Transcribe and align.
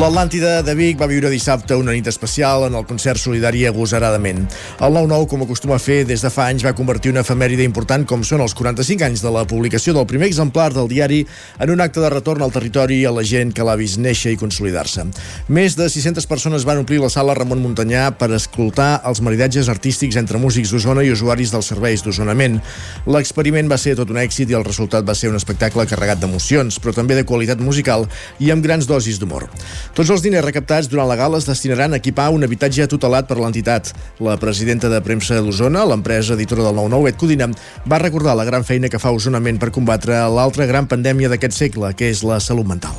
L'Atlàntida 0.00 0.62
de 0.64 0.72
Vic 0.72 0.96
va 0.96 1.04
viure 1.10 1.28
dissabte 1.28 1.76
una 1.76 1.92
nit 1.92 2.06
especial 2.08 2.62
en 2.64 2.76
el 2.78 2.86
concert 2.88 3.20
solidari 3.20 3.66
agosaradament. 3.68 4.46
El 4.80 4.94
9-9, 4.96 5.26
com 5.28 5.42
acostuma 5.44 5.74
a 5.76 5.82
fer 5.82 6.06
des 6.08 6.22
de 6.24 6.30
fa 6.32 6.46
anys, 6.48 6.62
va 6.64 6.72
convertir 6.72 7.10
una 7.12 7.20
efemèride 7.20 7.66
important 7.68 8.06
com 8.08 8.22
són 8.24 8.40
els 8.40 8.54
45 8.56 9.04
anys 9.04 9.20
de 9.20 9.28
la 9.34 9.42
publicació 9.44 9.92
del 9.92 10.06
primer 10.08 10.30
exemplar 10.30 10.70
del 10.72 10.88
diari 10.88 11.18
en 11.60 11.72
un 11.74 11.82
acte 11.84 12.00
de 12.00 12.08
retorn 12.14 12.40
al 12.40 12.54
territori 12.54 13.02
a 13.04 13.12
la 13.12 13.24
gent 13.28 13.52
que 13.52 13.66
l'ha 13.66 13.74
vist 13.76 14.00
néixer 14.00 14.32
i 14.32 14.38
consolidar-se. 14.40 15.04
Més 15.52 15.76
de 15.76 15.90
600 15.92 16.24
persones 16.32 16.64
van 16.64 16.80
omplir 16.80 17.02
la 17.04 17.12
sala 17.12 17.36
Ramon 17.36 17.60
Muntanyà 17.60 18.06
per 18.16 18.30
escoltar 18.38 19.02
els 19.04 19.20
maridatges 19.20 19.68
artístics 19.68 20.16
entre 20.16 20.40
músics 20.40 20.72
d'Osona 20.72 21.04
i 21.04 21.12
usuaris 21.12 21.52
dels 21.52 21.68
serveis 21.74 22.06
d'Osonament. 22.06 22.56
L'experiment 23.04 23.68
va 23.68 23.76
ser 23.76 23.98
tot 24.00 24.16
un 24.16 24.22
èxit 24.24 24.48
i 24.48 24.56
el 24.56 24.64
resultat 24.64 25.04
va 25.04 25.18
ser 25.18 25.28
un 25.28 25.36
espectacle 25.36 25.84
carregat 25.92 26.24
d'emocions, 26.24 26.80
però 26.80 26.96
també 26.96 27.20
de 27.20 27.28
qualitat 27.28 27.60
musical 27.60 28.08
i 28.40 28.48
amb 28.48 28.64
grans 28.64 28.88
dosis 28.88 29.20
d'humor. 29.20 29.50
Tots 29.90 30.10
els 30.14 30.22
diners 30.22 30.44
recaptats 30.44 30.86
durant 30.86 31.08
la 31.10 31.16
gala 31.18 31.40
es 31.40 31.48
destinaran 31.48 31.92
a 31.92 31.98
equipar 31.98 32.28
un 32.30 32.46
habitatge 32.46 32.86
tutelat 32.86 33.26
per 33.26 33.40
l'entitat. 33.40 33.90
La 34.22 34.36
presidenta 34.38 34.88
de 34.92 35.00
premsa 35.02 35.40
d'Osona, 35.42 35.82
l'empresa 35.90 36.36
editora 36.38 36.68
del 36.68 36.78
9-9, 36.78 37.10
Et 37.10 37.18
Codina, 37.18 37.50
va 37.90 37.98
recordar 37.98 38.36
la 38.38 38.46
gran 38.46 38.62
feina 38.64 38.88
que 38.88 39.02
fa 39.02 39.10
Osonament 39.10 39.58
per 39.58 39.72
combatre 39.74 40.22
l'altra 40.30 40.68
gran 40.70 40.86
pandèmia 40.86 41.32
d'aquest 41.32 41.58
segle, 41.58 41.90
que 41.98 42.12
és 42.14 42.22
la 42.22 42.38
salut 42.38 42.70
mental. 42.70 42.94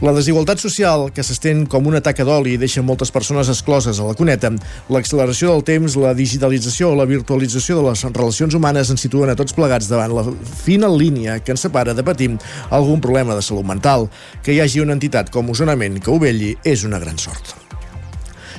La 0.00 0.14
desigualtat 0.16 0.56
social, 0.56 1.10
que 1.12 1.20
s'estén 1.20 1.66
com 1.68 1.84
una 1.84 2.00
taca 2.00 2.24
d'oli 2.24 2.54
i 2.56 2.60
deixa 2.60 2.80
moltes 2.80 3.12
persones 3.12 3.50
excloses 3.52 4.00
a 4.00 4.06
la 4.08 4.16
cuneta, 4.16 4.48
l'acceleració 4.88 5.52
del 5.52 5.66
temps, 5.68 5.98
la 6.00 6.14
digitalització 6.16 6.94
o 6.94 6.96
la 6.96 7.04
virtualització 7.04 7.76
de 7.76 7.84
les 7.90 8.06
relacions 8.08 8.56
humanes 8.56 8.94
ens 8.96 9.04
situen 9.04 9.28
a 9.28 9.36
tots 9.36 9.52
plegats 9.52 9.92
davant 9.92 10.16
la 10.16 10.24
fina 10.64 10.88
línia 10.88 11.36
que 11.44 11.52
ens 11.52 11.68
separa 11.68 11.92
de 11.92 12.06
patir 12.06 12.32
algun 12.72 13.04
problema 13.04 13.36
de 13.36 13.44
salut 13.44 13.68
mental. 13.68 14.08
Que 14.40 14.56
hi 14.56 14.64
hagi 14.64 14.80
una 14.80 14.96
entitat 14.96 15.28
com 15.28 15.52
Osonament 15.52 16.00
que 16.00 16.08
ho 16.08 16.16
velli 16.16 16.54
és 16.64 16.88
una 16.88 17.02
gran 17.02 17.20
sort. 17.20 17.59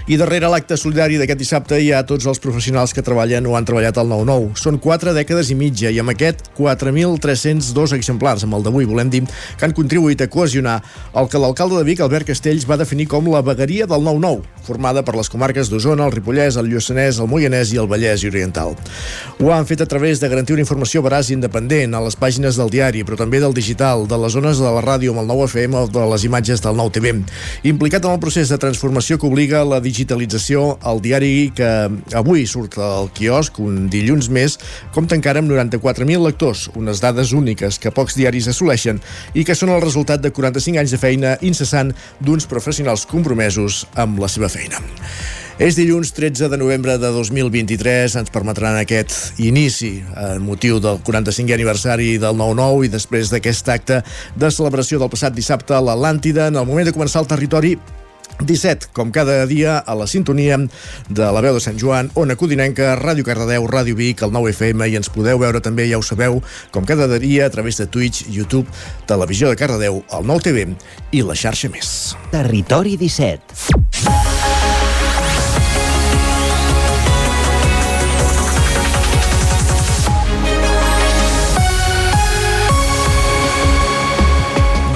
I 0.09 0.17
darrere 0.17 0.49
l'acte 0.49 0.73
solidari 0.79 1.19
d'aquest 1.21 1.37
dissabte 1.37 1.77
hi 1.77 1.91
ha 1.93 2.01
tots 2.07 2.25
els 2.25 2.39
professionals 2.41 2.93
que 2.95 3.03
treballen 3.05 3.45
o 3.45 3.53
han 3.57 3.67
treballat 3.69 3.99
al 4.01 4.09
9-9. 4.09 4.55
Són 4.57 4.79
quatre 4.81 5.13
dècades 5.13 5.51
i 5.53 5.57
mitja 5.57 5.91
i 5.93 5.99
amb 6.01 6.09
aquest 6.13 6.47
4.302 6.57 7.93
exemplars, 7.99 8.45
amb 8.47 8.57
el 8.57 8.65
d'avui 8.65 8.87
volem 8.89 9.11
dir, 9.13 9.21
que 9.57 9.67
han 9.67 9.75
contribuït 9.77 10.23
a 10.25 10.29
cohesionar 10.31 10.79
el 11.13 11.29
que 11.29 11.41
l'alcalde 11.41 11.77
de 11.77 11.85
Vic, 11.85 12.01
Albert 12.01 12.31
Castells, 12.31 12.65
va 12.65 12.79
definir 12.81 13.05
com 13.11 13.29
la 13.29 13.43
vegueria 13.45 13.85
del 13.85 14.01
9-9, 14.07 14.41
formada 14.65 15.05
per 15.05 15.15
les 15.19 15.29
comarques 15.29 15.69
d'Osona, 15.69 16.07
el 16.09 16.15
Ripollès, 16.15 16.57
el 16.57 16.71
Lluçanès, 16.71 17.21
el 17.21 17.29
Moianès 17.29 17.75
i 17.75 17.79
el 17.81 17.89
Vallès 17.91 18.25
Oriental. 18.25 18.73
Ho 19.37 19.53
han 19.53 19.69
fet 19.69 19.85
a 19.85 19.89
través 19.89 20.19
de 20.19 20.29
garantir 20.31 20.57
una 20.57 20.65
informació 20.65 21.05
veraç 21.05 21.29
i 21.29 21.37
independent 21.37 21.93
a 21.93 22.01
les 22.01 22.17
pàgines 22.17 22.57
del 22.57 22.73
diari, 22.73 23.05
però 23.05 23.19
també 23.21 23.41
del 23.43 23.53
digital, 23.53 24.07
de 24.09 24.17
les 24.17 24.33
zones 24.33 24.57
de 24.57 24.65
la 24.65 24.81
ràdio 24.81 25.13
amb 25.13 25.23
el 25.23 25.29
9 25.29 25.47
FM 25.51 25.77
o 25.77 25.85
de 25.91 26.09
les 26.13 26.25
imatges 26.25 26.65
del 26.65 26.77
9 26.79 26.97
TV. 26.97 27.13
Implicat 27.69 28.05
en 28.05 28.15
el 28.15 28.21
procés 28.23 28.49
de 28.49 28.57
transformació 28.61 29.19
que 29.19 29.29
obliga 29.29 29.63
la 29.67 29.81
digitalització, 29.91 30.77
el 30.87 31.01
diari 31.03 31.51
que 31.55 31.69
avui 32.17 32.47
surt 32.49 32.79
al 32.81 33.11
quiosc 33.15 33.59
un 33.61 33.85
dilluns 33.91 34.31
més, 34.33 34.57
compta 34.95 35.17
encara 35.19 35.43
amb 35.43 35.51
94.000 35.51 36.23
lectors, 36.25 36.67
unes 36.79 37.03
dades 37.03 37.35
úniques 37.37 37.79
que 37.81 37.93
pocs 37.93 38.17
diaris 38.17 38.49
assoleixen 38.51 39.01
i 39.35 39.45
que 39.47 39.57
són 39.57 39.73
el 39.75 39.83
resultat 39.83 40.23
de 40.23 40.33
45 40.33 40.81
anys 40.81 40.95
de 40.95 41.01
feina 41.01 41.35
incessant 41.45 41.93
d'uns 42.23 42.47
professionals 42.49 43.05
compromesos 43.09 43.85
amb 43.99 44.21
la 44.21 44.31
seva 44.31 44.49
feina. 44.51 44.81
És 45.61 45.75
dilluns 45.77 46.09
13 46.17 46.47
de 46.49 46.57
novembre 46.57 46.95
de 46.97 47.11
2023, 47.13 48.15
ens 48.17 48.31
permetran 48.33 48.79
aquest 48.79 49.37
inici 49.43 49.91
en 50.17 50.41
motiu 50.41 50.79
del 50.81 50.97
45è 51.05 51.53
aniversari 51.53 52.15
del 52.21 52.39
9-9 52.39 52.87
i 52.87 52.93
després 52.95 53.29
d'aquest 53.29 53.69
acte 53.69 53.99
de 54.33 54.49
celebració 54.49 54.97
del 54.97 55.11
passat 55.13 55.35
dissabte 55.37 55.75
a 55.77 55.83
l'Atlàntida, 55.85 56.49
en 56.49 56.57
el 56.57 56.65
moment 56.65 56.89
de 56.89 56.95
començar 56.95 57.21
el 57.21 57.29
territori 57.29 57.75
17, 58.39 58.91
com 58.95 59.11
cada 59.11 59.45
dia, 59.45 59.77
a 59.79 59.95
la 59.95 60.07
sintonia 60.07 60.57
de 61.09 61.31
la 61.31 61.41
veu 61.43 61.57
de 61.57 61.63
Sant 61.63 61.79
Joan, 61.79 62.11
Ona 62.15 62.37
Codinenca, 62.39 62.95
Ràdio 62.99 63.25
Cardedeu, 63.27 63.67
Ràdio 63.67 63.97
Vic, 63.97 64.23
el 64.25 64.33
9 64.33 64.53
FM, 64.55 64.87
i 64.89 64.99
ens 64.99 65.11
podeu 65.13 65.41
veure 65.41 65.61
també, 65.61 65.87
ja 65.91 65.99
ho 65.99 66.05
sabeu, 66.05 66.41
com 66.71 66.87
cada 66.87 67.07
dia, 67.19 67.45
a 67.45 67.53
través 67.53 67.77
de 67.77 67.87
Twitch, 67.87 68.25
YouTube, 68.29 68.67
Televisió 69.07 69.49
de 69.49 69.59
Cardedeu, 69.59 70.03
el 70.11 70.27
9 70.27 70.47
TV 70.47 70.67
i 71.11 71.25
la 71.25 71.37
xarxa 71.37 71.71
més. 71.71 72.15
Territori 72.31 72.97
17. 72.97 74.40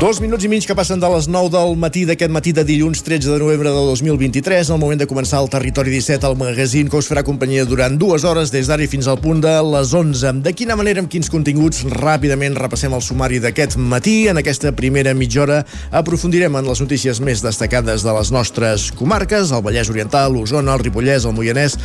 Dos 0.05 0.19
minuts 0.21 0.45
i 0.45 0.49
mig 0.51 0.67
que 0.69 0.75
passen 0.77 0.99
de 1.01 1.09
les 1.09 1.25
9 1.25 1.49
del 1.49 1.71
matí 1.81 2.03
d'aquest 2.05 2.29
matí 2.29 2.51
de 2.53 2.61
dilluns 2.61 2.99
13 3.01 3.31
de 3.31 3.39
novembre 3.41 3.71
de 3.73 3.85
2023, 3.87 4.69
al 4.69 4.77
moment 4.77 5.01
de 5.01 5.07
començar 5.09 5.39
el 5.41 5.49
Territori 5.49 5.89
17, 5.89 6.29
el 6.29 6.37
magazín 6.37 6.91
que 6.93 6.99
us 7.01 7.09
farà 7.09 7.23
companyia 7.25 7.65
durant 7.65 7.97
dues 7.97 8.21
hores 8.21 8.53
des 8.53 8.69
d'ara 8.69 8.85
fins 8.85 9.09
al 9.09 9.17
punt 9.17 9.41
de 9.41 9.55
les 9.65 9.95
11. 9.97 10.43
De 10.45 10.53
quina 10.53 10.77
manera, 10.77 11.01
amb 11.01 11.09
quins 11.09 11.31
continguts, 11.33 11.81
ràpidament 11.89 12.53
repassem 12.53 12.93
el 12.93 13.01
sumari 13.01 13.41
d'aquest 13.41 13.79
matí. 13.81 14.27
En 14.29 14.37
aquesta 14.37 14.75
primera 14.77 15.17
mitja 15.17 15.41
hora 15.41 15.63
aprofundirem 15.89 16.53
en 16.53 16.69
les 16.69 16.85
notícies 16.85 17.17
més 17.17 17.41
destacades 17.41 18.05
de 18.05 18.13
les 18.13 18.29
nostres 18.29 18.91
comarques, 18.93 19.49
el 19.49 19.65
Vallès 19.65 19.89
Oriental, 19.89 20.37
l'Osona, 20.37 20.77
el 20.77 20.85
Ripollès, 20.85 21.25
el 21.25 21.33
Moianès 21.33 21.79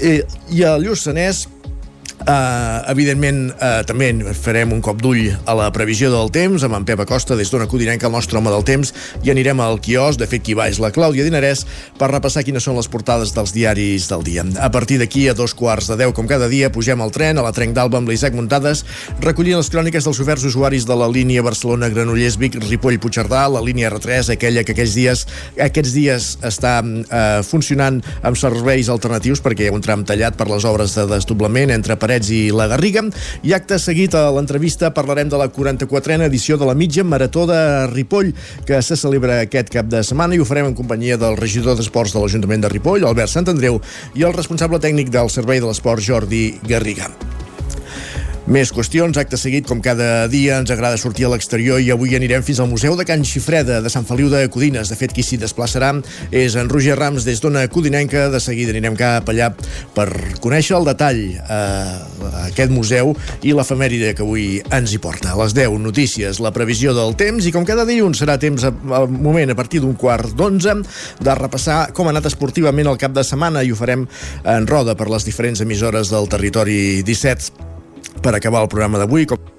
i, 0.00 0.22
i 0.56 0.64
el 0.72 0.88
Lluçanès, 0.88 1.50
Uh, 2.22 2.84
evidentment, 2.92 3.48
uh, 3.58 3.80
també 3.82 4.12
farem 4.38 4.70
un 4.74 4.82
cop 4.84 5.00
d'ull 5.02 5.32
a 5.32 5.54
la 5.58 5.66
previsió 5.74 6.06
del 6.12 6.30
temps 6.30 6.62
amb 6.62 6.76
en 6.78 6.84
Pep 6.86 7.00
Acosta 7.02 7.34
des 7.34 7.50
d'Ona 7.50 7.66
Codinenca, 7.66 8.06
el 8.06 8.14
nostre 8.14 8.38
home 8.38 8.52
del 8.52 8.62
temps, 8.62 8.92
i 9.26 9.32
anirem 9.32 9.58
al 9.58 9.80
quios, 9.82 10.18
de 10.20 10.28
fet 10.30 10.44
qui 10.46 10.54
va 10.54 10.68
és 10.70 10.78
la 10.82 10.92
Clàudia 10.94 11.26
Dinarès, 11.26 11.64
per 11.98 12.12
repassar 12.12 12.44
quines 12.46 12.62
són 12.62 12.78
les 12.78 12.86
portades 12.92 13.34
dels 13.34 13.54
diaris 13.56 14.06
del 14.10 14.22
dia. 14.22 14.44
A 14.62 14.70
partir 14.70 15.00
d'aquí, 15.02 15.24
a 15.28 15.34
dos 15.34 15.54
quarts 15.58 15.90
de 15.90 15.96
deu, 15.98 16.14
com 16.14 16.30
cada 16.30 16.46
dia, 16.46 16.70
pugem 16.70 17.02
al 17.02 17.10
tren, 17.10 17.40
a 17.40 17.46
la 17.46 17.52
Trenc 17.56 17.74
d'Alba 17.74 17.98
amb 17.98 18.12
l'Isaac 18.12 18.38
Muntades, 18.38 18.84
recollint 19.20 19.58
les 19.58 19.72
cròniques 19.72 20.06
dels 20.06 20.22
oferts 20.22 20.46
usuaris 20.46 20.86
de 20.86 20.98
la 20.98 21.10
línia 21.10 21.42
Barcelona-Granollers-Vic, 21.42 22.60
Ripoll-Puigcerdà, 22.68 23.48
la 23.50 23.64
línia 23.66 23.90
R3, 23.90 24.30
aquella 24.36 24.62
que 24.62 24.76
aquells 24.76 24.94
dies, 24.94 25.26
aquests 25.58 25.96
dies 25.98 26.30
està 26.46 26.78
uh, 26.86 27.42
funcionant 27.46 27.98
amb 28.22 28.38
serveis 28.38 28.90
alternatius 28.92 29.42
perquè 29.42 29.66
hi 29.66 29.72
ha 29.72 29.76
un 29.76 29.82
tram 29.82 30.06
tallat 30.06 30.38
per 30.38 30.46
les 30.50 30.66
obres 30.68 30.94
de 30.94 31.08
desdoblament 31.10 31.74
entre 31.74 31.98
Parets 31.98 32.11
i 32.32 32.50
la 32.52 32.68
Garriga. 32.68 33.04
I 33.42 33.54
acte 33.56 33.78
seguit 33.80 34.14
a 34.14 34.28
l'entrevista 34.34 34.92
parlarem 34.94 35.30
de 35.32 35.40
la 35.40 35.48
44a 35.52 36.28
edició 36.28 36.58
de 36.60 36.68
la 36.68 36.76
mitja 36.78 37.04
Marató 37.04 37.46
de 37.48 37.60
Ripoll, 37.92 38.32
que 38.68 38.82
se 38.82 38.96
celebra 38.96 39.40
aquest 39.42 39.72
cap 39.72 39.88
de 39.88 40.02
setmana 40.04 40.36
i 40.36 40.42
ho 40.42 40.48
farem 40.48 40.68
en 40.70 40.78
companyia 40.78 41.16
del 41.20 41.38
regidor 41.40 41.78
d'Esports 41.78 42.12
de 42.12 42.22
l'Ajuntament 42.22 42.66
de 42.66 42.72
Ripoll, 42.72 43.06
Albert 43.08 43.32
Sant 43.32 43.48
Andreu, 43.48 43.80
i 44.14 44.26
el 44.28 44.36
responsable 44.36 44.82
tècnic 44.82 45.10
del 45.14 45.32
Servei 45.32 45.62
de 45.62 45.70
l'Esport, 45.70 46.04
Jordi 46.04 46.50
Garriga. 46.68 47.10
Més 48.50 48.72
qüestions, 48.74 49.14
acte 49.20 49.38
seguit, 49.38 49.68
com 49.70 49.78
cada 49.78 50.26
dia, 50.26 50.56
ens 50.58 50.70
agrada 50.74 50.98
sortir 50.98 51.28
a 51.28 51.30
l'exterior 51.30 51.78
i 51.78 51.92
avui 51.94 52.16
anirem 52.18 52.42
fins 52.42 52.58
al 52.58 52.66
Museu 52.66 52.96
de 52.98 53.04
Can 53.06 53.22
Xifreda 53.22 53.78
de 53.84 53.92
Sant 53.92 54.02
Feliu 54.08 54.32
de 54.32 54.40
Codines. 54.50 54.90
De 54.90 54.98
fet, 54.98 55.14
qui 55.14 55.22
s'hi 55.22 55.38
desplaçarà 55.38 55.92
és 56.34 56.56
en 56.58 56.66
Roger 56.72 56.96
Rams 56.98 57.22
des 57.22 57.38
d'Ona 57.38 57.62
Codinenca. 57.70 58.26
De 58.34 58.42
seguida 58.42 58.74
anirem 58.74 58.98
cap 58.98 59.30
allà 59.30 59.52
per 59.94 60.08
conèixer 60.42 60.74
el 60.80 60.90
detall 60.90 61.22
eh, 61.38 62.42
aquest 62.48 62.74
museu 62.74 63.14
i 63.46 63.54
l'efemèride 63.54 64.10
que 64.18 64.26
avui 64.26 64.58
ens 64.74 64.90
hi 64.90 64.98
porta. 64.98 65.36
A 65.36 65.38
les 65.44 65.54
10, 65.54 65.78
notícies, 65.78 66.42
la 66.42 66.50
previsió 66.50 66.98
del 66.98 67.14
temps 67.14 67.46
i 67.46 67.54
com 67.54 67.62
cada 67.68 67.86
dilluns 67.86 68.24
serà 68.24 68.40
temps 68.42 68.66
al 68.66 69.06
moment 69.06 69.54
a 69.54 69.58
partir 69.58 69.84
d'un 69.86 69.94
quart 69.94 70.34
d'onze 70.34 70.80
de 71.22 71.38
repassar 71.38 71.92
com 71.94 72.10
ha 72.10 72.16
anat 72.16 72.26
esportivament 72.32 72.90
el 72.90 72.98
cap 72.98 73.14
de 73.14 73.22
setmana 73.22 73.62
i 73.62 73.70
ho 73.70 73.78
farem 73.78 74.08
en 74.42 74.66
roda 74.66 74.98
per 74.98 75.12
les 75.14 75.30
diferents 75.30 75.62
emissores 75.62 76.10
del 76.10 76.26
territori 76.32 77.04
17 77.06 77.71
per 78.22 78.36
acabar 78.38 78.62
el 78.62 78.70
programa 78.70 79.02
d'avui 79.02 79.26
com 79.26 79.50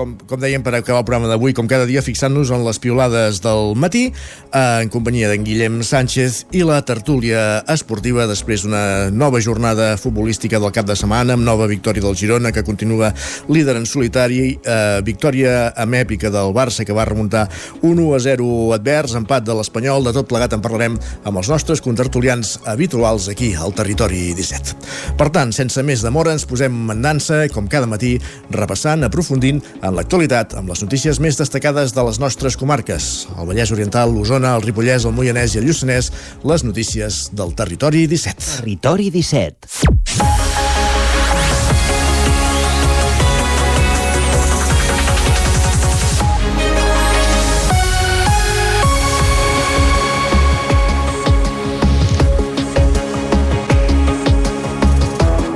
com, 0.00 0.14
com 0.28 0.40
dèiem, 0.40 0.62
per 0.64 0.72
acabar 0.78 1.02
el 1.02 1.06
programa 1.06 1.28
d'avui, 1.28 1.52
com 1.56 1.68
cada 1.68 1.84
dia, 1.88 2.00
fixant-nos 2.04 2.50
en 2.54 2.64
les 2.64 2.78
piolades 2.80 3.42
del 3.44 3.74
matí, 3.76 4.06
eh, 4.08 4.80
en 4.84 4.88
companyia 4.92 5.28
d'en 5.28 5.44
Guillem 5.44 5.80
Sánchez 5.84 6.46
i 6.56 6.62
la 6.64 6.80
tertúlia 6.88 7.60
esportiva 7.68 8.24
després 8.30 8.64
d'una 8.64 9.10
nova 9.12 9.42
jornada 9.44 9.92
futbolística 10.00 10.60
del 10.62 10.72
cap 10.72 10.88
de 10.88 10.96
setmana, 10.96 11.36
amb 11.36 11.44
nova 11.44 11.68
victòria 11.68 12.04
del 12.04 12.16
Girona, 12.16 12.52
que 12.52 12.64
continua 12.64 13.12
líder 13.48 13.76
en 13.76 13.86
solitari, 13.86 14.58
eh, 14.64 15.00
victòria 15.04 15.74
amb 15.76 15.98
èpica 16.00 16.30
del 16.32 16.54
Barça, 16.56 16.86
que 16.86 16.96
va 16.96 17.04
remuntar 17.04 17.48
1-0 17.82 18.72
advers, 18.74 19.14
empat 19.20 19.44
de 19.44 19.58
l'Espanyol, 19.58 20.04
de 20.04 20.14
tot 20.16 20.28
plegat 20.30 20.56
en 20.56 20.64
parlarem 20.64 20.96
amb 21.24 21.36
els 21.36 21.52
nostres 21.52 21.84
contertulians 21.84 22.58
habituals 22.64 23.28
aquí, 23.28 23.52
al 23.54 23.76
Territori 23.76 24.32
17. 24.38 24.76
Per 25.20 25.28
tant, 25.28 25.52
sense 25.52 25.82
més 25.84 26.00
demora, 26.00 26.32
ens 26.32 26.48
posem 26.48 26.80
en 26.90 27.04
dansa, 27.04 27.44
com 27.52 27.68
cada 27.68 27.90
matí, 27.90 28.16
repassant, 28.50 29.04
aprofundint 29.04 29.60
En 29.82 29.89
l'actualitat, 29.96 30.54
amb 30.60 30.70
les 30.72 30.82
notícies 30.84 31.20
més 31.22 31.38
destacades 31.40 31.94
de 31.96 32.04
les 32.06 32.20
nostres 32.22 32.56
comarques, 32.60 33.10
el 33.36 33.50
Vallès 33.50 33.72
Oriental, 33.74 34.12
l'Osona, 34.14 34.54
el 34.58 34.66
Ripollès, 34.66 35.06
el 35.08 35.16
Moianès 35.16 35.56
i 35.56 35.62
el 35.62 35.68
Lluçanès, 35.70 36.12
les 36.44 36.66
notícies 36.66 37.26
del 37.34 37.56
Territori 37.58 38.06
17. 38.10 38.54
Territori 38.60 39.10
17. 39.14 40.49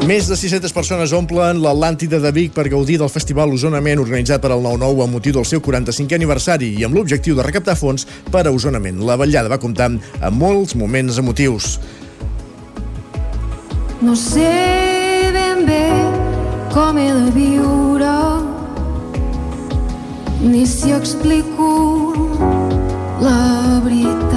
Més 0.04 0.26
de 0.28 0.36
600 0.36 0.74
persones 0.76 1.12
omplen 1.16 1.62
l'Atlàntida 1.64 2.18
de 2.20 2.28
Vic 2.36 2.50
per 2.52 2.66
gaudir 2.68 2.98
del 3.00 3.08
Festival 3.08 3.54
Osonament 3.56 4.02
organitzat 4.02 4.42
per 4.42 4.50
al 4.52 4.60
9-9 4.60 5.00
amb 5.06 5.16
motiu 5.16 5.32
del 5.32 5.46
seu 5.48 5.62
45è 5.64 6.18
aniversari 6.18 6.68
i 6.76 6.84
amb 6.84 6.98
l'objectiu 6.98 7.38
de 7.38 7.46
recaptar 7.46 7.72
fons 7.80 8.04
per 8.28 8.42
a 8.44 8.52
Osonament. 8.52 9.00
La 9.00 9.16
vetllada 9.16 9.48
va 9.48 9.60
comptar 9.62 9.88
amb 9.94 10.36
molts 10.36 10.76
moments 10.76 11.16
emotius. 11.22 11.78
No 14.04 14.12
sé 14.12 14.52
ben 15.32 15.64
bé 15.64 15.88
com 16.76 17.00
he 17.00 17.08
de 17.08 17.32
viure 17.38 18.12
ni 20.44 20.66
si 20.68 20.92
explico 20.92 22.12
la 23.24 23.80
veritat. 23.88 24.33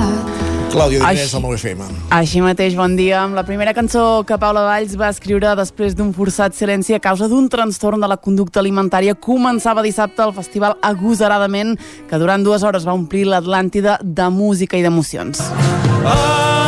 Clàudia 0.77 1.07
Així- 1.07 1.35
al 1.35 1.41
9FM. 1.41 1.81
Així 2.13 2.41
mateix, 2.41 2.75
bon 2.77 2.95
dia. 2.95 3.23
Amb 3.23 3.33
la 3.33 3.43
primera 3.43 3.73
cançó 3.73 4.23
que 4.27 4.37
Paula 4.37 4.61
Valls 4.61 4.93
va 4.99 5.09
escriure 5.09 5.55
després 5.57 5.95
d'un 5.95 6.13
forçat 6.13 6.53
silenci 6.53 6.93
a 6.93 6.99
causa 6.99 7.27
d'un 7.27 7.49
trastorn 7.49 7.99
de 7.99 8.07
la 8.07 8.17
conducta 8.17 8.59
alimentària, 8.59 9.15
començava 9.15 9.81
dissabte 9.81 10.21
el 10.21 10.33
festival 10.33 10.77
agosaradament, 10.81 11.79
que 12.07 12.19
durant 12.21 12.43
dues 12.43 12.61
hores 12.61 12.85
va 12.85 12.93
omplir 12.93 13.25
l'Atlàntida 13.25 13.97
de 14.03 14.29
música 14.29 14.77
i 14.77 14.83
d'emocions. 14.83 15.37
sortirem. 15.37 16.66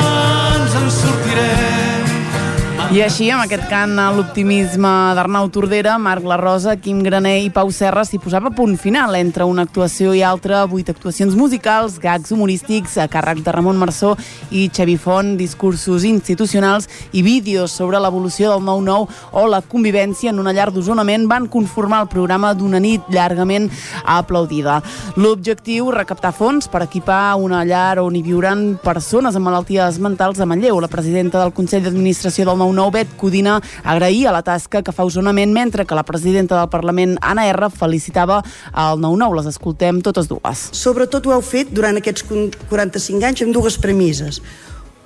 I 2.90 3.04
així, 3.06 3.28
amb 3.30 3.44
aquest 3.44 3.68
cant 3.70 3.92
a 4.02 4.08
l'optimisme 4.10 4.90
d'Arnau 5.14 5.46
Tordera, 5.54 6.00
Marc 6.02 6.24
La 6.26 6.40
Rosa, 6.42 6.74
Quim 6.82 7.04
Graner 7.06 7.36
i 7.44 7.52
Pau 7.54 7.70
Serra 7.70 8.02
s'hi 8.02 8.18
posava 8.18 8.50
punt 8.50 8.80
final 8.82 9.14
entre 9.14 9.46
una 9.46 9.68
actuació 9.68 10.16
i 10.18 10.24
altra, 10.26 10.64
vuit 10.66 10.90
actuacions 10.90 11.36
musicals, 11.38 12.00
gags 12.02 12.34
humorístics 12.34 12.96
a 12.98 13.06
càrrec 13.06 13.44
de 13.46 13.54
Ramon 13.54 13.78
Marçó 13.78 14.16
i 14.50 14.64
Xavi 14.74 14.96
Font, 14.98 15.36
discursos 15.38 16.08
institucionals 16.10 16.90
i 17.14 17.22
vídeos 17.22 17.76
sobre 17.78 18.02
l'evolució 18.02 18.56
del 18.56 18.66
9-9 18.66 19.38
o 19.38 19.46
la 19.46 19.62
convivència 19.62 20.34
en 20.34 20.42
una 20.42 20.56
llar 20.58 20.72
d'osonament 20.74 21.30
van 21.30 21.46
conformar 21.46 22.02
el 22.08 22.10
programa 22.10 22.56
d'una 22.58 22.82
nit 22.82 23.06
llargament 23.14 23.70
aplaudida. 24.02 24.80
L'objectiu, 25.14 25.92
recaptar 25.94 26.34
fons 26.34 26.66
per 26.66 26.88
equipar 26.88 27.38
una 27.38 27.62
llar 27.70 28.02
on 28.02 28.18
hi 28.18 28.26
viuran 28.26 28.66
persones 28.82 29.38
amb 29.38 29.52
malalties 29.52 30.02
mentals 30.02 30.42
a 30.42 30.50
Manlleu. 30.50 30.82
La 30.82 30.90
presidenta 30.90 31.46
del 31.46 31.54
Consell 31.54 31.86
d'Administració 31.86 32.50
del 32.50 32.58
9-9, 32.58 32.79
Bet 32.94 33.12
Codina, 33.20 33.58
agraïa 33.84 34.31
la 34.31 34.42
tasca 34.46 34.81
que 34.86 34.96
fa 34.96 35.06
Osonament, 35.08 35.52
mentre 35.52 35.86
que 35.86 35.98
la 35.98 36.06
presidenta 36.08 36.56
del 36.56 36.72
Parlament, 36.72 37.18
Anna 37.22 37.46
R, 37.52 37.70
felicitava 37.70 38.40
el 38.72 39.04
9-9. 39.04 39.42
Les 39.42 39.52
escoltem 39.52 40.00
totes 40.06 40.31
dues. 40.31 40.70
Sobretot 40.72 41.28
ho 41.28 41.36
heu 41.36 41.44
fet 41.46 41.76
durant 41.76 42.00
aquests 42.00 42.26
45 42.30 43.28
anys 43.28 43.46
amb 43.46 43.56
dues 43.60 43.78
premisses. 43.81 44.40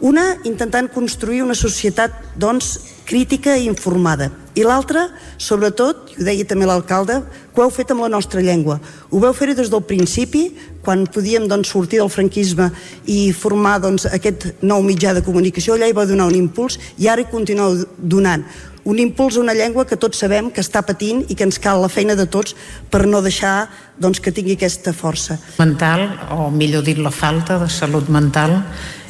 Una, 0.04 0.34
intentant 0.44 0.90
construir 0.92 1.46
una 1.46 1.56
societat, 1.56 2.12
doncs, 2.36 2.74
crítica 3.08 3.54
i 3.56 3.70
informada. 3.70 4.28
I 4.54 4.66
l'altra, 4.68 5.06
sobretot, 5.40 6.12
i 6.12 6.18
ho 6.20 6.26
deia 6.28 6.48
també 6.48 6.68
l'alcalde, 6.68 7.22
que 7.54 7.62
ho 7.62 7.64
heu 7.64 7.72
fet 7.72 7.94
amb 7.94 8.04
la 8.04 8.10
nostra 8.12 8.44
llengua. 8.44 8.82
Ho 9.10 9.22
vau 9.24 9.32
fer 9.34 9.54
des 9.56 9.72
del 9.72 9.86
principi, 9.88 10.44
quan 10.84 11.06
podíem 11.08 11.48
doncs, 11.48 11.72
sortir 11.72 12.02
del 12.02 12.12
franquisme 12.12 12.68
i 13.08 13.32
formar 13.32 13.78
doncs, 13.86 14.10
aquest 14.12 14.50
nou 14.62 14.84
mitjà 14.84 15.16
de 15.16 15.24
comunicació, 15.24 15.78
allà 15.78 15.88
hi 15.88 15.96
va 15.96 16.06
donar 16.10 16.28
un 16.28 16.36
impuls 16.36 16.78
i 17.00 17.08
ara 17.08 17.24
hi 17.24 17.32
continueu 17.32 17.86
donant 17.98 18.44
un 18.84 19.00
impuls 19.00 19.38
a 19.38 19.40
una 19.40 19.54
llengua 19.56 19.86
que 19.88 19.96
tots 19.96 20.20
sabem 20.20 20.50
que 20.52 20.60
està 20.60 20.82
patint 20.84 21.24
i 21.32 21.38
que 21.40 21.46
ens 21.48 21.60
cal 21.64 21.80
la 21.80 21.88
feina 21.88 22.18
de 22.20 22.26
tots 22.28 22.58
per 22.92 23.06
no 23.08 23.22
deixar 23.24 23.70
doncs, 23.96 24.20
que 24.20 24.34
tingui 24.36 24.58
aquesta 24.58 24.92
força. 24.92 25.40
mental, 25.58 26.04
o 26.36 26.50
millor 26.52 26.84
dit 26.84 27.00
la 27.00 27.12
falta 27.12 27.60
de 27.60 27.70
salut 27.70 28.10
mental, 28.10 28.60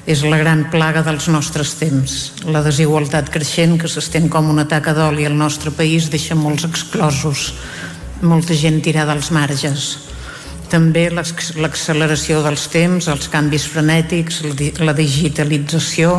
és 0.05 0.23
la 0.27 0.37
gran 0.37 0.65
plaga 0.71 1.03
dels 1.03 1.29
nostres 1.31 1.77
temps. 1.79 2.33
La 2.43 2.63
desigualtat 2.65 3.29
creixent 3.31 3.77
que 3.79 3.87
s'estén 3.87 4.27
com 4.31 4.49
una 4.51 4.67
taca 4.67 4.91
d'oli 4.95 5.25
al 5.25 5.37
nostre 5.39 5.71
país 5.71 6.09
deixa 6.11 6.35
molts 6.35 6.65
exclosos, 6.67 7.53
molta 8.21 8.55
gent 8.55 8.81
tirada 8.83 9.15
als 9.15 9.31
marges. 9.31 9.93
També 10.67 11.07
l'acceleració 11.13 12.41
dels 12.43 12.67
temps, 12.73 13.07
els 13.07 13.29
canvis 13.31 13.67
frenètics, 13.69 14.41
la 14.81 14.95
digitalització, 14.97 16.17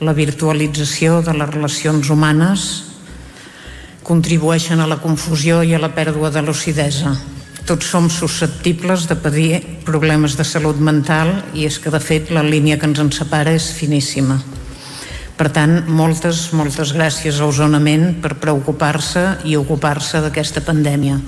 la 0.00 0.14
virtualització 0.14 1.18
de 1.24 1.34
les 1.34 1.50
relacions 1.50 2.10
humanes 2.12 2.68
contribueixen 4.06 4.80
a 4.80 4.88
la 4.90 5.00
confusió 5.02 5.62
i 5.62 5.74
a 5.74 5.82
la 5.82 5.90
pèrdua 5.94 6.30
de 6.34 6.42
lucidesa. 6.42 7.14
Tots 7.68 7.90
som 7.92 8.08
susceptibles 8.10 9.06
de 9.10 9.16
patir 9.18 9.60
problemes 9.86 10.36
de 10.38 10.44
salut 10.44 10.78
mental 10.80 11.32
i 11.54 11.66
és 11.68 11.78
que, 11.78 11.92
de 11.92 12.00
fet, 12.00 12.30
la 12.34 12.44
línia 12.46 12.78
que 12.78 12.88
ens 12.88 13.02
en 13.02 13.12
separa 13.14 13.52
és 13.56 13.70
finíssima. 13.76 14.40
Per 15.40 15.48
tant, 15.56 15.78
moltes, 15.88 16.50
moltes 16.52 16.92
gràcies 16.92 17.38
a 17.40 17.46
Osonament 17.48 18.18
per 18.20 18.34
preocupar-se 18.42 19.22
i 19.48 19.56
ocupar-se 19.56 20.20
d'aquesta 20.20 20.60
pandèmia. 20.66 21.20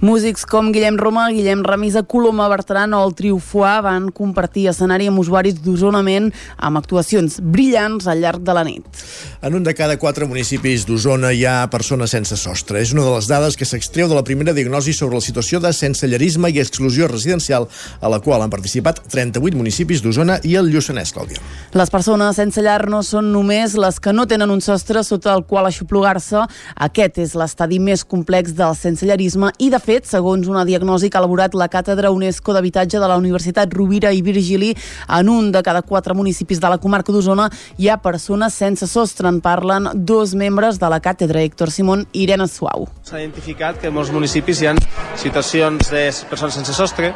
Músics 0.00 0.46
com 0.48 0.70
Guillem 0.72 0.96
Roma, 0.96 1.26
Guillem 1.28 1.60
Ramisa, 1.60 2.00
Coloma 2.08 2.46
Bertran 2.48 2.94
o 2.96 3.02
el 3.04 3.10
Trio 3.12 3.36
Foix 3.36 3.82
van 3.84 4.06
compartir 4.16 4.62
escenari 4.70 5.10
amb 5.10 5.20
usuaris 5.20 5.58
d'Osonament 5.60 6.30
amb 6.56 6.80
actuacions 6.80 7.36
brillants 7.44 8.06
al 8.08 8.22
llarg 8.24 8.40
de 8.40 8.54
la 8.56 8.62
nit. 8.64 9.02
En 9.44 9.52
un 9.58 9.66
de 9.66 9.74
cada 9.76 9.98
quatre 10.00 10.24
municipis 10.24 10.86
d'Osona 10.88 11.34
hi 11.36 11.44
ha 11.44 11.68
persones 11.68 12.14
sense 12.16 12.38
sostre. 12.40 12.80
És 12.80 12.94
una 12.94 13.04
de 13.04 13.12
les 13.12 13.28
dades 13.28 13.58
que 13.60 13.68
s'extreu 13.68 14.08
de 14.08 14.16
la 14.16 14.24
primera 14.24 14.54
diagnosi 14.56 14.94
sobre 14.96 15.18
la 15.20 15.24
situació 15.24 15.60
de 15.60 15.74
sensellerisme 15.76 16.48
i 16.48 16.62
exclusió 16.64 17.04
residencial 17.08 17.68
a 18.00 18.08
la 18.08 18.22
qual 18.24 18.40
han 18.40 18.52
participat 18.52 19.02
38 19.12 19.52
municipis 19.60 20.00
d'Osona 20.00 20.38
i 20.48 20.56
el 20.56 20.72
Lluçanès, 20.72 21.12
Clàudia. 21.12 21.44
Les 21.76 21.92
persones 21.92 22.40
sense 22.40 22.64
llar 22.64 22.86
no 22.88 23.02
són 23.04 23.34
només 23.34 23.76
les 23.76 24.00
que 24.00 24.16
no 24.16 24.24
tenen 24.24 24.48
un 24.48 24.64
sostre 24.64 25.04
sota 25.04 25.36
el 25.36 25.44
qual 25.44 25.68
aixoplugar-se. 25.68 26.46
Aquest 26.88 27.20
és 27.20 27.36
l'estadi 27.36 27.76
més 27.84 28.08
complex 28.08 28.56
del 28.56 28.72
sensellarisme 28.80 29.52
i, 29.58 29.68
de 29.68 29.76
fet, 29.76 29.89
segons 30.06 30.46
una 30.48 30.62
diagnosi 30.64 31.10
que 31.10 31.18
ha 31.18 31.20
elaborat 31.20 31.54
la 31.58 31.66
Càtedra 31.68 32.12
UNESCO 32.14 32.54
d'Habitatge 32.54 33.00
de 33.02 33.08
la 33.10 33.16
Universitat 33.18 33.72
Rovira 33.74 34.12
i 34.14 34.22
Virgili, 34.22 34.70
en 35.08 35.28
un 35.28 35.50
de 35.50 35.62
cada 35.66 35.82
quatre 35.82 36.14
municipis 36.14 36.60
de 36.60 36.70
la 36.70 36.78
comarca 36.78 37.12
d'Osona 37.12 37.48
hi 37.78 37.88
ha 37.90 37.98
persones 37.98 38.54
sense 38.54 38.86
sostre. 38.86 39.28
En 39.28 39.40
parlen 39.40 39.90
dos 39.94 40.34
membres 40.34 40.78
de 40.78 40.88
la 40.88 41.00
càtedra, 41.02 41.42
Héctor 41.42 41.70
Simón 41.74 42.06
i 42.12 42.22
Irene 42.22 42.46
Suau. 42.46 42.86
S'ha 43.02 43.18
identificat 43.18 43.80
que 43.80 43.90
en 43.90 43.94
molts 43.96 44.12
municipis 44.14 44.62
hi 44.62 44.70
ha 44.70 44.76
situacions 45.18 45.90
de 45.90 46.06
persones 46.30 46.54
sense 46.60 46.74
sostre, 46.76 47.14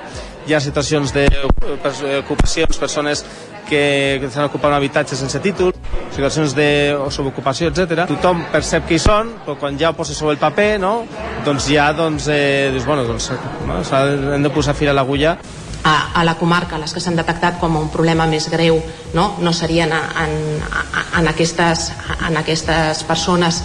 hi 0.49 0.55
ha 0.55 0.61
situacions 0.61 1.15
d'ocupacions, 1.15 2.79
persones 2.79 3.25
que, 3.69 4.19
que 4.21 4.31
estan 4.31 4.47
ocupant 4.49 4.73
un 4.73 4.79
habitatge 4.79 5.17
sense 5.19 5.41
títol, 5.45 5.75
situacions 6.15 6.55
de 6.55 6.69
subocupació, 7.11 7.73
etc. 7.73 8.07
Tothom 8.11 8.45
percep 8.53 8.89
que 8.89 8.99
hi 8.99 9.03
són, 9.03 9.35
però 9.45 9.59
quan 9.61 9.81
ja 9.81 9.91
ho 9.91 9.99
posa 9.99 10.15
sobre 10.15 10.37
el 10.37 10.43
paper, 10.43 10.79
no? 10.81 10.95
doncs 11.45 11.69
ja 11.69 11.91
doncs, 11.93 12.29
eh, 12.33 12.71
dius, 12.73 12.87
bueno, 12.87 13.05
doncs, 13.05 13.33
no? 13.67 13.83
hem 14.35 14.43
de 14.43 14.55
posar 14.55 14.77
fil 14.79 14.93
a 14.93 14.97
l'agulla 14.97 15.37
a, 15.85 16.13
a 16.15 16.25
la 16.25 16.35
comarca, 16.35 16.79
les 16.81 16.93
que 16.97 17.01
s'han 17.01 17.17
detectat 17.21 17.61
com 17.61 17.77
un 17.77 17.91
problema 17.93 18.27
més 18.27 18.49
greu, 18.51 18.81
no, 19.15 19.27
no 19.45 19.53
serien 19.53 19.93
en, 19.93 20.05
en, 20.25 20.37
en, 21.21 21.29
aquestes, 21.29 21.91
en 22.27 22.41
aquestes 22.41 23.05
persones 23.05 23.61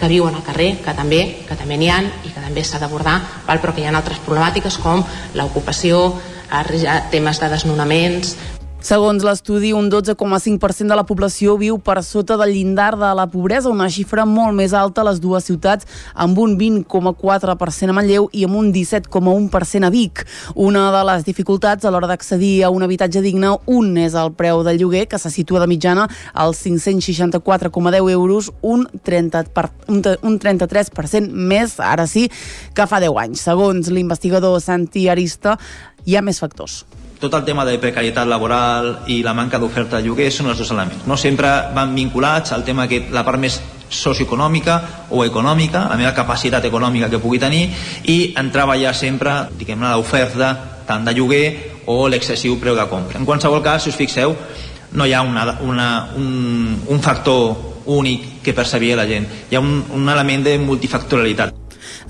que 0.00 0.08
viuen 0.10 0.34
al 0.34 0.42
carrer, 0.42 0.72
que 0.82 0.94
també 0.96 1.20
que 1.46 1.56
també 1.56 1.78
n'hi 1.78 1.90
ha 1.92 2.00
i 2.02 2.32
que 2.32 2.40
també 2.42 2.64
s'ha 2.66 2.80
d'abordar, 2.82 3.20
però 3.46 3.72
que 3.72 3.84
hi 3.84 3.86
ha 3.86 3.94
altres 3.94 4.18
problemàtiques 4.26 4.80
com 4.82 5.04
l'ocupació, 5.38 6.02
eh, 6.50 7.00
temes 7.12 7.40
de 7.40 7.52
desnonaments, 7.54 8.34
Segons 8.80 9.20
l'estudi, 9.20 9.74
un 9.76 9.90
12,5% 9.92 10.88
de 10.88 10.96
la 10.96 11.04
població 11.04 11.52
viu 11.60 11.76
per 11.84 11.98
sota 12.00 12.38
del 12.40 12.54
llindar 12.54 12.94
de 12.96 13.10
la 13.12 13.26
pobresa, 13.28 13.68
una 13.68 13.90
xifra 13.92 14.24
molt 14.24 14.56
més 14.56 14.72
alta 14.72 15.02
a 15.02 15.04
les 15.04 15.18
dues 15.20 15.44
ciutats, 15.44 15.84
amb 16.14 16.38
un 16.40 16.54
20,4% 16.56 17.92
a 17.92 17.96
Manlleu 17.98 18.30
i 18.32 18.46
amb 18.48 18.56
un 18.56 18.70
17,1% 18.72 19.84
a 19.84 19.90
Vic. 19.92 20.22
Una 20.54 20.86
de 20.94 21.02
les 21.10 21.26
dificultats 21.28 21.84
a 21.84 21.92
l'hora 21.92 22.08
d'accedir 22.08 22.64
a 22.64 22.70
un 22.72 22.86
habitatge 22.86 23.20
digne, 23.20 23.50
un 23.68 23.98
és 24.00 24.16
el 24.16 24.32
preu 24.38 24.64
del 24.64 24.80
lloguer, 24.80 25.04
que 25.12 25.20
se 25.20 25.28
situa 25.28 25.60
de 25.60 25.68
mitjana 25.68 26.06
als 26.32 26.64
564,10 26.64 28.10
euros, 28.14 28.48
un, 28.62 28.86
30 29.04 29.44
per, 29.52 29.66
un, 29.92 30.00
un 30.24 30.40
33% 30.40 31.28
més, 31.28 31.76
ara 31.84 32.08
sí, 32.08 32.30
que 32.72 32.88
fa 32.88 33.04
10 33.04 33.20
anys. 33.26 33.44
Segons 33.44 33.92
l'investigador 33.92 34.56
Santi 34.64 35.04
Arista, 35.12 35.58
hi 36.08 36.16
ha 36.16 36.24
més 36.24 36.40
factors 36.40 36.80
tot 37.20 37.34
el 37.36 37.44
tema 37.44 37.66
de 37.68 37.76
precarietat 37.78 38.26
laboral 38.26 39.02
i 39.12 39.20
la 39.22 39.34
manca 39.36 39.60
d'oferta 39.60 39.98
de 40.00 40.08
lloguer 40.08 40.30
són 40.32 40.48
els 40.48 40.58
dos 40.58 40.70
elements. 40.72 41.04
No 41.06 41.18
sempre 41.20 41.50
van 41.76 41.94
vinculats 41.94 42.54
al 42.56 42.64
tema 42.64 42.88
que 42.88 43.04
la 43.12 43.24
part 43.26 43.38
més 43.38 43.60
socioeconòmica 43.90 45.06
o 45.10 45.24
econòmica, 45.26 45.84
la 45.90 45.98
meva 46.00 46.14
capacitat 46.16 46.64
econòmica 46.64 47.10
que 47.10 47.20
pugui 47.20 47.38
tenir 47.42 47.66
i 48.08 48.32
en 48.38 48.50
treballar 48.54 48.94
sempre, 48.96 49.50
diguem-ne, 49.58 49.92
l'oferta 49.92 50.54
tant 50.88 51.04
de 51.04 51.14
lloguer 51.14 51.44
o 51.86 52.08
l'excessiu 52.08 52.56
preu 52.58 52.78
de 52.78 52.88
compra. 52.88 53.18
En 53.20 53.28
qualsevol 53.28 53.62
cas, 53.62 53.84
si 53.84 53.92
us 53.92 53.98
fixeu, 53.98 54.34
no 54.92 55.06
hi 55.06 55.12
ha 55.12 55.22
una, 55.22 55.58
una, 55.60 55.88
un, 56.16 56.78
un 56.88 57.00
factor 57.04 57.84
únic 57.90 58.40
que 58.42 58.54
percebia 58.54 58.96
la 58.96 59.06
gent. 59.06 59.28
Hi 59.50 59.58
ha 59.58 59.60
un, 59.60 59.82
un 59.92 60.08
element 60.08 60.46
de 60.46 60.58
multifactorialitat. 60.58 61.59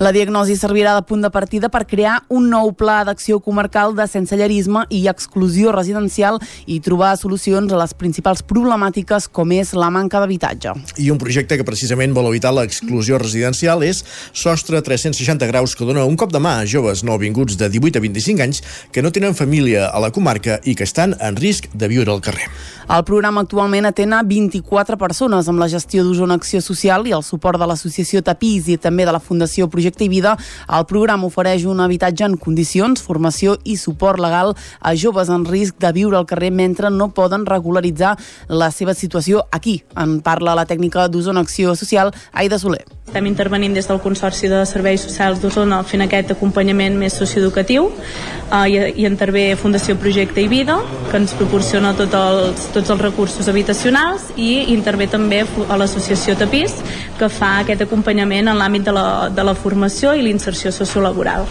La 0.01 0.09
diagnosi 0.09 0.55
servirà 0.57 0.95
de 0.97 1.03
punt 1.05 1.21
de 1.21 1.29
partida 1.29 1.67
per 1.69 1.83
crear 1.85 2.15
un 2.33 2.47
nou 2.49 2.71
pla 2.73 3.03
d'acció 3.05 3.35
comarcal 3.37 3.91
de 3.93 4.07
sensellerisme 4.09 4.81
i 4.89 5.03
exclusió 5.05 5.69
residencial 5.75 6.39
i 6.65 6.79
trobar 6.81 7.11
solucions 7.19 7.69
a 7.69 7.77
les 7.77 7.93
principals 7.93 8.41
problemàtiques 8.41 9.27
com 9.29 9.53
és 9.53 9.75
la 9.77 9.91
manca 9.93 10.17
d'habitatge. 10.17 10.73
I 10.97 11.11
un 11.13 11.19
projecte 11.21 11.59
que 11.59 11.67
precisament 11.67 12.15
vol 12.17 12.31
evitar 12.31 12.49
l'exclusió 12.49 13.19
residencial 13.21 13.85
és 13.85 14.01
Sostre 14.33 14.81
360 14.81 15.45
graus 15.51 15.77
que 15.77 15.85
dona 15.85 16.07
un 16.09 16.17
cop 16.17 16.33
de 16.33 16.41
mà 16.41 16.55
a 16.63 16.65
joves 16.65 17.05
nouvinguts 17.05 17.59
de 17.61 17.69
18 17.69 18.01
a 18.01 18.05
25 18.07 18.41
anys 18.41 18.63
que 18.89 19.05
no 19.05 19.13
tenen 19.13 19.37
família 19.37 19.85
a 19.85 20.01
la 20.01 20.09
comarca 20.09 20.57
i 20.65 20.73
que 20.73 20.89
estan 20.89 21.13
en 21.21 21.37
risc 21.37 21.69
de 21.77 21.91
viure 21.93 22.09
al 22.09 22.25
carrer. 22.25 22.49
El 22.89 23.05
programa 23.05 23.45
actualment 23.45 23.85
atén 23.85 24.17
a 24.17 24.23
24 24.25 24.97
persones 24.97 25.45
amb 25.47 25.61
la 25.61 25.69
gestió 25.69 26.01
d'Osona 26.03 26.41
Acció 26.41 26.59
Social 26.59 27.05
i 27.05 27.13
el 27.13 27.21
suport 27.23 27.61
de 27.61 27.69
l'associació 27.69 28.25
Tapís 28.25 28.65
i 28.67 28.81
també 28.81 29.05
de 29.05 29.13
la 29.13 29.21
Fundació 29.21 29.69
Projecte 29.69 29.90
Projecte 29.91 30.07
Vida, 30.07 30.37
el 30.71 30.85
programa 30.87 31.27
ofereix 31.27 31.65
un 31.67 31.81
habitatge 31.83 32.23
en 32.23 32.37
condicions, 32.39 33.01
formació 33.03 33.57
i 33.63 33.75
suport 33.77 34.21
legal 34.23 34.53
a 34.79 34.95
joves 34.95 35.29
en 35.29 35.43
risc 35.45 35.75
de 35.83 35.91
viure 35.91 36.17
al 36.17 36.25
carrer 36.29 36.51
mentre 36.51 36.89
no 36.89 37.11
poden 37.11 37.45
regularitzar 37.45 38.15
la 38.47 38.71
seva 38.71 38.95
situació 38.95 39.45
aquí. 39.51 39.81
En 39.97 40.21
parla 40.21 40.55
la 40.55 40.65
tècnica 40.65 41.09
d'Osona 41.11 41.43
Acció 41.43 41.75
Social, 41.75 42.13
Aida 42.31 42.59
Soler. 42.59 42.85
Estem 43.11 43.25
intervenint 43.27 43.73
des 43.75 43.87
del 43.89 43.99
Consorci 43.99 44.47
de 44.47 44.61
Serveis 44.63 45.01
Socials 45.03 45.41
d'Osona 45.43 45.81
fent 45.83 46.05
aquest 46.05 46.29
acompanyament 46.31 46.95
més 46.95 47.17
socioeducatiu 47.19 47.89
eh, 47.89 48.67
i, 48.71 48.77
i 49.01 49.07
intervé 49.09 49.49
Fundació 49.59 49.97
Projecte 49.99 50.39
i 50.39 50.47
Vida, 50.47 50.77
que 51.09 51.19
ens 51.19 51.33
proporciona 51.35 51.91
tot 51.99 52.15
els, 52.15 52.69
tots 52.71 52.93
els 52.93 53.03
recursos 53.03 53.49
habitacionals 53.51 54.29
i 54.39 54.71
intervé 54.71 55.09
també 55.11 55.41
a 55.43 55.79
l'associació 55.81 56.37
Tapís, 56.39 56.77
que 57.19 57.27
fa 57.27 57.57
aquest 57.65 57.83
acompanyament 57.83 58.47
en 58.47 58.61
l'àmbit 58.61 58.87
de, 58.87 58.95
la, 58.95 59.05
de 59.27 59.43
la 59.43 59.57
formació 59.59 59.80
i 59.81 60.21
l'inserció 60.21 60.69
sociolaboral. 60.71 61.47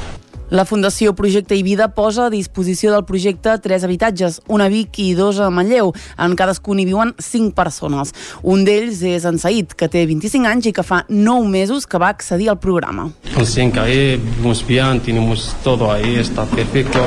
La 0.50 0.64
Fundació 0.64 1.14
Projecte 1.14 1.54
i 1.54 1.62
Vida 1.62 1.88
posa 1.94 2.24
a 2.26 2.30
disposició 2.30 2.92
del 2.92 3.04
projecte 3.06 3.56
tres 3.62 3.84
habitatges, 3.86 4.40
una 4.46 4.66
a 4.66 4.70
Vic 4.70 4.98
i 4.98 5.14
dos 5.14 5.38
a 5.38 5.48
Manlleu. 5.50 5.92
En 6.18 6.36
cadascun 6.38 6.78
hi 6.78 6.86
viuen 6.86 7.10
cinc 7.18 7.54
persones. 7.54 8.10
Un 8.42 8.62
d'ells 8.66 9.02
és 9.06 9.26
en 9.26 9.38
Said, 9.38 9.74
que 9.78 9.88
té 9.90 10.04
25 10.06 10.46
anys 10.46 10.70
i 10.70 10.74
que 10.74 10.82
fa 10.86 11.04
9 11.08 11.46
mesos 11.50 11.86
que 11.86 11.98
va 11.98 12.10
accedir 12.10 12.50
al 12.50 12.58
programa. 12.58 13.08
Recién 13.34 13.70
caí, 13.70 14.16
vivimos 14.16 14.66
bien, 14.66 15.00
tenemos 15.00 15.54
todo 15.62 15.90
ahí, 15.90 16.16
está 16.16 16.44
perfecto. 16.44 16.98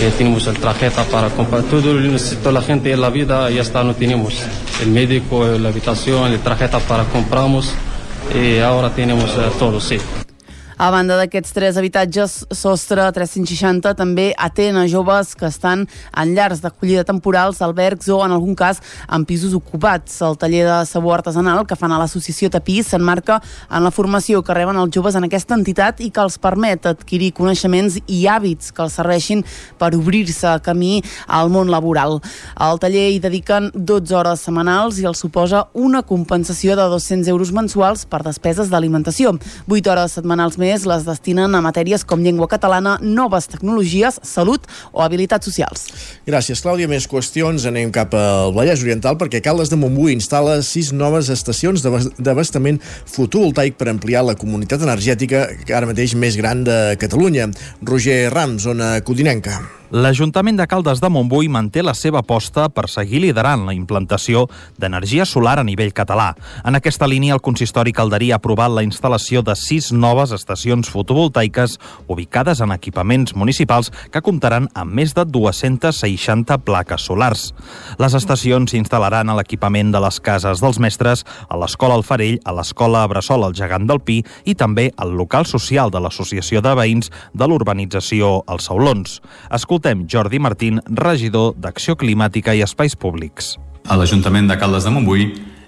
Eh, 0.00 0.12
tenemos 0.18 0.46
el 0.46 0.58
tarjeta 0.58 1.04
para 1.04 1.30
comprar 1.30 1.62
todo 1.64 1.94
lo 1.94 2.02
que 2.02 2.08
necesita 2.08 2.50
la 2.50 2.62
gente 2.62 2.90
en 2.90 3.00
la 3.00 3.10
vida, 3.10 3.50
ya 3.50 3.62
está, 3.62 3.84
no 3.84 3.94
tenemos 3.94 4.42
el 4.82 4.90
médico, 4.90 5.46
la 5.46 5.68
habitación, 5.68 6.32
el 6.32 6.40
tarjeta 6.40 6.80
para 6.80 7.04
compramos 7.04 7.72
y 8.34 8.58
ahora 8.58 8.94
tenemos 8.94 9.30
eh, 9.36 9.50
todo, 9.58 9.80
sí. 9.80 9.98
A 10.76 10.90
banda 10.90 11.14
d'aquests 11.14 11.52
tres 11.54 11.76
habitatges, 11.78 12.32
Sostre 12.50 13.04
360 13.14 13.92
també 13.94 14.32
atén 14.34 14.74
a 14.74 14.88
joves 14.90 15.36
que 15.38 15.46
estan 15.46 15.84
en 16.18 16.32
llars 16.34 16.64
d'acollida 16.64 17.04
temporals, 17.06 17.60
albergs 17.62 18.08
o, 18.10 18.18
en 18.24 18.34
algun 18.34 18.56
cas, 18.58 18.80
en 19.06 19.22
pisos 19.24 19.54
ocupats. 19.54 20.16
El 20.26 20.34
taller 20.40 20.64
de 20.66 20.78
sabó 20.90 21.12
artesanal 21.14 21.62
que 21.66 21.78
fan 21.78 21.94
a 21.94 22.00
l'associació 22.00 22.50
Tapís 22.50 22.90
s'enmarca 22.90 23.38
en 23.70 23.86
la 23.86 23.92
formació 23.94 24.42
que 24.42 24.56
reben 24.56 24.80
els 24.80 24.90
joves 24.96 25.14
en 25.14 25.28
aquesta 25.28 25.54
entitat 25.54 26.02
i 26.02 26.10
que 26.10 26.24
els 26.24 26.40
permet 26.42 26.90
adquirir 26.90 27.30
coneixements 27.38 28.00
i 28.08 28.24
hàbits 28.26 28.74
que 28.74 28.82
els 28.82 28.98
serveixin 28.98 29.44
per 29.78 29.92
obrir-se 29.94 30.56
camí 30.66 31.04
al 31.28 31.54
món 31.54 31.70
laboral. 31.70 32.18
Al 32.58 32.82
taller 32.82 33.12
hi 33.12 33.22
dediquen 33.22 33.70
12 33.74 34.18
hores 34.18 34.42
setmanals 34.48 34.98
i 34.98 35.06
els 35.06 35.22
suposa 35.22 35.68
una 35.72 36.02
compensació 36.02 36.74
de 36.74 36.90
200 36.90 37.30
euros 37.30 37.54
mensuals 37.54 38.04
per 38.10 38.24
despeses 38.26 38.74
d'alimentació. 38.74 39.36
8 39.70 39.94
hores 39.94 40.18
setmanals 40.18 40.58
més 40.64 40.86
les 40.88 41.04
destinen 41.06 41.54
a 41.54 41.62
matèries 41.64 42.04
com 42.08 42.22
llengua 42.24 42.48
catalana, 42.50 42.96
noves 43.02 43.48
tecnologies, 43.52 44.18
salut 44.24 44.64
o 44.92 45.04
habilitats 45.04 45.46
socials. 45.50 45.86
Gràcies, 46.26 46.62
Clàudia. 46.64 46.88
Més 46.90 47.08
qüestions. 47.10 47.68
Anem 47.68 47.92
cap 47.94 48.14
al 48.18 48.54
Vallès 48.56 48.82
Oriental 48.84 49.18
perquè 49.20 49.42
Caldes 49.44 49.72
de 49.72 49.78
Montbui 49.80 50.14
instal·la 50.16 50.60
sis 50.64 50.92
noves 50.96 51.30
estacions 51.32 51.84
d'abastament 51.84 52.80
fotovoltaic 52.80 53.78
per 53.80 53.90
ampliar 53.92 54.24
la 54.26 54.38
comunitat 54.38 54.84
energètica 54.86 55.46
que 55.64 55.76
ara 55.76 55.90
mateix 55.90 56.16
més 56.18 56.38
gran 56.40 56.64
de 56.66 56.96
Catalunya. 57.00 57.50
Roger 57.84 58.28
Rams, 58.32 58.64
zona 58.68 58.96
Codinenca. 59.04 59.60
L'Ajuntament 59.94 60.56
de 60.58 60.64
Caldes 60.66 60.98
de 60.98 61.06
Montbui 61.06 61.46
manté 61.46 61.78
la 61.86 61.92
seva 61.94 62.18
aposta 62.24 62.64
per 62.66 62.88
seguir 62.90 63.20
liderant 63.22 63.62
la 63.62 63.74
implantació 63.76 64.40
d'energia 64.82 65.22
solar 65.22 65.60
a 65.60 65.62
nivell 65.62 65.92
català. 65.94 66.32
En 66.66 66.74
aquesta 66.74 67.06
línia, 67.06 67.36
el 67.36 67.42
consistori 67.46 67.92
calderí 67.94 68.32
ha 68.32 68.40
aprovat 68.40 68.74
la 68.74 68.82
instal·lació 68.82 69.44
de 69.46 69.54
sis 69.54 69.92
noves 69.94 70.32
estacions 70.34 70.90
fotovoltaiques 70.90 71.76
ubicades 72.10 72.58
en 72.64 72.74
equipaments 72.74 73.36
municipals 73.38 73.92
que 74.10 74.22
comptaran 74.26 74.66
amb 74.74 74.98
més 74.98 75.14
de 75.14 75.22
260 75.30 76.58
plaques 76.66 77.06
solars. 77.06 77.46
Les 78.02 78.18
estacions 78.18 78.74
s'instal·laran 78.74 79.30
a 79.30 79.38
l'equipament 79.38 79.94
de 79.94 80.02
les 80.02 80.18
cases 80.18 80.58
dels 80.58 80.82
mestres, 80.82 81.22
a 81.46 81.60
l'Escola 81.62 82.00
Alfarell, 82.00 82.40
a 82.42 82.56
l'Escola 82.58 83.04
Bressol 83.06 83.46
al 83.46 83.54
Gegant 83.54 83.86
del 83.86 84.02
Pi 84.02 84.18
i 84.42 84.58
també 84.58 84.88
al 84.98 85.14
local 85.14 85.46
social 85.46 85.94
de 85.94 86.02
l'Associació 86.02 86.66
de 86.66 86.74
Veïns 86.82 87.14
de 87.30 87.46
l'Urbanització 87.46 88.40
Els 88.50 88.66
Saulons. 88.72 89.20
Escolta 89.54 89.83
Escoltem 89.84 90.06
Jordi 90.08 90.38
Martín, 90.40 90.80
regidor 90.88 91.58
d'Acció 91.60 91.92
Climàtica 92.00 92.54
i 92.56 92.62
Espais 92.64 92.94
Públics. 92.96 93.58
A 93.84 93.98
l'Ajuntament 94.00 94.46
de 94.48 94.56
Caldes 94.56 94.86
de 94.88 94.92
Montbui 94.94 95.26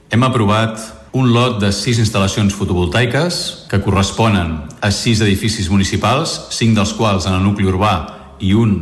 hem 0.08 0.25
aprovat 0.25 0.80
un 1.12 1.28
lot 1.35 1.58
de 1.61 1.68
sis 1.68 2.00
instal·lacions 2.00 2.56
fotovoltaiques 2.56 3.42
que 3.68 3.82
corresponen 3.85 4.54
a 4.80 4.88
sis 4.88 5.20
edificis 5.20 5.68
municipals, 5.68 6.32
cinc 6.49 6.80
dels 6.80 6.96
quals 6.96 7.28
en 7.28 7.37
el 7.37 7.44
nucli 7.44 7.68
urbà 7.68 7.92
i 8.40 8.56
un 8.56 8.73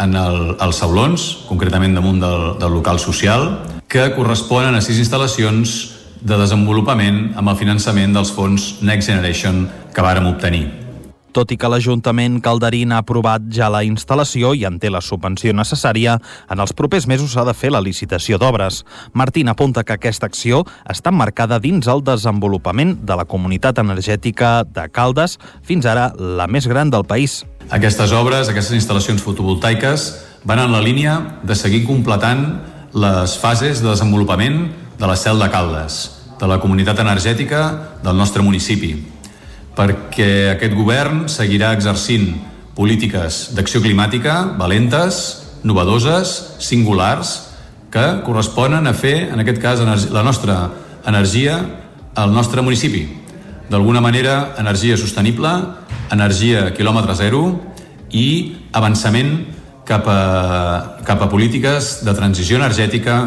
en 0.00 0.16
el, 0.16 0.56
els 0.56 0.80
Saulons, 0.80 1.28
concretament 1.52 1.92
damunt 1.92 2.24
del, 2.24 2.48
del 2.56 2.76
local 2.80 2.96
social, 2.96 3.48
que 3.92 4.08
corresponen 4.16 4.72
a 4.72 4.80
sis 4.80 5.04
instal·lacions 5.04 5.78
de 6.24 6.40
desenvolupament 6.40 7.34
amb 7.36 7.52
el 7.52 7.60
finançament 7.60 8.16
dels 8.16 8.32
fons 8.32 8.78
Next 8.80 9.12
Generation 9.12 9.66
que 9.92 10.12
vàrem 10.12 10.32
obtenir. 10.32 10.87
Tot 11.36 11.52
i 11.52 11.58
que 11.60 11.68
l'Ajuntament 11.68 12.38
Calderín 12.44 12.92
ha 12.92 13.02
aprovat 13.02 13.44
ja 13.52 13.68
la 13.72 13.82
instal·lació 13.84 14.54
i 14.56 14.64
en 14.68 14.78
té 14.80 14.88
la 14.90 15.02
subvenció 15.04 15.52
necessària, 15.52 16.16
en 16.48 16.62
els 16.62 16.72
propers 16.72 17.06
mesos 17.10 17.34
s'ha 17.34 17.44
de 17.44 17.54
fer 17.54 17.70
la 17.74 17.82
licitació 17.84 18.38
d'obres. 18.40 18.84
Martín 19.12 19.48
apunta 19.52 19.84
que 19.84 19.98
aquesta 19.98 20.26
acció 20.26 20.64
està 20.88 21.12
marcada 21.12 21.60
dins 21.60 21.86
el 21.86 22.00
desenvolupament 22.04 22.96
de 23.04 23.18
la 23.18 23.26
comunitat 23.28 23.78
energètica 23.82 24.64
de 24.64 24.88
Caldes, 24.88 25.36
fins 25.62 25.86
ara 25.86 26.10
la 26.16 26.48
més 26.48 26.66
gran 26.66 26.90
del 26.90 27.04
país. 27.04 27.42
Aquestes 27.68 28.14
obres, 28.16 28.48
aquestes 28.48 28.78
instal·lacions 28.80 29.20
fotovoltaiques, 29.20 30.08
van 30.48 30.62
en 30.64 30.72
la 30.72 30.80
línia 30.80 31.40
de 31.44 31.54
seguir 31.58 31.84
completant 31.84 32.62
les 32.96 33.36
fases 33.36 33.82
de 33.82 33.90
desenvolupament 33.90 34.70
de 34.98 35.06
la 35.06 35.16
cel 35.16 35.38
de 35.38 35.50
Caldes, 35.52 36.00
de 36.40 36.48
la 36.48 36.58
comunitat 36.62 36.98
energètica 37.04 37.68
del 38.02 38.16
nostre 38.16 38.42
municipi, 38.42 38.94
perquè 39.78 40.56
aquest 40.56 40.74
govern 40.74 41.26
seguirà 41.30 41.70
exercint 41.76 42.32
polítiques 42.74 43.48
d'acció 43.54 43.82
climàtica 43.82 44.40
valentes, 44.58 45.20
novedoses, 45.62 46.34
singulars, 46.62 47.36
que 47.90 48.04
corresponen 48.26 48.86
a 48.86 48.94
fer, 48.94 49.30
en 49.32 49.40
aquest 49.40 49.60
cas, 49.62 49.80
la 50.12 50.22
nostra 50.22 50.58
energia 51.08 51.60
al 52.18 52.34
nostre 52.34 52.62
municipi. 52.62 53.06
D'alguna 53.70 54.00
manera, 54.00 54.54
energia 54.58 54.96
sostenible, 54.96 55.52
energia 56.12 56.68
quilòmetre 56.76 57.14
zero 57.16 57.42
i 58.10 58.26
avançament 58.72 59.32
cap 59.88 60.08
a, 60.08 60.20
cap 61.04 61.22
a 61.24 61.30
polítiques 61.32 62.02
de 62.04 62.16
transició 62.16 62.60
energètica 62.60 63.22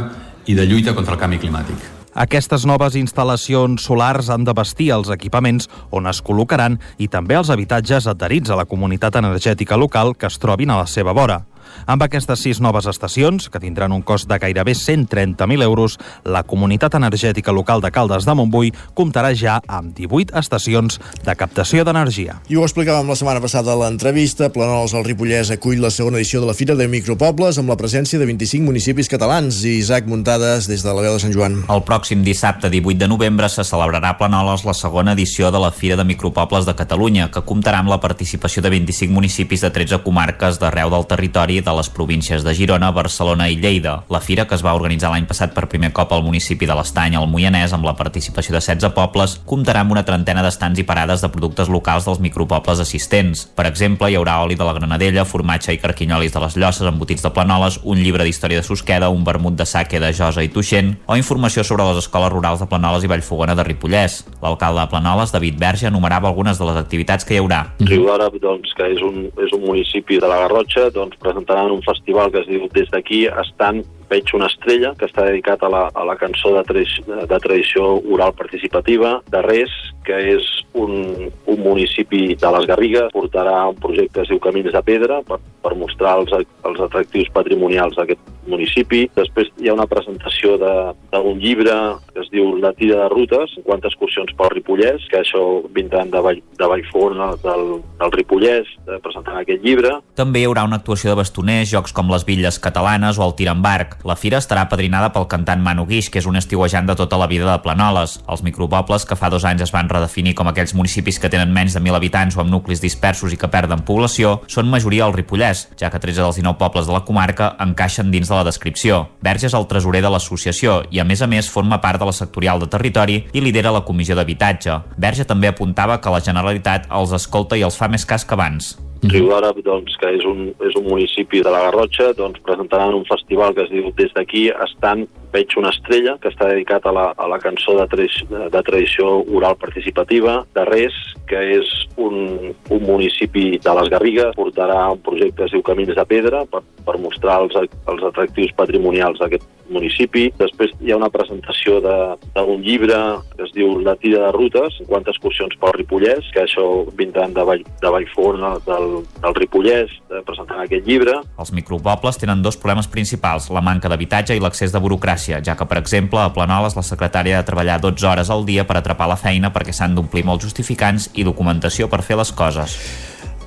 i 0.45 0.57
de 0.57 0.67
lluita 0.67 0.93
contra 0.97 1.17
el 1.17 1.21
canvi 1.21 1.41
climàtic. 1.41 2.00
Aquestes 2.11 2.65
noves 2.67 2.97
instal·lacions 2.99 3.85
solars 3.87 4.27
han 4.33 4.43
de 4.43 4.51
vestir 4.51 4.89
els 4.91 5.07
equipaments 5.13 5.69
on 5.95 6.09
es 6.11 6.19
col·locaran 6.19 6.75
i 6.99 7.07
també 7.07 7.37
els 7.39 7.49
habitatges 7.53 8.07
adherits 8.11 8.51
a 8.51 8.57
la 8.59 8.65
comunitat 8.67 9.15
energètica 9.15 9.79
local 9.79 10.11
que 10.19 10.27
es 10.27 10.35
trobin 10.37 10.73
a 10.75 10.81
la 10.81 10.89
seva 10.91 11.15
vora. 11.15 11.45
Amb 11.85 12.03
aquestes 12.05 12.41
sis 12.43 12.61
noves 12.61 12.87
estacions, 12.89 13.49
que 13.49 13.59
tindran 13.59 13.91
un 13.91 14.01
cost 14.01 14.29
de 14.29 14.37
gairebé 14.39 14.73
130.000 14.77 15.63
euros, 15.63 15.97
la 16.25 16.43
comunitat 16.43 16.95
energètica 16.99 17.51
local 17.51 17.81
de 17.81 17.91
Caldes 17.91 18.25
de 18.25 18.35
Montbui 18.35 18.71
comptarà 18.97 19.33
ja 19.37 19.59
amb 19.67 19.95
18 19.97 20.37
estacions 20.39 20.99
de 21.25 21.35
captació 21.35 21.85
d'energia. 21.87 22.39
I 22.49 22.57
ho 22.59 22.65
explicàvem 22.65 23.09
la 23.09 23.17
setmana 23.19 23.41
passada 23.43 23.73
a 23.73 23.79
l'entrevista. 23.79 24.51
Planols 24.53 24.95
al 24.97 25.05
Ripollès 25.07 25.51
acull 25.53 25.81
la 25.81 25.91
segona 25.93 26.19
edició 26.19 26.41
de 26.41 26.49
la 26.49 26.57
Fira 26.57 26.75
de 26.75 26.87
Micropobles 26.91 27.59
amb 27.61 27.71
la 27.71 27.77
presència 27.79 28.19
de 28.19 28.27
25 28.29 28.65
municipis 28.67 29.09
catalans. 29.11 29.63
I 29.65 29.77
Isaac 29.79 30.09
Muntades 30.11 30.67
des 30.69 30.83
de 30.83 30.91
la 30.91 31.05
veu 31.05 31.15
de 31.15 31.23
Sant 31.23 31.33
Joan. 31.35 31.61
El 31.71 31.85
pròxim 31.87 32.25
dissabte 32.25 32.69
18 32.69 32.99
de 32.99 33.09
novembre 33.11 33.49
se 33.49 33.65
celebrarà 33.67 34.13
a 34.13 34.17
Planoles 34.19 34.65
la 34.67 34.75
segona 34.77 35.15
edició 35.15 35.51
de 35.51 35.61
la 35.61 35.71
Fira 35.71 35.97
de 35.97 36.05
Micropobles 36.07 36.67
de 36.67 36.75
Catalunya, 36.75 37.29
que 37.31 37.45
comptarà 37.47 37.81
amb 37.81 37.91
la 37.93 38.01
participació 38.03 38.63
de 38.65 38.73
25 38.73 39.13
municipis 39.13 39.63
de 39.63 39.71
13 39.71 40.01
comarques 40.05 40.59
d'arreu 40.59 40.91
del 40.91 41.07
territori 41.07 41.60
de 41.65 41.73
les 41.77 41.89
províncies 41.89 42.43
de 42.43 42.53
Girona, 42.55 42.91
Barcelona 42.91 43.47
i 43.49 43.57
Lleida. 43.59 44.03
La 44.09 44.21
fira, 44.21 44.45
que 44.47 44.55
es 44.57 44.63
va 44.65 44.73
organitzar 44.77 45.11
l'any 45.11 45.27
passat 45.29 45.53
per 45.55 45.67
primer 45.71 45.91
cop 45.93 46.13
al 46.13 46.23
municipi 46.25 46.67
de 46.69 46.75
l'Estany, 46.77 47.15
al 47.17 47.29
Moianès, 47.31 47.73
amb 47.75 47.85
la 47.87 47.95
participació 47.99 48.55
de 48.55 48.61
16 48.61 48.93
pobles, 48.95 49.37
comptarà 49.49 49.81
amb 49.85 49.95
una 49.95 50.05
trentena 50.07 50.43
d'estants 50.45 50.79
i 50.81 50.85
parades 50.87 51.23
de 51.23 51.31
productes 51.33 51.69
locals 51.69 52.07
dels 52.07 52.21
micropobles 52.23 52.81
assistents. 52.83 53.45
Per 53.55 53.67
exemple, 53.69 54.09
hi 54.11 54.17
haurà 54.19 54.39
oli 54.45 54.57
de 54.59 54.67
la 54.67 54.75
Granadella, 54.77 55.25
formatge 55.25 55.75
i 55.75 55.81
carquinyolis 55.81 56.33
de 56.33 56.43
les 56.45 56.57
Llosses, 56.57 56.89
embotits 56.89 57.25
de 57.25 57.33
Planoles, 57.35 57.79
un 57.83 58.01
llibre 58.01 58.25
d'història 58.27 58.61
de 58.61 58.67
Susqueda, 58.67 59.09
un 59.09 59.25
vermut 59.27 59.57
de 59.57 59.65
saque 59.69 59.99
de 60.01 60.13
Josa 60.13 60.45
i 60.45 60.51
Tuixent, 60.53 60.95
o 61.07 61.17
informació 61.19 61.63
sobre 61.67 61.85
les 61.89 62.01
escoles 62.03 62.33
rurals 62.33 62.61
de 62.63 62.69
Planoles 62.71 63.05
i 63.05 63.11
Vallfogona 63.11 63.55
de 63.55 63.67
Ripollès. 63.67 64.21
L'alcalde 64.41 64.81
de 64.81 64.89
Planoles, 64.91 65.33
David 65.33 65.59
Verge, 65.59 65.87
enumerava 65.91 66.29
algunes 66.29 66.59
de 66.59 66.67
les 66.69 66.79
activitats 66.81 67.27
que 67.27 67.35
hi 67.35 67.41
haurà. 67.41 67.63
Riu 67.81 68.07
doncs, 68.41 68.73
que 68.77 68.87
és 68.93 69.01
un, 69.05 69.27
és 69.41 69.53
un 69.55 69.63
municipi 69.65 70.19
de 70.21 70.29
la 70.29 70.39
Garrotxa, 70.43 70.89
doncs, 70.93 71.17
presentaran 71.51 71.71
un 71.71 71.83
festival 71.83 72.31
que 72.31 72.39
es 72.39 72.47
diu 72.47 72.67
Des 72.71 72.89
d'aquí 72.91 73.27
estan 73.27 73.83
veig 74.11 74.33
una 74.37 74.49
estrella, 74.51 74.93
que 74.99 75.07
està 75.09 75.25
dedicat 75.27 75.63
a 75.63 75.71
la, 75.71 75.85
a 75.93 76.05
la 76.07 76.17
cançó 76.19 76.53
de, 76.57 76.85
de 77.31 77.39
tradició 77.39 77.95
oral 78.11 78.35
participativa, 78.37 79.19
de 79.31 79.41
Res, 79.47 79.73
que 80.05 80.17
és 80.35 80.47
un, 80.73 81.31
un 81.45 81.59
municipi 81.61 82.35
de 82.39 82.51
les 82.55 82.67
Garrigues, 82.69 83.11
portarà 83.13 83.55
un 83.69 83.77
projecte 83.79 84.19
que 84.19 84.25
es 84.25 84.31
diu 84.31 84.41
Camins 84.43 84.73
de 84.73 84.81
Pedra 84.83 85.21
per, 85.27 85.37
per 85.63 85.73
mostrar 85.77 86.17
els, 86.19 86.33
els 86.33 86.83
atractius 86.87 87.29
patrimonials 87.35 87.95
d'aquest 87.99 88.21
municipi. 88.49 89.05
Després 89.15 89.51
hi 89.61 89.69
ha 89.69 89.75
una 89.75 89.87
presentació 89.89 90.57
d'un 90.57 91.39
llibre 91.41 91.75
que 92.11 92.23
es 92.23 92.31
diu 92.33 92.55
La 92.61 92.73
tira 92.77 93.03
de 93.03 93.09
rutes, 93.13 93.53
50 93.59 93.91
excursions 93.91 94.33
pel 94.37 94.51
Ripollès, 94.55 95.05
que 95.11 95.21
això 95.21 95.43
vindran 95.75 96.11
de, 96.11 96.21
Vall, 96.23 96.41
de 96.57 96.69
Vallfona, 96.73 97.31
del, 97.43 97.65
del 98.01 98.15
Ripollès, 98.17 98.73
de 98.87 98.99
presentant 99.03 99.39
aquest 99.39 99.63
llibre. 99.63 99.93
També 100.17 100.41
hi 100.41 100.49
haurà 100.49 100.65
una 100.67 100.81
actuació 100.81 101.13
de 101.13 101.19
bastoners, 101.21 101.69
jocs 101.71 101.95
com 101.95 102.11
les 102.11 102.25
bitlles 102.27 102.59
catalanes 102.61 103.21
o 103.21 103.27
el 103.27 103.35
tir 103.37 103.51
amb 103.53 103.63
barc. 103.65 103.99
La 104.07 104.15
fira 104.17 104.39
estarà 104.41 104.63
padrinada 104.69 105.11
pel 105.13 105.27
cantant 105.29 105.61
Manu 105.61 105.85
Guix, 105.85 106.09
que 106.09 106.21
és 106.21 106.27
un 106.29 106.39
estiuejant 106.39 106.87
de 106.89 106.95
tota 106.97 107.19
la 107.21 107.27
vida 107.29 107.45
de 107.45 107.57
Planoles. 107.61 108.17
Els 108.31 108.41
micropobles, 108.41 109.05
que 109.05 109.17
fa 109.19 109.29
dos 109.29 109.45
anys 109.45 109.65
es 109.67 109.73
van 109.73 109.89
redefinir 109.89 110.33
com 110.37 110.49
aquells 110.49 110.73
municipis 110.77 111.19
que 111.21 111.29
tenen 111.29 111.53
menys 111.53 111.77
de 111.77 111.81
1.000 111.83 111.99
habitants 111.99 112.37
o 112.37 112.41
amb 112.41 112.51
nuclis 112.53 112.81
dispersos 112.81 113.33
i 113.33 113.39
que 113.39 113.51
perden 113.51 113.85
població, 113.85 114.39
són 114.49 114.69
majoria 114.71 115.05
al 115.05 115.13
Ripollès, 115.13 115.67
ja 115.77 115.91
que 115.93 116.01
13 116.01 116.25
dels 116.25 116.41
19 116.41 116.57
pobles 116.57 116.89
de 116.89 116.95
la 116.95 117.03
comarca 117.05 117.53
encaixen 117.61 118.11
dins 118.11 118.29
de 118.29 118.37
la 118.37 118.45
descripció. 118.47 119.03
Verge 119.21 119.49
és 119.51 119.57
el 119.57 119.69
tresorer 119.69 120.01
de 120.01 120.11
l'associació 120.13 120.81
i, 120.89 120.99
a 120.99 121.07
més 121.07 121.21
a 121.21 121.29
més, 121.29 121.49
forma 121.49 121.81
part 121.81 122.01
de 122.01 122.09
la 122.09 122.15
sectorial 122.15 122.61
de 122.61 122.69
territori 122.71 123.21
i 123.31 123.43
lidera 123.43 123.73
la 123.73 123.85
comissió 123.85 124.17
d'habitatge. 124.17 124.81
Verge 124.97 125.27
també 125.29 125.51
apuntava 125.51 126.01
que 126.01 126.13
la 126.13 126.23
Generalitat 126.25 126.89
els 126.89 127.13
escolta 127.17 127.57
i 127.59 127.65
els 127.67 127.77
fa 127.77 127.91
més 127.91 128.05
cas 128.05 128.25
que 128.25 128.37
abans. 128.37 128.75
Riu 129.01 129.31
d'Àrab, 129.31 129.57
doncs, 129.65 129.95
que 129.97 130.11
és 130.13 130.25
un, 130.29 130.51
és 130.61 130.75
un 130.77 130.85
municipi 130.85 131.41
de 131.41 131.49
la 131.49 131.63
Garrotxa, 131.65 132.11
doncs, 132.13 132.41
presentaran 132.45 132.93
un 132.93 133.05
festival 133.09 133.55
que 133.57 133.65
es 133.65 133.71
diu 133.73 133.89
Des 133.97 134.13
d'aquí 134.13 134.43
estan 134.53 135.07
veig 135.33 135.55
una 135.57 135.71
estrella, 135.73 136.17
que 136.21 136.29
està 136.29 136.49
dedicat 136.51 136.85
a 136.85 136.93
la, 136.93 137.05
a 137.17 137.27
la 137.31 137.39
cançó 137.41 137.73
de, 137.79 137.87
tradició, 137.89 138.27
de 138.53 138.61
tradició 138.67 139.07
oral 139.33 139.55
participativa, 139.57 140.41
de 140.53 140.65
Res, 140.69 140.97
que 141.29 141.39
és 141.57 141.71
un, 141.95 142.51
un 142.69 142.83
municipi 142.85 143.55
de 143.63 143.75
les 143.79 143.89
Garrigues, 143.89 144.35
portarà 144.37 144.83
un 144.93 145.01
projecte 145.01 145.39
que 145.39 145.47
es 145.49 145.55
diu 145.55 145.65
Camins 145.65 145.95
de 145.97 146.05
Pedra 146.05 146.43
per, 146.51 146.61
per 146.85 146.99
mostrar 147.01 147.39
els, 147.45 147.57
els 147.57 148.05
atractius 148.11 148.53
patrimonials 148.59 149.23
d'aquest 149.23 149.47
municipi. 149.73 150.27
Després 150.39 150.73
hi 150.81 150.91
ha 150.93 150.99
una 150.99 151.11
presentació 151.13 151.79
d'un 151.81 152.63
llibre 152.63 152.97
que 153.35 153.45
es 153.47 153.53
diu 153.55 153.79
La 153.81 153.95
tira 153.99 154.27
de 154.27 154.31
rutes, 154.35 154.77
50 154.83 155.13
excursions 155.13 155.57
pel 155.61 155.75
Ripollès, 155.77 156.29
que 156.33 156.43
això 156.45 156.65
vindran 156.97 157.33
de, 157.35 157.45
Vall, 157.47 157.63
de 157.81 157.93
Vallfona, 157.93 158.53
del, 158.67 159.01
del 159.23 159.37
Ripollès, 159.39 159.93
de 160.11 160.21
presentant 160.27 160.61
aquest 160.63 160.87
llibre. 160.87 161.17
Els 161.41 161.53
micropobles 161.55 162.19
tenen 162.21 162.43
dos 162.45 162.59
problemes 162.61 162.89
principals, 162.91 163.49
la 163.53 163.63
manca 163.65 163.91
d'habitatge 163.91 164.37
i 164.37 164.43
l'accés 164.43 164.73
de 164.73 164.81
burocràcia, 164.83 165.41
ja 165.45 165.57
que, 165.57 165.67
per 165.67 165.79
exemple, 165.81 166.21
a 166.21 166.31
Planoles 166.35 166.77
la 166.77 166.85
secretària 166.85 167.39
ha 167.39 167.45
de 167.45 167.49
treballar 167.49 167.79
12 167.81 168.07
hores 168.07 168.33
al 168.33 168.45
dia 168.47 168.67
per 168.67 168.79
atrapar 168.79 169.09
la 169.11 169.19
feina 169.19 169.53
perquè 169.53 169.73
s'han 169.75 169.95
d'omplir 169.97 170.25
molts 170.27 170.45
justificants 170.47 171.09
i 171.15 171.27
documentació 171.27 171.89
per 171.91 172.03
fer 172.05 172.19
les 172.19 172.31
coses. 172.35 172.77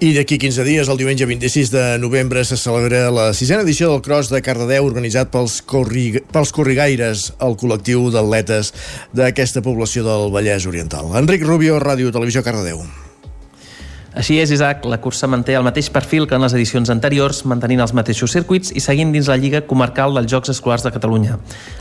I 0.05 0.11
d'aquí 0.12 0.37
15 0.37 0.67
dies, 0.67 0.88
el 0.93 0.99
diumenge 1.01 1.25
26 1.25 1.71
de 1.73 1.85
novembre, 1.97 2.43
se 2.45 2.59
celebra 2.61 3.07
la 3.09 3.31
sisena 3.33 3.62
edició 3.64 3.88
del 3.88 4.03
Cross 4.05 4.29
de 4.29 4.43
Cardedeu 4.45 4.85
organitzat 4.85 5.31
pels, 5.33 5.62
corri... 5.64 6.21
pels 6.35 6.53
Corrigaires, 6.53 7.31
el 7.40 7.57
col·lectiu 7.57 8.11
d'atletes 8.12 8.75
d'aquesta 9.17 9.64
població 9.64 10.05
del 10.05 10.29
Vallès 10.35 10.69
Oriental. 10.69 11.09
Enric 11.23 11.49
Rubio, 11.49 11.81
Ràdio 11.81 12.12
Televisió 12.12 12.45
Cardedeu. 12.45 12.85
Així 14.14 14.37
és, 14.38 14.53
Isaac, 14.55 14.85
la 14.87 15.00
cursa 15.03 15.27
manté 15.27 15.57
el 15.59 15.64
mateix 15.66 15.88
perfil 15.90 16.29
que 16.31 16.37
en 16.38 16.44
les 16.44 16.55
edicions 16.55 16.90
anteriors, 16.92 17.42
mantenint 17.50 17.83
els 17.83 17.94
mateixos 17.98 18.31
circuits 18.37 18.70
i 18.70 18.83
seguint 18.83 19.11
dins 19.14 19.27
la 19.27 19.37
Lliga 19.40 19.64
Comarcal 19.66 20.14
dels 20.14 20.31
Jocs 20.31 20.55
Escolars 20.55 20.87
de 20.87 20.94
Catalunya. 20.94 21.40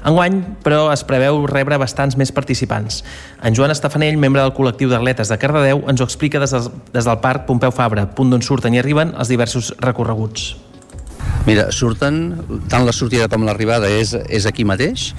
Enguany, 0.10 0.42
però, 0.66 0.88
es 0.96 1.06
preveu 1.06 1.46
rebre 1.46 1.78
bastants 1.78 2.18
més 2.18 2.34
participants. 2.34 3.04
En 3.46 3.54
Joan 3.54 3.76
Estafanell, 3.76 4.18
membre 4.18 4.42
del 4.42 4.58
col·lectiu 4.58 4.90
d'atletes 4.90 5.30
de 5.30 5.38
Cardedeu, 5.38 5.86
ens 5.86 6.02
ho 6.02 6.10
explica 6.10 6.42
des 6.42 6.58
del, 6.58 6.74
des 6.98 7.06
del 7.06 7.22
Parc 7.22 7.46
Pompeu 7.46 7.72
Fabra, 7.72 8.10
punt 8.18 8.34
d'on 8.34 8.42
surten 8.42 8.74
i 8.74 8.82
arriben 8.82 9.14
els 9.14 9.30
diversos 9.30 9.76
recorreguts. 9.78 10.56
Mira, 11.44 11.66
surten, 11.76 12.38
tant 12.72 12.86
la 12.88 12.94
sortida 12.96 13.26
com 13.28 13.44
l'arribada 13.44 13.90
és, 13.92 14.14
és 14.32 14.46
aquí 14.48 14.64
mateix, 14.64 15.10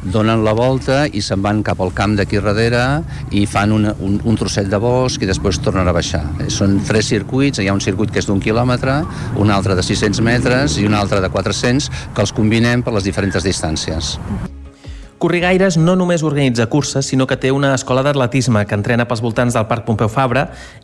donen 0.00 0.40
la 0.46 0.54
volta 0.56 1.02
i 1.04 1.20
se'n 1.20 1.44
van 1.44 1.60
cap 1.66 1.82
al 1.84 1.92
camp 1.92 2.14
d'aquí 2.16 2.40
darrere 2.40 3.02
i 3.36 3.44
fan 3.44 3.76
una, 3.76 3.92
un, 4.00 4.16
un 4.24 4.40
trosset 4.40 4.72
de 4.72 4.80
bosc 4.80 5.20
i 5.20 5.28
després 5.28 5.60
tornen 5.60 5.84
a 5.84 5.92
baixar. 5.92 6.24
Són 6.48 6.80
tres 6.88 7.12
circuits, 7.12 7.60
hi 7.60 7.68
ha 7.68 7.76
un 7.76 7.84
circuit 7.84 8.08
que 8.08 8.24
és 8.24 8.32
d'un 8.32 8.40
quilòmetre, 8.40 9.02
un 9.36 9.52
altre 9.52 9.76
de 9.76 9.84
600 9.84 10.24
metres 10.24 10.80
i 10.80 10.88
un 10.88 10.96
altre 10.96 11.20
de 11.20 11.28
400, 11.28 11.92
que 12.16 12.24
els 12.24 12.32
combinem 12.32 12.80
per 12.80 12.96
les 12.96 13.04
diferents 13.04 13.44
distàncies. 13.44 14.16
Corrigaires 15.24 15.78
no 15.80 15.94
només 15.96 16.20
organitza 16.20 16.66
curses, 16.68 17.06
sinó 17.08 17.24
que 17.24 17.38
té 17.40 17.48
una 17.48 17.70
escola 17.72 18.02
d'atletisme 18.04 18.66
que 18.68 18.76
entrena 18.76 19.06
pels 19.08 19.22
voltants 19.24 19.54
del 19.56 19.64
Parc 19.70 19.86
Pompeu 19.86 20.10
Fabra 20.12 20.42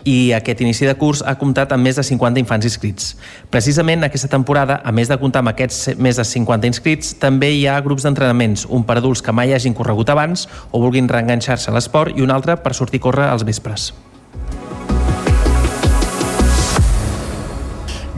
i 0.09 0.33
aquest 0.33 0.62
inici 0.64 0.88
de 0.88 0.94
curs 0.96 1.20
ha 1.20 1.35
comptat 1.37 1.74
amb 1.76 1.85
més 1.85 2.00
de 2.00 2.07
50 2.09 2.40
infants 2.40 2.64
inscrits. 2.64 3.11
Precisament 3.53 4.09
aquesta 4.09 4.33
temporada, 4.33 4.81
a 4.81 4.96
més 4.96 5.12
de 5.12 5.20
comptar 5.20 5.44
amb 5.44 5.53
aquests 5.53 5.98
més 6.00 6.16
de 6.16 6.24
50 6.24 6.72
inscrits, 6.72 7.12
també 7.20 7.53
hi 7.53 7.66
ha 7.68 7.76
grups 7.85 8.09
d'entrenaments, 8.09 8.64
un 8.72 8.88
per 8.88 8.96
adults 8.96 9.20
que 9.20 9.37
mai 9.37 9.53
hagin 9.53 9.76
corregut 9.76 10.09
abans 10.09 10.48
o 10.70 10.81
vulguin 10.81 11.12
reenganxar-se 11.12 11.68
a 11.68 11.76
l'esport 11.76 12.16
i 12.16 12.24
un 12.24 12.33
altre 12.33 12.57
per 12.64 12.72
sortir 12.72 13.05
a 13.05 13.11
córrer 13.11 13.29
als 13.29 13.44
vespres. 13.44 13.90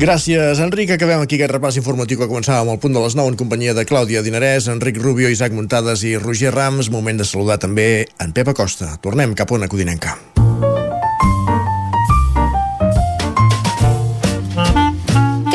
Gràcies, 0.01 0.59
Enric. 0.59 0.95
Acabem 0.95 1.21
aquí 1.21 1.37
aquest 1.37 1.53
repàs 1.53 1.77
informatiu 1.77 2.19
que 2.19 2.29
començàvem 2.31 2.73
al 2.73 2.81
punt 2.81 2.97
de 2.97 3.03
les 3.05 3.17
9 3.19 3.35
en 3.35 3.39
companyia 3.39 3.77
de 3.77 3.85
Clàudia 3.85 4.25
Dinarès, 4.25 4.71
Enric 4.73 4.99
Rubio, 5.03 5.29
Isaac 5.29 5.53
Muntades 5.53 6.03
i 6.09 6.17
Roger 6.17 6.55
Rams. 6.55 6.91
Moment 6.91 7.21
de 7.21 7.29
saludar 7.29 7.61
també 7.61 8.09
en 8.19 8.33
Pep 8.33 8.49
Acosta. 8.57 8.97
Tornem 9.05 9.37
cap 9.37 9.53
a 9.53 9.61
una 9.61 9.69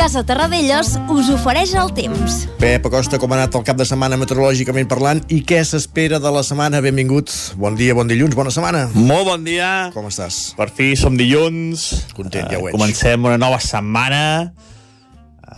Casa 0.08 0.22
Terradellos 0.24 0.94
us 1.12 1.26
ofereix 1.28 1.74
el 1.76 1.90
temps. 1.92 2.46
Pep 2.56 2.86
Acosta, 2.88 3.18
com 3.20 3.28
ha 3.34 3.36
anat 3.42 3.56
el 3.58 3.64
cap 3.66 3.76
de 3.76 3.84
setmana 3.84 4.16
meteorològicament 4.16 4.86
parlant 4.88 5.18
i 5.28 5.42
què 5.44 5.58
s'espera 5.68 6.16
de 6.16 6.30
la 6.32 6.40
setmana? 6.48 6.78
Benvingut. 6.80 7.28
Bon 7.60 7.74
dia, 7.76 7.92
bon 7.92 8.08
dilluns, 8.08 8.32
bona 8.32 8.48
setmana. 8.48 8.86
Molt 8.94 9.28
bon 9.28 9.44
dia. 9.44 9.66
Com 9.92 10.06
estàs? 10.08 10.38
Per 10.56 10.70
fi 10.72 10.94
som 10.96 11.18
dilluns. 11.20 11.84
Content, 12.16 12.48
ja 12.48 12.56
ho 12.56 12.64
veig. 12.64 12.78
Comencem 12.78 13.28
una 13.28 13.36
nova 13.36 13.58
setmana. 13.60 14.22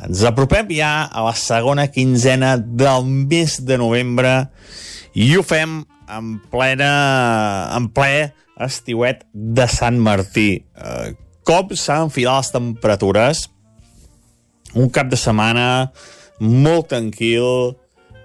Ens 0.09 0.25
apropem 0.27 0.75
ja 0.81 0.91
a 1.07 1.23
la 1.29 1.37
segona 1.39 1.87
quinzena 1.95 2.57
del 2.59 3.07
mes 3.07 3.61
de 3.71 3.79
novembre 3.79 4.35
i 5.15 5.31
ho 5.39 5.47
fem 5.47 5.79
en 6.11 6.35
plena 6.51 6.91
en 7.79 7.87
ple 7.95 8.33
estiuet 8.67 9.23
de 9.31 9.71
Sant 9.71 10.03
Martí. 10.03 10.51
Eh, 10.75 11.15
com 11.47 11.71
s'han 11.71 12.11
enfilat 12.11 12.43
les 12.43 12.55
temperatures 12.59 13.47
un 14.75 14.91
cap 14.93 15.11
de 15.11 15.19
setmana 15.19 15.91
molt 16.41 16.91
tranquil. 16.93 17.77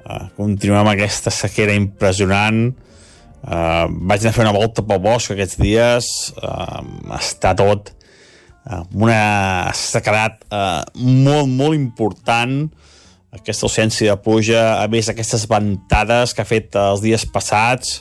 Uh, 0.06 0.26
continuem 0.38 0.84
amb 0.84 0.94
aquesta 0.94 1.34
sequera 1.34 1.74
impressionant. 1.78 2.68
Uh, 3.46 3.86
vaig 4.10 4.24
anar 4.24 4.34
a 4.34 4.38
fer 4.38 4.46
una 4.46 4.56
volta 4.56 4.86
pel 4.86 5.02
bosc 5.02 5.34
aquests 5.34 5.60
dies. 5.62 6.10
Uh, 6.38 6.82
està 7.18 7.56
tot 7.58 7.96
eh, 8.66 8.82
una 8.94 9.72
sequedat 9.78 10.44
eh, 10.50 10.82
molt, 10.98 11.50
molt 11.50 11.78
important, 11.78 12.66
aquesta 13.36 13.68
ausència 13.68 14.14
de 14.14 14.22
pluja, 14.24 14.64
a 14.80 14.88
més 14.92 15.10
aquestes 15.12 15.46
ventades 15.50 16.34
que 16.34 16.44
ha 16.44 16.50
fet 16.50 16.78
els 16.80 17.04
dies 17.04 17.26
passats, 17.28 18.00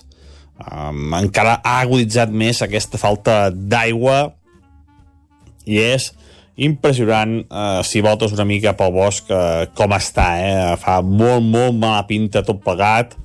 um, 0.62 1.16
encara 1.18 1.56
ha 1.58 1.80
aguditzat 1.82 2.30
més 2.30 2.62
aquesta 2.62 3.00
falta 3.02 3.48
d'aigua. 3.50 4.28
I 5.66 5.80
és 5.82 6.12
impressionant 6.56 7.40
uh, 7.50 7.82
si 7.82 8.02
voltes 8.04 8.34
una 8.34 8.46
mica 8.46 8.74
pel 8.78 8.92
bosc 8.94 9.30
uh, 9.32 9.64
com 9.74 9.94
està, 9.96 10.28
eh? 10.38 10.76
fa 10.78 11.00
molt, 11.02 11.42
molt 11.42 11.74
mala 11.78 12.04
pinta 12.06 12.44
tot 12.46 12.62
plegat. 12.62 13.16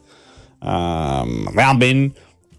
Uh, 0.60 1.24
realment 1.54 2.10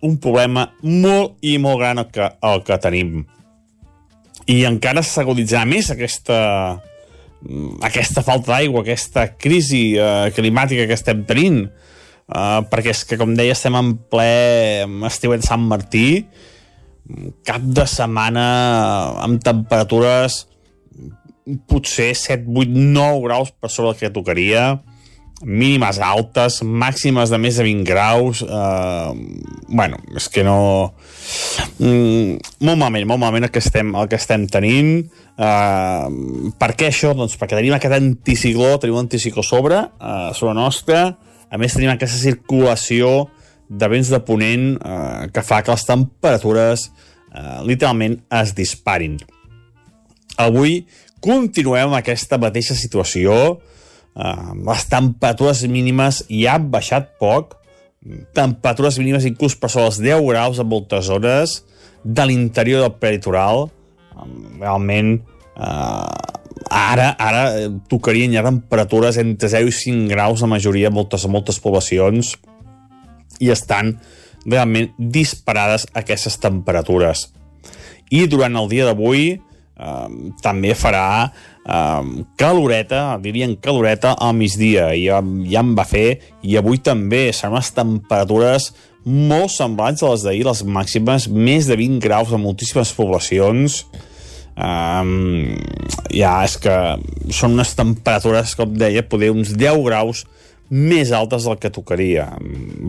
un 0.06 0.14
problema 0.22 0.70
molt 0.83 1.42
i 1.44 1.59
molt 1.61 1.83
gran 1.83 2.00
el 2.00 2.09
que, 2.14 2.30
el 2.46 2.62
que 2.64 2.78
tenim. 2.80 3.18
I 4.50 4.62
encara 4.68 5.02
s'aguditzarà 5.04 5.66
més 5.68 5.90
aquesta 5.92 6.38
aquesta 7.87 8.22
falta 8.24 8.52
d'aigua, 8.52 8.83
aquesta 8.83 9.30
crisi 9.40 9.94
uh, 9.96 10.28
climàtica 10.37 10.87
que 10.88 10.96
estem 10.96 11.24
tenint. 11.28 11.64
Uh, 12.30 12.61
perquè 12.70 12.92
és 12.92 13.02
que 13.09 13.18
com 13.18 13.33
deia 13.35 13.56
estem 13.56 13.74
en 13.74 13.94
ple 14.12 14.87
estiu 15.09 15.35
de 15.35 15.42
Sant 15.46 15.64
Martí. 15.66 16.22
Cap 17.48 17.64
de 17.64 17.87
setmana 17.90 18.44
amb 19.24 19.42
temperatures 19.42 20.44
potser 21.68 22.14
7, 22.14 22.46
8, 22.46 22.70
9 22.70 23.20
graus 23.24 23.53
per 23.53 23.70
sobre 23.70 23.94
el 23.94 24.00
que 24.00 24.11
tocaria. 24.14 24.81
Mínimes 25.40 25.96
altes, 26.05 26.59
màximes 26.61 27.31
de 27.33 27.38
més 27.40 27.57
de 27.57 27.64
20 27.64 27.87
graus. 27.88 28.42
Eh, 28.44 29.12
bueno, 29.68 29.96
és 30.16 30.29
que 30.29 30.44
no 30.44 30.59
mm, 31.79 32.61
molt 32.61 32.76
malament, 32.76 33.09
molt 33.09 33.22
malament 33.22 33.48
el 33.48 33.55
que 33.55 33.62
estem, 33.64 33.94
el 33.96 34.11
que 34.11 34.20
estem 34.20 34.44
tenint. 34.53 34.92
Eh, 35.40 36.53
per 36.61 36.70
què 36.76 36.90
això? 36.90 37.14
Doncs 37.16 37.38
perquè 37.40 37.57
tenim 37.57 37.76
aquest 37.79 37.96
anticicló 37.96 38.74
tenim 38.76 38.98
un 38.98 39.07
anticicló 39.07 39.44
sobre 39.46 39.81
eh, 39.81 40.31
sobre 40.37 40.55
nostra, 40.59 41.07
a 41.50 41.59
més 41.59 41.72
tenim 41.74 41.94
aquesta 41.94 42.20
circulació 42.20 43.31
de 43.70 43.88
vents 43.88 44.11
de 44.12 44.20
ponent 44.26 44.74
eh, 44.76 45.29
que 45.33 45.44
fa 45.46 45.62
que 45.64 45.72
les 45.72 45.87
temperatures 45.87 46.90
eh, 47.33 47.61
literalment 47.64 48.18
es 48.42 48.53
disparin. 48.59 49.16
Avui 50.40 50.83
continuem 51.24 51.88
amb 51.88 51.98
aquesta 52.00 52.38
mateixa 52.40 52.76
situació 52.78 53.35
uh, 53.56 54.52
les 54.54 54.87
temperatures 54.90 55.64
mínimes 55.68 56.24
ja 56.28 56.56
han 56.59 56.70
baixat 56.72 57.14
poc 57.20 57.56
temperatures 58.37 58.96
mínimes 59.00 59.26
inclús 59.28 59.56
per 59.61 59.68
sobre 59.68 59.90
els 59.90 60.00
10 60.00 60.24
graus 60.30 60.61
a 60.61 60.64
moltes 60.64 61.09
zones 61.11 61.61
de 62.04 62.24
l'interior 62.26 62.87
del 62.87 62.96
peritoral 62.96 63.68
realment 64.61 65.18
uh, 65.56 66.09
ara 66.70 67.11
ara 67.18 67.42
tocarien 67.90 68.33
ja 68.33 68.44
temperatures 68.46 69.18
entre 69.20 69.50
0 69.52 69.68
i 69.68 69.74
5 69.74 70.09
graus 70.12 70.42
a 70.42 70.48
majoria 70.48 70.88
de 70.88 70.94
moltes, 70.94 71.26
moltes 71.26 71.61
poblacions 71.61 72.37
i 73.40 73.50
estan 73.50 73.96
realment 74.46 74.92
disparades 74.96 75.87
aquestes 75.96 76.38
temperatures. 76.40 77.28
I 78.11 78.26
durant 78.26 78.56
el 78.56 78.68
dia 78.70 78.87
d'avui 78.88 79.40
eh, 79.80 80.32
també 80.44 80.74
farà 80.76 81.06
eh, 81.26 82.24
caloreta, 82.40 83.16
dirien 83.22 83.56
caloreta 83.62 84.14
al 84.18 84.36
migdia, 84.38 84.90
i 84.94 85.06
ja, 85.08 85.22
ja 85.48 85.64
en 85.64 85.74
va 85.78 85.88
fer, 85.88 86.20
i 86.42 86.56
avui 86.60 86.82
també. 86.84 87.28
Seran 87.32 87.56
unes 87.58 87.72
temperatures 87.76 88.70
molt 89.04 89.52
semblants 89.54 90.02
a 90.04 90.12
les 90.12 90.24
d'ahir, 90.26 90.44
les 90.46 90.62
màximes, 90.64 91.28
més 91.32 91.68
de 91.70 91.76
20 91.80 92.00
graus 92.04 92.32
a 92.32 92.40
moltíssimes 92.40 92.92
poblacions, 92.96 93.84
um, 94.60 95.56
ja 96.12 96.34
és 96.44 96.58
que 96.60 96.76
són 97.32 97.56
unes 97.56 97.72
temperatures, 97.78 98.54
com 98.58 98.76
deia, 98.76 99.06
poder 99.06 99.32
uns 99.32 99.54
10 99.56 99.80
graus 99.86 100.26
més 100.70 101.14
altes 101.16 101.48
del 101.48 101.56
que 101.58 101.72
tocaria, 101.72 102.28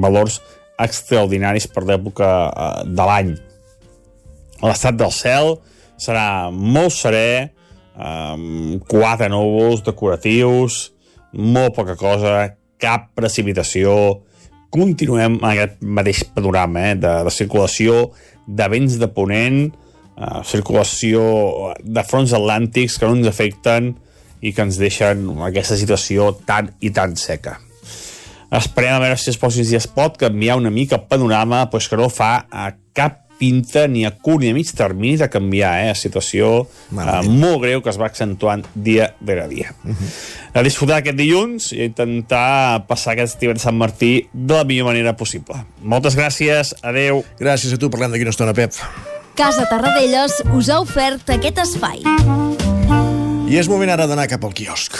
valors 0.03 0.41
extraordinaris 0.81 1.69
per 1.71 1.85
l'època 1.87 2.27
uh, 2.49 2.69
de 2.85 3.07
l'any. 3.07 3.35
L'estat 4.61 4.97
del 4.99 5.13
cel 5.15 5.55
serà 6.01 6.49
molt 6.51 6.95
serè, 6.95 7.51
amb 8.01 8.81
quatre 8.89 9.29
núvols 9.29 9.83
decoratius, 9.85 10.87
molt 11.37 11.75
poca 11.77 11.95
cosa, 11.99 12.49
cap 12.81 13.11
precipitació, 13.17 13.93
continuem 14.71 15.37
amb 15.37 15.49
aquest 15.51 15.81
mateix 15.83 16.23
panorama 16.33 16.91
eh, 16.91 16.97
de, 16.99 17.13
de 17.27 17.33
circulació 17.33 18.05
de 18.47 18.67
vents 18.71 18.97
de 18.99 19.09
ponent, 19.11 19.65
eh, 19.69 20.39
circulació 20.47 21.23
de 21.83 22.05
fronts 22.07 22.33
atlàntics 22.37 22.97
que 22.97 23.09
no 23.09 23.19
ens 23.19 23.29
afecten 23.29 23.93
i 24.41 24.55
que 24.55 24.65
ens 24.65 24.79
deixen 24.81 25.27
aquesta 25.45 25.77
situació 25.77 26.31
tan 26.47 26.71
i 26.81 26.89
tan 26.95 27.17
seca. 27.19 27.59
Esperem 28.51 28.97
a 28.97 29.03
veure 29.03 29.19
si 29.19 29.29
els 29.31 29.39
pròxims 29.39 29.69
dies 29.71 29.87
pot 29.87 30.17
canviar 30.19 30.57
una 30.59 30.71
mica 30.73 30.97
el 30.97 31.05
panorama, 31.07 31.63
doncs 31.71 31.87
que 31.87 31.99
no 31.99 32.09
fa 32.11 32.33
a 32.49 32.71
cap 32.97 33.21
pinta 33.41 33.87
ni 33.89 34.05
a 34.05 34.11
curt 34.13 34.43
ni 34.43 34.51
a 34.51 34.53
mig 34.53 34.69
termini 34.77 35.17
de 35.17 35.27
canviar, 35.33 35.73
eh? 35.87 35.95
situació 35.97 36.51
eh, 36.93 37.21
molt 37.25 37.63
greu 37.63 37.81
que 37.81 37.89
es 37.89 37.97
va 37.97 38.05
accentuant 38.11 38.67
dia 38.75 39.11
rere 39.25 39.47
dia. 39.49 39.73
Uh 39.83 39.95
-huh. 39.95 40.11
A 40.53 40.63
disfrutar 40.63 40.97
aquest 40.99 41.17
dilluns 41.17 41.71
i 41.73 41.81
a 41.81 41.85
intentar 41.85 42.85
passar 42.87 43.13
aquest 43.13 43.35
estiu 43.35 43.53
de 43.53 43.59
Sant 43.59 43.77
Martí 43.77 44.27
de 44.33 44.53
la 44.53 44.63
millor 44.63 44.85
manera 44.85 45.15
possible. 45.15 45.55
Moltes 45.81 46.15
gràcies, 46.15 46.75
adeu. 46.83 47.23
Gràcies 47.39 47.73
a 47.73 47.77
tu, 47.77 47.89
parlem 47.89 48.11
d'aquí 48.11 48.21
una 48.21 48.29
estona, 48.29 48.53
Pep. 48.53 48.73
Casa 49.35 49.65
Tarradellas 49.69 50.43
us 50.53 50.69
ha 50.69 50.79
ofert 50.79 51.29
aquest 51.29 51.57
espai. 51.57 52.01
I 53.47 53.57
és 53.57 53.67
moment 53.67 53.89
ara 53.89 54.07
d'anar 54.07 54.27
cap 54.27 54.43
al 54.43 54.53
quiosc. 54.53 54.95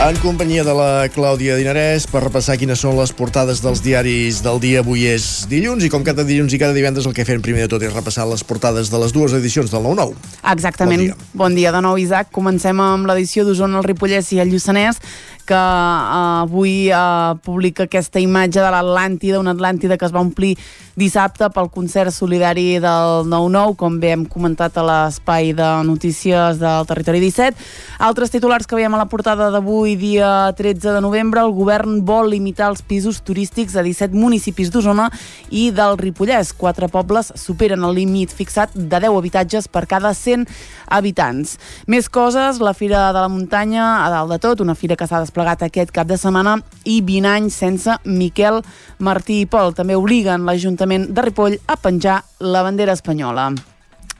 En 0.00 0.16
companyia 0.16 0.62
de 0.64 0.72
la 0.72 1.10
Clàudia 1.12 1.58
Dinarès 1.60 2.06
per 2.08 2.22
repassar 2.22 2.54
quines 2.56 2.80
són 2.80 2.94
les 2.96 3.10
portades 3.12 3.58
dels 3.60 3.82
diaris 3.84 4.38
del 4.40 4.56
dia. 4.62 4.80
Avui 4.80 5.02
és 5.04 5.44
dilluns 5.50 5.84
i 5.84 5.90
com 5.92 6.06
cada 6.06 6.24
dilluns 6.24 6.54
i 6.56 6.60
cada 6.62 6.72
divendres 6.72 7.04
el 7.04 7.12
que 7.12 7.26
fem 7.28 7.42
primer 7.44 7.66
de 7.66 7.74
tot 7.74 7.84
és 7.84 7.92
repassar 7.92 8.24
les 8.30 8.40
portades 8.40 8.88
de 8.88 9.00
les 9.02 9.12
dues 9.12 9.34
edicions 9.36 9.68
del 9.68 9.84
9-9. 9.84 10.16
Exactament. 10.54 11.04
Bon 11.04 11.04
dia. 11.04 11.34
bon 11.42 11.58
dia 11.58 11.72
de 11.76 11.82
nou, 11.84 12.00
Isaac. 12.00 12.32
Comencem 12.32 12.80
amb 12.80 13.12
l'edició 13.12 13.44
d'Osona, 13.44 13.82
el 13.82 13.90
Ripollès 13.90 14.32
i 14.32 14.40
el 14.40 14.48
Lluçanès 14.54 15.02
que 15.46 15.56
uh, 15.56 16.44
avui 16.44 16.90
uh, 16.92 17.36
publica 17.44 17.88
aquesta 17.88 18.20
imatge 18.22 18.60
de 18.62 18.70
l'Atlàntida, 18.70 19.40
una 19.40 19.54
Atlàntida 19.56 19.98
que 19.98 20.06
es 20.08 20.14
va 20.14 20.22
omplir 20.22 20.54
dissabte 21.00 21.48
pel 21.54 21.70
concert 21.72 22.12
solidari 22.12 22.78
del 22.82 23.24
9-9, 23.30 23.76
com 23.80 23.96
bé 24.02 24.12
hem 24.14 24.26
comentat 24.28 24.76
a 24.76 24.84
l'espai 24.84 25.54
de 25.56 25.68
notícies 25.88 26.60
del 26.60 26.88
Territori 26.88 27.22
17. 27.22 27.56
Altres 28.04 28.32
titulars 28.34 28.68
que 28.68 28.76
veiem 28.76 28.94
a 28.94 29.00
la 29.00 29.08
portada 29.08 29.48
d'avui, 29.54 29.96
dia 29.96 30.52
13 30.56 30.96
de 30.96 31.00
novembre, 31.00 31.40
el 31.40 31.54
govern 31.56 32.00
vol 32.04 32.30
limitar 32.34 32.68
els 32.70 32.82
pisos 32.82 33.22
turístics 33.24 33.76
a 33.76 33.84
17 33.86 34.16
municipis 34.16 34.72
d'Osona 34.72 35.08
i 35.48 35.70
del 35.74 35.96
Ripollès. 36.00 36.52
Quatre 36.52 36.90
pobles 36.92 37.32
superen 37.38 37.84
el 37.86 37.96
límit 37.96 38.34
fixat 38.34 38.74
de 38.74 39.00
10 39.00 39.16
habitatges 39.16 39.68
per 39.68 39.86
cada 39.88 40.12
100 40.14 40.46
habitants. 40.90 41.56
Més 41.86 42.10
coses, 42.12 42.60
la 42.60 42.74
Fira 42.74 43.08
de 43.14 43.20
la 43.22 43.30
Muntanya, 43.32 44.04
a 44.04 44.10
dalt 44.12 44.34
de 44.34 44.40
tot, 44.42 44.60
una 44.60 44.74
fira 44.74 44.98
que 44.98 45.06
s'ha 45.06 45.22
desplegat 45.30 45.62
aquest 45.62 45.92
cap 45.94 46.08
de 46.10 46.18
setmana 46.18 46.56
i 46.82 46.98
20 47.06 47.30
anys 47.30 47.58
sense 47.62 47.94
Miquel 48.04 48.58
Martí 48.98 49.44
i 49.44 49.46
Pol. 49.46 49.70
També 49.78 49.94
obliguen 49.94 50.42
l'Ajuntament 50.48 51.06
de 51.14 51.22
Ripoll 51.22 51.60
a 51.70 51.78
penjar 51.78 52.24
la 52.42 52.64
bandera 52.66 52.96
espanyola. 52.98 53.52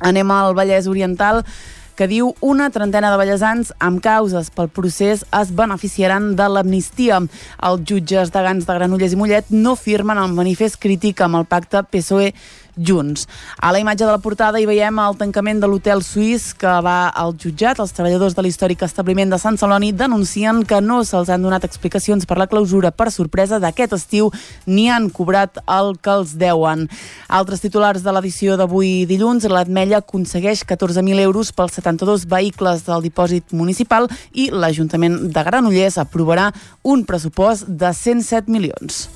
Anem 0.06 0.30
al 0.30 0.54
Vallès 0.54 0.86
Oriental, 0.86 1.42
que 1.98 2.06
diu 2.08 2.30
una 2.40 2.70
trentena 2.72 3.10
de 3.12 3.18
ballesans 3.20 3.74
amb 3.82 4.00
causes 4.00 4.48
pel 4.54 4.70
procés 4.72 5.24
es 5.36 5.50
beneficiaran 5.52 6.30
de 6.38 6.46
l'amnistia. 6.48 7.18
Els 7.66 7.82
jutges 7.84 8.30
de 8.32 8.44
Gans 8.46 8.64
de 8.64 8.76
Granollers 8.78 9.12
i 9.12 9.18
Mollet 9.20 9.50
no 9.50 9.74
firmen 9.76 10.16
el 10.22 10.32
manifest 10.32 10.78
crític 10.80 11.20
amb 11.26 11.42
el 11.42 11.48
pacte 11.50 11.82
PSOE 11.90 12.30
junts. 12.80 13.26
A 13.58 13.72
la 13.72 13.80
imatge 13.80 14.04
de 14.04 14.10
la 14.10 14.18
portada 14.18 14.60
hi 14.60 14.66
veiem 14.68 14.98
el 15.02 15.18
tancament 15.20 15.60
de 15.60 15.68
l'hotel 15.68 16.02
suís 16.02 16.50
que 16.54 16.72
va 16.84 17.08
al 17.08 17.34
jutjat. 17.36 17.80
Els 17.80 17.92
treballadors 17.96 18.34
de 18.36 18.44
l'històric 18.44 18.82
establiment 18.86 19.30
de 19.30 19.38
Sant 19.38 19.58
Celoni 19.60 19.92
denuncien 19.92 20.64
que 20.64 20.80
no 20.80 21.02
se'ls 21.04 21.30
han 21.30 21.44
donat 21.44 21.64
explicacions 21.68 22.26
per 22.26 22.38
la 22.40 22.48
clausura 22.50 22.90
per 22.90 23.10
sorpresa 23.12 23.60
d'aquest 23.60 23.94
estiu 23.98 24.30
ni 24.66 24.88
han 24.88 25.10
cobrat 25.10 25.60
el 25.68 25.94
que 26.00 26.14
els 26.16 26.34
deuen. 26.40 26.88
Altres 27.28 27.62
titulars 27.62 28.02
de 28.02 28.14
l'edició 28.16 28.56
d'avui 28.56 29.04
dilluns, 29.10 29.46
l'Atmella 29.50 30.00
aconsegueix 30.00 30.64
14.000 30.64 31.20
euros 31.20 31.52
pels 31.52 31.78
72 31.78 32.26
vehicles 32.30 32.84
del 32.88 33.04
dipòsit 33.04 33.52
municipal 33.52 34.08
i 34.32 34.50
l'Ajuntament 34.50 35.20
de 35.30 35.46
Granollers 35.46 36.00
aprovarà 36.00 36.50
un 36.82 37.04
pressupost 37.04 37.68
de 37.68 37.92
107 37.94 38.50
milions. 38.50 39.08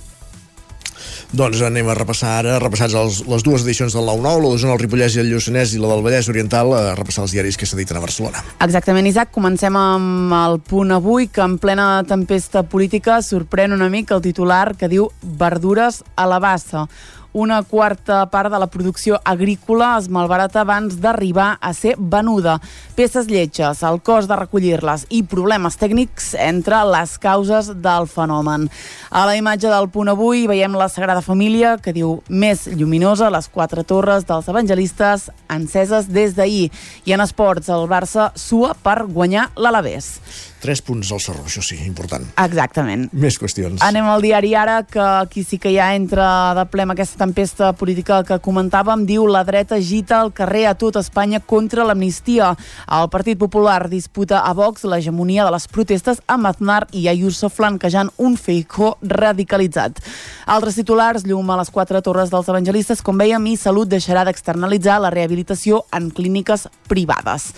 Doncs 1.32 1.62
anem 1.66 1.88
a 1.88 1.96
repassar 1.98 2.38
ara, 2.40 2.58
repassats 2.62 2.96
els, 2.98 3.22
les 3.30 3.44
dues 3.46 3.64
edicions 3.66 3.94
del 3.96 4.06
9-9, 4.06 4.42
la 4.44 4.52
d'Osona, 4.52 4.74
el 4.76 4.82
Ripollès 4.82 5.16
i 5.16 5.22
el 5.24 5.30
Lluçanès 5.32 5.74
i 5.74 5.82
la 5.82 5.90
del 5.92 6.04
Vallès 6.04 6.30
Oriental, 6.32 6.72
a 6.74 6.94
repassar 6.98 7.26
els 7.26 7.34
diaris 7.34 7.58
que 7.60 7.68
s'editen 7.68 7.98
a 7.98 8.04
Barcelona. 8.04 8.44
Exactament, 8.64 9.08
Isaac. 9.10 9.32
Comencem 9.34 9.76
amb 9.78 10.34
el 10.38 10.60
punt 10.64 10.94
avui, 10.94 11.28
que 11.28 11.44
en 11.44 11.58
plena 11.62 11.88
tempesta 12.08 12.64
política 12.68 13.20
sorprèn 13.24 13.74
una 13.76 13.90
mica 13.92 14.16
el 14.16 14.24
titular 14.24 14.76
que 14.78 14.90
diu 14.90 15.10
verdures 15.22 16.02
a 16.16 16.28
la 16.30 16.40
bassa 16.42 16.86
Una 17.34 17.64
quarta 17.66 18.20
part 18.30 18.46
de 18.52 18.58
la 18.62 18.68
producció 18.70 19.16
agrícola 19.26 19.96
es 19.98 20.06
malbarata 20.06 20.60
abans 20.60 21.00
d'arribar 21.02 21.56
a 21.58 21.72
ser 21.74 21.96
venuda. 21.98 22.60
Peces 22.94 23.26
lletges, 23.26 23.80
el 23.82 23.98
cost 24.06 24.30
de 24.30 24.38
recollir-les 24.38 25.08
i 25.10 25.24
problemes 25.26 25.74
tècnics 25.80 26.30
entre 26.38 26.84
les 26.92 27.16
causes 27.18 27.72
del 27.82 28.06
fenomen. 28.06 28.68
A 29.10 29.24
la 29.26 29.34
imatge 29.34 29.66
del 29.66 29.90
punt 29.90 30.14
avui 30.14 30.46
veiem 30.46 30.78
la 30.78 30.86
Sagrada 30.86 31.26
Família, 31.26 31.74
que 31.82 31.90
diu 31.90 32.20
més 32.30 32.68
lluminosa, 32.70 33.34
les 33.34 33.50
quatre 33.50 33.82
torres 33.82 34.30
dels 34.30 34.54
evangelistes 34.54 35.26
enceses 35.50 36.06
des 36.14 36.38
d'ahir. 36.38 36.70
I 37.02 37.18
en 37.18 37.26
esports, 37.26 37.66
el 37.66 37.90
Barça 37.90 38.30
sua 38.38 38.76
per 38.78 39.00
guanyar 39.10 39.50
l'Alavés. 39.58 40.20
Tres 40.64 40.80
punts 40.80 41.10
al 41.12 41.20
Sorro, 41.20 41.42
això 41.44 41.60
sí, 41.60 41.76
important. 41.84 42.22
Exactament. 42.40 43.10
Més 43.12 43.36
qüestions. 43.36 43.82
Anem 43.84 44.06
al 44.08 44.22
diari 44.24 44.54
ara, 44.56 44.78
que 44.88 45.02
aquí 45.02 45.42
sí 45.44 45.58
que 45.60 45.68
ja 45.74 45.90
entra 45.92 46.54
de 46.56 46.64
ple 46.72 46.86
amb 46.86 46.94
aquesta 46.94 47.20
tempesta 47.20 47.74
política 47.76 48.22
que 48.24 48.38
comentàvem. 48.40 49.02
Diu 49.04 49.26
la 49.28 49.42
dreta 49.44 49.76
agita 49.76 50.22
el 50.24 50.32
carrer 50.32 50.62
a 50.70 50.72
tot 50.80 50.96
Espanya 50.96 51.42
contra 51.44 51.84
l'amnistia. 51.84 52.54
El 52.88 53.10
Partit 53.12 53.36
Popular 53.36 53.90
disputa 53.92 54.40
a 54.40 54.54
Vox 54.56 54.86
l'hegemonia 54.88 55.44
de 55.44 55.52
les 55.52 55.68
protestes 55.68 56.22
amb 56.32 56.48
Aznar 56.48 56.86
i 56.96 57.10
Ayuso 57.12 57.52
flanquejant 57.52 58.14
un 58.16 58.38
feicó 58.40 58.94
radicalitzat. 59.02 60.00
Altres 60.48 60.80
titulars, 60.80 61.28
llum 61.28 61.52
a 61.52 61.60
les 61.60 61.68
quatre 61.68 62.00
torres 62.00 62.32
dels 62.32 62.48
evangelistes, 62.48 63.04
com 63.04 63.20
veiem, 63.20 63.52
i 63.52 63.58
Salut 63.60 63.92
deixarà 63.92 64.24
d'externalitzar 64.24 64.96
la 65.04 65.12
rehabilitació 65.12 65.84
en 65.92 66.08
clíniques 66.08 66.70
privades. 66.88 67.52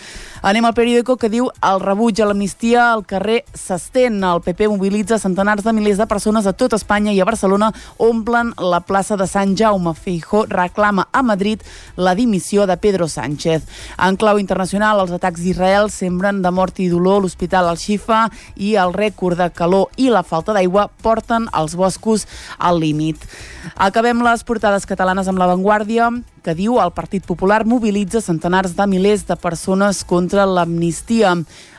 Anem 0.47 0.67
al 0.67 0.75
periòdico 0.75 1.17
que 1.19 1.31
diu 1.31 1.49
el 1.63 1.81
rebuig 1.83 2.19
a 2.21 2.27
l'amnistia 2.29 2.96
al 2.97 3.05
carrer 3.07 3.45
s'estén. 3.55 4.19
El 4.25 4.41
PP 4.45 4.69
mobilitza 4.73 5.19
centenars 5.21 5.65
de 5.65 5.73
milers 5.77 6.01
de 6.01 6.07
persones 6.09 6.47
a 6.49 6.55
tot 6.57 6.75
Espanya 6.77 7.13
i 7.13 7.21
a 7.21 7.27
Barcelona 7.29 7.71
omplen 8.03 8.55
la 8.57 8.81
plaça 8.81 9.17
de 9.21 9.27
Sant 9.29 9.55
Jaume. 9.59 9.93
Feijó 9.95 10.45
reclama 10.49 11.07
a 11.13 11.23
Madrid 11.23 11.63
la 11.97 12.15
dimissió 12.17 12.67
de 12.67 12.77
Pedro 12.77 13.09
Sánchez. 13.09 13.67
En 13.99 14.17
clau 14.17 14.41
internacional, 14.41 15.01
els 15.05 15.13
atacs 15.13 15.43
d'Israel 15.45 15.91
sembren 15.93 16.41
de 16.43 16.51
mort 16.51 16.81
i 16.81 16.89
dolor 16.89 17.23
l'Hospital 17.23 17.69
Al-Shifa 17.71 18.27
i 18.57 18.75
el 18.81 18.97
rècord 18.97 19.39
de 19.39 19.51
calor 19.53 19.93
i 19.97 20.09
la 20.11 20.25
falta 20.25 20.57
d'aigua 20.57 20.89
porten 21.03 21.51
els 21.53 21.77
boscos 21.77 22.27
al 22.59 22.81
límit. 22.81 23.21
Acabem 23.77 24.25
les 24.25 24.45
portades 24.47 24.87
catalanes 24.89 25.29
amb 25.29 25.43
l'avantguàrdia 25.43 26.11
que 26.47 26.55
diu 26.55 26.77
el 26.79 26.93
Partit 26.95 27.25
Popular 27.27 27.65
mobilitza 27.67 28.21
centenars 28.23 28.77
de 28.79 28.85
milers 28.87 29.25
de 29.27 29.35
persones 29.35 30.05
contra 30.07 30.45
l'amnistia. 30.47 31.33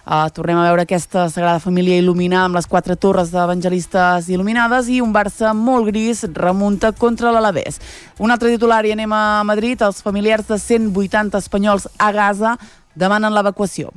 Uh, 0.08 0.28
tornem 0.36 0.60
a 0.60 0.66
veure 0.68 0.84
aquesta 0.84 1.28
Sagrada 1.32 1.62
Família 1.64 1.96
il·luminada 2.02 2.50
amb 2.50 2.60
les 2.60 2.68
quatre 2.68 2.98
torres 3.00 3.32
d'evangelistes 3.32 4.28
il·luminades 4.32 4.92
i 4.92 5.00
un 5.04 5.14
Barça 5.16 5.54
molt 5.56 5.88
gris 5.88 6.26
remunta 6.36 6.92
contra 6.92 7.32
l'Alavés. 7.32 7.80
Un 8.20 8.32
altre 8.36 8.52
titular 8.52 8.84
i 8.88 8.96
anem 8.96 9.16
a 9.16 9.44
Madrid. 9.48 9.80
Els 9.88 10.04
familiars 10.04 10.48
de 10.52 10.60
180 10.60 11.40
espanyols 11.40 11.88
a 11.96 12.12
Gaza 12.12 12.58
demanen 12.96 13.36
l'evacuació. 13.36 13.94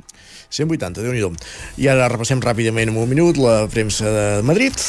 180, 0.51 1.03
déu 1.03 1.11
nhi 1.11 1.23
I 1.83 1.91
ara 1.91 2.07
repassem 2.11 2.39
ràpidament 2.43 2.91
en 2.91 2.99
un 2.99 3.09
minut 3.11 3.39
la 3.39 3.65
premsa 3.67 4.07
de 4.07 4.29
Madrid. 4.43 4.79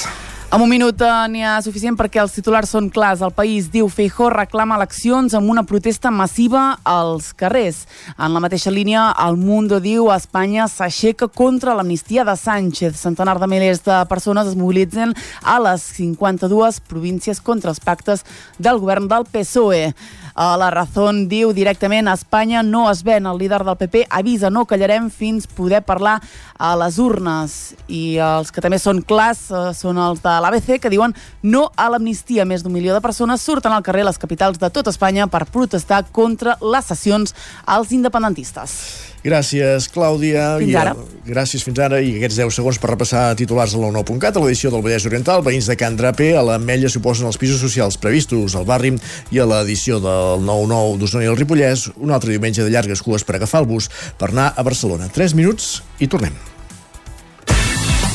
En 0.52 0.60
un 0.60 0.68
minut 0.68 1.00
eh, 1.00 1.10
n'hi 1.32 1.40
ha 1.48 1.54
suficient 1.64 1.94
perquè 1.96 2.20
els 2.20 2.34
titulars 2.36 2.74
són 2.74 2.90
clars. 2.92 3.22
El 3.24 3.30
país 3.32 3.70
diu 3.72 3.86
Feijó 3.88 4.26
reclama 4.28 4.76
eleccions 4.76 5.32
amb 5.32 5.48
una 5.48 5.62
protesta 5.64 6.10
massiva 6.12 6.74
als 6.84 7.30
carrers. 7.32 7.86
En 8.18 8.34
la 8.36 8.42
mateixa 8.44 8.68
línia, 8.68 9.06
el 9.24 9.38
Mundo 9.40 9.78
diu 9.80 10.10
Espanya 10.12 10.66
s'aixeca 10.68 11.30
contra 11.32 11.72
l'amnistia 11.72 12.26
de 12.28 12.36
Sánchez. 12.36 13.00
Centenar 13.00 13.38
de 13.40 13.48
milers 13.48 13.80
de 13.86 14.02
persones 14.12 14.50
es 14.52 14.58
mobilitzen 14.60 15.16
a 15.40 15.56
les 15.70 15.88
52 15.96 16.82
províncies 16.84 17.40
contra 17.40 17.72
els 17.72 17.80
pactes 17.80 18.26
del 18.58 18.84
govern 18.84 19.08
del 19.08 19.24
PSOE. 19.24 19.94
Uh, 20.32 20.56
la 20.56 20.70
Razón 20.72 21.26
diu 21.28 21.52
directament 21.52 22.08
a 22.08 22.16
Espanya 22.16 22.62
no 22.62 22.86
es 22.90 23.02
ven. 23.04 23.26
El 23.26 23.38
líder 23.38 23.62
del 23.64 23.76
PP 23.76 24.06
avisa 24.08 24.50
no 24.50 24.64
callarem 24.66 25.10
fins 25.10 25.46
poder 25.46 25.82
parlar 25.84 26.18
a 26.58 26.72
les 26.80 26.98
urnes. 26.98 27.74
I 27.88 28.16
els 28.16 28.52
que 28.52 28.64
també 28.64 28.80
són 28.80 29.02
clars 29.04 29.44
uh, 29.52 29.70
són 29.76 30.00
els 30.00 30.24
de 30.24 30.36
l'ABC 30.40 30.80
que 30.80 30.92
diuen 30.92 31.14
no 31.42 31.68
a 31.76 31.90
l'amnistia. 31.92 32.48
Més 32.48 32.64
d'un 32.64 32.72
milió 32.72 32.96
de 32.96 33.04
persones 33.04 33.44
surten 33.44 33.72
al 33.72 33.84
carrer 33.84 34.06
a 34.06 34.10
les 34.10 34.20
capitals 34.20 34.60
de 34.62 34.72
tot 34.72 34.88
Espanya 34.88 35.28
per 35.28 35.44
protestar 35.52 36.04
contra 36.12 36.56
les 36.62 36.88
sessions 36.88 37.36
als 37.66 37.92
independentistes. 37.92 39.11
Gràcies, 39.22 39.86
Clàudia. 39.94 40.58
Fins 40.58 40.72
I, 40.72 40.76
ara. 40.80 40.96
Gràcies, 41.26 41.62
fins 41.62 41.78
ara. 41.78 42.00
I 42.02 42.16
aquests 42.18 42.40
10 42.40 42.56
segons 42.56 42.78
per 42.82 42.90
repassar 42.90 43.36
titulars 43.38 43.76
al 43.76 43.84
99.cat, 43.86 44.36
a 44.36 44.42
l'edició 44.42 44.72
del 44.74 44.82
Vallès 44.82 45.06
Oriental, 45.06 45.44
veïns 45.46 45.68
de 45.70 45.76
Can 45.78 45.94
Drape, 45.98 46.32
a 46.34 46.42
l'Ametlla 46.42 46.90
suposen 46.90 47.30
els 47.30 47.38
pisos 47.38 47.62
socials 47.62 47.98
previstos 48.02 48.56
al 48.58 48.66
barri 48.66 48.90
i 49.30 49.38
a 49.38 49.46
l'edició 49.46 50.00
del 50.02 50.42
99 50.42 50.98
d'Osona 50.98 51.28
i 51.28 51.30
el 51.30 51.38
Ripollès, 51.38 51.92
un 52.02 52.10
altre 52.10 52.34
diumenge 52.34 52.66
de 52.66 52.72
llargues 52.74 53.02
cues 53.06 53.22
per 53.22 53.38
agafar 53.38 53.62
el 53.62 53.70
bus 53.70 53.86
per 54.18 54.32
anar 54.34 54.52
a 54.56 54.66
Barcelona. 54.66 55.06
3 55.14 55.38
minuts 55.38 55.82
i 56.02 56.10
tornem. 56.10 56.34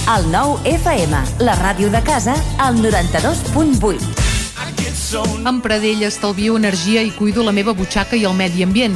El 0.07 0.27
9 0.31 0.67
FM, 0.75 1.23
la 1.43 1.55
ràdio 1.59 1.87
de 1.91 2.03
casa, 2.03 2.35
al 2.63 2.79
92.8. 2.83 4.27
Amb 5.47 5.63
Pradell 5.63 6.03
estalvio 6.07 6.57
energia 6.59 7.03
i 7.03 7.11
cuido 7.15 7.43
la 7.47 7.55
meva 7.55 7.71
butxaca 7.75 8.19
i 8.19 8.25
el 8.27 8.35
medi 8.35 8.63
ambient. 8.63 8.95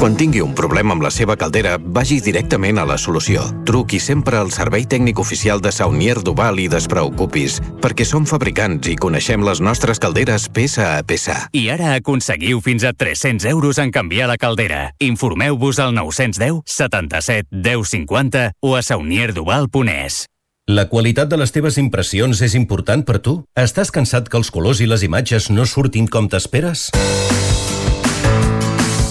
Quan 0.00 0.14
tingui 0.16 0.40
un 0.40 0.54
problema 0.56 0.94
amb 0.94 1.02
la 1.04 1.10
seva 1.12 1.34
caldera, 1.36 1.74
vagi 1.76 2.22
directament 2.24 2.78
a 2.80 2.86
la 2.88 2.96
solució. 2.96 3.42
Truqui 3.68 3.98
sempre 4.00 4.38
al 4.40 4.48
servei 4.48 4.86
tècnic 4.88 5.20
oficial 5.20 5.60
de 5.60 5.68
Saunier 5.76 6.14
Duval 6.24 6.56
i 6.62 6.70
despreocupis, 6.72 7.58
perquè 7.84 8.06
som 8.08 8.24
fabricants 8.24 8.88
i 8.88 8.96
coneixem 8.96 9.44
les 9.44 9.60
nostres 9.60 10.00
calderes 10.00 10.48
peça 10.48 10.94
a 10.94 11.02
peça. 11.04 11.36
I 11.52 11.66
ara 11.76 11.92
aconseguiu 11.98 12.62
fins 12.64 12.88
a 12.88 12.94
300 12.96 13.44
euros 13.52 13.76
en 13.76 13.92
canviar 13.92 14.30
la 14.32 14.38
caldera. 14.40 14.94
Informeu-vos 15.04 15.82
al 15.84 15.92
910 15.92 16.62
77 16.64 17.48
10 17.52 17.92
50 17.92 18.46
o 18.64 18.76
a 18.76 18.82
saunierduval.es. 18.82 20.24
La 20.70 20.88
qualitat 20.88 21.28
de 21.28 21.36
les 21.36 21.52
teves 21.52 21.76
impressions 21.76 22.40
és 22.40 22.56
important 22.56 23.04
per 23.04 23.20
tu? 23.20 23.42
Estàs 23.52 23.92
cansat 23.92 24.32
que 24.32 24.40
els 24.40 24.48
colors 24.48 24.80
i 24.80 24.88
les 24.88 25.04
imatges 25.04 25.52
no 25.52 25.68
surtin 25.68 26.08
com 26.08 26.32
t'esperes? 26.32 26.88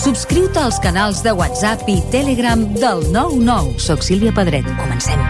Subscriu-te 0.00 0.58
als 0.58 0.78
canals 0.80 1.18
de 1.20 1.32
WhatsApp 1.36 1.84
i 1.92 1.98
Telegram 2.08 2.62
del 2.72 3.02
99. 3.12 3.74
Soc 3.76 4.00
Sílvia 4.00 4.32
Pedret. 4.32 4.64
Comencem. 4.78 5.20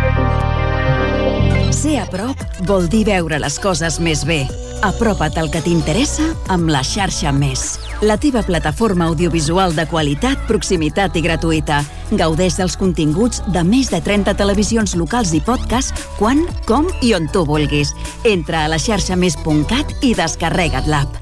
Ser 1.74 1.96
a 1.98 2.04
prop 2.06 2.38
vol 2.68 2.86
dir 2.86 3.02
veure 3.08 3.40
les 3.42 3.56
coses 3.58 3.98
més 3.98 4.22
bé. 4.28 4.44
Apropa't 4.86 5.40
al 5.42 5.50
que 5.50 5.58
t'interessa 5.64 6.28
amb 6.54 6.70
la 6.70 6.84
xarxa 6.86 7.32
Més. 7.34 7.80
La 8.06 8.14
teva 8.16 8.44
plataforma 8.46 9.08
audiovisual 9.10 9.74
de 9.74 9.88
qualitat, 9.90 10.46
proximitat 10.46 11.18
i 11.18 11.24
gratuïta. 11.26 11.80
Gaudeix 12.14 12.60
dels 12.60 12.78
continguts 12.78 13.42
de 13.50 13.64
més 13.66 13.90
de 13.90 13.98
30 13.98 14.36
televisions 14.38 14.94
locals 14.94 15.34
i 15.34 15.42
podcast 15.42 15.98
quan, 16.20 16.46
com 16.70 16.86
i 17.02 17.10
on 17.18 17.26
tu 17.34 17.42
vulguis. 17.42 17.90
Entra 18.22 18.68
a 18.68 18.70
la 18.70 18.78
xarxa 18.78 19.18
més.cat 19.18 19.98
i 20.06 20.14
descarrega't 20.14 20.86
l'app. 20.86 21.18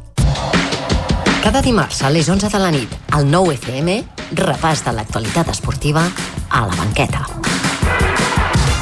Cada 1.48 1.62
dimarts 1.62 2.02
a 2.02 2.10
les 2.12 2.28
11 2.28 2.50
de 2.52 2.58
la 2.60 2.68
nit, 2.68 2.90
al 3.16 3.24
9 3.24 3.54
FM, 3.54 3.92
repàs 4.36 4.82
de 4.84 4.92
l'actualitat 4.92 5.48
esportiva 5.48 6.02
a 6.52 6.58
la 6.68 6.74
banqueta. 6.76 7.22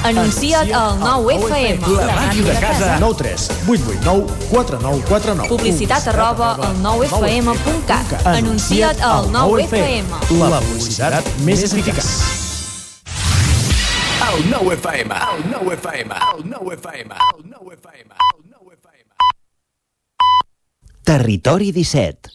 Anuncia't 0.08 0.72
al 0.74 0.98
9FM. 0.98 1.92
La 1.94 2.16
màquina 2.16 2.48
de 2.48 2.56
casa. 2.64 2.88
9 2.98 3.18
3 3.20 3.44
8 3.70 3.94
8 3.94 4.00
9 4.02 4.34
4 4.50 4.80
9 4.82 5.04
4 5.06 5.34
9. 5.44 5.48
Publicitat 5.52 6.08
arroba 6.10 6.48
al 6.56 6.74
9FM.cat. 6.82 8.26
Anuncia't 8.34 8.98
al 8.98 9.30
9FM. 9.30 10.34
La 10.42 10.58
publicitat 10.58 11.30
més 11.46 11.62
eficaç. 11.70 12.08
El 14.26 14.42
9 14.50 14.74
FM, 14.80 15.22
el 15.36 15.46
9 15.54 15.78
FM, 15.78 16.18
el 16.34 16.42
9 16.50 16.74
FM, 16.80 17.14
el 17.14 17.46
9 17.46 17.78
FM. 17.78 18.10
Territori 21.06 21.70
17. 21.70 22.34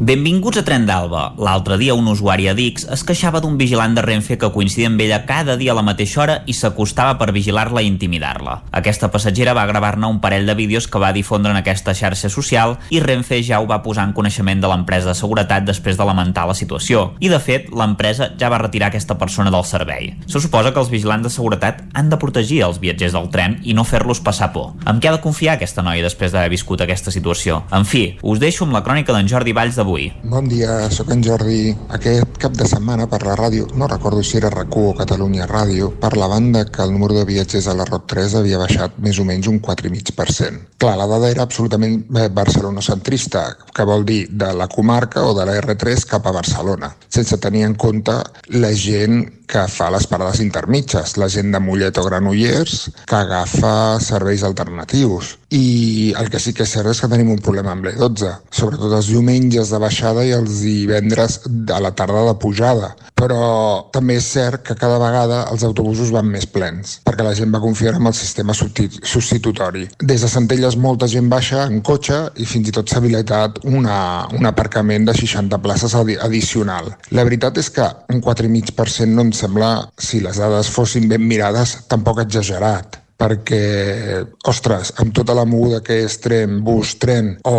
Benvinguts 0.00 0.60
a 0.60 0.62
Tren 0.62 0.84
d'Alba. 0.86 1.32
L'altre 1.42 1.74
dia 1.74 1.94
un 1.98 2.06
usuari 2.06 2.44
a 2.46 2.52
Dix 2.54 2.84
es 2.94 3.00
queixava 3.02 3.40
d'un 3.42 3.56
vigilant 3.58 3.96
de 3.96 4.02
Renfe 4.04 4.36
que 4.38 4.50
coincidia 4.54 4.86
amb 4.86 5.00
ella 5.02 5.24
cada 5.26 5.56
dia 5.58 5.72
a 5.72 5.74
la 5.74 5.82
mateixa 5.82 6.20
hora 6.22 6.36
i 6.46 6.54
s'acostava 6.54 7.16
per 7.18 7.32
vigilar-la 7.34 7.82
i 7.82 7.88
intimidar-la. 7.90 8.60
Aquesta 8.78 9.08
passatgera 9.10 9.56
va 9.58 9.64
gravar-ne 9.66 10.06
un 10.06 10.20
parell 10.22 10.46
de 10.46 10.54
vídeos 10.54 10.86
que 10.86 11.00
va 11.02 11.10
difondre 11.16 11.50
en 11.50 11.58
aquesta 11.58 11.96
xarxa 11.98 12.30
social 12.30 12.76
i 12.94 13.00
Renfe 13.02 13.40
ja 13.42 13.58
ho 13.58 13.66
va 13.66 13.80
posar 13.82 14.04
en 14.06 14.12
coneixement 14.14 14.62
de 14.62 14.70
l'empresa 14.70 15.10
de 15.10 15.16
seguretat 15.18 15.66
després 15.66 15.98
de 15.98 16.06
lamentar 16.06 16.46
la 16.46 16.54
situació. 16.54 17.16
I 17.18 17.32
de 17.34 17.42
fet, 17.42 17.66
l'empresa 17.74 18.30
ja 18.38 18.52
va 18.54 18.62
retirar 18.62 18.92
aquesta 18.92 19.18
persona 19.18 19.50
del 19.50 19.66
servei. 19.66 20.12
Se 20.30 20.38
suposa 20.38 20.70
que 20.70 20.78
els 20.78 20.94
vigilants 20.94 21.26
de 21.26 21.34
seguretat 21.34 21.82
han 21.98 22.14
de 22.14 22.20
protegir 22.22 22.62
els 22.68 22.78
viatgers 22.78 23.18
del 23.18 23.32
tren 23.34 23.58
i 23.64 23.74
no 23.74 23.82
fer-los 23.82 24.22
passar 24.22 24.52
por. 24.54 24.76
Amb 24.86 25.02
què 25.02 25.10
ha 25.10 25.16
de 25.18 25.24
confiar 25.26 25.58
aquesta 25.58 25.82
noia 25.82 26.06
després 26.06 26.30
d'haver 26.30 26.54
viscut 26.54 26.86
aquesta 26.86 27.10
situació? 27.10 27.64
En 27.74 27.82
fi, 27.82 28.12
us 28.22 28.38
deixo 28.38 28.62
amb 28.62 28.78
la 28.78 28.86
crònica 28.86 29.10
d'en 29.10 29.26
Jordi 29.26 29.58
Valls 29.58 29.74
de 29.74 29.87
d'avui. 29.88 30.12
Bon 30.22 30.44
dia, 30.48 30.90
sóc 30.90 31.10
en 31.10 31.22
Jordi. 31.24 31.72
Aquest 31.88 32.36
cap 32.38 32.52
de 32.52 32.66
setmana 32.68 33.08
per 33.08 33.22
la 33.24 33.36
ràdio, 33.36 33.66
no 33.74 33.88
recordo 33.88 34.22
si 34.22 34.36
era 34.36 34.50
rac 34.50 34.76
o 34.76 34.92
Catalunya 34.94 35.46
Ràdio, 35.48 35.90
parlaven 36.00 36.52
de 36.52 36.64
que 36.66 36.82
el 36.82 36.92
número 36.92 37.14
de 37.14 37.24
viatgers 37.24 37.68
a 37.68 37.74
la 37.74 37.86
ROT 37.88 38.06
3 38.06 38.34
havia 38.40 38.58
baixat 38.58 38.98
més 38.98 39.18
o 39.18 39.24
menys 39.24 39.48
un 39.48 39.60
4,5%. 39.60 40.76
Clar, 40.78 40.96
la 40.98 41.06
dada 41.06 41.30
era 41.30 41.42
absolutament 41.42 42.04
eh, 42.16 42.28
barcelonocentrista, 42.28 43.56
que 43.74 43.88
vol 43.88 44.04
dir 44.04 44.28
de 44.30 44.52
la 44.52 44.68
comarca 44.68 45.24
o 45.24 45.34
de 45.34 45.46
la 45.48 45.56
R3 45.62 46.04
cap 46.06 46.26
a 46.26 46.36
Barcelona, 46.36 46.92
sense 47.08 47.40
tenir 47.40 47.64
en 47.64 47.74
compte 47.74 48.20
la 48.48 48.72
gent 48.74 49.37
que 49.48 49.64
fa 49.72 49.88
les 49.90 50.06
parades 50.06 50.42
intermitges, 50.44 51.16
la 51.16 51.30
gent 51.32 51.50
de 51.54 51.60
Mollet 51.62 51.98
o 51.98 52.04
Granollers 52.06 52.88
que 53.08 53.16
agafa 53.16 53.98
serveis 54.04 54.44
alternatius. 54.44 55.36
I 55.48 56.12
el 56.20 56.28
que 56.28 56.40
sí 56.42 56.52
que 56.52 56.66
és 56.66 56.72
cert 56.74 56.90
és 56.92 57.00
que 57.00 57.08
tenim 57.08 57.30
un 57.32 57.40
problema 57.40 57.72
amb 57.72 57.86
l'E12, 57.88 58.34
sobretot 58.52 58.92
els 58.92 59.08
diumenges 59.08 59.72
de 59.72 59.80
baixada 59.80 60.26
i 60.28 60.34
els 60.36 60.60
divendres 60.60 61.38
a 61.72 61.78
la 61.80 61.94
tarda 61.96 62.26
de 62.26 62.34
pujada. 62.42 62.90
Però 63.18 63.88
també 63.94 64.18
és 64.20 64.28
cert 64.28 64.66
que 64.66 64.76
cada 64.78 64.98
vegada 65.00 65.40
els 65.48 65.64
autobusos 65.64 66.12
van 66.12 66.28
més 66.28 66.44
plens, 66.46 66.98
perquè 67.08 67.24
la 67.24 67.32
gent 67.38 67.54
va 67.54 67.62
confiar 67.64 67.94
en 67.96 68.10
el 68.10 68.14
sistema 68.14 68.52
substitutori. 68.52 69.86
Des 70.04 70.20
de 70.20 70.28
Centelles 70.28 70.76
molta 70.76 71.08
gent 71.08 71.32
baixa 71.32 71.64
en 71.64 71.80
cotxe 71.80 72.20
i 72.36 72.44
fins 72.46 72.68
i 72.68 72.76
tot 72.76 72.92
s'ha 72.92 73.00
habilitat 73.00 73.62
una, 73.64 74.28
un 74.36 74.46
aparcament 74.46 75.08
de 75.08 75.16
60 75.16 75.62
places 75.64 75.96
addicional. 75.96 76.92
La 77.16 77.24
veritat 77.24 77.56
és 77.58 77.72
que 77.72 77.88
un 78.12 78.20
4,5% 78.20 79.08
no 79.16 79.24
ens 79.24 79.37
sembla, 79.38 79.72
si 79.98 80.22
les 80.24 80.40
dades 80.40 80.70
fossin 80.74 81.08
ben 81.10 81.24
mirades, 81.26 81.78
tampoc 81.90 82.24
exagerat 82.24 83.04
perquè, 83.18 84.22
ostres, 84.46 84.92
amb 85.02 85.10
tota 85.14 85.34
la 85.34 85.44
moguda 85.48 85.80
que 85.84 85.96
és 86.04 86.16
tren, 86.22 86.60
bus, 86.64 86.94
tren 87.02 87.32
o, 87.50 87.54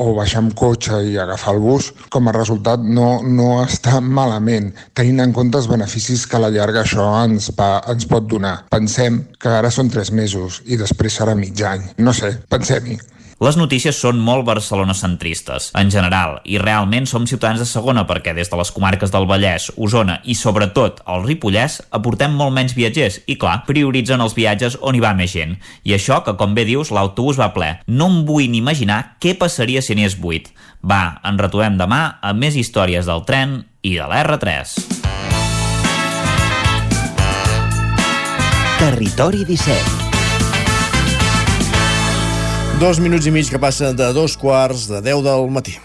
o 0.00 0.06
baixar 0.16 0.40
amb 0.40 0.56
cotxe 0.56 1.02
i 1.10 1.18
agafar 1.20 1.54
el 1.54 1.60
bus, 1.60 1.90
com 2.12 2.28
a 2.28 2.34
resultat 2.36 2.80
no, 2.80 3.18
no 3.22 3.50
està 3.66 4.00
malament, 4.00 4.72
tenint 4.96 5.20
en 5.26 5.36
compte 5.36 5.60
els 5.60 5.68
beneficis 5.68 6.24
que 6.26 6.40
a 6.40 6.44
la 6.46 6.52
llarga 6.54 6.82
això 6.82 7.10
ens, 7.20 7.52
va, 7.58 7.76
ens 7.92 8.08
pot 8.08 8.24
donar. 8.30 8.56
Pensem 8.72 9.20
que 9.36 9.52
ara 9.60 9.72
són 9.74 9.92
tres 9.92 10.08
mesos 10.10 10.62
i 10.64 10.80
després 10.80 11.20
serà 11.20 11.36
mig 11.36 11.60
any. 11.68 11.84
No 12.00 12.16
sé, 12.16 12.38
pensem-hi. 12.48 12.96
Les 13.42 13.56
notícies 13.58 13.96
són 13.98 14.20
molt 14.22 14.44
barcelonocentristes, 14.46 15.72
en 15.74 15.90
general, 15.90 16.36
i 16.46 16.58
realment 16.62 17.08
som 17.10 17.26
ciutadans 17.26 17.58
de 17.58 17.66
segona 17.66 18.04
perquè 18.06 18.34
des 18.36 18.50
de 18.50 18.58
les 18.60 18.70
comarques 18.70 19.10
del 19.10 19.26
Vallès, 19.26 19.72
Osona 19.74 20.20
i 20.22 20.36
sobretot 20.38 21.02
el 21.10 21.26
Ripollès 21.26 21.80
aportem 21.90 22.36
molt 22.38 22.54
menys 22.54 22.76
viatgers 22.78 23.20
i, 23.26 23.34
clar, 23.40 23.64
prioritzen 23.66 24.22
els 24.22 24.36
viatges 24.38 24.78
on 24.80 24.94
hi 24.94 25.02
va 25.02 25.16
més 25.18 25.34
gent. 25.34 25.56
I 25.82 25.96
això, 25.98 26.20
que 26.22 26.36
com 26.38 26.54
bé 26.54 26.66
dius, 26.68 26.94
l'autobús 26.94 27.40
va 27.40 27.50
ple. 27.56 27.72
No 27.90 28.06
em 28.12 28.22
vull 28.28 28.46
ni 28.52 28.62
imaginar 28.62 29.18
què 29.18 29.34
passaria 29.40 29.82
si 29.82 29.98
n'hi 29.98 30.06
és 30.06 30.14
buit. 30.20 30.52
Va, 30.86 31.18
ens 31.26 31.40
retrobem 31.42 31.78
demà 31.80 32.20
amb 32.22 32.38
més 32.38 32.54
històries 32.54 33.10
del 33.10 33.26
tren 33.26 33.64
i 33.82 33.96
de 33.98 34.06
l'R3. 34.06 34.78
Territori 38.78 39.46
17 39.48 40.03
Dos 42.80 42.98
minuts 42.98 43.26
i 43.26 43.30
mig 43.30 43.46
que 43.50 43.58
passen 43.58 43.94
de 43.94 44.08
dos 44.12 44.34
quarts 44.36 44.88
de 44.90 44.98
deu 45.00 45.22
del 45.22 45.46
matí. 45.54 45.76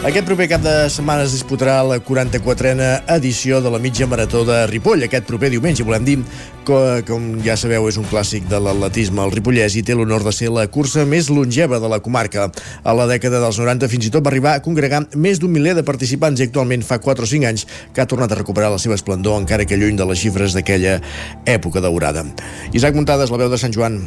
Aquest 0.00 0.24
proper 0.24 0.46
cap 0.48 0.62
de 0.64 0.70
setmana 0.88 1.26
es 1.26 1.34
disputarà 1.34 1.74
la 1.84 1.98
44a 2.00 2.86
edició 3.18 3.58
de 3.60 3.68
la 3.68 3.76
mitja 3.78 4.06
marató 4.08 4.46
de 4.48 4.62
Ripoll. 4.70 5.02
Aquest 5.04 5.26
proper 5.28 5.50
diumenge, 5.52 5.84
volem 5.84 6.06
dir, 6.06 6.14
que, 6.64 6.78
com 7.04 7.26
ja 7.44 7.52
sabeu, 7.60 7.84
és 7.90 7.98
un 8.00 8.06
clàssic 8.08 8.46
de 8.48 8.62
l'atletisme 8.64 9.20
al 9.20 9.34
Ripollès 9.34 9.76
i 9.76 9.82
té 9.84 9.92
l'honor 9.92 10.24
de 10.24 10.32
ser 10.32 10.48
la 10.54 10.64
cursa 10.72 11.04
més 11.04 11.28
longeva 11.28 11.82
de 11.84 11.92
la 11.92 12.00
comarca. 12.00 12.48
A 12.80 12.96
la 12.96 13.04
dècada 13.12 13.42
dels 13.44 13.60
90 13.60 13.92
fins 13.92 14.08
i 14.08 14.14
tot 14.14 14.24
va 14.24 14.32
arribar 14.32 14.56
a 14.56 14.64
congregar 14.64 15.02
més 15.20 15.36
d'un 15.36 15.52
miler 15.52 15.76
de 15.76 15.84
participants 15.84 16.40
i 16.40 16.48
actualment 16.48 16.80
fa 16.80 16.96
4 17.04 17.28
o 17.28 17.32
5 17.36 17.52
anys 17.52 17.68
que 17.92 18.00
ha 18.00 18.08
tornat 18.08 18.32
a 18.32 18.40
recuperar 18.40 18.72
la 18.72 18.80
seva 18.80 18.96
esplendor 18.96 19.36
encara 19.36 19.68
que 19.68 19.76
lluny 19.76 20.00
de 20.00 20.08
les 20.08 20.24
xifres 20.24 20.56
d'aquella 20.56 20.96
època 21.44 21.84
daurada. 21.84 22.24
Isaac 22.72 22.96
Muntades, 22.96 23.28
la 23.28 23.44
veu 23.44 23.52
de 23.52 23.60
Sant 23.60 23.76
Joan. 23.76 24.00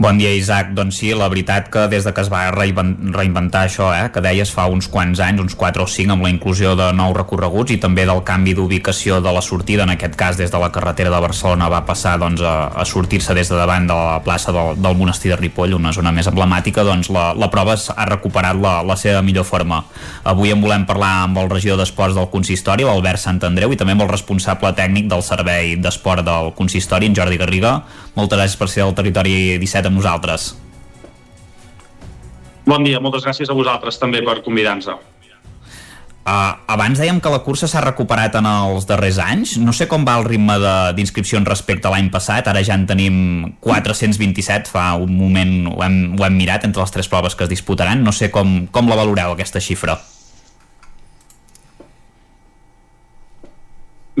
Bon 0.00 0.16
dia, 0.16 0.30
Isaac. 0.32 0.70
Doncs 0.72 0.96
sí, 0.96 1.10
la 1.12 1.26
veritat 1.28 1.66
que 1.68 1.82
des 1.92 2.06
de 2.08 2.14
que 2.16 2.22
es 2.24 2.30
va 2.32 2.46
reinventar 2.48 3.66
això, 3.66 3.90
eh, 3.92 4.06
que 4.08 4.22
deies 4.24 4.48
fa 4.48 4.64
uns 4.64 4.86
quants 4.88 5.20
anys, 5.20 5.42
uns 5.42 5.54
4 5.54 5.84
o 5.84 5.86
5, 5.86 6.14
amb 6.14 6.24
la 6.24 6.30
inclusió 6.32 6.70
de 6.72 6.86
nous 6.96 7.12
recorreguts 7.12 7.74
i 7.74 7.76
també 7.76 8.06
del 8.08 8.22
canvi 8.24 8.54
d'ubicació 8.56 9.18
de 9.20 9.30
la 9.30 9.42
sortida, 9.44 9.82
en 9.84 9.92
aquest 9.92 10.16
cas 10.16 10.38
des 10.38 10.48
de 10.50 10.58
la 10.58 10.70
carretera 10.72 11.10
de 11.12 11.20
Barcelona 11.20 11.68
va 11.68 11.82
passar 11.84 12.14
doncs, 12.16 12.40
a, 12.40 12.70
a 12.72 12.86
sortir-se 12.88 13.36
des 13.36 13.52
de 13.52 13.58
davant 13.60 13.90
de 13.90 13.92
la 13.92 14.22
plaça 14.24 14.54
del, 14.56 14.80
del 14.80 14.96
monestir 14.96 15.34
de 15.34 15.36
Ripoll, 15.36 15.76
una 15.76 15.92
zona 15.92 16.14
més 16.16 16.32
emblemàtica, 16.32 16.80
doncs 16.80 17.12
la, 17.12 17.34
la 17.36 17.50
prova 17.52 17.76
ha 17.76 18.08
recuperat 18.08 18.56
la, 18.56 18.78
la 18.80 18.96
seva 18.96 19.20
millor 19.20 19.44
forma. 19.44 19.82
Avui 20.24 20.48
en 20.48 20.64
volem 20.64 20.88
parlar 20.88 21.26
amb 21.26 21.42
el 21.44 21.52
regidor 21.52 21.76
d'Esports 21.76 22.16
del 22.16 22.30
consistori, 22.32 22.88
l'Albert 22.88 23.20
Sant 23.20 23.44
Andreu, 23.44 23.68
i 23.68 23.76
també 23.76 23.92
amb 23.92 24.08
el 24.08 24.14
responsable 24.16 24.72
tècnic 24.72 25.12
del 25.12 25.20
Servei 25.20 25.76
d'Esport 25.76 26.24
del 26.24 26.54
consistori, 26.56 27.12
en 27.12 27.20
Jordi 27.20 27.36
Garriga. 27.36 27.82
Moltes 28.16 28.40
gràcies 28.40 28.56
per 28.56 28.72
ser 28.72 28.88
al 28.88 28.96
territori 28.96 29.58
17 29.60 29.89
amb 29.90 30.00
nosaltres. 30.00 30.54
Bon 32.70 32.84
dia, 32.86 33.00
moltes 33.02 33.26
gràcies 33.26 33.50
a 33.50 33.56
vosaltres 33.56 33.98
també 33.98 34.22
per 34.22 34.40
convidar-nos. 34.46 34.92
Uh, 36.20 36.52
abans 36.68 37.00
dèiem 37.00 37.16
que 37.18 37.30
la 37.32 37.40
cursa 37.42 37.66
s'ha 37.66 37.80
recuperat 37.82 38.34
en 38.38 38.46
els 38.46 38.84
darrers 38.86 39.18
anys. 39.24 39.56
No 39.58 39.72
sé 39.74 39.88
com 39.90 40.04
va 40.06 40.18
el 40.20 40.26
ritme 40.28 40.58
d'inscripcions 40.94 41.48
respecte 41.48 41.88
a 41.88 41.94
l'any 41.94 42.10
passat. 42.12 42.46
Ara 42.46 42.62
ja 42.62 42.76
en 42.78 42.84
tenim 42.86 43.16
427. 43.64 44.70
Fa 44.70 44.92
un 45.00 45.16
moment 45.16 45.72
ho 45.72 45.80
hem, 45.82 45.98
ho 46.20 46.26
hem 46.28 46.36
mirat 46.38 46.68
entre 46.68 46.84
les 46.84 46.94
tres 46.94 47.10
proves 47.10 47.34
que 47.34 47.48
es 47.48 47.50
disputaran. 47.50 48.04
No 48.04 48.12
sé 48.14 48.30
com, 48.30 48.68
com 48.70 48.92
la 48.92 49.00
valoreu, 49.00 49.34
aquesta 49.34 49.64
xifra. 49.64 49.96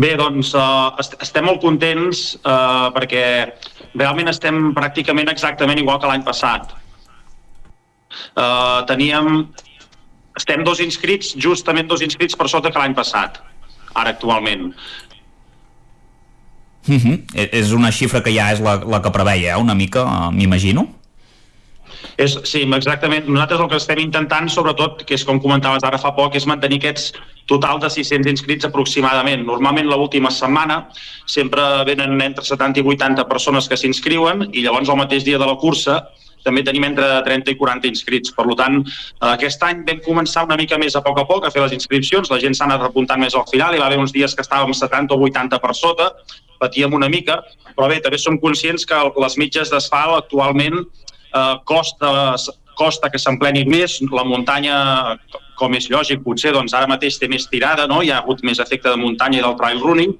Bé, 0.00 0.14
doncs 0.16 0.54
uh, 0.56 0.94
est 1.02 1.16
estem 1.20 1.44
molt 1.44 1.60
contents 1.60 2.22
uh, 2.40 2.88
perquè 2.94 3.24
realment 3.98 4.30
estem 4.32 4.70
pràcticament 4.76 5.28
exactament 5.32 5.80
igual 5.82 5.98
que 6.00 6.08
l'any 6.08 6.24
passat. 6.24 6.72
Uh, 8.32 8.80
teníem 8.88 9.44
estem 10.38 10.64
dos 10.64 10.80
inscrits, 10.80 11.34
justament 11.36 11.90
dos 11.90 12.04
inscrits 12.06 12.38
per 12.38 12.48
sota 12.48 12.72
que 12.72 12.80
l'any 12.80 12.96
passat, 12.96 13.42
ara 13.92 14.14
actualment. 14.14 14.70
Uh 16.88 16.94
mhm. 16.94 17.00
-huh. 17.04 17.48
És 17.52 17.72
una 17.72 17.90
xifra 17.92 18.22
que 18.22 18.32
ja 18.32 18.52
és 18.52 18.60
la, 18.60 18.76
la 18.76 19.02
que 19.02 19.10
preveia, 19.10 19.56
eh? 19.56 19.60
una 19.60 19.74
mica, 19.74 20.04
uh, 20.04 20.30
m'imagino? 20.32 20.99
És, 22.20 22.36
sí, 22.44 22.66
exactament. 22.76 23.28
Nosaltres 23.30 23.62
el 23.64 23.68
que 23.72 23.78
estem 23.80 24.00
intentant, 24.02 24.48
sobretot, 24.52 25.04
que 25.08 25.16
és 25.16 25.24
com 25.24 25.40
comentaves 25.40 25.84
ara 25.86 26.00
fa 26.00 26.12
poc, 26.16 26.36
és 26.36 26.46
mantenir 26.48 26.80
aquests 26.82 27.14
total 27.48 27.80
de 27.82 27.88
600 27.90 28.28
inscrits 28.30 28.68
aproximadament. 28.68 29.46
Normalment 29.48 29.88
l'última 29.88 30.30
setmana 30.34 30.82
sempre 31.26 31.64
venen 31.88 32.20
entre 32.22 32.44
70 32.44 32.82
i 32.82 32.84
80 32.94 33.24
persones 33.30 33.68
que 33.68 33.78
s'inscriuen 33.80 34.50
i 34.52 34.66
llavors 34.66 34.92
el 34.92 35.00
mateix 35.00 35.24
dia 35.26 35.40
de 35.40 35.48
la 35.48 35.56
cursa 35.58 36.02
també 36.44 36.62
tenim 36.64 36.86
entre 36.86 37.08
30 37.26 37.52
i 37.52 37.56
40 37.58 37.88
inscrits. 37.90 38.32
Per 38.36 38.46
tant, 38.56 38.78
aquest 39.32 39.64
any 39.66 39.82
vam 39.88 40.00
començar 40.04 40.46
una 40.46 40.56
mica 40.60 40.78
més 40.80 40.96
a 40.96 41.02
poc 41.04 41.20
a 41.20 41.26
poc 41.28 41.44
a 41.44 41.50
fer 41.52 41.64
les 41.64 41.74
inscripcions, 41.76 42.30
la 42.32 42.40
gent 42.40 42.56
s'ha 42.56 42.68
anat 42.68 42.86
apuntant 42.86 43.20
més 43.20 43.36
al 43.36 43.44
final, 43.50 43.74
hi 43.74 43.82
va 43.82 43.90
haver 43.90 44.00
uns 44.00 44.14
dies 44.16 44.36
que 44.36 44.44
estàvem 44.46 44.72
70 44.76 45.16
o 45.16 45.28
80 45.28 45.60
per 45.60 45.74
sota, 45.76 46.10
patíem 46.60 46.96
una 46.96 47.10
mica, 47.12 47.42
però 47.76 47.88
bé, 47.92 48.00
també 48.04 48.18
som 48.20 48.40
conscients 48.40 48.88
que 48.88 49.04
les 49.20 49.36
mitges 49.40 49.72
d'asfalt 49.72 50.16
actualment 50.24 50.80
eh, 51.34 51.54
costa, 51.64 52.36
costa 52.80 53.10
que 53.12 53.20
s'emplenin 53.20 53.68
més, 53.70 53.98
la 54.14 54.24
muntanya 54.24 54.80
com 55.60 55.76
és 55.76 55.90
lògic, 55.92 56.22
potser 56.24 56.54
doncs 56.56 56.72
ara 56.76 56.88
mateix 56.88 57.18
té 57.20 57.28
més 57.28 57.44
tirada, 57.50 57.84
no? 57.90 58.00
hi 58.00 58.10
ha 58.12 58.22
hagut 58.22 58.40
més 58.46 58.62
efecte 58.64 58.88
de 58.88 59.00
muntanya 59.00 59.40
i 59.40 59.44
del 59.44 59.58
trail 59.60 59.82
running, 59.84 60.14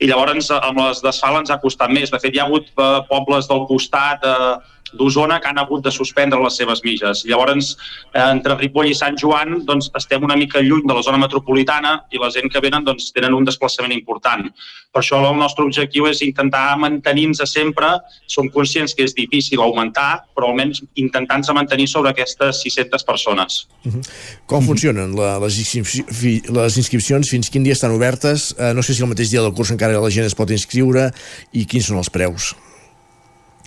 i 0.00 0.08
llavors 0.08 0.48
amb 0.56 0.80
les 0.80 1.02
d'asfalt 1.04 1.42
ens 1.42 1.52
ha 1.52 1.60
costat 1.60 1.92
més. 1.92 2.12
De 2.14 2.20
fet, 2.22 2.34
hi 2.34 2.40
ha 2.40 2.48
hagut 2.48 2.70
eh, 2.72 2.88
pobles 3.10 3.50
del 3.50 3.66
costat, 3.68 4.24
eh, 4.24 4.77
d'Osona 4.94 5.40
que 5.40 5.48
han 5.48 5.58
hagut 5.58 5.84
de 5.84 5.90
suspendre 5.90 6.40
les 6.42 6.56
seves 6.56 6.82
mitges. 6.84 7.24
Llavors, 7.28 7.76
eh, 8.14 8.20
entre 8.20 8.56
Ripoll 8.56 8.90
i 8.90 8.94
Sant 8.94 9.16
Joan 9.18 9.64
doncs, 9.66 9.90
estem 9.94 10.24
una 10.24 10.36
mica 10.36 10.60
lluny 10.60 10.86
de 10.86 10.94
la 10.94 11.02
zona 11.02 11.18
metropolitana 11.18 12.04
i 12.10 12.18
la 12.18 12.30
gent 12.30 12.50
que 12.52 12.60
venen 12.60 12.84
doncs, 12.84 13.12
tenen 13.12 13.34
un 13.34 13.44
desplaçament 13.44 13.92
important. 13.92 14.48
Per 14.92 15.02
això 15.02 15.18
el 15.20 15.36
nostre 15.36 15.64
objectiu 15.64 16.06
és 16.08 16.22
intentar 16.24 16.76
mantenir-nos 16.80 17.52
sempre. 17.52 17.90
Som 18.26 18.48
conscients 18.54 18.94
que 18.96 19.04
és 19.04 19.14
difícil 19.14 19.60
augmentar, 19.60 20.24
però 20.34 20.48
almenys 20.50 20.82
intentant-se 20.96 21.52
mantenir 21.52 21.88
sobre 21.88 22.10
aquestes 22.10 22.62
600 22.64 23.04
persones. 23.04 23.66
Uh 23.84 23.92
-huh. 23.92 24.02
Com 24.46 24.64
funcionen 24.64 25.14
la, 25.14 25.38
les, 25.38 25.58
inscripcions, 25.58 26.48
les 26.48 26.76
inscripcions? 26.76 27.28
Fins 27.28 27.50
quin 27.50 27.62
dia 27.62 27.72
estan 27.72 27.92
obertes? 27.92 28.54
Eh, 28.58 28.72
no 28.74 28.82
sé 28.82 28.94
si 28.94 29.02
el 29.02 29.08
mateix 29.08 29.30
dia 29.30 29.42
del 29.42 29.52
curs 29.52 29.70
encara 29.70 30.00
la 30.00 30.10
gent 30.10 30.26
es 30.26 30.34
pot 30.34 30.50
inscriure 30.50 31.12
i 31.52 31.66
quins 31.66 31.86
són 31.86 31.98
els 31.98 32.10
preus? 32.10 32.54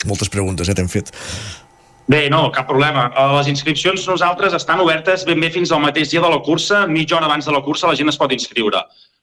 Moltes 0.09 0.29
preguntes, 0.29 0.69
eh, 0.69 0.75
t'hem 0.77 0.89
fet. 0.89 1.11
Bé, 2.11 2.25
no, 2.29 2.49
cap 2.51 2.67
problema. 2.67 3.05
Eh, 3.15 3.27
les 3.37 3.47
inscripcions 3.47 4.07
nosaltres 4.07 4.53
estan 4.57 4.81
obertes 4.83 5.23
ben 5.27 5.39
bé 5.39 5.51
fins 5.53 5.71
al 5.71 5.81
mateix 5.83 6.09
dia 6.11 6.21
de 6.21 6.29
la 6.29 6.41
cursa, 6.43 6.85
mitja 6.87 7.15
hora 7.17 7.29
abans 7.29 7.45
de 7.45 7.53
la 7.55 7.61
cursa 7.61 7.87
la 7.87 7.95
gent 7.95 8.09
es 8.09 8.17
pot 8.17 8.33
inscriure. 8.33 8.81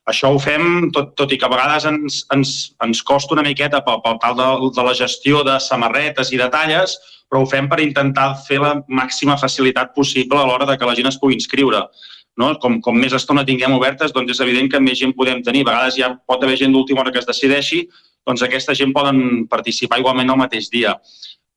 Això 0.08 0.30
ho 0.32 0.38
fem, 0.40 0.88
tot, 0.94 1.12
tot 1.18 1.32
i 1.32 1.36
que 1.36 1.44
a 1.44 1.52
vegades 1.52 1.84
ens, 1.84 2.22
ens, 2.32 2.52
ens 2.84 3.02
costa 3.04 3.34
una 3.34 3.44
miqueta 3.44 3.82
pel, 3.84 4.00
pel 4.04 4.16
tal 4.22 4.38
de, 4.38 4.48
de 4.78 4.84
la 4.86 4.94
gestió 4.96 5.42
de 5.44 5.58
samarretes 5.60 6.32
i 6.32 6.40
de 6.40 6.48
talles, 6.48 6.96
però 7.28 7.42
ho 7.42 7.50
fem 7.50 7.68
per 7.68 7.82
intentar 7.84 8.30
fer 8.46 8.62
la 8.62 8.78
màxima 8.88 9.36
facilitat 9.36 9.92
possible 9.94 10.40
a 10.40 10.46
l'hora 10.48 10.64
de 10.70 10.78
que 10.78 10.88
la 10.88 10.96
gent 10.96 11.10
es 11.10 11.20
pugui 11.20 11.36
inscriure. 11.36 11.82
No? 12.40 12.54
Com, 12.62 12.78
com 12.80 12.96
més 12.96 13.12
estona 13.12 13.44
tinguem 13.44 13.74
obertes, 13.76 14.14
doncs 14.14 14.32
és 14.32 14.40
evident 14.40 14.70
que 14.72 14.80
més 14.80 14.96
gent 15.02 15.12
podem 15.18 15.42
tenir. 15.44 15.66
A 15.66 15.72
vegades 15.74 15.98
ja 15.98 16.14
pot 16.24 16.40
haver 16.40 16.56
gent 16.56 16.72
d'última 16.72 17.02
hora 17.02 17.12
que 17.12 17.20
es 17.20 17.28
decideixi, 17.28 17.82
doncs 18.26 18.42
aquesta 18.44 18.74
gent 18.74 18.92
poden 18.92 19.46
participar 19.50 20.00
igualment 20.00 20.30
el 20.30 20.40
mateix 20.40 20.70
dia. 20.72 20.94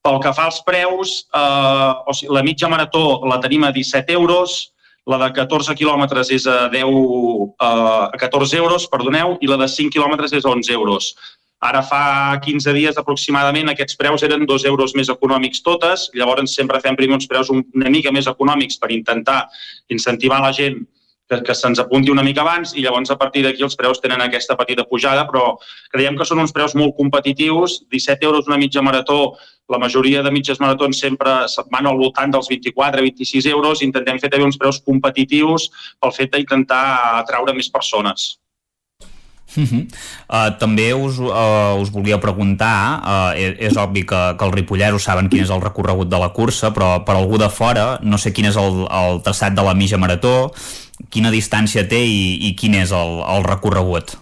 Pel 0.02 0.20
que 0.22 0.34
fa 0.34 0.48
als 0.50 0.62
preus, 0.66 1.28
eh, 1.34 1.92
o 2.06 2.14
sigui, 2.14 2.34
la 2.34 2.44
mitja 2.44 2.70
marató 2.70 3.22
la 3.30 3.40
tenim 3.40 3.64
a 3.64 3.72
17 3.72 4.14
euros, 4.14 4.74
la 5.06 5.18
de 5.18 5.30
14 5.34 5.76
quilòmetres 5.76 6.32
és 6.32 6.48
a 6.48 6.70
10, 6.70 6.88
eh, 7.62 8.08
a 8.14 8.18
14 8.18 8.58
euros, 8.58 8.88
perdoneu, 8.88 9.38
i 9.42 9.48
la 9.48 9.58
de 9.58 9.68
5 9.68 9.94
quilòmetres 9.94 10.34
és 10.34 10.46
a 10.46 10.50
11 10.50 10.74
euros. 10.74 11.16
Ara 11.62 11.84
fa 11.86 12.40
15 12.42 12.74
dies 12.74 12.98
aproximadament 12.98 13.70
aquests 13.70 13.98
preus 13.98 14.24
eren 14.26 14.48
2 14.50 14.64
euros 14.66 14.96
més 14.98 15.10
econòmics 15.14 15.62
totes, 15.62 16.08
llavors 16.18 16.56
sempre 16.56 16.80
fem 16.82 16.96
primer 16.98 17.20
uns 17.20 17.28
preus 17.30 17.52
una 17.54 17.92
mica 17.94 18.12
més 18.12 18.26
econòmics 18.26 18.80
per 18.82 18.90
intentar 18.96 19.44
incentivar 19.90 20.42
la 20.42 20.50
gent 20.58 20.80
que, 21.32 21.40
que 21.48 21.56
se'ns 21.56 21.80
apunti 21.80 22.12
una 22.12 22.26
mica 22.28 22.44
abans 22.44 22.76
i 22.76 22.84
llavors 22.84 23.14
a 23.14 23.18
partir 23.20 23.46
d'aquí 23.46 23.64
els 23.64 23.78
preus 23.80 24.04
tenen 24.04 24.22
aquesta 24.26 24.58
petita 24.60 24.84
pujada, 24.90 25.24
però 25.30 25.56
creiem 25.94 26.20
que 26.20 26.28
són 26.28 26.44
uns 26.44 26.52
preus 26.56 26.76
molt 26.76 26.98
competitius, 27.00 27.82
17 27.94 28.28
euros 28.28 28.52
una 28.52 28.60
mitja 28.60 28.84
marató, 28.84 29.38
la 29.72 29.80
majoria 29.80 30.24
de 30.26 30.34
mitges 30.36 30.60
maratons 30.60 31.00
sempre 31.00 31.38
van 31.72 31.88
al 31.88 31.98
voltant 32.02 32.36
dels 32.36 32.52
24-26 32.52 33.48
euros, 33.54 33.86
intentem 33.86 34.20
fer 34.20 34.30
també 34.30 34.50
uns 34.50 34.60
preus 34.60 34.82
competitius 34.84 35.70
pel 36.02 36.16
fet 36.18 36.36
d'intentar 36.36 36.84
atraure 37.24 37.56
més 37.56 37.72
persones. 37.72 38.36
Uh 39.52 39.68
-huh. 39.68 39.84
uh, 40.32 40.58
també 40.58 40.94
us, 40.94 41.20
uh, 41.20 41.76
us 41.82 41.90
volia 41.92 42.18
preguntar, 42.20 43.02
uh, 43.04 43.32
és, 43.36 43.56
és 43.60 43.78
obvi 43.78 44.06
que, 44.06 44.36
que 44.38 44.46
els 44.46 44.56
ripolleros 44.56 45.04
saben 45.04 45.28
quin 45.28 45.44
és 45.44 45.50
el 45.50 45.62
recorregut 45.62 46.08
de 46.08 46.20
la 46.20 46.30
cursa, 46.32 46.72
però 46.72 47.04
per 47.04 47.16
algú 47.16 47.38
de 47.38 47.50
fora 47.50 48.00
no 48.02 48.18
sé 48.18 48.32
quin 48.32 48.46
és 48.46 48.56
el, 48.56 48.88
el 48.88 49.22
traçat 49.22 49.54
de 49.54 49.62
la 49.62 49.74
mitja 49.74 49.98
marató, 49.98 50.54
quina 51.12 51.32
distància 51.34 51.84
té 51.88 52.00
i, 52.02 52.38
i 52.48 52.54
quin 52.58 52.76
és 52.80 52.94
el, 52.96 53.20
el 53.36 53.46
recorregut? 53.48 54.16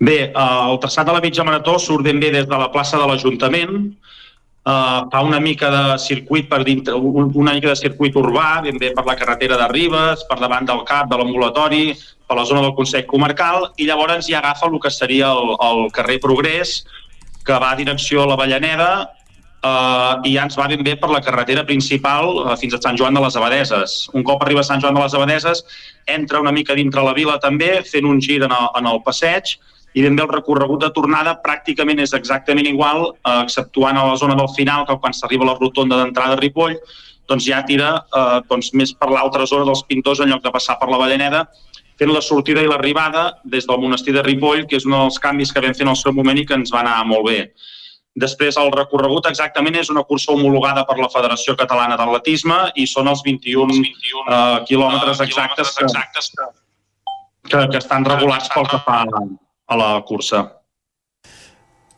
Bé, 0.00 0.18
eh, 0.30 0.60
el 0.72 0.78
traçat 0.82 1.06
de 1.06 1.14
la 1.14 1.22
mitja 1.24 1.44
marató 1.44 1.78
surt 1.78 2.06
ben 2.06 2.20
bé 2.20 2.32
des 2.34 2.48
de 2.48 2.58
la 2.58 2.70
plaça 2.72 2.98
de 2.98 3.08
l'Ajuntament, 3.08 3.90
eh, 3.90 5.00
fa 5.12 5.20
una 5.26 5.40
mica 5.40 5.70
de 5.70 5.98
circuit 5.98 6.48
per 6.48 6.62
dintre, 6.64 6.94
una 6.94 7.52
mica 7.52 7.68
de 7.68 7.76
circuit 7.76 8.16
urbà, 8.16 8.62
ben 8.64 8.80
bé 8.80 8.94
per 8.96 9.04
la 9.06 9.16
carretera 9.16 9.58
de 9.60 9.68
Ribes, 9.68 10.24
per 10.28 10.40
davant 10.40 10.66
del 10.66 10.82
CAP, 10.88 11.10
de 11.12 11.20
l'ambulatori, 11.20 11.84
per 12.26 12.38
la 12.38 12.46
zona 12.48 12.64
del 12.64 12.74
Consell 12.74 13.06
Comarcal, 13.06 13.70
i 13.76 13.86
llavors 13.86 14.26
ja 14.26 14.38
agafa 14.40 14.70
el 14.70 14.80
que 14.80 14.90
seria 14.90 15.32
el, 15.36 15.54
el 15.68 15.86
carrer 15.92 16.20
Progrés, 16.20 16.84
que 17.44 17.52
va 17.52 17.72
a 17.72 17.76
direcció 17.76 18.22
a 18.22 18.30
la 18.30 18.36
Vallaneda, 18.36 18.90
eh, 19.62 20.28
i 20.28 20.34
ja 20.34 20.44
ens 20.46 20.58
va 20.58 20.68
ben 20.70 20.84
bé 20.86 20.96
per 21.00 21.10
la 21.12 21.22
carretera 21.24 21.64
principal 21.68 22.30
uh, 22.44 22.54
fins 22.60 22.74
a 22.74 22.80
Sant 22.82 22.98
Joan 23.00 23.16
de 23.16 23.24
les 23.24 23.36
Abadeses. 23.36 23.96
Un 24.14 24.24
cop 24.26 24.42
arriba 24.44 24.64
a 24.64 24.68
Sant 24.68 24.80
Joan 24.82 24.96
de 24.96 25.02
les 25.04 25.16
Abadeses, 25.16 25.64
entra 26.06 26.40
una 26.40 26.52
mica 26.52 26.76
dintre 26.78 27.04
la 27.04 27.16
vila 27.16 27.38
també, 27.42 27.80
fent 27.88 28.08
un 28.08 28.20
gir 28.20 28.40
en 28.42 28.54
el, 28.56 28.70
en 28.80 28.88
el 28.90 29.02
passeig, 29.06 29.56
i 29.94 30.04
ben 30.04 30.14
bé 30.14 30.22
el 30.22 30.30
recorregut 30.30 30.84
de 30.84 30.92
tornada 30.94 31.34
pràcticament 31.44 31.98
és 31.98 32.12
exactament 32.14 32.68
igual, 32.70 33.10
uh, 33.12 33.38
exceptuant 33.44 33.98
a 33.98 34.08
la 34.12 34.18
zona 34.20 34.38
del 34.38 34.50
final, 34.56 34.86
que 34.86 34.98
quan 35.02 35.16
s'arriba 35.16 35.48
a 35.48 35.52
la 35.52 35.58
rotonda 35.60 35.98
d'entrada 36.00 36.36
de 36.36 36.44
Ripoll, 36.44 36.78
doncs 37.30 37.46
ja 37.46 37.60
tira 37.62 37.92
eh, 37.94 38.38
doncs 38.50 38.72
més 38.74 38.90
per 38.98 39.06
l'altra 39.12 39.46
zona 39.46 39.68
dels 39.68 39.84
pintors 39.86 40.18
en 40.18 40.32
lloc 40.32 40.42
de 40.42 40.50
passar 40.50 40.74
per 40.80 40.88
la 40.90 40.98
Valleneda, 40.98 41.44
fent 42.00 42.10
la 42.10 42.22
sortida 42.24 42.62
i 42.64 42.66
l'arribada 42.66 43.26
des 43.44 43.68
del 43.68 43.78
monestir 43.78 44.16
de 44.16 44.24
Ripoll, 44.26 44.64
que 44.66 44.80
és 44.80 44.86
un 44.88 44.96
dels 44.96 45.20
canvis 45.22 45.52
que 45.54 45.62
vam 45.62 45.76
fer 45.76 45.86
en 45.86 45.92
el 45.92 46.00
seu 46.00 46.16
moment 46.16 46.40
i 46.40 46.46
que 46.48 46.56
ens 46.58 46.72
va 46.74 46.80
anar 46.82 46.96
molt 47.06 47.28
bé. 47.28 47.40
Després, 48.18 48.56
el 48.58 48.72
recorregut 48.74 49.28
exactament 49.30 49.76
és 49.78 49.90
una 49.92 50.02
cursa 50.02 50.32
homologada 50.34 50.82
per 50.88 50.96
la 50.98 51.08
Federació 51.12 51.54
Catalana 51.58 51.98
d'Atletisme 51.98 52.58
i 52.74 52.86
són 52.90 53.06
els 53.06 53.22
21, 53.22 53.70
21 53.70 54.24
uh, 54.26 54.64
quilòmetres 54.66 55.22
exactes, 55.22 55.76
que, 55.76 55.84
exactes 55.86 56.32
que, 56.34 56.48
que, 57.52 57.66
que 57.70 57.78
estan 57.78 58.04
regulats 58.08 58.50
pel 58.50 58.66
que 58.66 58.82
fa 58.82 59.04
a, 59.06 59.22
a 59.70 59.78
la 59.78 59.92
cursa. 60.08 60.42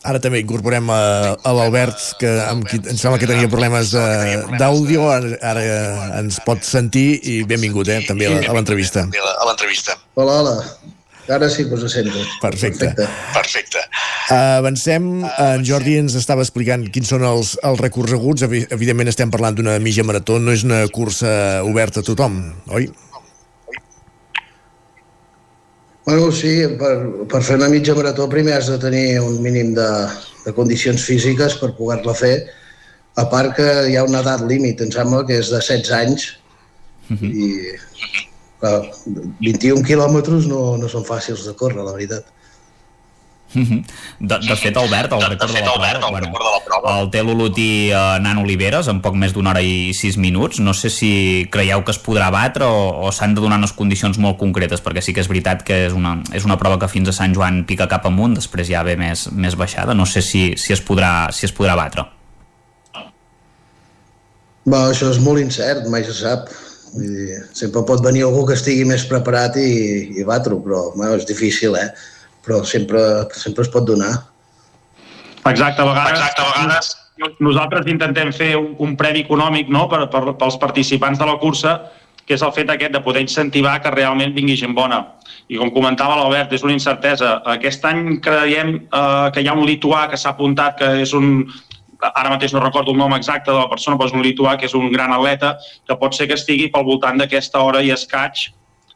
Ara 0.02 0.18
també 0.18 0.40
incorporem 0.42 0.88
a, 0.90 1.02
a 1.46 1.50
l'Albert, 1.54 2.00
que 2.18 2.30
amb 2.44 2.66
qui 2.66 2.80
em 2.82 2.98
sembla 2.98 3.20
que 3.22 3.28
tenia 3.30 3.48
problemes 3.48 3.94
d'àudio, 3.94 5.06
ara, 5.14 5.36
ara 5.46 5.62
ens 6.18 6.40
pot 6.44 6.66
sentir 6.66 7.22
i 7.22 7.36
benvingut 7.46 7.88
eh, 7.88 8.00
també 8.08 8.26
a 8.26 8.56
l'entrevista. 8.56 9.06
A 9.06 9.46
l'entrevista. 9.46 9.96
Hola, 10.18 10.40
hola. 10.42 10.56
Ara 11.28 11.48
sí 11.48 11.68
que 11.68 11.74
us 11.74 11.92
sento. 11.92 12.18
Perfecte. 12.40 12.86
Perfecte. 12.90 13.08
Perfecte. 13.34 13.78
Uh, 14.30 14.58
avancem. 14.58 15.06
En 15.38 15.64
Jordi 15.66 15.96
ens 16.00 16.16
estava 16.18 16.42
explicant 16.42 16.86
quins 16.94 17.12
són 17.12 17.24
els, 17.26 17.54
els 17.62 17.80
recorreguts. 17.80 18.42
Evidentment 18.46 19.10
estem 19.12 19.30
parlant 19.30 19.58
d'una 19.58 19.78
mitja 19.82 20.04
marató, 20.06 20.38
no 20.42 20.54
és 20.54 20.64
una 20.66 20.82
cursa 20.94 21.62
oberta 21.68 22.02
a 22.02 22.06
tothom, 22.06 22.40
oi? 22.74 22.88
Bueno, 26.06 26.32
sí, 26.34 26.56
per, 26.80 26.94
per 27.30 27.42
fer 27.46 27.60
una 27.60 27.70
mitja 27.70 27.94
marató 27.94 28.26
primer 28.30 28.56
has 28.56 28.72
de 28.72 28.78
tenir 28.82 29.20
un 29.22 29.38
mínim 29.44 29.70
de, 29.76 29.88
de 30.46 30.54
condicions 30.56 31.04
físiques 31.06 31.54
per 31.60 31.70
poder-la 31.78 32.16
fer. 32.18 32.34
A 33.20 33.28
part 33.30 33.54
que 33.54 33.68
hi 33.90 33.94
ha 33.98 34.06
una 34.08 34.24
edat 34.24 34.42
límit, 34.48 34.80
em 34.82 34.90
sembla 34.90 35.22
que 35.28 35.38
és 35.38 35.52
de 35.52 35.60
16 35.60 35.92
anys, 35.94 36.26
uh 37.12 37.14
-huh. 37.20 37.30
i 37.30 38.32
clar, 38.62 38.78
21 39.42 39.82
quilòmetres 39.86 40.46
no, 40.50 40.62
no 40.78 40.88
són 40.90 41.04
fàcils 41.08 41.44
de 41.48 41.56
córrer, 41.58 41.82
la 41.82 41.96
veritat. 41.96 42.30
Mhm. 43.54 43.84
De, 44.18 44.38
de 44.38 44.56
fet, 44.56 44.76
Albert, 44.76 45.12
el 45.12 45.20
record 45.20 45.52
de, 45.52 45.60
la 45.60 45.72
prova, 45.72 46.10
bueno, 46.10 47.02
el 47.02 47.10
té 47.12 47.20
l'Olotí 47.22 47.90
eh, 47.90 47.98
Nan 48.24 48.40
Oliveres 48.40 48.88
en 48.88 49.02
poc 49.04 49.16
més 49.18 49.34
d'una 49.36 49.52
hora 49.52 49.60
i 49.60 49.92
sis 49.96 50.16
minuts. 50.16 50.60
No 50.64 50.72
sé 50.72 50.88
si 50.90 51.12
creieu 51.52 51.84
que 51.84 51.92
es 51.92 52.00
podrà 52.00 52.30
batre 52.32 52.64
o, 52.64 53.04
o 53.04 53.12
s'han 53.12 53.36
de 53.36 53.44
donar 53.44 53.60
unes 53.60 53.74
condicions 53.76 54.18
molt 54.22 54.38
concretes, 54.40 54.80
perquè 54.80 55.04
sí 55.04 55.12
que 55.12 55.20
és 55.20 55.28
veritat 55.28 55.66
que 55.68 55.82
és 55.88 55.96
una, 55.96 56.16
és 56.32 56.48
una 56.48 56.56
prova 56.60 56.80
que 56.80 56.88
fins 56.88 57.12
a 57.12 57.16
Sant 57.16 57.36
Joan 57.36 57.64
pica 57.68 57.90
cap 57.90 58.08
amunt, 58.08 58.38
després 58.40 58.70
ja 58.70 58.84
ve 58.88 58.96
més, 58.96 59.28
més 59.32 59.56
baixada. 59.58 59.94
No 59.94 60.08
sé 60.08 60.24
si, 60.24 60.52
si, 60.56 60.72
es, 60.72 60.80
podrà, 60.80 61.28
si 61.36 61.44
es 61.48 61.52
podrà 61.52 61.76
batre. 61.76 62.08
Bé, 64.64 64.78
això 64.78 65.10
és 65.10 65.18
molt 65.20 65.42
incert, 65.42 65.88
mai 65.90 66.06
se 66.06 66.14
sap. 66.16 66.48
Vull 66.93 67.09
dir, 67.09 67.43
sempre 67.57 67.84
pot 67.88 68.03
venir 68.05 68.26
algú 68.26 68.47
que 68.49 68.57
estigui 68.59 68.84
més 68.88 69.07
preparat 69.09 69.57
i, 69.61 69.70
i 70.18 70.26
batre-ho, 70.28 70.61
però 70.64 70.82
bueno, 70.97 71.14
és 71.16 71.28
difícil, 71.28 71.78
eh? 71.80 71.88
Però 72.45 72.61
sempre, 72.68 73.01
sempre 73.38 73.64
es 73.64 73.70
pot 73.72 73.86
donar. 73.88 74.12
Exacte, 75.49 75.82
a 75.82 75.86
vegades, 75.88 76.18
Exacte, 76.18 76.43
a 76.43 76.51
vegades 76.51 76.93
nosaltres 77.40 77.86
intentem 77.86 78.32
fer 78.32 78.55
un, 78.57 78.72
un 78.82 78.95
premi 78.97 79.22
econòmic 79.26 79.68
no? 79.70 79.86
per, 79.90 80.07
per, 80.11 80.32
pels 80.38 80.57
participants 80.61 81.20
de 81.20 81.28
la 81.28 81.38
cursa, 81.38 81.76
que 82.26 82.36
és 82.36 82.43
el 82.43 82.53
fet 82.55 82.70
aquest 82.70 82.95
de 82.95 83.03
poder 83.03 83.24
incentivar 83.24 83.80
que 83.82 83.90
realment 83.95 84.34
vingui 84.34 84.57
gent 84.59 84.74
bona. 84.74 85.03
I 85.51 85.59
com 85.59 85.72
comentava 85.74 86.16
l'Albert, 86.16 86.55
és 86.55 86.62
una 86.62 86.74
incertesa. 86.74 87.40
Aquest 87.57 87.84
any 87.88 88.20
creiem 88.22 88.76
eh, 88.78 89.28
que 89.34 89.43
hi 89.43 89.51
ha 89.51 89.57
un 89.59 89.66
lituà 89.66 90.07
que 90.11 90.18
s'ha 90.18 90.32
apuntat, 90.32 90.78
que 90.78 90.90
és 91.03 91.12
un, 91.18 91.45
ara 92.11 92.32
mateix 92.32 92.55
no 92.55 92.62
recordo 92.64 92.92
el 92.92 92.98
nom 92.98 93.14
exacte 93.14 93.50
de 93.50 93.59
la 93.59 93.68
persona, 93.70 93.98
però 93.98 94.11
és 94.11 94.16
un 94.16 94.24
lituà 94.24 94.57
que 94.59 94.66
és 94.66 94.74
un 94.78 94.90
gran 94.92 95.12
atleta, 95.14 95.57
que 95.86 95.98
pot 96.00 96.16
ser 96.16 96.26
que 96.30 96.38
estigui 96.38 96.70
pel 96.72 96.88
voltant 96.88 97.20
d'aquesta 97.20 97.62
hora 97.62 97.82
i 97.82 97.94
escaig 97.94 98.50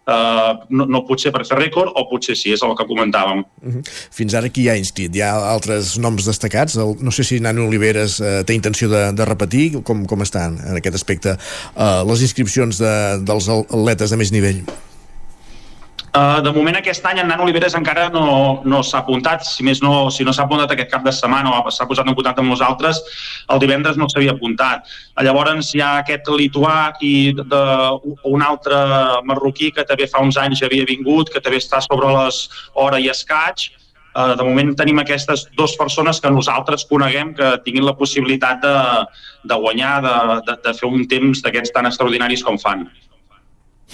Uh, 0.07 0.61
no, 0.71 0.85
no 0.87 1.01
potser 1.03 1.33
per 1.35 1.41
fer 1.43 1.57
rècord 1.59 1.91
o 1.99 2.05
potser 2.07 2.37
sí, 2.39 2.53
és 2.55 2.61
el 2.63 2.77
que 2.79 2.85
comentàvem. 2.87 3.41
Uh 3.43 3.73
-huh. 3.73 3.81
Fins 4.15 4.37
ara 4.39 4.49
qui 4.49 4.63
hi 4.63 4.69
ha 4.71 4.77
inscrit? 4.79 5.11
Hi 5.17 5.23
ha 5.27 5.33
altres 5.51 5.99
noms 5.99 6.25
destacats? 6.25 6.77
El, 6.77 6.95
no 7.01 7.11
sé 7.11 7.25
si 7.25 7.41
Nano 7.41 7.67
Oliveres 7.67 8.21
uh, 8.21 8.45
té 8.47 8.55
intenció 8.55 8.89
de, 8.89 9.11
de 9.13 9.25
repetir, 9.25 9.83
com, 9.83 10.07
com 10.07 10.23
estan 10.23 10.61
en 10.63 10.77
aquest 10.77 10.95
aspecte 10.95 11.35
uh, 11.35 12.07
les 12.07 12.23
inscripcions 12.23 12.79
de, 12.79 13.19
dels 13.19 13.49
atletes 13.49 14.11
de 14.11 14.17
més 14.17 14.31
nivell? 14.31 14.63
Uh, 16.17 16.41
de 16.41 16.49
moment 16.55 16.79
aquest 16.79 17.05
any 17.05 17.19
en 17.21 17.27
Nan 17.29 17.43
Oliveres 17.45 17.75
encara 17.77 18.07
no, 18.09 18.63
no 18.65 18.79
s'ha 18.81 19.03
apuntat, 19.03 19.43
si 19.45 19.65
més 19.67 19.83
no, 19.85 20.09
si 20.09 20.25
no 20.25 20.33
s'ha 20.33 20.47
apuntat 20.47 20.71
aquest 20.73 20.89
cap 20.89 21.03
de 21.05 21.13
setmana 21.13 21.51
o 21.59 21.73
s'ha 21.75 21.85
posat 21.91 22.09
en 22.09 22.17
contacte 22.17 22.41
amb 22.41 22.55
nosaltres, 22.55 23.03
el 23.53 23.61
divendres 23.61 23.99
no 24.01 24.09
s'havia 24.09 24.33
apuntat. 24.33 24.89
Llavors 25.27 25.75
hi 25.75 25.83
ha 25.85 25.91
aquest 26.01 26.31
lituà 26.33 26.95
i 27.05 27.35
de, 27.37 27.63
un 28.33 28.45
altre 28.47 28.79
marroquí 29.29 29.69
que 29.77 29.85
també 29.85 30.09
fa 30.09 30.25
uns 30.25 30.41
anys 30.41 30.65
havia 30.65 30.89
vingut, 30.89 31.29
que 31.35 31.43
també 31.45 31.61
està 31.61 31.83
sobre 31.85 32.15
les 32.21 32.47
hora 32.75 33.03
i 33.03 33.11
escaig, 33.13 33.73
Uh, 34.17 34.33
de 34.33 34.45
moment 34.47 34.71
tenim 34.73 34.97
aquestes 35.03 35.43
dues 35.59 35.75
persones 35.77 36.23
que 36.25 36.31
nosaltres 36.33 36.87
coneguem 36.89 37.35
que 37.37 37.51
tinguin 37.67 37.85
la 37.85 37.93
possibilitat 37.99 38.63
de, 38.63 38.77
de 39.45 39.59
guanyar, 39.61 39.99
de, 40.07 40.15
de, 40.47 40.55
de 40.65 40.73
fer 40.79 40.89
un 40.89 41.05
temps 41.11 41.43
d'aquests 41.45 41.75
tan 41.75 41.91
extraordinaris 41.91 42.41
com 42.47 42.57
fan. 42.57 42.87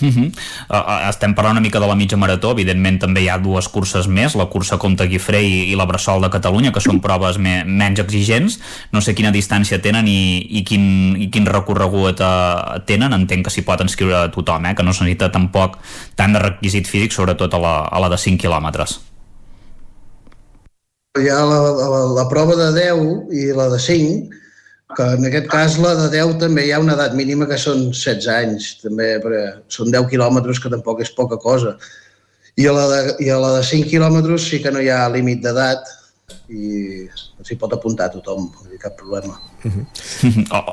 Uh 0.01 0.09
-huh. 0.09 0.32
uh, 0.70 1.09
estem 1.09 1.34
parlant 1.34 1.53
una 1.53 1.61
mica 1.61 1.78
de 1.78 1.86
la 1.86 1.95
mitja 1.95 2.16
marató 2.16 2.53
evidentment 2.53 2.99
també 2.99 3.20
hi 3.22 3.28
ha 3.28 3.36
dues 3.38 3.68
curses 3.68 4.09
més 4.09 4.34
la 4.34 4.47
cursa 4.47 4.78
Comte 4.78 5.07
Guifré 5.07 5.43
i, 5.43 5.70
i 5.70 5.76
la 5.76 5.84
Bressol 5.84 6.22
de 6.22 6.30
Catalunya 6.30 6.72
que 6.72 6.80
són 6.80 6.99
proves 7.01 7.36
me, 7.38 7.62
menys 7.64 8.01
exigents 8.01 8.59
no 8.90 9.01
sé 9.01 9.14
quina 9.14 9.30
distància 9.30 9.82
tenen 9.82 10.09
i, 10.09 10.49
i, 10.49 10.64
quin, 10.64 11.14
i 11.18 11.28
quin 11.30 11.47
recorregut 11.47 12.20
uh, 12.20 12.80
tenen 12.86 13.12
entenc 13.12 13.45
que 13.45 13.51
s'hi 13.51 13.62
pot 13.62 13.80
inscriure 13.80 14.16
a 14.16 14.30
tothom 14.30 14.64
eh? 14.64 14.74
que 14.74 14.82
no 14.82 14.90
necessita 14.90 15.30
tampoc 15.30 15.76
tant 16.16 16.32
de 16.32 16.38
requisit 16.38 16.88
físic 16.88 17.12
sobretot 17.12 17.53
a 17.55 17.59
la, 17.59 17.78
a 17.84 18.01
la 18.01 18.09
de 18.09 18.16
5 18.16 18.40
quilòmetres 18.40 18.99
hi 21.20 21.28
ha 21.28 21.45
la, 21.45 21.61
la, 21.61 22.05
la 22.16 22.28
prova 22.28 22.57
de 22.57 22.72
10 22.72 23.28
i 23.30 23.53
la 23.53 23.68
de 23.68 23.78
5 23.78 24.41
que 24.97 25.07
en 25.16 25.26
aquest 25.28 25.49
cas 25.53 25.78
la 25.82 25.95
de 25.99 26.09
10 26.12 26.36
també 26.43 26.66
hi 26.66 26.72
ha 26.74 26.80
una 26.82 26.97
edat 26.99 27.16
mínima 27.18 27.49
que 27.51 27.59
són 27.61 27.88
16 27.90 28.28
anys, 28.34 28.68
també 28.82 29.14
són 29.72 29.90
10 29.95 30.09
quilòmetres 30.12 30.61
que 30.62 30.72
tampoc 30.72 31.03
és 31.05 31.12
poca 31.16 31.40
cosa. 31.40 31.76
I 32.61 32.68
a 32.68 32.72
la 32.76 32.86
de, 32.90 33.01
i 33.24 33.30
a 33.32 33.38
la 33.40 33.57
de 33.57 33.64
5 33.64 33.88
quilòmetres 33.88 34.49
sí 34.51 34.61
que 34.62 34.72
no 34.72 34.82
hi 34.82 34.90
ha 34.93 35.09
límit 35.12 35.40
d'edat 35.45 35.88
i 36.53 37.07
s'hi 37.43 37.57
pot 37.61 37.72
apuntar 37.74 38.11
tothom, 38.12 38.51
no 38.53 38.80
cap 38.82 38.97
problema. 38.99 39.38
Uh 39.64 39.70
-huh. 39.72 39.84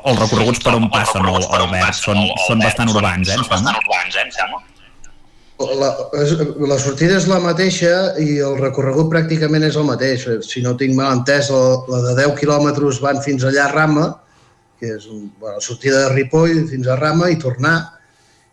Els 0.08 0.18
recorreguts 0.20 0.60
per 0.64 0.74
on 0.74 0.90
passen, 0.90 1.22
Albert, 1.26 1.94
són, 1.94 2.18
són 2.46 2.58
bastant 2.58 2.90
urbans, 2.90 3.28
eh, 3.28 3.34
em 3.38 3.44
sembla? 4.32 4.69
La, 5.60 5.90
la 6.64 6.78
sortida 6.80 7.18
és 7.18 7.26
la 7.28 7.36
mateixa 7.42 7.90
i 8.22 8.38
el 8.40 8.56
recorregut 8.56 9.10
pràcticament 9.12 9.66
és 9.66 9.76
el 9.76 9.84
mateix. 9.84 10.24
Si 10.46 10.62
no 10.64 10.72
tinc 10.80 10.96
mal 10.96 11.18
entès, 11.18 11.50
la, 11.52 11.82
la 11.90 12.00
de 12.06 12.14
10 12.22 12.38
quilòmetres 12.38 13.00
van 13.04 13.20
fins 13.20 13.44
allà 13.44 13.66
a 13.66 13.72
Rama, 13.74 14.06
que 14.80 14.94
és 14.96 15.04
bueno, 15.10 15.60
sortida 15.60 16.06
de 16.06 16.14
Ripoll 16.14 16.64
fins 16.70 16.88
a 16.88 16.96
Rama 16.96 17.28
i 17.28 17.36
tornar, 17.42 17.76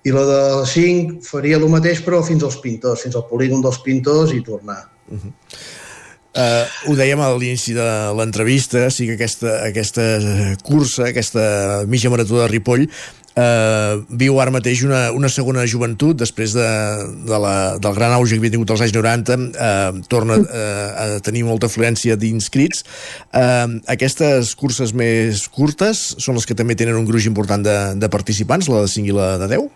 i 0.04 0.12
la 0.12 0.26
de 0.28 0.42
5 0.68 1.24
faria 1.24 1.60
el 1.62 1.68
mateix 1.72 2.04
però 2.04 2.20
fins 2.28 2.44
als 2.44 2.60
pintors, 2.64 3.06
fins 3.08 3.16
al 3.16 3.28
polígon 3.32 3.64
dels 3.64 3.80
pintors 3.88 4.36
i 4.36 4.44
tornar. 4.44 4.82
Uh 5.08 5.18
-huh. 5.18 5.34
Uh, 6.38 6.66
ho 6.92 6.94
dèiem 6.98 7.22
a 7.24 7.32
l'inici 7.34 7.74
de 7.74 7.86
l'entrevista, 8.18 8.88
sí 8.94 9.08
que 9.08 9.16
aquesta, 9.16 9.56
aquesta 9.66 10.04
cursa, 10.66 11.08
aquesta 11.10 11.86
mitja 11.90 12.12
marató 12.14 12.44
de 12.44 12.50
Ripoll, 12.52 12.86
uh, 13.38 14.04
viu 14.22 14.38
ara 14.42 14.54
mateix 14.54 14.84
una, 14.86 15.08
una 15.16 15.30
segona 15.34 15.66
joventut 15.70 16.18
després 16.20 16.54
de, 16.58 16.68
de 17.30 17.40
la, 17.42 17.56
del 17.82 17.98
gran 17.98 18.14
auge 18.18 18.36
que 18.36 18.42
havia 18.42 18.54
tingut 18.54 18.74
als 18.74 18.86
anys 18.86 18.96
90 18.98 19.38
uh, 19.38 20.04
torna 20.12 20.40
uh, 20.42 20.46
a 21.04 21.08
tenir 21.26 21.46
molta 21.48 21.70
afluència 21.72 22.18
d'inscrits 22.20 22.86
uh, 23.32 23.78
aquestes 23.94 24.54
curses 24.60 24.94
més 24.98 25.48
curtes 25.54 26.04
són 26.22 26.38
les 26.38 26.48
que 26.50 26.58
també 26.58 26.78
tenen 26.78 26.98
un 27.00 27.08
gruix 27.08 27.30
important 27.30 27.64
de, 27.66 27.78
de 27.98 28.14
participants, 28.14 28.70
la 28.72 28.86
de 28.86 28.94
5 28.94 29.14
i 29.14 29.18
la 29.18 29.36
de 29.42 29.54
10? 29.58 29.70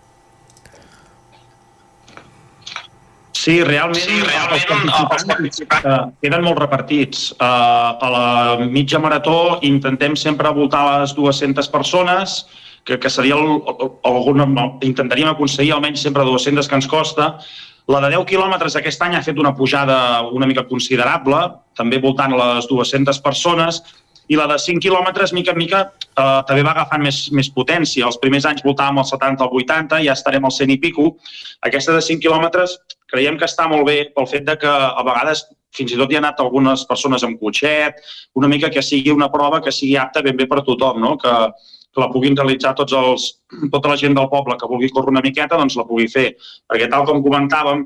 Sí, 3.42 3.56
realment, 3.66 3.98
sí, 3.98 4.20
realment 4.22 4.60
els 4.60 4.66
participants, 4.70 5.24
els 5.24 5.30
participants 5.32 5.86
uh, 5.90 6.02
queden 6.22 6.44
molt 6.46 6.60
repartits. 6.62 7.32
Uh, 7.40 7.98
a 7.98 8.10
la 8.14 8.26
mitja 8.70 9.00
marató 9.02 9.58
intentem 9.66 10.14
sempre 10.20 10.52
voltar 10.54 10.84
les 11.02 11.16
200 11.18 11.72
persones, 11.74 12.44
que, 12.86 13.00
que 13.02 13.10
seria 13.10 13.40
el, 13.40 13.64
alguna, 14.06 14.46
intentaríem 14.86 15.32
aconseguir 15.32 15.74
almenys 15.74 16.06
sempre 16.06 16.26
200 16.28 16.70
que 16.70 16.78
ens 16.78 16.90
costa. 16.92 17.32
La 17.90 18.04
de 18.04 18.14
10 18.14 18.28
quilòmetres 18.30 18.78
aquest 18.78 19.02
any 19.02 19.18
ha 19.18 19.24
fet 19.26 19.42
una 19.42 19.56
pujada 19.58 19.98
una 20.30 20.46
mica 20.46 20.68
considerable, 20.70 21.42
també 21.78 21.98
voltant 22.04 22.38
les 22.38 22.70
200 22.70 23.24
persones, 23.26 23.82
i 24.30 24.38
la 24.38 24.46
de 24.48 24.56
5 24.62 24.80
quilòmetres, 24.86 25.34
mica 25.34 25.52
en 25.52 25.60
mica, 25.60 25.82
eh, 25.90 26.42
també 26.48 26.62
va 26.64 26.72
agafant 26.72 27.02
més, 27.04 27.26
més 27.36 27.50
potència. 27.52 28.06
Els 28.08 28.20
primers 28.22 28.46
anys 28.48 28.64
voltàvem 28.64 29.02
els 29.02 29.12
70 29.12 29.44
al 29.44 29.58
80, 29.60 30.00
ja 30.06 30.16
estarem 30.16 30.46
al 30.48 30.54
100 30.56 30.72
i 30.72 30.78
pico. 30.80 31.08
Aquesta 31.68 31.98
de 31.98 32.04
5 32.06 32.24
quilòmetres 32.24 32.78
creiem 33.12 33.38
que 33.40 33.50
està 33.50 33.68
molt 33.70 33.86
bé 33.88 33.98
pel 34.16 34.30
fet 34.30 34.48
de 34.48 34.56
que 34.62 34.72
a 34.72 35.04
vegades 35.08 35.46
fins 35.76 35.94
i 35.94 36.00
tot 36.00 36.12
hi 36.12 36.18
ha 36.18 36.22
anat 36.24 36.42
algunes 36.44 36.84
persones 36.88 37.24
amb 37.28 37.40
cotxet, 37.40 38.02
una 38.40 38.50
mica 38.52 38.72
que 38.74 38.84
sigui 38.84 39.14
una 39.14 39.30
prova 39.32 39.62
que 39.64 39.72
sigui 39.76 39.96
apta 40.00 40.24
ben 40.26 40.36
bé 40.40 40.48
per 40.48 40.64
tothom, 40.68 41.00
no? 41.04 41.16
que, 41.22 41.32
que 41.94 42.04
la 42.04 42.10
puguin 42.12 42.36
realitzar 42.38 42.74
tots 42.76 42.96
els, 42.98 43.30
tota 43.72 43.92
la 43.92 43.98
gent 44.00 44.18
del 44.18 44.30
poble 44.32 44.58
que 44.60 44.70
vulgui 44.70 44.92
córrer 44.92 45.16
una 45.16 45.24
miqueta, 45.24 45.60
doncs 45.60 45.80
la 45.80 45.88
pugui 45.88 46.10
fer. 46.12 46.32
Perquè 46.68 46.90
tal 46.92 47.08
com 47.08 47.24
comentàvem, 47.24 47.86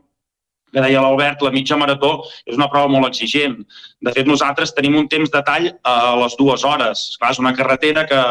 que 0.76 0.84
deia 0.84 1.02
l'Albert, 1.02 1.44
la 1.46 1.54
mitja 1.54 1.78
marató 1.80 2.18
és 2.44 2.58
una 2.58 2.68
prova 2.72 2.90
molt 2.92 3.08
exigent. 3.08 3.56
De 4.04 4.12
fet, 4.12 4.28
nosaltres 4.28 4.74
tenim 4.76 4.98
un 5.00 5.08
temps 5.12 5.32
de 5.32 5.42
tall 5.48 5.70
a 5.88 5.96
les 6.20 6.36
dues 6.40 6.66
hores. 6.68 7.06
Clar, 7.22 7.32
és 7.32 7.40
una 7.40 7.54
carretera 7.56 8.04
que 8.10 8.22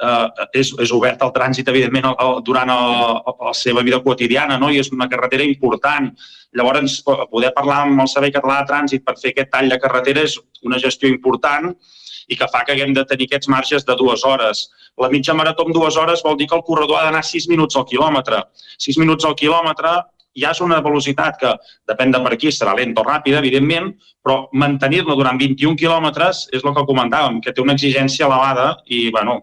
eh, 0.00 0.46
és, 0.62 0.72
és 0.80 0.92
oberta 0.96 1.26
al 1.26 1.32
trànsit, 1.34 1.68
evidentment, 1.68 2.10
durant 2.46 2.72
el, 2.74 3.22
la 3.46 3.54
seva 3.56 3.84
vida 3.86 4.00
quotidiana, 4.04 4.58
no? 4.58 4.70
i 4.70 4.80
és 4.80 4.92
una 4.94 5.08
carretera 5.08 5.46
important. 5.46 6.10
Llavors, 6.56 7.00
poder 7.30 7.52
parlar 7.56 7.84
amb 7.84 8.02
el 8.02 8.10
Servei 8.10 8.34
Català 8.34 8.60
de 8.60 8.70
Trànsit 8.72 9.06
per 9.06 9.16
fer 9.20 9.34
aquest 9.34 9.50
tall 9.52 9.70
de 9.70 9.78
carretera 9.82 10.24
és 10.26 10.36
una 10.66 10.80
gestió 10.82 11.10
important 11.10 11.70
i 12.30 12.38
que 12.38 12.48
fa 12.50 12.62
que 12.64 12.74
haguem 12.74 12.94
de 12.94 13.04
tenir 13.10 13.26
aquests 13.28 13.50
marges 13.50 13.86
de 13.86 13.96
dues 13.98 14.24
hores. 14.26 14.68
La 15.00 15.10
mitja 15.10 15.34
marató 15.34 15.66
en 15.66 15.74
dues 15.74 15.96
hores 15.98 16.22
vol 16.22 16.38
dir 16.38 16.48
que 16.50 16.56
el 16.58 16.64
corredor 16.66 17.00
ha 17.00 17.04
d'anar 17.08 17.22
sis 17.26 17.48
minuts 17.50 17.78
al 17.78 17.86
quilòmetre. 17.90 18.42
Sis 18.78 18.98
minuts 18.98 19.26
al 19.26 19.36
quilòmetre 19.38 19.94
ja 20.38 20.52
és 20.54 20.60
una 20.62 20.78
velocitat 20.82 21.38
que 21.40 21.52
depèn 21.90 22.14
de 22.14 22.20
per 22.22 22.32
aquí, 22.36 22.52
serà 22.54 22.74
lenta 22.78 23.02
o 23.02 23.06
ràpida, 23.06 23.40
evidentment, 23.42 23.90
però 24.22 24.44
mantenir-la 24.52 25.16
durant 25.18 25.38
21 25.40 25.78
quilòmetres 25.80 26.46
és 26.54 26.62
el 26.62 26.74
que 26.76 26.86
comentàvem, 26.86 27.40
que 27.42 27.54
té 27.54 27.62
una 27.62 27.74
exigència 27.74 28.28
elevada 28.28 28.76
i, 28.86 29.08
bueno, 29.10 29.40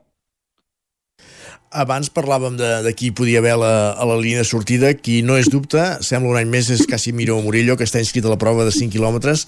abans 1.72 2.10
parlàvem 2.14 2.56
de, 2.58 2.70
de 2.86 2.94
qui 2.96 3.12
podia 3.12 3.42
haver 3.42 3.56
la, 3.60 3.74
a 3.92 4.06
la 4.08 4.16
línia 4.20 4.44
de 4.44 4.48
sortida, 4.48 4.94
qui 4.96 5.22
no 5.26 5.38
és 5.38 5.50
dubte, 5.52 5.82
sembla 6.06 6.32
un 6.32 6.40
any 6.40 6.48
més, 6.50 6.70
és 6.72 6.86
Casimiro 6.88 7.40
Murillo, 7.44 7.76
que 7.78 7.88
està 7.88 8.00
inscrit 8.00 8.26
a 8.26 8.32
la 8.32 8.40
prova 8.40 8.66
de 8.68 8.72
5 8.72 8.94
quilòmetres. 8.94 9.48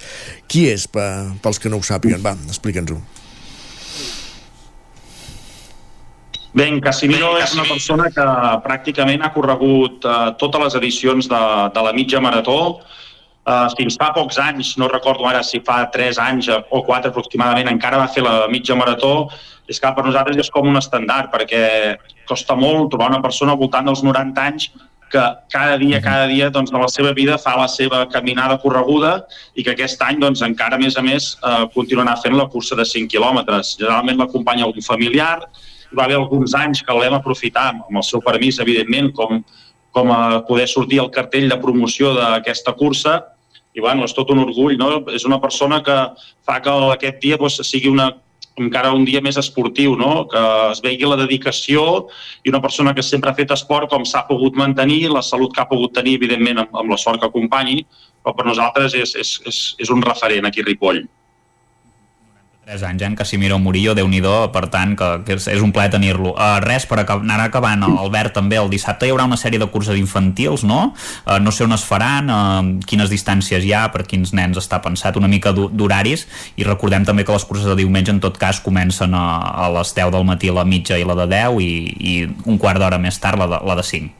Qui 0.51 0.67
és, 0.71 0.87
pels 0.91 1.61
que 1.61 1.71
no 1.71 1.79
ho 1.79 1.85
sàpiguen? 1.85 2.21
Va, 2.25 2.35
explica'ns-ho. 2.51 2.99
Bé, 6.49 6.65
en 6.65 6.79
Casimiro 6.81 7.35
és 7.37 7.53
una 7.53 7.67
persona 7.69 8.09
que 8.11 8.25
pràcticament 8.65 9.21
ha 9.21 9.29
corregut 9.35 10.05
uh, 10.09 10.31
totes 10.41 10.63
les 10.65 10.79
edicions 10.81 11.29
de, 11.29 11.41
de 11.75 11.83
la 11.85 11.93
mitja 11.93 12.21
marató. 12.25 12.79
Uh, 13.49 13.65
fins 13.73 13.95
fa 13.97 14.11
pocs 14.13 14.37
anys, 14.37 14.75
no 14.77 14.85
recordo 14.91 15.25
ara 15.25 15.39
si 15.41 15.57
fa 15.65 15.79
3 15.89 16.19
anys 16.21 16.51
o 16.53 16.83
4 16.85 17.09
aproximadament, 17.09 17.71
encara 17.71 17.97
va 17.97 18.11
fer 18.13 18.21
la 18.21 18.43
mitja 18.51 18.77
marató. 18.77 19.29
És 19.69 19.79
que 19.81 19.89
per 19.93 20.03
nosaltres 20.05 20.37
és 20.41 20.51
com 20.53 20.67
un 20.69 20.77
estandard, 20.77 21.31
perquè 21.33 21.97
costa 22.29 22.55
molt 22.57 22.91
trobar 22.93 23.09
una 23.09 23.23
persona 23.25 23.55
al 23.55 23.59
voltant 23.61 23.89
dels 23.89 24.03
90 24.05 24.45
anys 24.45 24.69
que 25.09 25.21
cada 25.49 25.77
dia, 25.77 25.99
cada 26.01 26.27
dia 26.29 26.49
doncs, 26.53 26.69
de 26.69 26.77
la 26.77 26.87
seva 26.87 27.13
vida 27.17 27.37
fa 27.41 27.55
la 27.57 27.67
seva 27.67 28.03
caminada 28.09 28.59
correguda 28.61 29.15
i 29.57 29.65
que 29.65 29.73
aquest 29.73 30.01
any 30.05 30.19
doncs, 30.21 30.43
encara 30.45 30.77
a 30.77 30.81
més 30.81 30.97
a 30.97 31.03
més 31.05 31.31
eh, 31.41 31.65
continuarà 31.73 32.13
fent 32.21 32.37
la 32.37 32.45
cursa 32.53 32.77
de 32.77 32.85
5 32.85 33.09
quilòmetres. 33.09 33.75
Generalment 33.81 34.21
l'acompanya 34.21 34.67
algun 34.69 34.85
familiar, 34.85 35.39
hi 35.89 35.97
va 35.97 36.05
haver 36.05 36.19
alguns 36.19 36.53
anys 36.53 36.83
que 36.85 36.93
l'hem 36.93 37.17
aprofitat, 37.17 37.81
amb 37.89 37.97
el 37.97 38.05
seu 38.05 38.21
permís, 38.21 38.61
evidentment, 38.61 39.09
com, 39.17 39.41
com 39.97 40.13
a 40.13 40.21
poder 40.45 40.69
sortir 40.69 41.01
al 41.01 41.09
cartell 41.09 41.49
de 41.49 41.57
promoció 41.57 42.13
d'aquesta 42.13 42.77
cursa, 42.77 43.17
i 43.75 43.83
bueno, 43.83 44.07
és 44.07 44.15
tot 44.17 44.31
un 44.33 44.41
orgull, 44.41 44.77
no? 44.79 44.89
És 45.13 45.27
una 45.29 45.39
persona 45.41 45.83
que 45.85 45.97
fa 46.45 46.57
que 46.63 46.73
aquest 46.95 47.21
dia 47.21 47.37
doncs, 47.37 47.61
sigui 47.67 47.91
una, 47.91 48.09
encara 48.59 48.91
un 48.93 49.05
dia 49.07 49.21
més 49.23 49.37
esportiu, 49.39 49.95
no? 49.99 50.25
que 50.31 50.41
es 50.71 50.81
vegi 50.83 51.07
la 51.07 51.17
dedicació 51.19 51.83
i 52.43 52.51
una 52.51 52.61
persona 52.61 52.93
que 52.95 53.05
sempre 53.05 53.31
ha 53.31 53.37
fet 53.37 53.53
esport 53.55 53.89
com 53.91 54.05
s'ha 54.05 54.25
pogut 54.27 54.57
mantenir, 54.59 55.07
la 55.13 55.23
salut 55.25 55.53
que 55.55 55.63
ha 55.63 55.69
pogut 55.69 55.95
tenir, 55.95 56.17
evidentment, 56.19 56.63
amb, 56.65 56.75
amb 56.83 56.91
la 56.91 56.99
sort 56.99 57.21
que 57.21 57.29
acompanyi, 57.29 57.83
però 58.23 58.35
per 58.35 58.47
nosaltres 58.49 58.97
és, 58.99 59.15
és, 59.15 59.33
és, 59.47 59.61
és 59.85 59.93
un 59.93 60.03
referent 60.05 60.49
aquí 60.49 60.65
a 60.65 60.67
Ripoll. 60.67 61.05
3 62.69 62.83
anys, 62.83 63.01
eh, 63.01 63.05
en 63.05 63.15
Casimiro 63.15 63.57
Murillo, 63.57 63.95
déu 63.97 64.07
nhi 64.07 64.21
per 64.53 64.67
tant, 64.69 64.95
que, 64.95 65.23
que 65.25 65.33
és, 65.39 65.47
és 65.49 65.61
un 65.61 65.71
plaer 65.73 65.89
tenir-lo. 65.89 66.35
Uh, 66.35 66.59
res, 66.61 66.85
per 66.85 66.99
anar 67.01 67.39
acabant, 67.41 67.81
Albert, 67.83 68.35
també 68.35 68.57
el 68.57 68.69
dissabte 68.69 69.07
hi 69.07 69.09
haurà 69.09 69.25
una 69.25 69.37
sèrie 69.37 69.57
de 69.57 69.65
curses 69.71 69.97
infantils, 69.97 70.63
no? 70.63 70.93
Uh, 71.25 71.39
no 71.41 71.51
sé 71.51 71.63
on 71.63 71.73
es 71.73 71.83
faran, 71.83 72.29
uh, 72.29 72.85
quines 72.85 73.09
distàncies 73.09 73.65
hi 73.65 73.73
ha, 73.73 73.87
per 73.89 74.03
quins 74.05 74.33
nens 74.37 74.59
està 74.61 74.81
pensat, 74.83 75.17
una 75.17 75.27
mica 75.27 75.53
d'horaris, 75.53 76.27
i 76.57 76.67
recordem 76.67 77.05
també 77.07 77.25
que 77.25 77.33
les 77.33 77.45
curses 77.45 77.65
de 77.65 77.77
diumenge, 77.79 78.11
en 78.11 78.21
tot 78.21 78.37
cas, 78.37 78.61
comencen 78.61 79.15
a, 79.17 79.25
a 79.65 79.71
les 79.79 79.93
10 79.95 80.13
del 80.13 80.27
matí 80.27 80.53
la 80.53 80.65
mitja 80.67 80.99
i 80.99 81.07
la 81.07 81.17
de 81.17 81.25
10, 81.31 81.57
i, 81.63 81.73
i 81.97 82.15
un 82.45 82.59
quart 82.61 82.77
d'hora 82.77 82.99
més 83.01 83.17
tard 83.17 83.39
la 83.39 83.47
de, 83.49 83.63
la 83.65 83.77
de 83.79 83.85
5. 83.87 84.13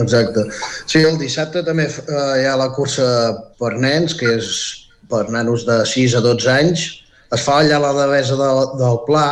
Exacte. 0.00 0.48
Sí, 0.88 1.04
el 1.04 1.20
dissabte 1.20 1.62
també 1.62 1.86
uh, 1.86 2.40
hi 2.40 2.48
ha 2.48 2.56
la 2.58 2.72
cursa 2.74 3.06
per 3.60 3.76
nens, 3.78 4.16
que 4.18 4.34
és 4.40 4.50
per 5.10 5.28
nanos 5.30 5.62
de 5.68 5.84
6 5.86 6.16
a 6.18 6.24
12 6.24 6.50
anys, 6.50 6.88
es 7.34 7.46
fa 7.46 7.60
allà 7.60 7.78
a 7.78 7.84
la 7.84 7.92
devesa 7.94 8.36
del, 8.38 8.60
del 8.80 9.00
Pla 9.06 9.26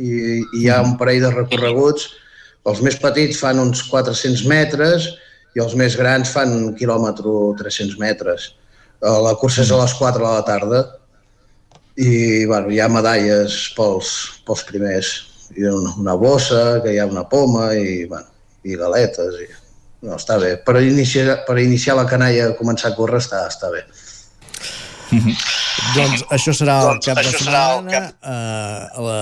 i, 0.00 0.08
i 0.08 0.62
hi 0.62 0.68
ha 0.72 0.80
un 0.84 0.96
parell 1.00 1.22
de 1.26 1.32
recorreguts. 1.34 2.08
Els 2.64 2.80
més 2.84 2.96
petits 3.00 3.38
fan 3.42 3.60
uns 3.60 3.84
400 3.90 4.44
metres 4.48 5.10
i 5.54 5.62
els 5.62 5.74
més 5.78 5.96
grans 6.00 6.30
fan 6.32 6.52
un 6.54 6.74
quilòmetre 6.78 7.34
300 7.60 7.98
metres. 8.00 8.52
Eh, 9.04 9.18
la 9.26 9.34
cursa 9.40 9.62
és 9.66 9.72
a 9.72 9.80
les 9.82 9.96
4 10.00 10.22
de 10.22 10.30
la 10.30 10.44
tarda 10.48 10.84
i 12.00 12.44
bueno, 12.50 12.72
hi 12.74 12.80
ha 12.82 12.88
medalles 12.90 13.58
pels, 13.76 14.14
pels 14.46 14.64
primers. 14.70 15.12
Hi 15.54 15.68
ha 15.68 15.74
una, 15.76 15.92
una 16.00 16.14
bossa, 16.18 16.80
que 16.82 16.94
hi 16.94 16.98
ha 16.98 17.06
una 17.06 17.26
poma 17.28 17.68
i, 17.76 18.06
bueno, 18.10 18.26
i 18.64 18.80
galetes. 18.80 19.38
I... 19.44 19.50
No, 20.04 20.16
està 20.18 20.36
bé. 20.40 20.56
Per 20.64 20.80
iniciar, 20.82 21.44
per 21.46 21.56
iniciar 21.62 21.94
la 21.96 22.08
canalla 22.08 22.50
a 22.50 22.56
començar 22.58 22.90
a 22.90 22.96
córrer 22.96 23.22
està, 23.22 23.44
està 23.48 23.70
bé. 23.72 23.84
doncs 25.96 26.24
això 26.34 26.54
serà 26.56 26.78
el 26.82 26.88
doncs 26.92 27.08
cap 27.08 27.20
de 27.20 27.32
setmana 27.32 27.92
cap... 27.92 28.16
uh, 28.22 28.98
a 28.98 29.04
la 29.04 29.18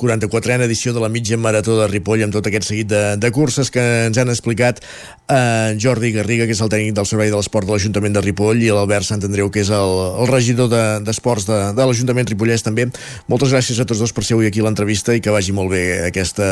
44a 0.00 0.66
edició 0.66 0.94
de 0.96 1.02
la 1.02 1.10
mitja 1.12 1.38
marató 1.40 1.76
de 1.78 1.88
Ripoll 1.90 2.24
amb 2.26 2.34
tot 2.34 2.46
aquest 2.50 2.68
seguit 2.70 2.90
de, 2.90 3.02
de 3.20 3.30
curses 3.34 3.70
que 3.72 3.84
ens 4.08 4.20
han 4.20 4.32
explicat 4.32 4.82
uh, 4.82 5.72
Jordi 5.80 6.12
Garriga, 6.16 6.46
que 6.48 6.56
és 6.56 6.62
el 6.64 6.72
tècnic 6.72 6.96
del 6.98 7.08
Servei 7.08 7.32
de 7.32 7.38
l'Esport 7.38 7.68
de 7.68 7.74
l'Ajuntament 7.76 8.16
de 8.16 8.24
Ripoll 8.24 8.62
i 8.64 8.70
l'Albert 8.74 9.08
Sant 9.08 9.24
Andreu, 9.26 9.50
que 9.52 9.64
és 9.64 9.72
el, 9.74 9.96
el 10.22 10.30
regidor 10.30 10.70
d'Esports 11.06 11.48
de, 11.48 11.58
de, 11.70 11.74
de 11.78 11.88
l'Ajuntament 11.90 12.30
Ripollès 12.30 12.66
també. 12.66 12.88
Moltes 13.30 13.54
gràcies 13.54 13.80
a 13.80 13.88
tots 13.88 14.02
dos 14.02 14.14
per 14.16 14.26
ser 14.26 14.36
avui 14.38 14.50
aquí 14.50 14.62
a 14.62 14.68
l'entrevista 14.68 15.16
i 15.16 15.22
que 15.24 15.34
vagi 15.34 15.54
molt 15.56 15.72
bé 15.72 15.84
aquesta 16.08 16.46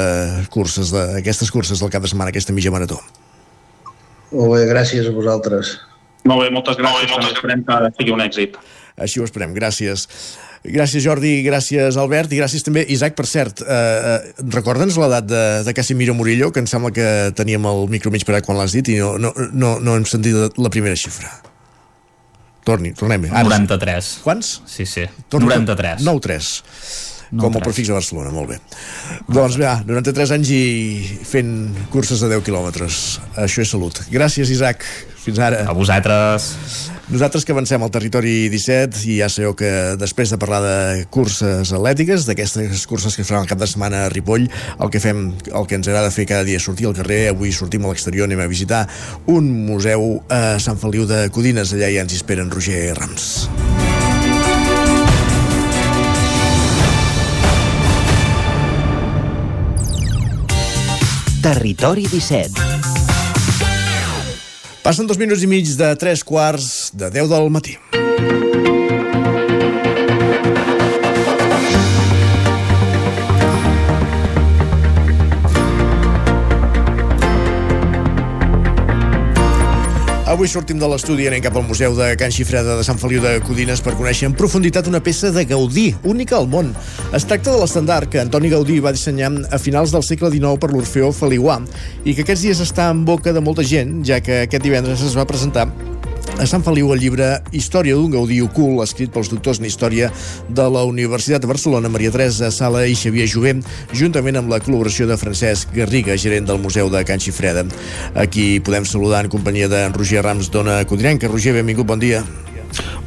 curses 0.55 0.93
de, 0.95 1.05
aquestes 1.22 1.53
curses 1.55 1.80
del 1.82 1.93
cap 1.93 2.05
de 2.05 2.11
setmana, 2.11 2.32
aquesta 2.34 2.57
mitja 2.57 2.72
marató. 2.74 3.01
Molt 4.32 4.53
bé, 4.53 4.64
gràcies 4.68 5.09
a 5.09 5.14
vosaltres. 5.14 5.78
Molt 6.28 6.45
bé, 6.45 6.51
moltes 6.53 6.76
gràcies. 6.76 6.91
Molt 6.93 7.05
bé, 7.05 7.12
moltes... 7.14 7.39
Esperem 7.39 7.64
que 7.64 7.95
sigui 7.97 8.12
un 8.12 8.24
èxit. 8.24 8.59
Així 8.99 9.20
ho 9.20 9.26
esperem. 9.26 9.55
Gràcies. 9.57 10.07
Gràcies, 10.64 11.05
Jordi, 11.05 11.36
gràcies, 11.46 11.96
Albert, 12.01 12.32
i 12.34 12.40
gràcies 12.40 12.64
també, 12.66 12.82
Isaac, 12.90 13.14
per 13.16 13.28
cert, 13.30 13.62
eh, 13.62 13.66
eh, 13.74 14.46
recorda'ns 14.55 14.99
l'edat 14.99 15.28
de, 15.30 15.42
de 15.64 15.74
Casimiro 15.76 16.16
Murillo, 16.18 16.51
que 16.53 16.59
em 16.64 16.66
sembla 16.66 16.90
que 16.94 17.07
teníem 17.38 17.68
el 17.70 17.86
micro 17.92 18.11
mig 18.11 18.26
parat 18.26 18.46
quan 18.46 18.59
l'has 18.59 18.74
dit 18.74 18.90
i 18.90 18.99
no, 18.99 19.14
no, 19.22 19.30
no, 19.55 19.76
no 19.78 19.94
hem 19.94 20.07
sentit 20.09 20.59
la 20.59 20.72
primera 20.74 20.99
xifra. 20.99 21.30
Torni, 22.66 22.90
tornem. 22.92 23.30
Ara, 23.30 23.46
93. 23.46 24.11
Quants? 24.26 24.59
Sí, 24.68 24.84
sí. 24.84 25.07
Torni, 25.30 25.55
93. 25.55 26.03
9-3 26.05 26.51
com 27.36 27.53
el 27.53 27.61
prefix 27.61 27.90
de 27.90 27.96
Barcelona, 27.96 28.30
molt 28.32 28.49
bé. 28.55 28.59
Doncs 29.28 29.59
bé, 29.61 29.68
93 29.88 30.32
anys 30.38 30.53
i 30.55 30.62
fent 31.28 31.51
curses 31.92 32.22
de 32.24 32.30
10 32.32 32.44
quilòmetres. 32.46 33.03
Això 33.44 33.64
és 33.64 33.72
salut. 33.74 34.01
Gràcies, 34.12 34.49
Isaac. 34.55 34.86
Fins 35.24 35.40
ara. 35.44 35.66
A 35.68 35.76
vosaltres. 35.76 36.55
Nosaltres 37.09 37.46
que 37.48 37.54
avancem 37.54 37.80
al 37.80 37.88
territori 37.88 38.50
17 38.52 38.98
i 39.09 39.14
ja 39.22 39.30
sabeu 39.32 39.54
que 39.56 39.68
després 39.96 40.28
de 40.28 40.36
parlar 40.36 40.59
de 40.61 41.06
curses 41.09 41.70
atlètiques, 41.72 42.26
d'aquestes 42.28 42.84
curses 42.90 43.16
que 43.16 43.24
faran 43.24 43.46
el 43.46 43.48
cap 43.48 43.62
de 43.62 43.68
setmana 43.70 44.02
a 44.04 44.11
Ripoll, 44.12 44.44
el 44.44 44.90
que 44.92 45.00
fem, 45.00 45.22
el 45.48 45.64
que 45.64 45.78
ens 45.80 45.88
agrada 45.88 46.12
fer 46.12 46.26
cada 46.28 46.44
dia 46.44 46.61
és 46.61 46.66
sortir 46.68 46.84
al 46.84 46.92
carrer, 46.98 47.30
avui 47.30 47.48
sortim 47.56 47.86
a 47.86 47.94
l'exterior, 47.94 48.28
anem 48.28 48.44
a 48.44 48.50
visitar 48.52 48.82
un 49.24 49.48
museu 49.70 50.18
a 50.28 50.59
Sant 50.61 50.76
Feliu 50.76 51.09
de 51.09 51.30
Codines, 51.32 51.72
allà 51.72 51.88
ja 51.94 52.04
ens 52.04 52.12
hi 52.12 52.20
esperen 52.20 52.52
Roger 52.52 52.92
Rams. 53.00 53.48
Territori 61.40 62.04
17 62.12 62.78
Passen 64.89 65.05
dos 65.05 65.18
minuts 65.20 65.43
i 65.45 65.49
mig 65.51 65.68
de 65.76 65.89
tres 66.01 66.22
quarts 66.24 66.68
de 66.97 67.11
10 67.12 67.28
del 67.28 67.51
matí. 67.53 67.74
Avui 80.39 80.47
sortim 80.47 80.78
de 80.78 80.86
l'estudi 80.86 81.24
i 81.24 81.28
anem 81.32 81.41
cap 81.43 81.57
al 81.59 81.64
Museu 81.66 81.97
de 81.99 82.12
Can 82.14 82.30
Xifreda 82.30 82.76
de 82.78 82.84
Sant 82.86 83.01
Feliu 83.03 83.18
de 83.24 83.32
Codines 83.43 83.82
per 83.82 83.97
conèixer 83.99 84.28
en 84.28 84.36
profunditat 84.39 84.86
una 84.86 85.01
peça 85.03 85.32
de 85.34 85.43
Gaudí, 85.51 85.89
única 86.07 86.36
al 86.39 86.47
món. 86.47 86.70
Es 87.11 87.26
tracta 87.26 87.51
de 87.51 87.59
l'estandard 87.59 88.07
que 88.07 88.22
Antoni 88.22 88.55
Gaudí 88.55 88.78
va 88.78 88.95
dissenyar 88.95 89.32
a 89.51 89.59
finals 89.59 89.91
del 89.91 90.07
segle 90.07 90.30
XIX 90.30 90.62
per 90.62 90.70
l'Orfeó 90.70 91.11
Feliguà 91.11 91.59
i 92.05 92.14
que 92.14 92.22
aquests 92.22 92.47
dies 92.47 92.62
està 92.70 92.86
en 92.95 93.03
boca 93.03 93.34
de 93.34 93.43
molta 93.43 93.66
gent, 93.66 93.99
ja 94.07 94.22
que 94.22 94.45
aquest 94.47 94.62
divendres 94.62 95.03
es 95.03 95.18
va 95.18 95.26
presentar 95.26 95.72
a 96.37 96.47
Sant 96.47 96.62
Feliu 96.66 96.91
el 96.93 97.01
llibre 97.01 97.26
Història 97.57 97.97
d'un 97.97 98.12
Gaudí 98.12 98.39
ocult, 98.45 98.83
escrit 98.85 99.11
pels 99.14 99.31
doctors 99.33 99.61
en 99.61 99.66
Història 99.68 100.11
de 100.49 100.66
la 100.70 100.85
Universitat 100.89 101.43
de 101.43 101.51
Barcelona, 101.51 101.91
Maria 101.91 102.12
Teresa 102.14 102.51
Sala 102.55 102.85
i 102.87 102.97
Xavier 102.99 103.26
Jovent, 103.31 103.64
juntament 103.97 104.39
amb 104.41 104.53
la 104.53 104.61
col·laboració 104.62 105.09
de 105.09 105.16
Francesc 105.20 105.72
Garriga, 105.74 106.16
gerent 106.20 106.47
del 106.49 106.61
Museu 106.62 106.91
de 106.93 107.03
Can 107.09 107.22
Xifreda. 107.24 107.64
Aquí 108.14 108.61
podem 108.61 108.87
saludar 108.87 109.24
en 109.24 109.33
companyia 109.33 109.70
de 109.72 109.83
Roger 109.95 110.22
Rams 110.26 110.53
d'Ona 110.53 110.81
Codinenca. 110.91 111.33
Roger, 111.33 111.57
benvingut, 111.57 111.89
bon 111.89 112.03
dia. 112.03 112.22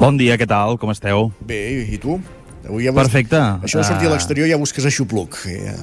Bon 0.02 0.18
dia, 0.18 0.40
què 0.42 0.50
tal? 0.50 0.80
Com 0.82 0.92
esteu? 0.96 1.30
Bé, 1.46 1.62
i 1.94 2.02
tu? 2.02 2.20
Avui 2.68 2.86
ja 2.90 2.94
Perfecte. 2.96 3.40
Això 3.62 3.82
de 3.82 3.88
sortir 3.88 4.10
a 4.10 4.16
l'exterior 4.16 4.50
ja 4.50 4.60
busques 4.62 4.86
aixopluc. 4.88 5.42
Ja, 5.46 5.78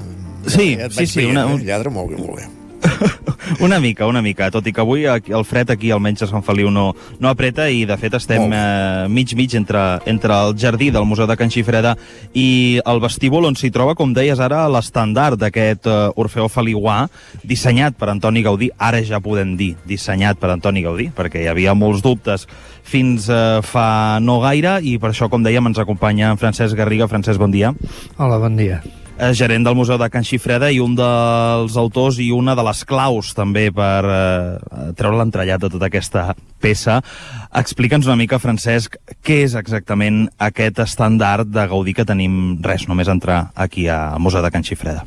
sí, 0.47 0.73
ja 0.79 0.89
sí, 0.91 1.05
sí. 1.05 1.23
Veient, 1.23 1.37
una... 1.37 1.49
Eh? 1.55 1.67
Lladre 1.69 1.93
molt 1.93 2.13
bé, 2.13 2.21
molt 2.21 2.39
bé. 2.41 2.49
una 3.65 3.79
mica, 3.79 4.07
una 4.07 4.21
mica, 4.21 4.49
tot 4.51 4.67
i 4.67 4.73
que 4.73 4.81
avui 4.81 5.05
el 5.07 5.45
fred 5.47 5.71
aquí 5.73 5.91
almenys 5.91 6.23
a 6.25 6.29
Sant 6.29 6.43
Feliu 6.45 6.69
no, 6.73 6.91
no 7.19 7.29
apreta 7.31 7.69
i 7.69 7.83
de 7.89 7.97
fet 7.99 8.15
estem 8.19 8.53
eh, 8.53 9.07
mig 9.09 9.33
mig 9.37 9.55
entre, 9.57 9.83
entre 10.09 10.35
el 10.35 10.55
jardí 10.59 10.89
del 10.93 11.07
Museu 11.09 11.27
de 11.27 11.37
Can 11.39 11.51
Xifreda 11.53 11.95
i 12.33 12.79
el 12.85 13.01
vestíbul 13.03 13.49
on 13.49 13.57
s'hi 13.59 13.71
troba, 13.73 13.95
com 13.99 14.13
deies 14.13 14.39
ara, 14.43 14.65
l'estandard 14.71 15.39
d'aquest 15.41 15.89
eh, 15.89 15.97
Orfeó 16.19 16.49
Feliguà 16.51 17.01
dissenyat 17.43 17.97
per 17.99 18.11
Antoni 18.13 18.43
Gaudí, 18.45 18.71
ara 18.77 19.01
ja 19.05 19.21
podem 19.23 19.55
dir 19.59 19.73
dissenyat 19.89 20.39
per 20.39 20.53
Antoni 20.53 20.85
Gaudí, 20.85 21.09
perquè 21.15 21.43
hi 21.43 21.51
havia 21.51 21.75
molts 21.77 22.03
dubtes 22.05 22.47
fins 22.89 23.29
eh, 23.29 23.59
fa 23.65 24.19
no 24.23 24.39
gaire 24.43 24.79
i 24.81 24.97
per 25.01 25.13
això, 25.13 25.29
com 25.29 25.45
dèiem, 25.45 25.69
ens 25.69 25.81
acompanya 25.81 26.33
en 26.33 26.41
Francesc 26.41 26.77
Garriga. 26.77 27.09
Francesc, 27.09 27.39
bon 27.41 27.53
dia. 27.53 27.73
Hola, 28.17 28.39
bon 28.41 28.57
dia 28.57 28.81
eh, 29.19 29.33
gerent 29.35 29.67
del 29.67 29.75
Museu 29.75 29.99
de 29.99 30.09
Can 30.09 30.25
Xifreda 30.25 30.71
i 30.71 30.79
un 30.79 30.95
dels 30.97 31.75
autors 31.77 32.19
i 32.23 32.31
una 32.35 32.55
de 32.55 32.65
les 32.65 32.83
claus 32.87 33.33
també 33.37 33.67
per 33.75 34.01
eh, 34.07 34.93
treure 34.97 35.19
l'entrellat 35.19 35.61
de 35.61 35.71
tota 35.75 35.89
aquesta 35.91 36.29
peça. 36.61 36.99
Explica'ns 37.49 38.05
una 38.05 38.17
mica, 38.19 38.37
Francesc, 38.37 38.99
què 39.25 39.39
és 39.47 39.55
exactament 39.57 40.27
aquest 40.37 40.83
estàndard 40.83 41.49
de 41.49 41.63
Gaudí 41.71 41.95
que 41.97 42.05
tenim 42.05 42.59
res, 42.61 42.85
només 42.85 43.09
entrar 43.09 43.39
aquí 43.57 43.87
al 43.89 44.19
Museu 44.21 44.43
de 44.45 44.51
Can 44.53 44.65
Xifreda. 44.67 45.01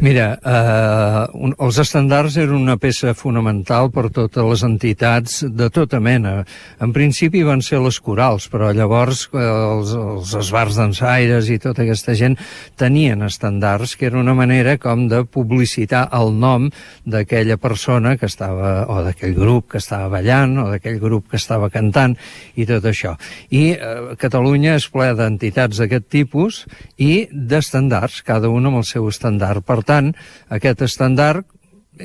Mira, 0.00 0.30
eh, 0.40 1.20
un, 1.36 1.52
els 1.60 1.80
estàndards 1.82 2.38
eren 2.40 2.56
una 2.56 2.78
peça 2.80 3.12
fonamental 3.18 3.90
per 3.92 4.06
totes 4.08 4.48
les 4.48 4.64
entitats 4.64 5.42
de 5.44 5.68
tota 5.72 6.00
mena. 6.00 6.38
En 6.80 6.94
principi 6.96 7.44
van 7.44 7.60
ser 7.60 7.82
les 7.84 8.00
corals, 8.00 8.48
però 8.52 8.72
llavors 8.72 9.26
eh, 9.34 9.44
els, 9.44 9.92
els 10.00 10.34
esbars 10.40 10.80
dansaires 10.80 11.50
i 11.52 11.58
tota 11.60 11.84
aquesta 11.84 12.16
gent 12.16 12.38
tenien 12.80 13.26
estàndards, 13.26 13.98
que 14.00 14.08
era 14.08 14.20
una 14.22 14.34
manera 14.38 14.78
com 14.80 15.06
de 15.12 15.24
publicitar 15.28 16.06
el 16.16 16.32
nom 16.40 16.70
d'aquella 17.04 17.60
persona 17.60 18.16
que 18.16 18.30
estava, 18.30 18.86
o 18.88 19.02
d'aquell 19.04 19.36
grup 19.36 19.72
que 19.74 19.82
estava 19.82 20.08
ballant, 20.16 20.56
o 20.64 20.70
d'aquell 20.76 21.00
grup 21.02 21.30
que 21.32 21.40
estava 21.40 21.70
cantant, 21.72 22.16
i 22.54 22.68
tot 22.68 22.86
això. 22.86 23.16
I 23.50 23.64
eh, 23.74 23.96
Catalunya 24.20 24.76
és 24.78 24.88
ple 24.92 25.10
d'entitats 25.18 25.82
d'aquest 25.82 26.08
tipus 26.12 26.64
i 26.96 27.26
d'estàndards, 27.32 28.22
cada 28.26 28.52
un 28.52 28.70
amb 28.70 28.82
el 28.82 28.86
seu 28.88 29.08
estàndard. 29.10 29.66
Per 29.66 29.82
tant, 29.86 30.12
aquest 30.52 30.86
estàndard 30.86 31.48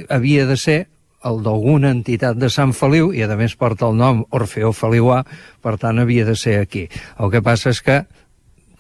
havia 0.10 0.48
de 0.48 0.58
ser 0.58 0.80
el 1.28 1.44
d'alguna 1.46 1.92
entitat 1.94 2.40
de 2.42 2.50
Sant 2.50 2.74
Feliu, 2.74 3.12
i 3.14 3.22
a 3.22 3.36
més 3.38 3.54
porta 3.60 3.86
el 3.92 4.00
nom 4.00 4.24
Orfeo 4.34 4.72
Feliuà, 4.74 5.22
per 5.62 5.78
tant 5.78 6.02
havia 6.02 6.26
de 6.26 6.36
ser 6.36 6.58
aquí. 6.62 6.88
El 7.22 7.30
que 7.34 7.44
passa 7.46 7.70
és 7.70 7.82
que 7.86 8.02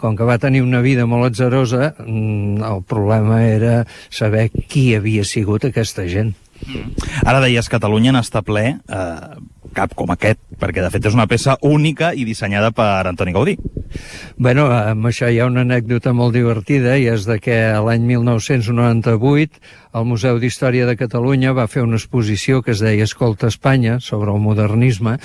com 0.01 0.17
que 0.17 0.25
va 0.25 0.39
tenir 0.41 0.63
una 0.65 0.81
vida 0.81 1.05
molt 1.05 1.29
atzerosa, 1.29 1.93
mm, 2.01 2.63
el 2.65 2.81
problema 2.89 3.43
era 3.45 3.85
saber 4.09 4.49
qui 4.49 4.95
havia 4.95 5.23
sigut 5.23 5.65
aquesta 5.69 6.07
gent. 6.09 6.33
Ara 7.25 7.39
deies 7.41 7.69
Catalunya 7.69 8.13
n'està 8.13 8.41
ple, 8.45 8.79
eh, 8.81 9.35
cap 9.75 9.93
com 9.97 10.11
aquest, 10.13 10.39
perquè 10.59 10.83
de 10.83 10.89
fet 10.93 11.07
és 11.07 11.15
una 11.17 11.27
peça 11.29 11.57
única 11.61 12.11
i 12.13 12.25
dissenyada 12.27 12.71
per 12.75 13.07
Antoni 13.09 13.33
Gaudí. 13.35 13.57
Bueno, 14.37 14.67
amb 14.71 15.07
això 15.09 15.27
hi 15.27 15.39
ha 15.41 15.47
una 15.49 15.65
anècdota 15.65 16.13
molt 16.15 16.35
divertida 16.35 16.95
i 16.97 17.07
és 17.11 17.25
de 17.27 17.37
que 17.43 17.57
l'any 17.85 18.05
1998 18.07 19.61
el 19.99 20.05
Museu 20.07 20.37
d'Història 20.39 20.85
de 20.87 20.95
Catalunya 20.95 21.51
va 21.55 21.67
fer 21.67 21.83
una 21.83 21.99
exposició 21.99 22.61
que 22.63 22.71
es 22.71 22.83
deia 22.83 23.03
Escolta 23.03 23.49
Espanya 23.51 23.99
sobre 23.99 24.31
el 24.31 24.39
modernisme 24.39 25.17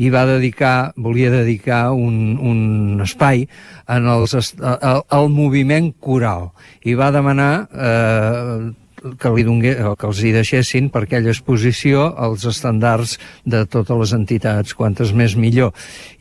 i 0.00 0.08
va 0.14 0.24
dedicar, 0.28 0.94
volia 0.96 1.32
dedicar 1.32 1.90
un, 1.92 2.38
un 2.40 3.04
espai 3.04 3.44
en 3.92 4.08
els, 4.08 4.54
al, 4.62 5.04
al 5.04 5.28
moviment 5.28 5.92
coral 6.00 6.54
i 6.84 6.96
va 6.96 7.12
demanar 7.12 7.52
eh, 7.68 8.72
que, 9.18 9.32
li 9.34 9.44
dongué, 9.46 9.74
o 9.84 9.94
que 9.98 10.08
els 10.08 10.22
hi 10.24 10.32
deixessin 10.34 10.88
per 10.92 11.04
aquella 11.04 11.32
exposició 11.32 12.08
els 12.26 12.46
estàndards 12.48 13.18
de 13.44 13.64
totes 13.70 14.00
les 14.00 14.14
entitats, 14.16 14.76
quantes 14.76 15.12
més 15.16 15.36
millor. 15.36 15.74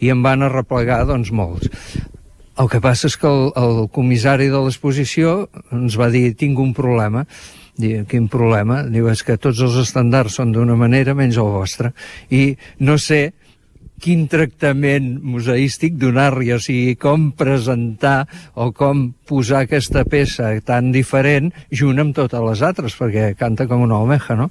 I 0.04 0.12
en 0.14 0.24
van 0.26 0.46
arreplegar, 0.46 1.04
doncs, 1.10 1.32
molts. 1.32 1.72
El 2.60 2.70
que 2.70 2.82
passa 2.84 3.10
és 3.10 3.18
que 3.18 3.30
el, 3.30 3.48
el 3.58 3.88
comissari 3.94 4.52
de 4.54 4.62
l'exposició 4.62 5.48
ens 5.74 5.98
va 5.98 6.12
dir 6.14 6.36
tinc 6.38 6.60
un 6.62 6.74
problema. 6.78 7.26
Diu, 7.80 8.04
quin 8.06 8.28
problema? 8.30 8.84
Diu, 8.86 9.08
és 9.10 9.24
que 9.26 9.40
tots 9.42 9.64
els 9.66 9.80
estàndards 9.82 10.38
són 10.38 10.52
d'una 10.54 10.76
manera 10.78 11.16
menys 11.18 11.40
el 11.42 11.50
vostre. 11.56 11.96
I 12.30 12.54
no 12.86 13.00
sé 13.02 13.32
quin 14.02 14.26
tractament 14.28 15.20
museístic 15.24 15.96
donar-li, 16.00 16.52
o 16.54 16.60
sigui, 16.62 16.96
com 17.00 17.30
presentar 17.38 18.26
o 18.56 18.72
com 18.76 19.06
posar 19.28 19.64
aquesta 19.64 20.04
peça 20.10 20.50
tan 20.66 20.92
diferent 20.96 21.52
junt 21.72 22.02
amb 22.04 22.16
totes 22.18 22.44
les 22.44 22.64
altres, 22.66 22.98
perquè 23.00 23.32
canta 23.40 23.68
com 23.70 23.86
una 23.86 24.02
omeja, 24.04 24.36
no? 24.40 24.50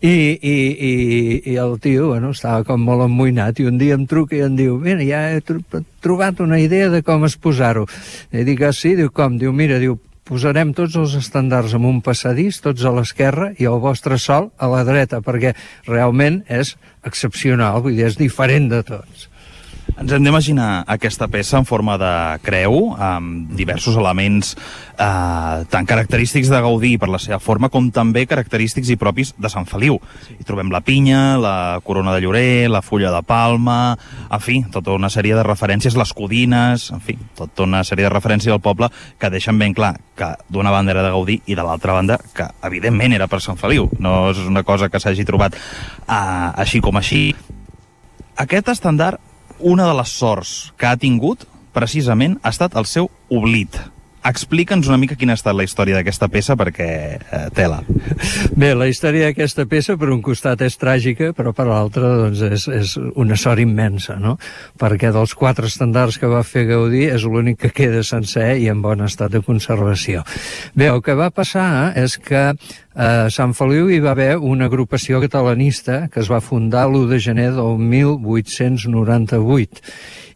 I, 0.00 0.14
i, 0.38 0.54
i, 0.54 0.92
i 1.52 1.58
el 1.58 1.78
tio, 1.82 2.12
bueno, 2.12 2.30
estava 2.36 2.62
com 2.68 2.84
molt 2.84 3.08
emmoïnat, 3.08 3.58
i 3.58 3.68
un 3.70 3.80
dia 3.80 3.98
em 3.98 4.06
truca 4.06 4.38
i 4.38 4.44
em 4.46 4.56
diu, 4.58 4.78
mira, 4.78 5.02
ja 5.06 5.24
he 5.32 5.42
trobat 6.02 6.40
una 6.44 6.60
idea 6.62 6.90
de 6.92 7.02
com 7.06 7.26
exposar-ho. 7.26 7.88
I 8.32 8.46
dic, 8.46 8.62
ah, 8.62 8.72
sí? 8.76 8.94
Diu, 8.98 9.10
com? 9.14 9.38
Diu, 9.40 9.54
mira, 9.56 9.80
diu, 9.82 9.98
posarem 10.28 10.72
tots 10.76 10.96
els 11.00 11.16
estàndards 11.18 11.74
en 11.78 11.86
un 11.88 12.00
passadís, 12.04 12.60
tots 12.62 12.84
a 12.86 12.92
l'esquerra 12.94 13.50
i 13.58 13.68
el 13.68 13.80
vostre 13.82 14.18
sol 14.22 14.50
a 14.58 14.70
la 14.70 14.84
dreta, 14.86 15.20
perquè 15.24 15.54
realment 15.88 16.42
és 16.48 16.76
excepcional, 17.06 17.82
vull 17.82 17.98
dir, 17.98 18.06
és 18.10 18.20
diferent 18.20 18.70
de 18.72 18.82
tots. 18.86 19.31
Ens 20.02 20.10
hem 20.10 20.24
d'imaginar 20.26 20.82
aquesta 20.90 21.28
peça 21.30 21.60
en 21.60 21.66
forma 21.68 21.94
de 21.94 22.10
creu, 22.42 22.88
amb 22.98 23.52
diversos 23.54 23.94
elements 23.94 24.48
eh, 24.98 25.60
tan 25.70 25.86
característics 25.86 26.50
de 26.50 26.58
Gaudí 26.64 26.96
per 26.98 27.06
la 27.12 27.20
seva 27.22 27.38
forma, 27.38 27.70
com 27.70 27.86
també 27.94 28.24
característics 28.26 28.90
i 28.90 28.98
propis 28.98 29.30
de 29.38 29.50
Sant 29.52 29.68
Feliu. 29.70 30.00
Sí. 30.26 30.34
Hi 30.40 30.48
trobem 30.48 30.74
la 30.74 30.82
pinya, 30.82 31.38
la 31.38 31.54
corona 31.86 32.16
de 32.16 32.26
llorer, 32.26 32.66
la 32.66 32.82
fulla 32.82 33.14
de 33.14 33.22
palma, 33.22 33.94
en 34.26 34.42
fi, 34.42 34.58
tota 34.74 34.98
una 34.98 35.06
sèrie 35.06 35.38
de 35.38 35.46
referències, 35.46 35.94
les 35.94 36.16
codines, 36.18 36.90
en 36.90 36.98
fi, 36.98 37.14
tota 37.38 37.62
una 37.70 37.86
sèrie 37.86 38.10
de 38.10 38.14
referències 38.18 38.50
al 38.50 38.64
poble 38.64 38.90
que 39.22 39.30
deixen 39.30 39.62
ben 39.62 39.70
clar 39.70 39.94
que 40.18 40.34
d'una 40.50 40.74
banda 40.74 40.96
era 40.98 41.06
de 41.06 41.14
Gaudí 41.14 41.42
i 41.46 41.54
de 41.54 41.62
l'altra 41.62 41.94
banda 41.94 42.18
que 42.34 42.50
evidentment 42.66 43.14
era 43.22 43.30
per 43.30 43.38
Sant 43.38 43.60
Feliu. 43.60 43.86
No 44.02 44.32
és 44.34 44.42
una 44.50 44.66
cosa 44.66 44.90
que 44.90 44.98
s'hagi 44.98 45.30
trobat 45.30 45.54
eh, 45.54 46.16
així 46.58 46.82
com 46.82 46.98
així. 46.98 47.28
Aquest 48.42 48.74
estàndard 48.74 49.30
una 49.62 49.88
de 49.88 49.96
les 49.98 50.12
sorts 50.12 50.72
que 50.76 50.90
ha 50.90 50.98
tingut, 51.00 51.46
precisament, 51.72 52.38
ha 52.42 52.52
estat 52.52 52.76
el 52.76 52.88
seu 52.90 53.10
oblit. 53.32 53.78
Explica'ns 54.22 54.86
una 54.86 55.00
mica 55.02 55.16
quina 55.18 55.34
ha 55.34 55.38
estat 55.38 55.56
la 55.58 55.64
història 55.66 55.96
d'aquesta 55.96 56.28
peça, 56.30 56.54
perquè 56.58 56.86
eh, 57.18 57.40
tela. 57.56 57.80
Bé, 58.54 58.68
la 58.78 58.86
història 58.86 59.26
d'aquesta 59.26 59.64
peça, 59.66 59.96
per 59.98 60.12
un 60.14 60.20
costat, 60.22 60.62
és 60.62 60.78
tràgica, 60.78 61.32
però 61.34 61.50
per 61.56 61.66
l'altre, 61.66 62.06
doncs, 62.20 62.44
és, 62.46 62.68
és 62.70 62.92
una 63.18 63.34
sort 63.40 63.58
immensa, 63.64 64.20
no? 64.22 64.36
Perquè 64.78 65.10
dels 65.14 65.34
quatre 65.38 65.66
estàndards 65.66 66.20
que 66.22 66.30
va 66.30 66.44
fer 66.46 66.68
Gaudí 66.70 67.08
és 67.10 67.26
l'únic 67.26 67.58
que 67.64 67.72
queda 67.74 68.04
sencer 68.06 68.52
i 68.62 68.70
en 68.70 68.84
bon 68.84 69.02
estat 69.02 69.34
de 69.34 69.42
conservació. 69.42 70.22
Bé, 70.78 70.92
el 70.92 71.02
que 71.02 71.18
va 71.18 71.32
passar 71.34 71.90
és 71.98 72.14
que 72.22 72.52
a 72.94 73.30
Sant 73.32 73.54
Feliu 73.56 73.88
hi 73.88 74.00
va 74.04 74.10
haver 74.12 74.36
una 74.36 74.66
agrupació 74.68 75.20
catalanista 75.20 76.08
que 76.12 76.20
es 76.20 76.30
va 76.30 76.40
fundar 76.44 76.86
l'1 76.88 77.08
de 77.08 77.20
gener 77.20 77.52
del 77.56 77.78
1898 77.78 79.80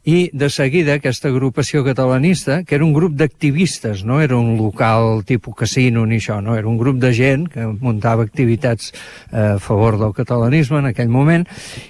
i 0.07 0.31
de 0.31 0.47
seguida 0.55 0.95
aquesta 0.95 1.27
agrupació 1.33 1.83
catalanista, 1.83 2.61
que 2.63 2.77
era 2.77 2.85
un 2.87 2.93
grup 2.95 3.17
d'activistes, 3.19 4.05
no 4.07 4.21
era 4.23 4.37
un 4.39 4.55
local 4.55 5.25
tipus 5.27 5.57
casino 5.59 6.05
ni 6.07 6.21
això, 6.21 6.39
no? 6.39 6.55
era 6.55 6.69
un 6.71 6.77
grup 6.79 7.01
de 7.03 7.11
gent 7.11 7.49
que 7.51 7.65
muntava 7.67 8.23
activitats 8.23 8.93
eh, 9.33 9.57
a 9.57 9.59
favor 9.59 9.99
del 9.99 10.15
catalanisme 10.15 10.79
en 10.79 10.87
aquell 10.93 11.11
moment, 11.11 11.43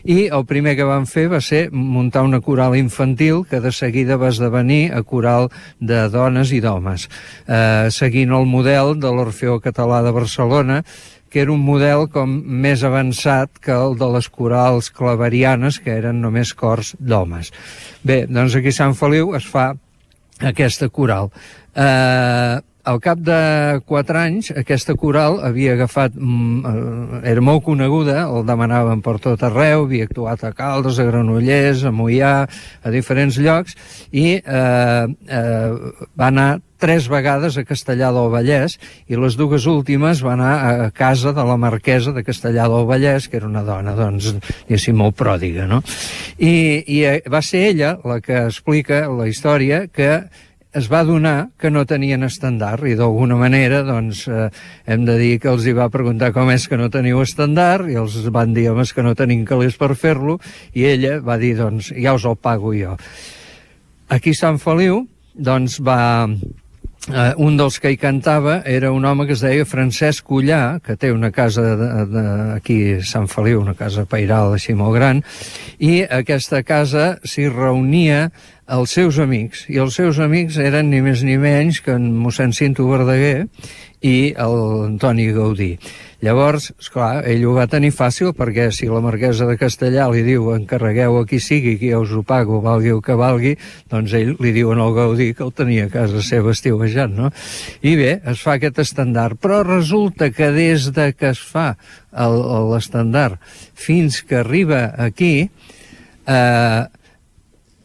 i 0.02 0.30
el 0.32 0.46
primer 0.48 0.78
que 0.78 0.86
van 0.88 1.04
fer 1.04 1.26
va 1.28 1.42
ser 1.44 1.66
muntar 1.76 2.22
una 2.24 2.40
coral 2.40 2.78
infantil 2.80 3.44
que 3.50 3.60
de 3.60 3.68
seguida 3.68 4.16
va 4.16 4.32
esdevenir 4.32 4.94
a 4.96 5.04
coral 5.04 5.50
de 5.78 6.06
dones 6.08 6.54
i 6.56 6.62
d'homes, 6.64 7.10
eh, 7.44 7.92
seguint 7.92 8.32
el 8.32 8.48
model 8.48 8.96
de 8.96 9.12
l'Orfeó 9.12 9.60
Català 9.60 10.00
de 10.00 10.16
Barcelona, 10.16 10.55
que 11.30 11.42
era 11.42 11.52
un 11.52 11.60
model 11.60 12.06
com 12.12 12.30
més 12.64 12.84
avançat 12.86 13.58
que 13.60 13.74
el 13.74 13.98
de 14.00 14.06
les 14.14 14.28
corals 14.32 14.88
claverianes, 14.94 15.80
que 15.82 15.92
eren 15.92 16.22
només 16.22 16.54
cors 16.56 16.94
d'homes. 16.98 17.50
Bé, 18.06 18.22
doncs 18.30 18.56
aquí 18.56 18.72
a 18.72 18.78
Sant 18.78 18.96
Feliu 18.96 19.34
es 19.36 19.48
fa 19.50 19.72
aquesta 20.40 20.88
coral. 20.88 21.28
Eh, 21.74 22.56
al 22.86 23.00
cap 23.02 23.18
de 23.18 23.38
quatre 23.84 24.20
anys, 24.20 24.52
aquesta 24.54 24.94
coral 24.94 25.40
havia 25.44 25.74
agafat... 25.74 26.14
Mm, 26.14 26.60
eh, 26.70 27.20
era 27.32 27.42
molt 27.42 27.64
coneguda, 27.66 28.20
el 28.30 28.46
demanaven 28.46 29.02
per 29.02 29.16
tot 29.22 29.42
arreu, 29.42 29.88
havia 29.88 30.06
actuat 30.06 30.44
a 30.46 30.52
Caldes, 30.54 31.00
a 31.02 31.08
Granollers, 31.08 31.82
a 31.82 31.90
Moià, 31.90 32.36
a 32.46 32.94
diferents 32.94 33.40
llocs, 33.42 33.74
i 34.14 34.38
eh, 34.38 35.04
eh, 35.40 35.96
va 36.14 36.30
anar 36.30 36.50
tres 36.78 37.08
vegades 37.12 37.56
a 37.56 37.64
Castellà 37.66 38.12
del 38.14 38.30
Vallès 38.32 38.78
i 39.08 39.18
les 39.18 39.36
dues 39.38 39.66
últimes 39.70 40.22
van 40.24 40.40
anar 40.40 40.86
a 40.86 40.90
casa 40.94 41.32
de 41.36 41.44
la 41.44 41.58
marquesa 41.60 42.14
de 42.16 42.24
Castellà 42.26 42.68
del 42.72 42.88
Vallès, 42.88 43.28
que 43.28 43.40
era 43.40 43.50
una 43.50 43.64
dona, 43.66 43.96
doncs, 43.98 44.32
diguéssim, 44.66 44.96
molt 44.96 45.16
pròdiga, 45.18 45.66
no? 45.70 45.82
I, 46.38 46.82
I 46.86 46.98
eh, 47.04 47.20
va 47.32 47.42
ser 47.44 47.66
ella 47.70 47.96
la 48.04 48.20
que 48.24 48.46
explica 48.46 49.06
la 49.08 49.28
història 49.30 49.86
que 49.92 50.26
es 50.76 50.90
va 50.92 51.02
donar 51.08 51.48
que 51.56 51.70
no 51.72 51.86
tenien 51.88 52.26
estandard 52.26 52.84
i 52.84 52.96
d'alguna 52.98 53.38
manera 53.40 53.80
doncs, 53.86 54.26
eh, 54.28 54.50
hem 54.84 55.06
de 55.08 55.14
dir 55.16 55.38
que 55.40 55.48
els 55.48 55.64
hi 55.64 55.72
va 55.76 55.88
preguntar 55.92 56.34
com 56.36 56.50
és 56.52 56.66
que 56.68 56.76
no 56.76 56.90
teniu 56.92 57.22
estandard 57.24 57.88
i 57.88 57.96
els 57.96 58.18
van 58.34 58.52
dir 58.52 58.68
home, 58.72 58.84
que 58.84 59.04
no 59.06 59.14
tenim 59.16 59.46
calés 59.48 59.78
per 59.80 59.94
fer-lo 59.96 60.36
i 60.76 60.84
ella 60.84 61.16
va 61.24 61.38
dir 61.40 61.54
doncs 61.56 61.94
ja 61.96 62.12
us 62.18 62.28
el 62.28 62.36
pago 62.36 62.74
jo. 62.76 62.96
Aquí 64.12 64.36
Sant 64.36 64.60
Feliu 64.60 65.06
doncs 65.32 65.80
va, 65.80 66.28
Uh, 67.06 67.36
un 67.38 67.54
dels 67.54 67.76
que 67.78 67.92
hi 67.94 67.96
cantava 68.02 68.56
era 68.66 68.88
un 68.90 69.04
home 69.06 69.28
que 69.28 69.36
es 69.36 69.42
deia 69.44 69.66
Francesc 69.68 70.26
Ullà, 70.34 70.80
que 70.82 70.96
té 70.98 71.12
una 71.14 71.30
casa 71.30 71.62
de, 71.62 71.90
de, 72.10 72.24
aquí 72.56 72.78
a 72.96 73.04
Sant 73.06 73.28
Feliu, 73.30 73.60
una 73.62 73.76
casa 73.78 74.02
pairal 74.10 74.56
així 74.56 74.74
molt 74.74 74.96
gran, 74.98 75.20
i 75.78 76.00
aquesta 76.02 76.64
casa 76.66 77.12
s'hi 77.22 77.46
reunia 77.46 78.32
els 78.74 78.96
seus 78.98 79.20
amics, 79.22 79.68
i 79.70 79.78
els 79.78 79.94
seus 79.94 80.18
amics 80.18 80.58
eren 80.58 80.90
ni 80.90 80.98
més 81.04 81.22
ni 81.22 81.38
menys 81.38 81.78
que 81.78 81.94
en 81.94 82.10
mossèn 82.24 82.50
Cinto 82.50 82.88
Verdaguer 82.90 83.46
i 84.02 84.34
l'Antoni 84.34 85.30
Gaudí. 85.30 85.76
Llavors, 86.26 86.72
esclar, 86.80 87.20
ell 87.30 87.44
ho 87.46 87.52
va 87.54 87.68
tenir 87.70 87.92
fàcil 87.94 88.32
perquè 88.34 88.64
si 88.74 88.88
la 88.90 88.98
marquesa 89.04 89.46
de 89.46 89.54
Castellà 89.60 90.08
li 90.10 90.24
diu 90.26 90.48
encarregueu 90.56 91.20
a 91.20 91.26
qui 91.28 91.38
sigui, 91.38 91.76
qui 91.78 91.92
us 91.94 92.10
ho 92.10 92.24
pago, 92.26 92.58
valgui 92.64 92.90
el 92.96 93.02
que 93.04 93.14
valgui, 93.14 93.52
doncs 93.92 94.16
ell 94.18 94.32
li 94.42 94.50
diuen 94.56 94.82
al 94.82 94.94
Gaudí 94.96 95.28
que 95.38 95.44
el 95.46 95.54
tenia 95.54 95.86
a 95.86 95.92
casa 95.92 96.24
seva 96.26 96.50
estiuejant, 96.56 97.14
no? 97.14 97.30
I 97.86 97.94
bé, 98.00 98.10
es 98.26 98.42
fa 98.42 98.56
aquest 98.56 98.82
estandard, 98.82 99.38
però 99.38 99.60
resulta 99.62 100.32
que 100.34 100.50
des 100.56 100.90
de 100.96 101.12
que 101.14 101.30
es 101.30 101.42
fa 101.46 101.76
l'estandard 102.16 103.38
fins 103.78 104.18
que 104.26 104.40
arriba 104.42 104.88
aquí, 104.98 105.34
eh, 106.26 106.82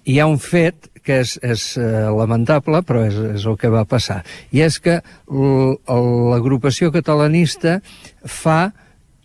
hi 0.10 0.18
ha 0.18 0.26
un 0.26 0.42
fet 0.42 0.89
que 1.06 1.22
és, 1.24 1.36
és 1.42 1.66
eh, 1.82 2.08
lamentable, 2.14 2.82
però 2.86 3.04
és, 3.08 3.18
és 3.36 3.46
el 3.50 3.58
que 3.60 3.72
va 3.74 3.84
passar. 3.89 4.22
I 4.54 4.64
és 4.68 4.78
que 4.84 5.00
l'agrupació 5.32 6.92
catalanista 6.94 7.80
fa 8.26 8.72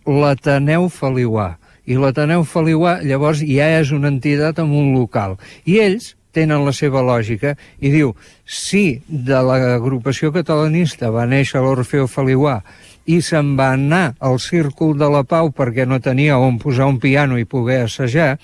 l'Ateneu 0.07 0.87
Feliuà. 0.89 1.55
I 1.87 1.95
l'Ateneu 1.99 2.43
Feliuà 2.47 2.97
llavors 3.03 3.43
ja 3.45 3.69
és 3.79 3.91
una 3.95 4.11
entitat 4.11 4.59
amb 4.59 4.75
un 4.75 4.93
local. 4.95 5.37
I 5.65 5.79
ells 5.83 6.13
tenen 6.35 6.65
la 6.65 6.73
seva 6.75 7.01
lògica 7.01 7.55
i 7.79 7.91
diu, 7.93 8.11
si 8.45 8.99
de 9.07 9.39
l'agrupació 9.41 10.31
catalanista 10.35 11.09
va 11.13 11.25
néixer 11.25 11.63
l'Orfeo 11.63 12.05
Feliuà 12.11 12.59
i 13.07 13.21
se'n 13.23 13.55
va 13.57 13.71
anar 13.77 14.17
al 14.19 14.37
Círcul 14.43 14.97
de 14.99 15.07
la 15.09 15.23
Pau 15.23 15.49
perquè 15.55 15.87
no 15.87 16.01
tenia 16.03 16.37
on 16.37 16.59
posar 16.59 16.89
un 16.91 16.99
piano 16.99 17.39
i 17.39 17.47
poder 17.47 17.85
assajar, 17.87 18.35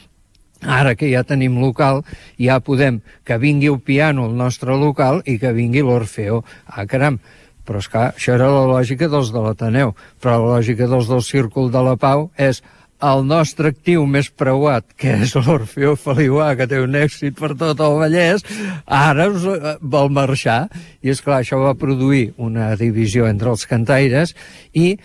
Ara 0.64 0.96
que 0.96 1.10
ja 1.12 1.26
tenim 1.28 1.58
local, 1.60 2.06
ja 2.40 2.62
podem 2.64 3.02
que 3.28 3.36
vingui 3.36 3.68
el 3.68 3.82
piano 3.84 4.30
al 4.30 4.36
nostre 4.40 4.76
local 4.80 5.20
i 5.28 5.36
que 5.40 5.52
vingui 5.52 5.84
l'Orfeo. 5.84 6.44
Ah, 6.66 6.86
caram, 6.88 7.20
però 7.68 7.82
és 7.84 7.90
clar, 7.92 8.12
això 8.14 8.36
era 8.36 8.52
la 8.52 8.64
lògica 8.70 9.10
dels 9.12 9.32
de 9.34 9.44
l'Ateneu, 9.44 9.94
però 10.22 10.38
la 10.38 10.56
lògica 10.58 10.88
dels 10.92 11.10
del 11.12 11.24
Círcul 11.26 11.72
de 11.74 11.84
la 11.84 11.98
Pau 12.00 12.30
és 12.38 12.64
el 13.04 13.26
nostre 13.28 13.74
actiu 13.74 14.06
més 14.08 14.30
preuat, 14.32 14.86
que 15.00 15.18
és 15.26 15.34
l'Orfeo 15.36 15.96
Feliuà, 16.00 16.54
que 16.56 16.68
té 16.72 16.80
un 16.80 16.96
èxit 16.96 17.36
per 17.40 17.52
tot 17.60 17.82
el 17.84 17.98
Vallès, 18.00 18.46
ara 18.88 19.28
us, 19.32 19.44
eh, 19.44 19.76
vol 19.82 20.12
marxar. 20.14 20.70
I 21.04 21.12
és 21.12 21.22
clar, 21.24 21.42
això 21.42 21.60
va 21.60 21.76
produir 21.80 22.32
una 22.38 22.72
divisió 22.80 23.28
entre 23.28 23.52
els 23.52 23.68
cantaires 23.68 24.36
i 24.72 24.96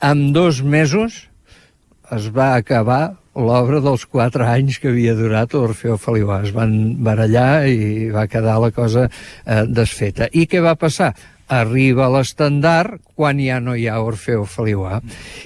en 0.00 0.28
dos 0.32 0.62
mesos 0.62 1.24
es 2.14 2.28
va 2.32 2.54
acabar 2.56 3.18
l'obra 3.38 3.80
dels 3.84 4.04
quatre 4.08 4.46
anys 4.48 4.80
que 4.82 4.90
havia 4.90 5.14
durat 5.14 5.52
l'Orfeo 5.54 5.98
Feliuà. 6.00 6.40
Es 6.46 6.54
van 6.56 6.72
barallar 7.04 7.66
i 7.70 8.08
va 8.14 8.26
quedar 8.30 8.56
la 8.62 8.70
cosa 8.74 9.06
eh, 9.08 9.64
desfeta. 9.68 10.30
I 10.32 10.48
què 10.50 10.62
va 10.64 10.74
passar? 10.80 11.12
Arriba 11.48 12.10
l'estandard 12.12 13.00
quan 13.16 13.40
ja 13.40 13.58
no 13.60 13.74
hi 13.74 13.88
ha 13.88 14.02
Orfeo 14.04 14.44
Feliuà. 14.48 15.00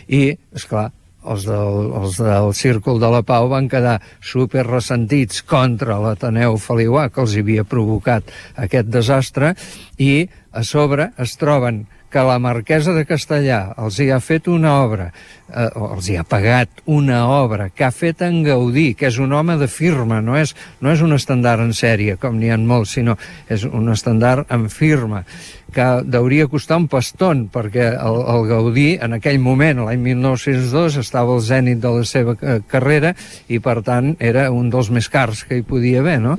I, 0.09 0.34
és 0.34 0.66
clar, 0.66 0.90
els 1.22 1.46
del, 1.46 1.92
els 2.00 2.18
del 2.18 2.50
Círcul 2.59 2.98
de 3.03 3.11
la 3.12 3.22
Pau 3.26 3.48
van 3.53 3.68
quedar 3.70 4.00
super 4.18 4.64
ressentits 4.66 5.44
contra 5.46 6.00
l'Ateneu 6.03 6.59
Feliuà 6.59 7.09
que 7.12 7.22
els 7.22 7.36
havia 7.38 7.64
provocat 7.68 8.32
aquest 8.59 8.90
desastre 8.90 9.55
i 10.03 10.26
a 10.53 10.64
sobre 10.66 11.12
es 11.22 11.36
troben 11.40 11.84
que 12.12 12.22
la 12.28 12.38
marquesa 12.42 12.92
de 12.92 13.06
Castellà 13.08 13.72
els 13.80 13.96
hi 13.98 14.10
ha 14.12 14.18
fet 14.20 14.48
una 14.52 14.74
obra, 14.82 15.08
eh, 15.48 15.68
els 15.96 16.10
hi 16.10 16.18
ha 16.20 16.24
pagat 16.28 16.82
una 16.84 17.22
obra 17.32 17.70
que 17.72 17.86
ha 17.86 17.90
fet 17.90 18.20
en 18.26 18.42
Gaudí, 18.44 18.92
que 18.94 19.08
és 19.08 19.18
un 19.22 19.32
home 19.32 19.56
de 19.56 19.68
firma, 19.68 20.20
no 20.20 20.36
és, 20.36 20.52
no 20.84 20.92
és 20.92 21.00
un 21.02 21.16
estandard 21.16 21.64
en 21.64 21.72
sèrie, 21.76 22.18
com 22.20 22.36
n'hi 22.36 22.52
ha 22.52 22.58
molts, 22.60 22.94
sinó 22.98 23.16
és 23.48 23.64
un 23.64 23.88
estandard 23.92 24.50
en 24.52 24.68
firma, 24.68 25.24
que 25.72 25.80
hauria 26.18 26.50
costar 26.52 26.76
un 26.82 26.88
paston, 26.92 27.46
perquè 27.52 27.86
el, 27.94 28.18
el 28.34 28.44
Gaudí, 28.50 28.88
en 29.00 29.16
aquell 29.16 29.40
moment, 29.40 29.86
l'any 29.86 30.02
1902, 30.04 30.98
estava 31.00 31.32
al 31.32 31.40
zènit 31.40 31.80
de 31.80 31.94
la 31.96 32.04
seva 32.08 32.36
eh, 32.36 32.58
carrera 32.68 33.14
i, 33.48 33.58
per 33.64 33.80
tant, 33.86 34.12
era 34.20 34.50
un 34.52 34.68
dels 34.72 34.92
més 34.92 35.08
cars 35.08 35.46
que 35.48 35.58
hi 35.58 35.64
podia 35.64 36.04
haver, 36.04 36.18
no? 36.20 36.36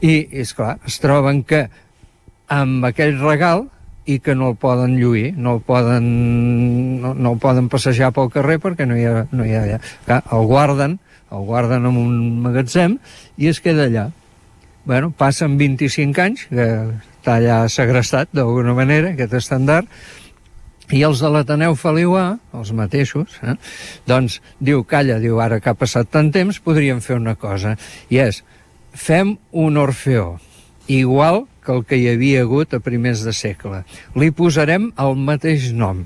I, 0.00 0.24
és 0.40 0.54
clar, 0.56 0.78
es 0.88 0.96
troben 1.02 1.44
que 1.44 1.66
amb 2.50 2.88
aquell 2.88 3.20
regal 3.20 3.68
i 4.06 4.18
que 4.20 4.34
no 4.34 4.50
el 4.50 4.56
poden 4.56 4.96
lluir, 5.00 5.34
no 5.36 5.56
el 5.58 5.60
poden, 5.64 6.06
no, 7.02 7.12
no 7.14 7.34
el 7.34 7.42
poden 7.42 7.68
passejar 7.72 8.12
pel 8.16 8.30
carrer 8.32 8.58
perquè 8.62 8.86
no 8.88 8.96
hi 8.96 9.04
ha, 9.06 9.26
no 9.30 9.46
hi 9.46 9.54
ha. 9.56 9.80
Clar, 10.06 10.22
el 10.32 10.46
guarden, 10.48 10.98
el 11.30 11.44
guarden 11.46 11.86
en 11.86 12.00
un 12.00 12.40
magatzem 12.42 12.98
i 13.38 13.50
es 13.50 13.60
queda 13.60 13.86
allà. 13.90 14.08
Bueno, 14.88 15.12
passen 15.12 15.58
25 15.60 16.24
anys, 16.24 16.46
que 16.48 16.66
està 17.20 17.36
allà 17.36 17.60
segrestat 17.68 18.32
d'alguna 18.32 18.72
manera, 18.74 19.12
aquest 19.12 19.36
estandard, 19.36 19.88
i 20.90 21.04
els 21.06 21.20
de 21.22 21.28
l'Ateneu 21.30 21.76
Feliuà, 21.78 22.24
els 22.56 22.72
mateixos, 22.74 23.36
eh, 23.44 23.54
doncs 24.10 24.40
diu, 24.58 24.82
calla, 24.88 25.20
diu, 25.22 25.38
ara 25.38 25.60
que 25.60 25.70
ha 25.70 25.78
passat 25.78 26.10
tant 26.10 26.32
temps, 26.34 26.58
podríem 26.64 27.02
fer 27.04 27.20
una 27.20 27.36
cosa, 27.38 27.76
i 28.10 28.18
és, 28.18 28.40
fem 28.90 29.36
un 29.52 29.78
orfeó, 29.78 30.40
igual 30.90 31.44
que 31.70 31.76
el 31.76 31.84
que 31.86 31.98
hi 32.00 32.08
havia 32.10 32.42
hagut 32.42 32.74
a 32.74 32.80
primers 32.82 33.22
de 33.22 33.32
segle. 33.36 33.84
Li 34.18 34.30
posarem 34.34 34.90
el 34.98 35.14
mateix 35.14 35.70
nom 35.76 36.02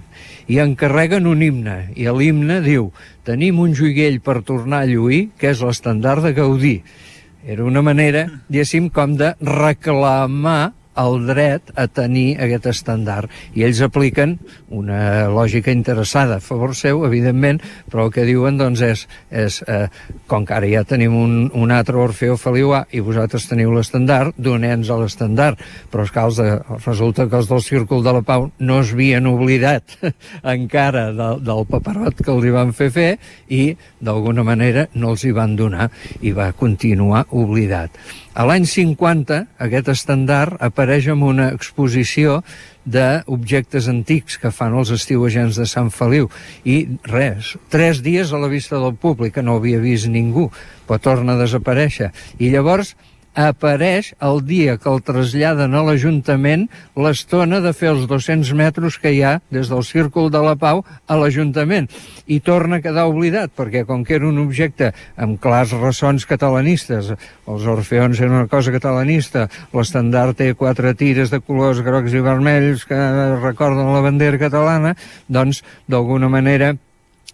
i 0.51 0.59
encarreguen 0.61 1.27
un 1.31 1.41
himne, 1.43 1.77
i 1.97 2.05
l'himne 2.05 2.61
diu 2.65 2.91
tenim 3.25 3.63
un 3.63 3.73
joiguell 3.73 4.21
per 4.21 4.43
tornar 4.45 4.83
a 4.85 4.91
lluir, 4.91 5.31
que 5.41 5.55
és 5.55 5.63
l'estandard 5.65 6.27
de 6.27 6.35
Gaudí. 6.37 6.75
Era 7.45 7.65
una 7.65 7.81
manera, 7.85 8.27
diguéssim, 8.49 8.91
com 8.93 9.17
de 9.17 9.33
reclamar 9.41 10.75
el 11.01 11.27
dret 11.29 11.73
a 11.77 11.87
tenir 11.89 12.37
aquest 12.43 12.69
estàndard. 12.71 13.33
I 13.55 13.67
ells 13.67 13.83
apliquen 13.85 14.37
una 14.75 15.29
lògica 15.33 15.73
interessada 15.75 16.39
a 16.39 16.45
favor 16.45 16.75
seu, 16.79 17.05
evidentment, 17.07 17.61
però 17.91 18.07
el 18.09 18.15
que 18.15 18.27
diuen 18.29 18.59
doncs, 18.61 18.83
és, 18.85 19.05
és 19.31 19.61
eh, 19.69 19.87
com 20.31 20.47
que 20.47 20.57
ara 20.57 20.71
ja 20.71 20.85
tenim 20.89 21.17
un, 21.19 21.37
un 21.55 21.75
altre 21.75 21.99
Orfeo 22.01 22.39
Feliuà 22.41 22.85
i 22.95 23.03
vosaltres 23.05 23.49
teniu 23.51 23.75
l'estandard, 23.75 24.35
donens 24.37 24.91
a 24.91 24.99
l'estandard. 25.01 25.61
Però 25.93 26.07
és 26.07 26.15
que 26.15 26.25
els 26.25 26.41
de, 26.41 26.49
resulta 26.85 27.29
que 27.29 27.41
els 27.41 27.51
del 27.51 27.65
Círcul 27.65 28.05
de 28.05 28.17
la 28.19 28.25
Pau 28.27 28.49
no 28.59 28.81
es 28.83 28.95
havien 28.95 29.27
oblidat 29.31 29.97
encara 30.57 31.11
de, 31.13 31.31
del 31.45 31.65
paperot 31.71 32.23
que 32.25 32.35
hi 32.45 32.53
van 32.55 32.75
fer 32.77 32.91
fer 32.95 33.11
i 33.49 33.63
d'alguna 34.05 34.45
manera 34.47 34.89
no 34.95 35.15
els 35.15 35.25
hi 35.25 35.33
van 35.37 35.57
donar 35.57 35.89
i 36.23 36.35
va 36.37 36.53
continuar 36.59 37.25
oblidat. 37.31 37.95
A 38.35 38.43
l'any 38.43 38.65
50, 38.67 39.37
aquest 39.63 39.89
estandard 39.93 40.59
apareix 40.67 41.07
en 41.13 41.21
una 41.23 41.53
exposició 41.55 42.41
d'objectes 42.83 43.87
antics 43.93 44.41
que 44.43 44.51
fan 44.51 44.75
els 44.75 44.91
estiuejants 44.97 45.61
de 45.61 45.67
Sant 45.71 45.93
Feliu. 45.95 46.27
I 46.67 46.99
res, 47.07 47.53
tres 47.71 48.03
dies 48.03 48.33
a 48.35 48.41
la 48.43 48.51
vista 48.51 48.81
del 48.83 48.99
públic 48.99 49.37
que 49.37 49.45
no 49.47 49.61
havia 49.61 49.79
vist 49.79 50.11
ningú 50.11 50.49
però 50.89 50.99
torna 50.99 51.39
a 51.39 51.43
desaparèixer. 51.45 52.11
I 52.43 52.51
llavors 52.51 52.97
apareix 53.35 54.13
el 54.23 54.41
dia 54.47 54.77
que 54.79 54.89
el 54.91 55.03
traslladen 55.03 55.75
a 55.75 55.83
l'Ajuntament 55.87 56.69
l'estona 56.97 57.61
de 57.61 57.73
fer 57.75 57.91
els 57.93 58.07
200 58.11 58.55
metres 58.57 58.99
que 59.03 59.13
hi 59.13 59.23
ha 59.27 59.35
des 59.55 59.69
del 59.73 59.83
Círcul 59.85 60.31
de 60.31 60.43
la 60.43 60.55
Pau 60.57 60.85
a 60.85 61.19
l'Ajuntament. 61.19 61.91
I 62.27 62.41
torna 62.41 62.79
a 62.79 62.85
quedar 62.85 63.09
oblidat 63.11 63.53
perquè 63.57 63.85
com 63.85 64.05
que 64.07 64.17
era 64.17 64.29
un 64.31 64.39
objecte 64.43 64.93
amb 65.17 65.41
clars 65.43 65.75
ressons 65.75 66.27
catalanistes 66.31 67.13
els 67.15 67.69
orfeons 67.69 68.21
eren 68.21 68.39
una 68.39 68.49
cosa 68.49 68.73
catalanista 68.75 69.49
l'estandard 69.75 70.39
té 70.39 70.55
quatre 70.55 70.95
tires 70.95 71.31
de 71.35 71.43
colors 71.43 71.83
grocs 71.85 72.15
i 72.15 72.23
vermells 72.25 72.87
que 72.89 72.99
recorden 73.43 73.93
la 73.93 74.03
bandera 74.05 74.41
catalana 74.41 74.95
doncs 75.29 75.63
d'alguna 75.91 76.31
manera 76.31 76.75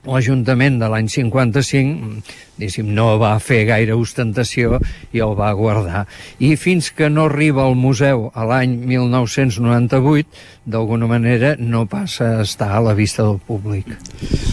l'Ajuntament 0.07 0.79
de 0.81 0.89
l'any 0.89 1.09
55 1.13 2.23
diguéssim, 2.61 2.93
no 2.95 3.17
va 3.21 3.33
fer 3.43 3.65
gaire 3.69 3.97
ostentació 3.97 4.79
i 5.17 5.23
el 5.25 5.35
va 5.39 5.51
guardar. 5.57 6.05
I 6.39 6.55
fins 6.61 6.91
que 6.95 7.09
no 7.11 7.27
arriba 7.31 7.65
al 7.65 7.77
museu 7.79 8.29
a 8.35 8.47
l'any 8.47 8.77
1998, 8.91 10.29
d'alguna 10.71 11.09
manera 11.09 11.55
no 11.59 11.87
passa 11.91 12.37
a 12.39 12.43
estar 12.45 12.71
a 12.77 12.83
la 12.85 12.93
vista 12.95 13.25
del 13.25 13.41
públic. 13.43 13.89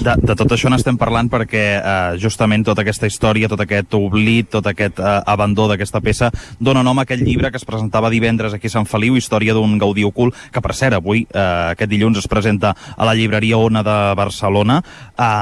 De, 0.02 0.16
de 0.24 0.36
tot 0.40 0.56
això 0.56 0.72
n'estem 0.72 0.98
parlant 0.98 1.30
perquè 1.30 1.66
eh, 1.78 2.18
justament 2.22 2.64
tota 2.66 2.82
aquesta 2.86 3.10
història, 3.10 3.50
tot 3.52 3.62
aquest 3.62 3.94
oblit, 4.00 4.50
tot 4.56 4.66
aquest 4.72 5.02
eh, 5.04 5.18
abandó 5.28 5.68
d'aquesta 5.70 6.02
peça 6.02 6.32
dona 6.60 6.84
nom 6.86 6.98
a 6.98 7.06
aquest 7.06 7.22
llibre 7.22 7.52
que 7.52 7.60
es 7.60 7.68
presentava 7.68 8.12
divendres 8.14 8.56
aquí 8.56 8.72
a 8.72 8.78
Sant 8.78 8.88
Feliu, 8.90 9.18
Història 9.20 9.54
d'un 9.58 9.78
Gaudí 9.82 10.08
ocult, 10.08 10.36
que 10.54 10.64
per 10.64 10.74
cert 10.78 10.98
avui, 10.98 11.26
eh, 11.28 11.76
aquest 11.76 11.92
dilluns 11.92 12.24
es 12.24 12.32
presenta 12.32 12.74
a 12.96 13.06
la 13.06 13.16
llibreria 13.18 13.60
Ona 13.60 13.84
de 13.84 13.98
Barcelona. 14.18 14.80
Eh, 15.12 15.37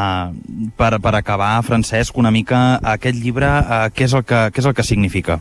per, 0.77 0.91
per 1.01 1.13
acabar, 1.17 1.53
Francesc, 1.65 2.17
una 2.17 2.31
mica 2.33 2.79
aquest 2.95 3.17
llibre, 3.19 3.47
eh, 3.47 3.79
què, 3.95 4.07
és 4.07 4.15
el 4.17 4.25
que, 4.27 4.41
què 4.53 4.63
és 4.63 4.69
el 4.69 4.75
que 4.77 4.85
significa? 4.87 5.39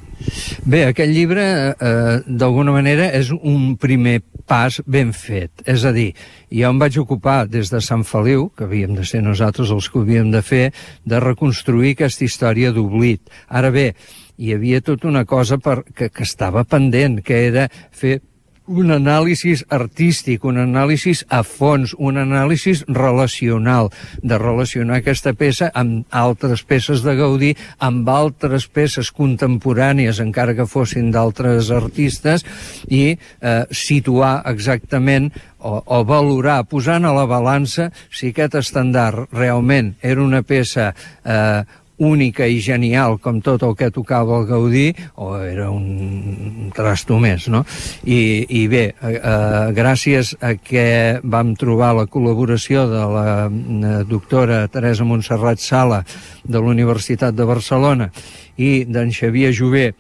Bé, 0.64 0.84
aquest 0.88 1.12
llibre, 1.12 1.44
eh, 1.72 2.18
d'alguna 2.26 2.74
manera, 2.74 3.10
és 3.16 3.32
un 3.34 3.74
primer 3.80 4.20
pas 4.48 4.80
ben 4.86 5.12
fet. 5.16 5.64
És 5.66 5.84
a 5.84 5.92
dir, 5.96 6.10
jo 6.52 6.70
em 6.70 6.80
vaig 6.80 6.98
ocupar 7.00 7.44
des 7.48 7.72
de 7.72 7.80
Sant 7.84 8.04
Feliu, 8.08 8.50
que 8.56 8.68
havíem 8.68 8.94
de 8.96 9.06
ser 9.08 9.22
nosaltres 9.24 9.72
els 9.74 9.88
que 9.88 10.02
havíem 10.02 10.30
de 10.34 10.42
fer, 10.44 10.66
de 11.04 11.22
reconstruir 11.22 11.94
aquesta 11.94 12.26
història 12.26 12.72
d'oblit. 12.72 13.22
Ara 13.48 13.72
bé, 13.74 13.92
hi 14.36 14.54
havia 14.54 14.82
tota 14.84 15.08
una 15.08 15.24
cosa 15.24 15.58
per, 15.58 15.82
que, 15.94 16.10
que 16.10 16.26
estava 16.26 16.64
pendent, 16.64 17.20
que 17.24 17.44
era 17.48 17.68
fer 17.92 18.20
un 18.66 18.90
anàlisi 18.94 19.54
artístic, 19.68 20.44
un 20.44 20.58
anàlisi 20.62 21.12
a 21.28 21.42
fons, 21.44 21.94
un 21.98 22.16
anàlisi 22.20 22.74
relacional, 22.88 23.90
de 24.22 24.38
relacionar 24.40 25.00
aquesta 25.02 25.34
peça 25.36 25.70
amb 25.74 26.06
altres 26.10 26.64
peces 26.64 27.04
de 27.04 27.14
Gaudí, 27.18 27.52
amb 27.78 28.08
altres 28.08 28.66
peces 28.66 29.10
contemporànies, 29.12 30.20
encara 30.24 30.54
que 30.56 30.66
fossin 30.66 31.10
d'altres 31.12 31.70
artistes, 31.74 32.44
i 32.88 33.14
eh, 33.14 33.64
situar 33.70 34.40
exactament 34.48 35.30
o, 35.60 35.80
o 35.84 36.02
valorar, 36.04 36.62
posant 36.68 37.04
a 37.04 37.14
la 37.16 37.24
balança 37.28 37.90
si 38.12 38.32
aquest 38.32 38.56
estandard 38.60 39.32
realment 39.32 39.94
era 40.02 40.24
una 40.24 40.42
peça 40.44 40.92
eh, 41.24 41.64
única 41.98 42.46
i 42.46 42.58
genial 42.60 43.18
com 43.22 43.40
tot 43.44 43.62
el 43.62 43.74
que 43.78 43.90
tocava 43.94 44.40
el 44.40 44.46
Gaudí 44.48 44.86
o 45.14 45.34
era 45.38 45.70
un 45.70 46.70
trasto 46.74 47.18
més, 47.22 47.46
no? 47.52 47.62
I, 48.02 48.44
i 48.48 48.64
bé, 48.70 48.84
eh, 48.94 49.12
eh, 49.14 49.72
gràcies 49.76 50.34
a 50.42 50.54
que 50.58 51.20
vam 51.22 51.54
trobar 51.58 51.92
la 51.94 52.08
col·laboració 52.10 52.88
de 52.90 53.04
la 53.14 53.28
eh, 53.46 54.00
doctora 54.10 54.64
Teresa 54.68 55.06
Montserrat 55.06 55.62
Sala 55.62 56.02
de 56.42 56.58
la 56.58 56.74
Universitat 56.74 57.34
de 57.34 57.46
Barcelona 57.46 58.10
i 58.56 58.84
d'en 58.88 59.14
Xavier 59.14 59.54
Jové 59.54 59.92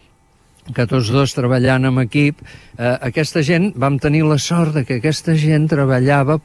que 0.72 0.86
tots 0.88 1.10
dos 1.12 1.34
treballant 1.36 1.84
en 1.90 2.00
equip, 2.00 2.38
eh, 2.78 2.96
aquesta 3.04 3.42
gent, 3.44 3.72
vam 3.76 3.98
tenir 4.00 4.24
la 4.24 4.38
sort 4.38 4.72
de 4.78 4.84
que 4.88 4.96
aquesta 4.96 5.34
gent 5.36 5.68
treballava 5.68 6.38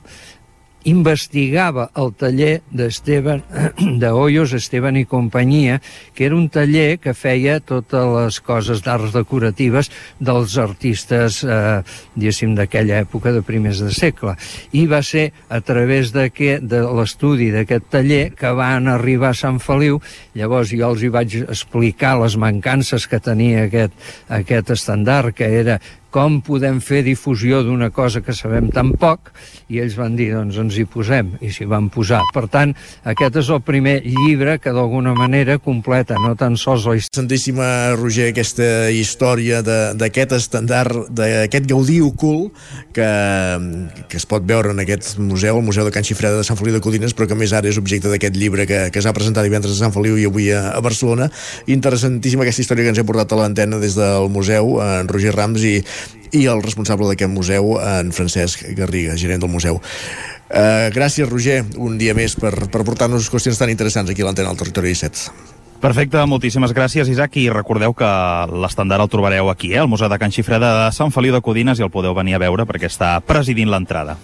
investigava 0.87 1.89
el 1.99 2.13
taller 2.15 2.61
d'Esteban, 2.71 3.43
de 4.01 4.11
Hoyos, 4.15 4.53
Esteban 4.53 4.97
i 4.97 5.05
companyia, 5.05 5.79
que 6.15 6.25
era 6.25 6.37
un 6.37 6.47
taller 6.49 6.99
que 7.03 7.13
feia 7.13 7.59
totes 7.59 8.05
les 8.15 8.39
coses 8.39 8.83
d'arts 8.85 9.11
decoratives 9.15 9.91
dels 10.19 10.55
artistes, 10.57 11.41
eh, 11.43 11.81
diguéssim, 12.15 12.55
d'aquella 12.55 13.01
època 13.03 13.33
de 13.35 13.43
primers 13.43 13.83
de 13.83 13.91
segle. 13.95 14.37
I 14.71 14.85
va 14.87 15.01
ser 15.03 15.29
a 15.49 15.59
través 15.61 16.13
de, 16.15 16.29
que, 16.31 16.59
de 16.61 16.81
l'estudi 16.95 17.51
d'aquest 17.51 17.91
taller 17.91 18.23
que 18.37 18.53
van 18.55 18.87
arribar 18.87 19.33
a 19.33 19.39
Sant 19.39 19.59
Feliu, 19.59 19.99
llavors 20.37 20.71
jo 20.71 20.93
els 20.93 21.03
hi 21.03 21.11
vaig 21.11 21.39
explicar 21.43 22.15
les 22.23 22.39
mancances 22.39 23.07
que 23.09 23.19
tenia 23.19 23.67
aquest, 23.67 23.95
aquest 24.29 24.71
estandard, 24.77 25.35
que 25.35 25.49
era 25.59 25.79
com 26.13 26.39
podem 26.45 26.79
fer 26.83 27.03
difusió 27.05 27.61
d'una 27.65 27.89
cosa 27.93 28.21
que 28.25 28.33
sabem 28.33 28.69
tan 28.73 28.91
poc, 28.99 29.31
i 29.69 29.79
ells 29.83 29.95
van 29.97 30.15
dir, 30.17 30.31
doncs 30.33 30.57
ens 30.61 30.77
hi 30.79 30.85
posem, 30.89 31.35
i 31.45 31.51
s'hi 31.53 31.67
van 31.69 31.89
posar. 31.93 32.21
Per 32.33 32.47
tant, 32.51 32.73
aquest 33.07 33.39
és 33.43 33.51
el 33.53 33.61
primer 33.65 33.99
llibre 34.05 34.57
que 34.61 34.73
d'alguna 34.73 35.13
manera 35.17 35.59
completa, 35.61 36.17
no 36.21 36.35
tan 36.39 36.57
sols 36.57 36.87
la 36.89 36.97
història. 36.97 37.19
Santíssima, 37.19 37.67
Roger, 37.97 38.29
aquesta 38.31 38.89
història 38.93 39.61
d'aquest 39.61 40.33
estandard, 40.39 41.09
d'aquest 41.13 41.69
Gaudí 41.69 41.99
ocult, 42.05 42.57
que, 42.95 43.09
que 44.09 44.17
es 44.17 44.25
pot 44.29 44.45
veure 44.49 44.73
en 44.73 44.81
aquest 44.83 45.17
museu, 45.21 45.59
el 45.59 45.65
Museu 45.65 45.85
de 45.85 45.93
Can 45.93 46.07
Xifreda 46.07 46.39
de 46.39 46.47
Sant 46.47 46.57
Feliu 46.59 46.75
de 46.75 46.81
Codines, 46.83 47.13
però 47.13 47.29
que 47.29 47.37
més 47.37 47.53
ara 47.53 47.69
és 47.69 47.77
objecte 47.81 48.09
d'aquest 48.11 48.37
llibre 48.39 48.65
que, 48.69 48.81
que 48.93 49.03
s'ha 49.03 49.13
presentat 49.15 49.45
divendres 49.45 49.77
a 49.77 49.83
Sant 49.83 49.93
Feliu 49.95 50.17
i 50.17 50.25
avui 50.29 50.49
a, 50.55 50.69
a 50.73 50.81
Barcelona. 50.85 51.29
Interessantíssima 51.69 52.45
aquesta 52.45 52.65
història 52.65 52.87
que 52.87 52.95
ens 52.95 53.01
ha 53.01 53.07
portat 53.07 53.35
a 53.35 53.41
l'antena 53.43 53.79
des 53.81 53.97
del 53.99 54.29
museu, 54.33 54.79
en 54.83 55.09
Roger 55.11 55.35
Rams, 55.35 55.63
i 55.63 55.77
i 56.31 56.45
el 56.49 56.63
responsable 56.63 57.09
d'aquest 57.09 57.31
museu, 57.33 57.75
en 57.81 58.11
Francesc 58.13 58.65
Garriga, 58.77 59.17
gerent 59.17 59.41
del 59.43 59.51
museu. 59.51 59.79
Uh, 60.49 60.89
gràcies, 60.93 61.29
Roger, 61.29 61.61
un 61.77 61.97
dia 62.01 62.15
més 62.17 62.33
per, 62.37 62.53
per 62.73 62.81
portar-nos 62.85 63.29
qüestions 63.29 63.57
tan 63.61 63.69
interessants 63.69 64.09
aquí 64.09 64.25
a 64.25 64.29
l'antena 64.29 64.49
del 64.49 64.61
Territori 64.61 64.93
17. 64.93 65.57
Perfecte, 65.79 66.19
moltíssimes 66.27 66.73
gràcies, 66.75 67.07
Isaac, 67.07 67.37
i 67.39 67.45
recordeu 67.53 67.93
que 67.95 68.09
l'estandard 68.51 69.05
el 69.05 69.11
trobareu 69.13 69.47
aquí, 69.49 69.71
eh, 69.73 69.79
al 69.79 69.87
Museu 69.87 70.09
de 70.11 70.17
Can 70.19 70.33
Xifreda 70.35 70.73
de 70.75 70.89
Sant 70.91 71.13
Feliu 71.15 71.31
de 71.31 71.39
Codines, 71.41 71.79
i 71.79 71.85
el 71.85 71.93
podeu 71.93 72.17
venir 72.17 72.35
a 72.35 72.41
veure 72.43 72.65
perquè 72.67 72.89
està 72.91 73.13
presidint 73.23 73.71
l'entrada. 73.71 74.17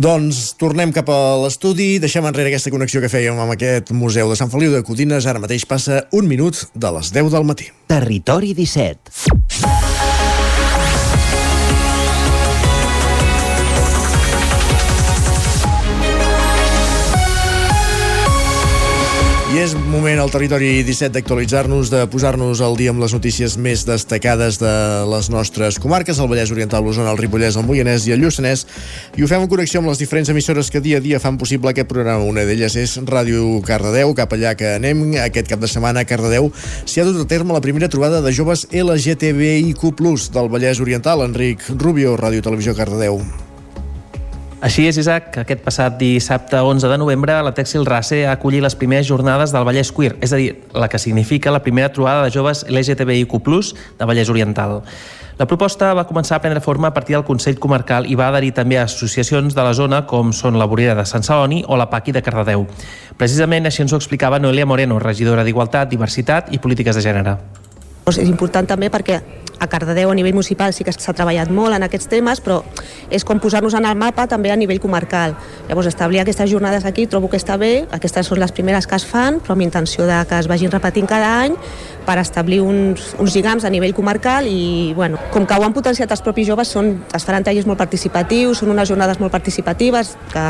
Doncs 0.00 0.54
tornem 0.56 0.94
cap 0.96 1.10
a 1.12 1.16
l'estudi, 1.42 1.98
deixem 2.00 2.24
enrere 2.24 2.48
aquesta 2.48 2.72
connexió 2.72 3.02
que 3.02 3.10
fèiem 3.12 3.36
amb 3.36 3.52
aquest 3.52 3.92
museu 3.92 4.32
de 4.32 4.38
Sant 4.38 4.48
Feliu 4.48 4.72
de 4.72 4.80
Codines. 4.86 5.28
Ara 5.28 5.42
mateix 5.42 5.68
passa 5.68 6.06
un 6.16 6.30
minut 6.30 6.62
de 6.72 6.94
les 6.96 7.12
10 7.12 7.28
del 7.36 7.44
matí. 7.44 7.68
Territori 7.92 8.54
17. 8.56 9.89
És 19.60 19.74
moment 19.90 20.16
al 20.22 20.30
territori 20.32 20.68
17 20.86 21.12
d'actualitzar-nos, 21.12 21.90
de 21.92 21.98
posar-nos 22.08 22.62
al 22.64 22.78
dia 22.78 22.94
amb 22.94 23.02
les 23.02 23.12
notícies 23.12 23.58
més 23.60 23.82
destacades 23.84 24.56
de 24.60 24.70
les 25.10 25.28
nostres 25.28 25.76
comarques, 25.82 26.16
el 26.16 26.30
Vallès 26.30 26.52
Oriental, 26.54 26.80
l'Osona, 26.86 27.10
el 27.12 27.20
Ripollès, 27.20 27.58
el 27.60 27.66
Moianès 27.68 28.06
i 28.08 28.14
el 28.14 28.22
Lluçanès, 28.24 28.62
i 29.18 29.24
ho 29.24 29.28
fem 29.28 29.44
en 29.44 29.50
connexió 29.50 29.82
amb 29.82 29.90
les 29.90 30.00
diferents 30.00 30.30
emissores 30.32 30.70
que 30.72 30.80
dia 30.80 30.96
a 30.96 31.04
dia 31.04 31.20
fan 31.20 31.36
possible 31.36 31.74
aquest 31.74 31.90
programa. 31.90 32.24
Una 32.24 32.46
d'elles 32.48 32.78
és 32.80 32.96
Ràdio 33.04 33.58
Cardedeu, 33.66 34.14
cap 34.16 34.32
allà 34.32 34.54
que 34.56 34.76
anem. 34.78 35.04
Aquest 35.26 35.52
cap 35.52 35.60
de 35.60 35.68
setmana 35.68 36.06
a 36.06 36.08
Cardedeu 36.08 36.48
s'hi 36.86 37.02
ha 37.02 37.08
dut 37.10 37.20
a 37.20 37.28
terme 37.28 37.52
la 37.52 37.60
primera 37.60 37.90
trobada 37.92 38.22
de 38.24 38.32
joves 38.32 38.64
LGTBIQ+, 38.72 39.84
del 40.32 40.50
Vallès 40.56 40.80
Oriental. 40.80 41.26
Enric 41.28 41.68
Rubio, 41.76 42.16
Ràdio 42.16 42.48
Televisió 42.48 42.78
Cardedeu. 42.78 43.20
Així 44.60 44.82
és, 44.84 44.98
Isaac, 45.00 45.38
aquest 45.40 45.62
passat 45.64 45.94
dissabte 45.96 46.58
11 46.60 46.90
de 46.92 46.96
novembre 47.00 47.38
la 47.40 47.54
Texil 47.56 47.86
Race 47.88 48.18
ha 48.28 48.34
acollit 48.36 48.60
les 48.60 48.74
primeres 48.76 49.06
jornades 49.08 49.54
del 49.54 49.64
Vallès 49.64 49.88
Queer, 49.96 50.18
és 50.20 50.34
a 50.36 50.36
dir, 50.36 50.50
la 50.76 50.88
que 50.92 51.00
significa 51.00 51.54
la 51.54 51.62
primera 51.64 51.88
trobada 51.88 52.26
de 52.26 52.34
joves 52.34 52.66
LGTBIQ+, 52.68 53.40
de 53.96 54.04
Vallès 54.10 54.28
Oriental. 54.28 54.82
La 55.40 55.46
proposta 55.48 55.94
va 55.96 56.04
començar 56.04 56.36
a 56.36 56.42
prendre 56.44 56.60
forma 56.60 56.90
a 56.90 56.92
partir 56.92 57.16
del 57.16 57.24
Consell 57.24 57.56
Comarcal 57.56 58.04
i 58.04 58.18
va 58.20 58.28
adherir 58.28 58.52
també 58.52 58.76
a 58.76 58.84
associacions 58.84 59.56
de 59.56 59.64
la 59.64 59.72
zona 59.72 60.02
com 60.04 60.34
són 60.36 60.60
la 60.60 60.68
Vorera 60.68 60.98
de 60.98 61.06
Sant 61.08 61.24
Celoni 61.24 61.62
o 61.64 61.80
la 61.80 61.88
Paqui 61.88 62.12
de 62.12 62.20
Cardedeu. 62.20 62.66
Precisament 63.16 63.64
així 63.64 63.80
ens 63.80 63.94
ho 63.96 64.02
explicava 64.02 64.38
Noelia 64.38 64.68
Moreno, 64.68 65.00
regidora 65.00 65.40
d'Igualtat, 65.48 65.88
Diversitat 65.88 66.52
i 66.52 66.60
Polítiques 66.60 67.00
de 67.00 67.06
Gènere. 67.08 67.38
És 68.12 68.20
important 68.28 68.68
també 68.68 68.92
perquè 68.92 69.22
a 69.60 69.68
Cardedeu 69.68 70.10
a 70.10 70.14
nivell 70.16 70.34
municipal 70.34 70.72
sí 70.72 70.84
que 70.84 70.92
s'ha 70.96 71.12
treballat 71.12 71.52
molt 71.52 71.76
en 71.76 71.84
aquests 71.84 72.08
temes, 72.08 72.40
però 72.40 72.62
és 73.12 73.24
com 73.28 73.38
posar-nos 73.38 73.76
en 73.76 73.84
el 73.84 73.98
mapa 73.98 74.26
també 74.26 74.50
a 74.50 74.56
nivell 74.56 74.80
comarcal. 74.80 75.36
Llavors, 75.68 75.90
establir 75.92 76.22
aquestes 76.22 76.50
jornades 76.50 76.86
aquí 76.88 77.06
trobo 77.06 77.28
que 77.28 77.36
està 77.36 77.58
bé, 77.60 77.86
aquestes 77.92 78.26
són 78.26 78.40
les 78.40 78.52
primeres 78.56 78.88
que 78.88 78.96
es 78.96 79.04
fan, 79.04 79.38
però 79.44 79.54
amb 79.54 79.66
intenció 79.66 80.08
de 80.08 80.16
que 80.26 80.40
es 80.40 80.48
vagin 80.48 80.72
repetint 80.72 81.06
cada 81.10 81.34
any 81.44 81.56
per 82.06 82.16
establir 82.18 82.62
uns, 82.64 83.12
uns 83.20 83.36
lligams 83.36 83.64
a 83.68 83.70
nivell 83.70 83.94
comarcal 83.94 84.48
i, 84.48 84.94
bueno, 84.96 85.20
com 85.30 85.46
que 85.46 85.54
ho 85.54 85.68
han 85.68 85.76
potenciat 85.76 86.10
els 86.10 86.24
propis 86.24 86.48
joves, 86.48 86.72
són, 86.72 86.94
es 87.14 87.28
faran 87.28 87.44
tallers 87.44 87.68
molt 87.68 87.78
participatius, 87.78 88.64
són 88.64 88.72
unes 88.72 88.88
jornades 88.88 89.20
molt 89.20 89.32
participatives 89.36 90.16
que 90.32 90.46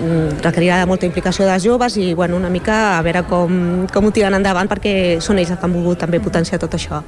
mm, 0.00 0.42
requerirà 0.48 0.80
molta 0.88 1.06
implicació 1.06 1.44
dels 1.44 1.68
joves 1.68 2.00
i, 2.00 2.12
bueno, 2.14 2.40
una 2.40 2.50
mica 2.50 2.96
a 2.96 3.00
veure 3.04 3.26
com, 3.28 3.86
com 3.92 4.08
ho 4.08 4.16
tiren 4.16 4.40
endavant 4.40 4.72
perquè 4.72 5.20
són 5.20 5.38
ells 5.38 5.52
els 5.52 5.60
que 5.60 5.68
han 5.68 5.76
volgut 5.76 6.06
també 6.06 6.22
potenciar 6.24 6.62
tot 6.62 6.80
això. 6.80 7.04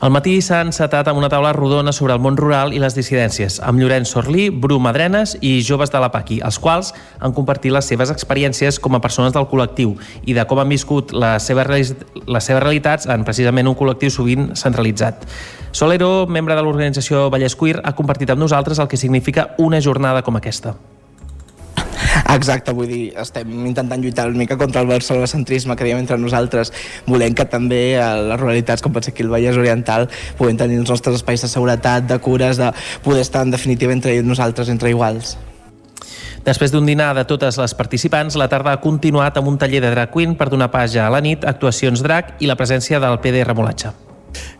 Al 0.00 0.10
matí 0.10 0.40
s'ha 0.42 0.60
encetat 0.64 1.06
amb 1.08 1.20
una 1.20 1.28
taula 1.30 1.52
rodona 1.54 1.92
sobre 1.94 2.14
el 2.14 2.22
món 2.22 2.36
rural 2.36 2.72
i 2.74 2.80
les 2.82 2.96
dissidències, 2.96 3.60
amb 3.62 3.78
Llorenç 3.78 4.10
Sorlí, 4.10 4.48
Bru 4.50 4.80
Madrenes 4.82 5.36
i 5.40 5.60
joves 5.62 5.92
de 5.92 6.00
la 6.02 6.10
Paqui, 6.14 6.40
els 6.44 6.58
quals 6.58 6.90
han 7.20 7.34
compartit 7.36 7.72
les 7.72 7.86
seves 7.86 8.10
experiències 8.10 8.80
com 8.82 8.98
a 8.98 9.02
persones 9.04 9.34
del 9.36 9.46
col·lectiu 9.50 9.94
i 10.26 10.34
de 10.34 10.46
com 10.50 10.58
han 10.58 10.72
viscut 10.72 11.14
les 11.14 11.46
seves, 11.46 11.94
les 12.26 12.50
seves 12.50 12.62
realitats 12.62 13.06
en 13.06 13.26
precisament 13.26 13.70
un 13.70 13.78
col·lectiu 13.78 14.10
sovint 14.10 14.50
centralitzat. 14.58 15.28
Solero, 15.74 16.26
membre 16.26 16.58
de 16.58 16.66
l'organització 16.66 17.28
Vallès 17.30 17.54
Queer, 17.58 17.78
ha 17.84 17.94
compartit 17.94 18.34
amb 18.34 18.42
nosaltres 18.42 18.82
el 18.82 18.90
que 18.90 19.00
significa 19.00 19.52
una 19.58 19.80
jornada 19.82 20.22
com 20.22 20.36
aquesta. 20.38 20.74
Exacte, 22.32 22.72
vull 22.72 22.88
dir, 22.88 23.02
estem 23.20 23.50
intentant 23.68 24.00
lluitar 24.00 24.26
una 24.30 24.40
mica 24.40 24.56
contra 24.56 24.80
el 24.80 24.88
barcelonacentrisme 24.88 25.76
que 25.76 25.84
diem 25.84 26.00
entre 26.00 26.16
nosaltres. 26.18 26.72
Volem 27.06 27.34
que 27.36 27.44
també 27.44 27.82
eh, 27.94 28.04
les 28.30 28.40
ruralitats, 28.40 28.82
com 28.82 28.94
pot 28.94 29.04
ser 29.04 29.12
aquí 29.12 29.26
el 29.26 29.32
Vallès 29.32 29.58
Oriental, 29.60 30.08
puguem 30.38 30.56
tenir 30.60 30.80
els 30.80 30.90
nostres 30.90 31.20
espais 31.20 31.44
de 31.44 31.50
seguretat, 31.52 32.08
de 32.08 32.18
cures, 32.24 32.60
de 32.60 32.72
poder 33.04 33.20
estar 33.26 33.44
en 33.44 33.52
definitiva 33.52 33.92
entre 33.92 34.16
nosaltres, 34.22 34.72
entre 34.72 34.90
iguals. 34.94 35.36
Després 36.44 36.72
d'un 36.72 36.84
dinar 36.84 37.12
de 37.16 37.24
totes 37.28 37.56
les 37.60 37.76
participants, 37.76 38.36
la 38.36 38.50
tarda 38.52 38.74
ha 38.74 38.82
continuat 38.82 39.38
amb 39.40 39.48
un 39.52 39.60
taller 39.60 39.80
de 39.84 39.92
drag 39.92 40.12
queen 40.12 40.34
per 40.36 40.50
donar 40.52 40.72
pàgia 40.72 41.06
a 41.06 41.12
la 41.12 41.22
nit, 41.24 41.44
actuacions 41.44 42.04
drag 42.04 42.34
i 42.40 42.50
la 42.50 42.56
presència 42.60 43.00
del 43.00 43.20
PD 43.24 43.46
Remolatge. 43.48 44.03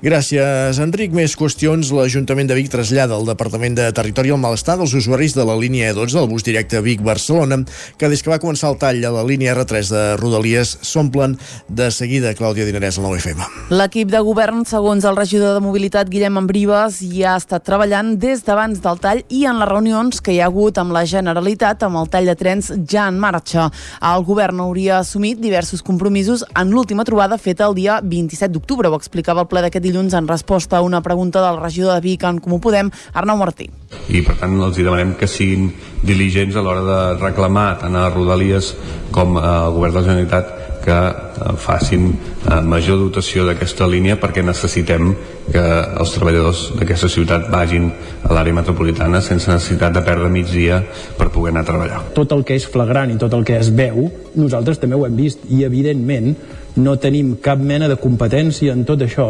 Gràcies, 0.05 0.77
Enric. 0.85 1.15
Més 1.17 1.33
qüestions. 1.33 1.89
L'Ajuntament 1.97 2.45
de 2.45 2.57
Vic 2.59 2.67
trasllada 2.69 3.15
al 3.17 3.25
Departament 3.25 3.73
de 3.79 3.87
Territori 3.97 4.35
el 4.35 4.41
malestar 4.43 4.75
dels 4.77 4.93
usuaris 4.93 5.33
de 5.33 5.47
la 5.49 5.55
línia 5.57 5.95
E12 5.95 6.19
del 6.19 6.27
bus 6.29 6.45
directe 6.45 6.83
Vic-Barcelona, 6.85 7.63
que 7.97 8.11
des 8.13 8.21
que 8.21 8.29
va 8.29 8.37
començar 8.43 8.69
el 8.69 8.77
tall 8.77 9.01
a 9.01 9.13
la 9.15 9.23
línia 9.25 9.55
R3 9.55 9.89
de 9.89 10.03
Rodalies 10.21 10.75
s'omplen 10.85 11.39
de 11.73 11.87
seguida. 11.89 12.35
Clàudia 12.37 12.67
Dinarès, 12.69 12.99
al 13.01 13.07
9FM. 13.07 13.47
L'equip 13.73 14.11
de 14.13 14.21
govern, 14.27 14.67
segons 14.69 15.07
el 15.09 15.17
regidor 15.17 15.57
de 15.57 15.63
Mobilitat 15.65 16.13
Guillem 16.13 16.37
Ambrives, 16.43 17.01
ja 17.01 17.33
ha 17.33 17.41
estat 17.41 17.65
treballant 17.65 18.13
des 18.21 18.45
d'abans 18.45 18.85
del 18.85 19.01
tall 19.01 19.25
i 19.33 19.47
en 19.49 19.57
les 19.63 19.73
reunions 19.73 20.21
que 20.21 20.37
hi 20.37 20.43
ha 20.43 20.51
hagut 20.53 20.83
amb 20.85 20.93
la 20.93 21.07
Generalitat 21.09 21.89
amb 21.89 22.03
el 22.03 22.13
tall 22.13 22.29
de 22.29 22.37
trens 22.37 22.75
ja 22.85 23.07
en 23.09 23.23
marxa. 23.25 23.71
El 24.05 24.29
govern 24.29 24.61
hauria 24.69 25.01
assumit 25.01 25.41
diversos 25.41 25.81
compromisos 25.81 26.45
en 26.53 26.77
l'última 26.77 27.09
trobada 27.09 27.41
feta 27.41 27.65
el 27.73 27.81
dia 27.81 28.03
27 28.05 28.53
d'octubre. 28.53 28.93
Ho 28.93 29.01
explicava 29.01 29.41
el 29.41 29.49
ple 29.49 29.65
d'aquest 29.65 29.81
dilluns 29.81 29.94
en 29.95 30.27
resposta 30.27 30.77
a 30.77 30.83
una 30.83 31.03
pregunta 31.03 31.41
del 31.47 31.61
regidor 31.61 31.95
de 31.95 32.01
Vic 32.01 32.25
en 32.25 32.41
Comú 32.43 32.59
Podem, 32.61 32.91
Arnau 33.13 33.39
Martí. 33.39 33.69
I 34.11 34.23
per 34.27 34.35
tant 34.41 34.57
els 34.59 34.77
demanem 34.77 35.15
que 35.15 35.29
siguin 35.31 35.71
diligents 36.03 36.57
a 36.57 36.65
l'hora 36.65 36.83
de 36.83 36.99
reclamar 37.21 37.79
tant 37.79 37.95
a 37.95 38.09
Rodalies 38.11 38.75
com 39.15 39.39
al 39.39 39.71
govern 39.77 39.95
de 39.95 40.01
la 40.01 40.07
Generalitat 40.09 40.53
que 40.85 40.93
eh, 40.93 41.55
facin 41.57 42.11
eh, 42.11 42.61
major 42.61 42.99
dotació 43.01 43.47
d'aquesta 43.47 43.87
línia 43.89 44.19
perquè 44.21 44.43
necessitem 44.45 45.15
que 45.47 45.63
els 45.63 46.13
treballadors 46.17 46.67
d'aquesta 46.75 47.09
ciutat 47.09 47.49
vagin 47.53 47.89
a 48.25 48.35
l'àrea 48.35 48.59
metropolitana 48.59 49.23
sense 49.23 49.49
necessitat 49.49 49.95
de 49.95 50.03
perdre 50.05 50.29
mig 50.29 50.51
dia 50.51 50.83
per 51.17 51.31
poder 51.31 51.55
anar 51.55 51.65
a 51.65 51.71
treballar. 51.71 52.03
Tot 52.19 52.35
el 52.37 52.45
que 52.45 52.59
és 52.59 52.67
flagrant 52.67 53.15
i 53.15 53.19
tot 53.21 53.33
el 53.33 53.47
que 53.47 53.57
es 53.63 53.71
veu, 53.71 54.11
nosaltres 54.35 54.83
també 54.83 54.99
ho 54.99 55.07
hem 55.07 55.17
vist 55.17 55.47
i 55.49 55.63
evidentment 55.65 56.35
no 56.77 56.99
tenim 56.99 57.37
cap 57.41 57.61
mena 57.63 57.89
de 57.89 58.01
competència 58.01 58.75
en 58.75 58.83
tot 58.85 59.01
això 59.07 59.29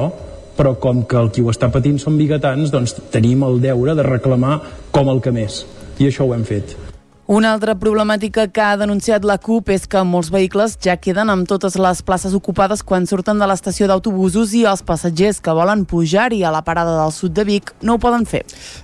però 0.57 0.77
com 0.81 1.03
que 1.09 1.19
el 1.21 1.33
qui 1.35 1.43
ho 1.43 1.53
està 1.53 1.71
patint 1.75 1.99
són 2.03 2.19
biguetans, 2.21 2.73
doncs 2.75 2.97
tenim 3.15 3.43
el 3.47 3.61
deure 3.65 3.97
de 3.99 4.07
reclamar 4.07 4.61
com 4.95 5.11
el 5.11 5.23
que 5.25 5.35
més. 5.35 5.65
I 5.99 6.11
això 6.11 6.27
ho 6.27 6.35
hem 6.35 6.47
fet. 6.47 6.84
Una 7.27 7.55
altra 7.55 7.73
problemàtica 7.73 8.43
que 8.53 8.61
ha 8.61 8.75
denunciat 8.77 9.25
la 9.25 9.39
CUP 9.41 9.71
és 9.73 9.87
que 9.89 10.03
molts 10.05 10.29
vehicles 10.29 10.75
ja 10.85 10.99
queden 11.01 11.31
amb 11.33 11.47
totes 11.49 11.79
les 11.81 12.03
places 12.05 12.35
ocupades 12.37 12.83
quan 12.85 13.07
surten 13.09 13.39
de 13.41 13.47
l'estació 13.49 13.87
d'autobusos 13.89 14.51
i 14.53 14.67
els 14.69 14.83
passatgers 14.85 15.39
que 15.41 15.55
volen 15.57 15.87
pujar-hi 15.89 16.43
a 16.45 16.51
la 16.53 16.61
parada 16.67 16.99
del 16.99 17.15
sud 17.17 17.33
de 17.33 17.47
Vic 17.49 17.73
no 17.81 17.95
ho 17.95 18.01
poden 18.03 18.27
fer. 18.29 18.43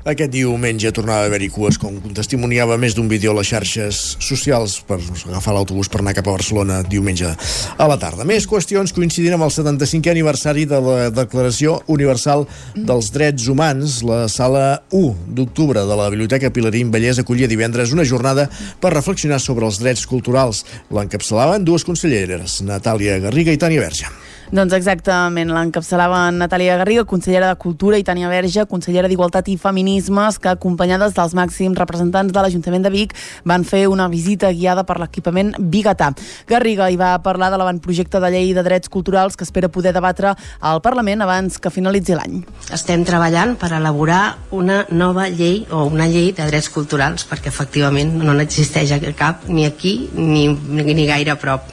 Aquest 0.09 0.33
diumenge 0.33 0.89
tornava 0.97 1.27
a 1.27 1.29
haver-hi 1.29 1.51
cues, 1.53 1.77
com 1.77 1.99
testimoniava 2.17 2.79
més 2.81 2.97
d'un 2.97 3.11
vídeo 3.13 3.35
a 3.35 3.37
les 3.43 3.51
xarxes 3.51 4.01
socials 4.25 4.79
per 4.89 4.97
agafar 5.03 5.59
l'autobús 5.59 5.93
per 5.93 6.01
anar 6.01 6.17
cap 6.17 6.33
a 6.33 6.39
Barcelona 6.39 6.81
diumenge 6.81 7.35
a 7.77 7.91
la 7.93 8.01
tarda. 8.01 8.25
Més 8.25 8.49
qüestions 8.49 8.97
coincidint 8.97 9.37
amb 9.37 9.51
el 9.51 9.53
75è 9.53 10.15
aniversari 10.17 10.65
de 10.65 10.81
la 10.81 10.97
Declaració 11.13 11.83
Universal 11.93 12.49
dels 12.73 13.13
Drets 13.13 13.53
Humans. 13.53 14.01
La 14.09 14.23
sala 14.33 14.65
1 14.97 15.37
d'octubre 15.37 15.85
de 15.85 16.03
la 16.03 16.09
Biblioteca 16.09 16.49
Pilarín 16.49 16.89
Vallès 16.89 17.21
acollia 17.21 17.51
divendres 17.51 17.93
una 17.93 18.09
jornada 18.09 18.30
jornada 18.31 18.49
per 18.81 18.95
reflexionar 18.95 19.41
sobre 19.41 19.67
els 19.67 19.81
drets 19.81 20.07
culturals. 20.07 20.65
L'encapçalaven 20.91 21.65
dues 21.65 21.85
conselleres, 21.85 22.61
Natàlia 22.63 23.19
Garriga 23.19 23.53
i 23.53 23.59
Tània 23.61 23.81
Verge. 23.81 24.30
Doncs 24.51 24.75
exactament, 24.75 25.53
l'encapçalava 25.55 26.25
Natàlia 26.35 26.75
Garriga, 26.81 27.05
consellera 27.07 27.53
de 27.53 27.59
Cultura, 27.63 28.01
i 28.01 28.03
Tània 28.03 28.27
Verge, 28.27 28.65
consellera 28.67 29.07
d'Igualtat 29.07 29.47
i 29.47 29.55
Feminismes, 29.55 30.41
que 30.43 30.51
acompanyades 30.51 31.15
dels 31.15 31.37
màxims 31.39 31.79
representants 31.79 32.35
de 32.35 32.43
l'Ajuntament 32.43 32.83
de 32.83 32.91
Vic 32.91 33.15
van 33.47 33.63
fer 33.63 33.85
una 33.87 34.09
visita 34.11 34.51
guiada 34.51 34.83
per 34.89 34.97
l'equipament 34.99 35.53
Bigatà. 35.71 36.11
Garriga 36.51 36.91
hi 36.91 36.99
va 36.99 37.13
parlar 37.23 37.53
de 37.55 37.61
l'avantprojecte 37.63 38.19
de 38.19 38.33
llei 38.35 38.51
de 38.57 38.65
drets 38.67 38.91
culturals 38.91 39.39
que 39.39 39.47
espera 39.47 39.71
poder 39.71 39.93
debatre 39.95 40.35
al 40.59 40.83
Parlament 40.83 41.23
abans 41.23 41.63
que 41.63 41.71
finalitzi 41.71 42.19
l'any. 42.19 42.41
Estem 42.75 43.07
treballant 43.07 43.55
per 43.55 43.71
elaborar 43.79 44.25
una 44.51 44.83
nova 44.91 45.29
llei 45.31 45.63
o 45.71 45.85
una 45.87 46.11
llei 46.11 46.33
de 46.35 46.49
drets 46.51 46.73
culturals 46.75 47.23
perquè 47.31 47.55
efectivament 47.55 48.19
no 48.19 48.35
n'existeix 48.35 48.99
cap 49.15 49.47
ni 49.47 49.63
aquí 49.63 50.11
ni, 50.19 50.49
ni 50.51 51.07
gaire 51.07 51.31
a 51.31 51.39
prop. 51.39 51.71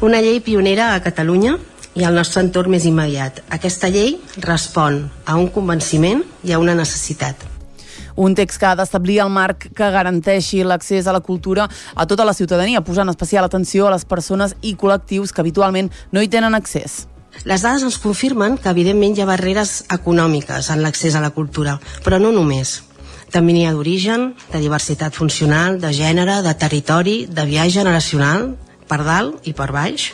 Una 0.00 0.22
llei 0.24 0.40
pionera 0.40 0.94
a 0.94 1.02
Catalunya 1.04 1.58
i 1.94 2.04
al 2.04 2.14
nostre 2.14 2.42
entorn 2.44 2.70
més 2.70 2.86
immediat. 2.86 3.42
Aquesta 3.50 3.90
llei 3.90 4.16
respon 4.38 5.02
a 5.26 5.36
un 5.36 5.48
convenciment 5.50 6.22
i 6.44 6.52
a 6.52 6.60
una 6.62 6.74
necessitat. 6.78 7.46
Un 8.16 8.34
text 8.34 8.60
que 8.60 8.66
ha 8.68 8.76
d'establir 8.76 9.20
el 9.24 9.30
marc 9.32 9.68
que 9.76 9.90
garanteixi 9.94 10.62
l'accés 10.64 11.06
a 11.06 11.14
la 11.16 11.22
cultura 11.24 11.68
a 11.94 12.06
tota 12.06 12.26
la 12.26 12.34
ciutadania, 12.34 12.82
posant 12.84 13.08
especial 13.08 13.46
atenció 13.46 13.86
a 13.86 13.94
les 13.94 14.04
persones 14.04 14.56
i 14.60 14.74
col·lectius 14.76 15.32
que 15.32 15.40
habitualment 15.40 15.90
no 16.12 16.22
hi 16.22 16.28
tenen 16.28 16.54
accés. 16.54 17.06
Les 17.46 17.62
dades 17.62 17.86
ens 17.86 17.98
confirmen 18.02 18.58
que 18.58 18.68
evidentment 18.68 19.16
hi 19.16 19.22
ha 19.22 19.30
barreres 19.30 19.84
econòmiques 19.94 20.68
en 20.74 20.82
l'accés 20.82 21.14
a 21.14 21.22
la 21.24 21.30
cultura, 21.30 21.78
però 22.04 22.18
no 22.20 22.32
només. 22.34 22.80
També 23.30 23.54
n'hi 23.54 23.64
ha 23.66 23.72
d'origen, 23.72 24.32
de 24.50 24.58
diversitat 24.58 25.14
funcional, 25.14 25.78
de 25.80 25.92
gènere, 25.94 26.40
de 26.42 26.54
territori, 26.58 27.16
de 27.30 27.46
viatge 27.46 27.78
generacional, 27.78 28.50
per 28.90 29.04
dalt 29.06 29.46
i 29.46 29.54
per 29.54 29.70
baix. 29.70 30.10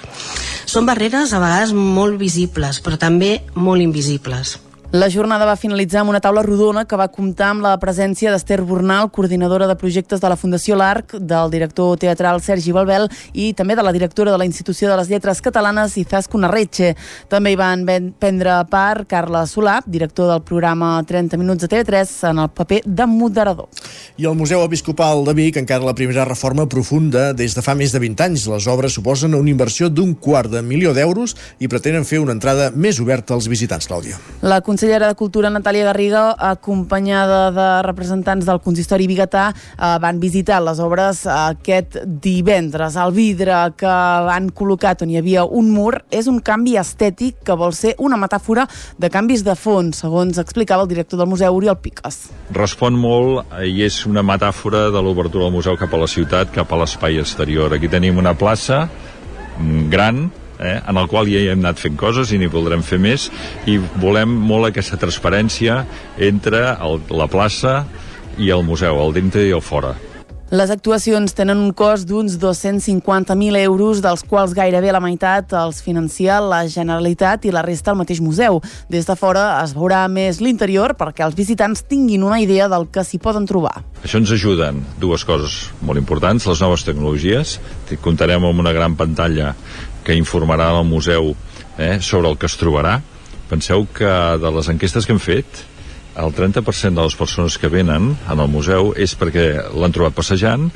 Són 0.77 0.85
barreres 0.85 1.31
a 1.33 1.39
vegades 1.41 1.71
molt 1.73 2.19
visibles, 2.21 2.83
però 2.85 2.99
també 3.01 3.31
molt 3.57 3.81
invisibles. 3.81 4.59
La 4.97 5.11
jornada 5.11 5.45
va 5.45 5.59
finalitzar 5.61 6.01
amb 6.01 6.09
una 6.09 6.23
taula 6.25 6.41
rodona 6.41 6.87
que 6.89 6.97
va 6.97 7.11
comptar 7.13 7.51
amb 7.53 7.61
la 7.67 7.75
presència 7.77 8.31
d'Ester 8.33 8.63
Bornal, 8.65 9.11
coordinadora 9.13 9.67
de 9.69 9.75
projectes 9.77 10.23
de 10.23 10.29
la 10.33 10.39
Fundació 10.41 10.79
L'Arc, 10.81 11.19
del 11.21 11.51
director 11.53 11.99
teatral 12.01 12.41
Sergi 12.41 12.73
Balbel 12.73 13.05
i 13.35 13.51
també 13.53 13.77
de 13.77 13.85
la 13.85 13.93
directora 13.93 14.33
de 14.33 14.39
la 14.41 14.47
Institució 14.49 14.89
de 14.89 14.97
les 14.97 15.11
Lletres 15.13 15.43
Catalanes, 15.45 15.99
Izasco 16.01 16.41
Narretxe. 16.41 16.95
També 17.29 17.53
hi 17.53 17.59
van 17.61 17.83
prendre 18.17 18.55
part 18.71 19.05
Carla 19.11 19.43
Solà, 19.45 19.83
director 19.85 20.31
del 20.31 20.41
programa 20.49 20.95
30 21.05 21.37
Minuts 21.43 21.67
de 21.67 21.69
TV3, 21.75 22.15
en 22.31 22.41
el 22.47 22.49
paper 22.57 22.81
de 22.87 23.09
moderador. 23.11 23.69
I 24.17 24.31
el 24.31 24.39
Museu 24.41 24.65
Episcopal 24.65 25.27
de 25.29 25.37
Vic 25.37 25.61
encara 25.61 25.85
la 25.85 25.97
primera 25.99 26.25
reforma 26.25 26.65
profunda 26.73 27.35
des 27.37 27.53
de 27.53 27.67
fa 27.67 27.77
més 27.77 27.93
de 27.93 28.01
20 28.01 28.25
anys. 28.31 28.47
Les 28.55 28.71
obres 28.73 28.97
suposen 28.97 29.37
una 29.37 29.53
inversió 29.53 29.93
d'un 29.93 30.17
quart 30.17 30.57
de 30.57 30.65
milió 30.65 30.97
d'euros 30.97 31.37
i 31.61 31.69
pretenen 31.69 32.09
fer 32.09 32.25
una 32.25 32.33
entrada 32.33 32.73
més 32.73 32.97
oberta 33.05 33.37
als 33.37 33.53
visitants, 33.53 33.93
Clàudia. 33.93 34.17
La 34.41 34.65
consellera 34.87 35.09
de 35.09 35.17
Cultura 35.19 35.51
Natàlia 35.51 35.83
Garriga, 35.89 36.37
acompanyada 36.39 37.51
de 37.51 37.67
representants 37.83 38.47
del 38.47 38.61
consistori 38.63 39.09
Bigatà, 39.11 39.49
eh, 39.51 39.97
van 39.99 40.21
visitar 40.21 40.61
les 40.63 40.79
obres 40.79 41.25
aquest 41.27 41.97
divendres. 42.07 42.95
El 42.95 43.11
vidre 43.11 43.73
que 43.77 43.91
han 43.91 44.53
col·locat 44.55 45.03
on 45.03 45.11
hi 45.11 45.19
havia 45.19 45.45
un 45.45 45.73
mur 45.75 46.05
és 46.13 46.29
un 46.29 46.39
canvi 46.39 46.77
estètic 46.79 47.43
que 47.43 47.57
vol 47.59 47.75
ser 47.75 47.97
una 47.99 48.17
metàfora 48.17 48.69
de 48.97 49.11
canvis 49.11 49.43
de 49.43 49.57
fons, 49.57 49.97
segons 49.97 50.39
explicava 50.39 50.83
el 50.83 50.89
director 50.89 51.19
del 51.19 51.27
museu, 51.27 51.57
Oriol 51.57 51.81
Piques. 51.83 52.31
Respon 52.55 52.95
molt 52.95 53.59
i 53.67 53.83
és 53.83 54.07
una 54.07 54.23
metàfora 54.23 54.93
de 54.95 55.03
l'obertura 55.03 55.49
del 55.49 55.53
museu 55.53 55.77
cap 55.77 55.93
a 55.93 55.99
la 55.99 56.07
ciutat, 56.07 56.55
cap 56.55 56.71
a 56.71 56.79
l'espai 56.79 57.19
exterior. 57.19 57.75
Aquí 57.75 57.89
tenim 57.89 58.19
una 58.19 58.39
plaça 58.39 58.87
mm, 59.59 59.91
gran, 59.91 60.31
eh, 60.61 60.81
en 60.81 60.97
el 60.97 61.09
qual 61.11 61.31
ja 61.31 61.43
hi 61.43 61.51
hem 61.53 61.63
anat 61.65 61.83
fent 61.83 61.97
coses 62.01 62.33
i 62.33 62.41
n'hi 62.41 62.51
voldrem 62.53 62.83
fer 62.87 62.99
més 63.03 63.31
i 63.67 63.79
volem 64.03 64.33
molt 64.33 64.71
aquesta 64.71 64.99
transparència 65.01 65.85
entre 66.19 66.67
el, 66.75 67.01
la 67.11 67.31
plaça 67.31 67.85
i 68.37 68.53
el 68.53 68.67
museu, 68.67 69.01
el 69.01 69.17
dintre 69.17 69.47
i 69.47 69.55
el 69.57 69.65
fora. 69.65 69.95
Les 70.47 70.71
actuacions 70.71 71.33
tenen 71.35 71.59
un 71.59 71.73
cost 71.75 72.07
d'uns 72.07 72.37
250.000 72.39 73.59
euros, 73.65 73.99
dels 73.99 74.21
quals 74.23 74.53
gairebé 74.55 74.93
la 74.95 75.01
meitat 75.03 75.51
els 75.59 75.81
financia 75.83 76.37
la 76.39 76.61
Generalitat 76.71 77.49
i 77.49 77.51
la 77.51 77.65
resta 77.67 77.91
el 77.91 77.99
mateix 77.99 78.21
museu. 78.23 78.61
Des 78.87 79.09
de 79.09 79.17
fora 79.19 79.49
es 79.65 79.75
veurà 79.75 80.05
més 80.07 80.39
l'interior 80.39 80.95
perquè 80.95 81.27
els 81.27 81.35
visitants 81.35 81.83
tinguin 81.91 82.23
una 82.23 82.39
idea 82.39 82.69
del 82.71 82.87
que 82.95 83.03
s'hi 83.03 83.19
poden 83.19 83.51
trobar. 83.51 83.83
Això 84.07 84.21
ens 84.23 84.31
ajuden 84.31 84.85
dues 85.03 85.27
coses 85.27 85.73
molt 85.83 85.99
importants, 85.99 86.47
les 86.47 86.63
noves 86.63 86.87
tecnologies. 86.87 87.59
Comptarem 87.99 88.47
amb 88.47 88.63
una 88.63 88.71
gran 88.77 88.95
pantalla 88.95 89.51
que 90.07 90.15
informarà 90.15 90.71
el 90.71 90.85
museu 90.87 91.33
eh, 91.79 91.99
sobre 92.01 92.31
el 92.31 92.39
que 92.39 92.47
es 92.47 92.57
trobarà. 92.61 93.01
Penseu 93.51 93.87
que 93.95 94.13
de 94.43 94.53
les 94.55 94.71
enquestes 94.71 95.07
que 95.07 95.15
hem 95.15 95.23
fet, 95.23 95.65
el 96.17 96.33
30% 96.33 96.97
de 96.97 97.05
les 97.05 97.19
persones 97.19 97.59
que 97.59 97.69
venen 97.69 98.15
en 98.15 98.41
el 98.41 98.49
museu 98.49 98.95
és 98.97 99.13
perquè 99.19 99.51
l'han 99.75 99.95
trobat 99.95 100.17
passejant 100.17 100.71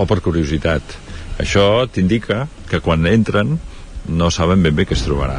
o 0.00 0.06
per 0.08 0.18
curiositat. 0.24 0.96
Això 1.40 1.86
t'indica 1.92 2.46
que 2.68 2.80
quan 2.84 3.06
entren 3.06 3.58
no 4.08 4.30
saben 4.34 4.64
ben 4.64 4.76
bé 4.76 4.88
què 4.88 4.96
es 4.96 5.06
trobarà. 5.06 5.38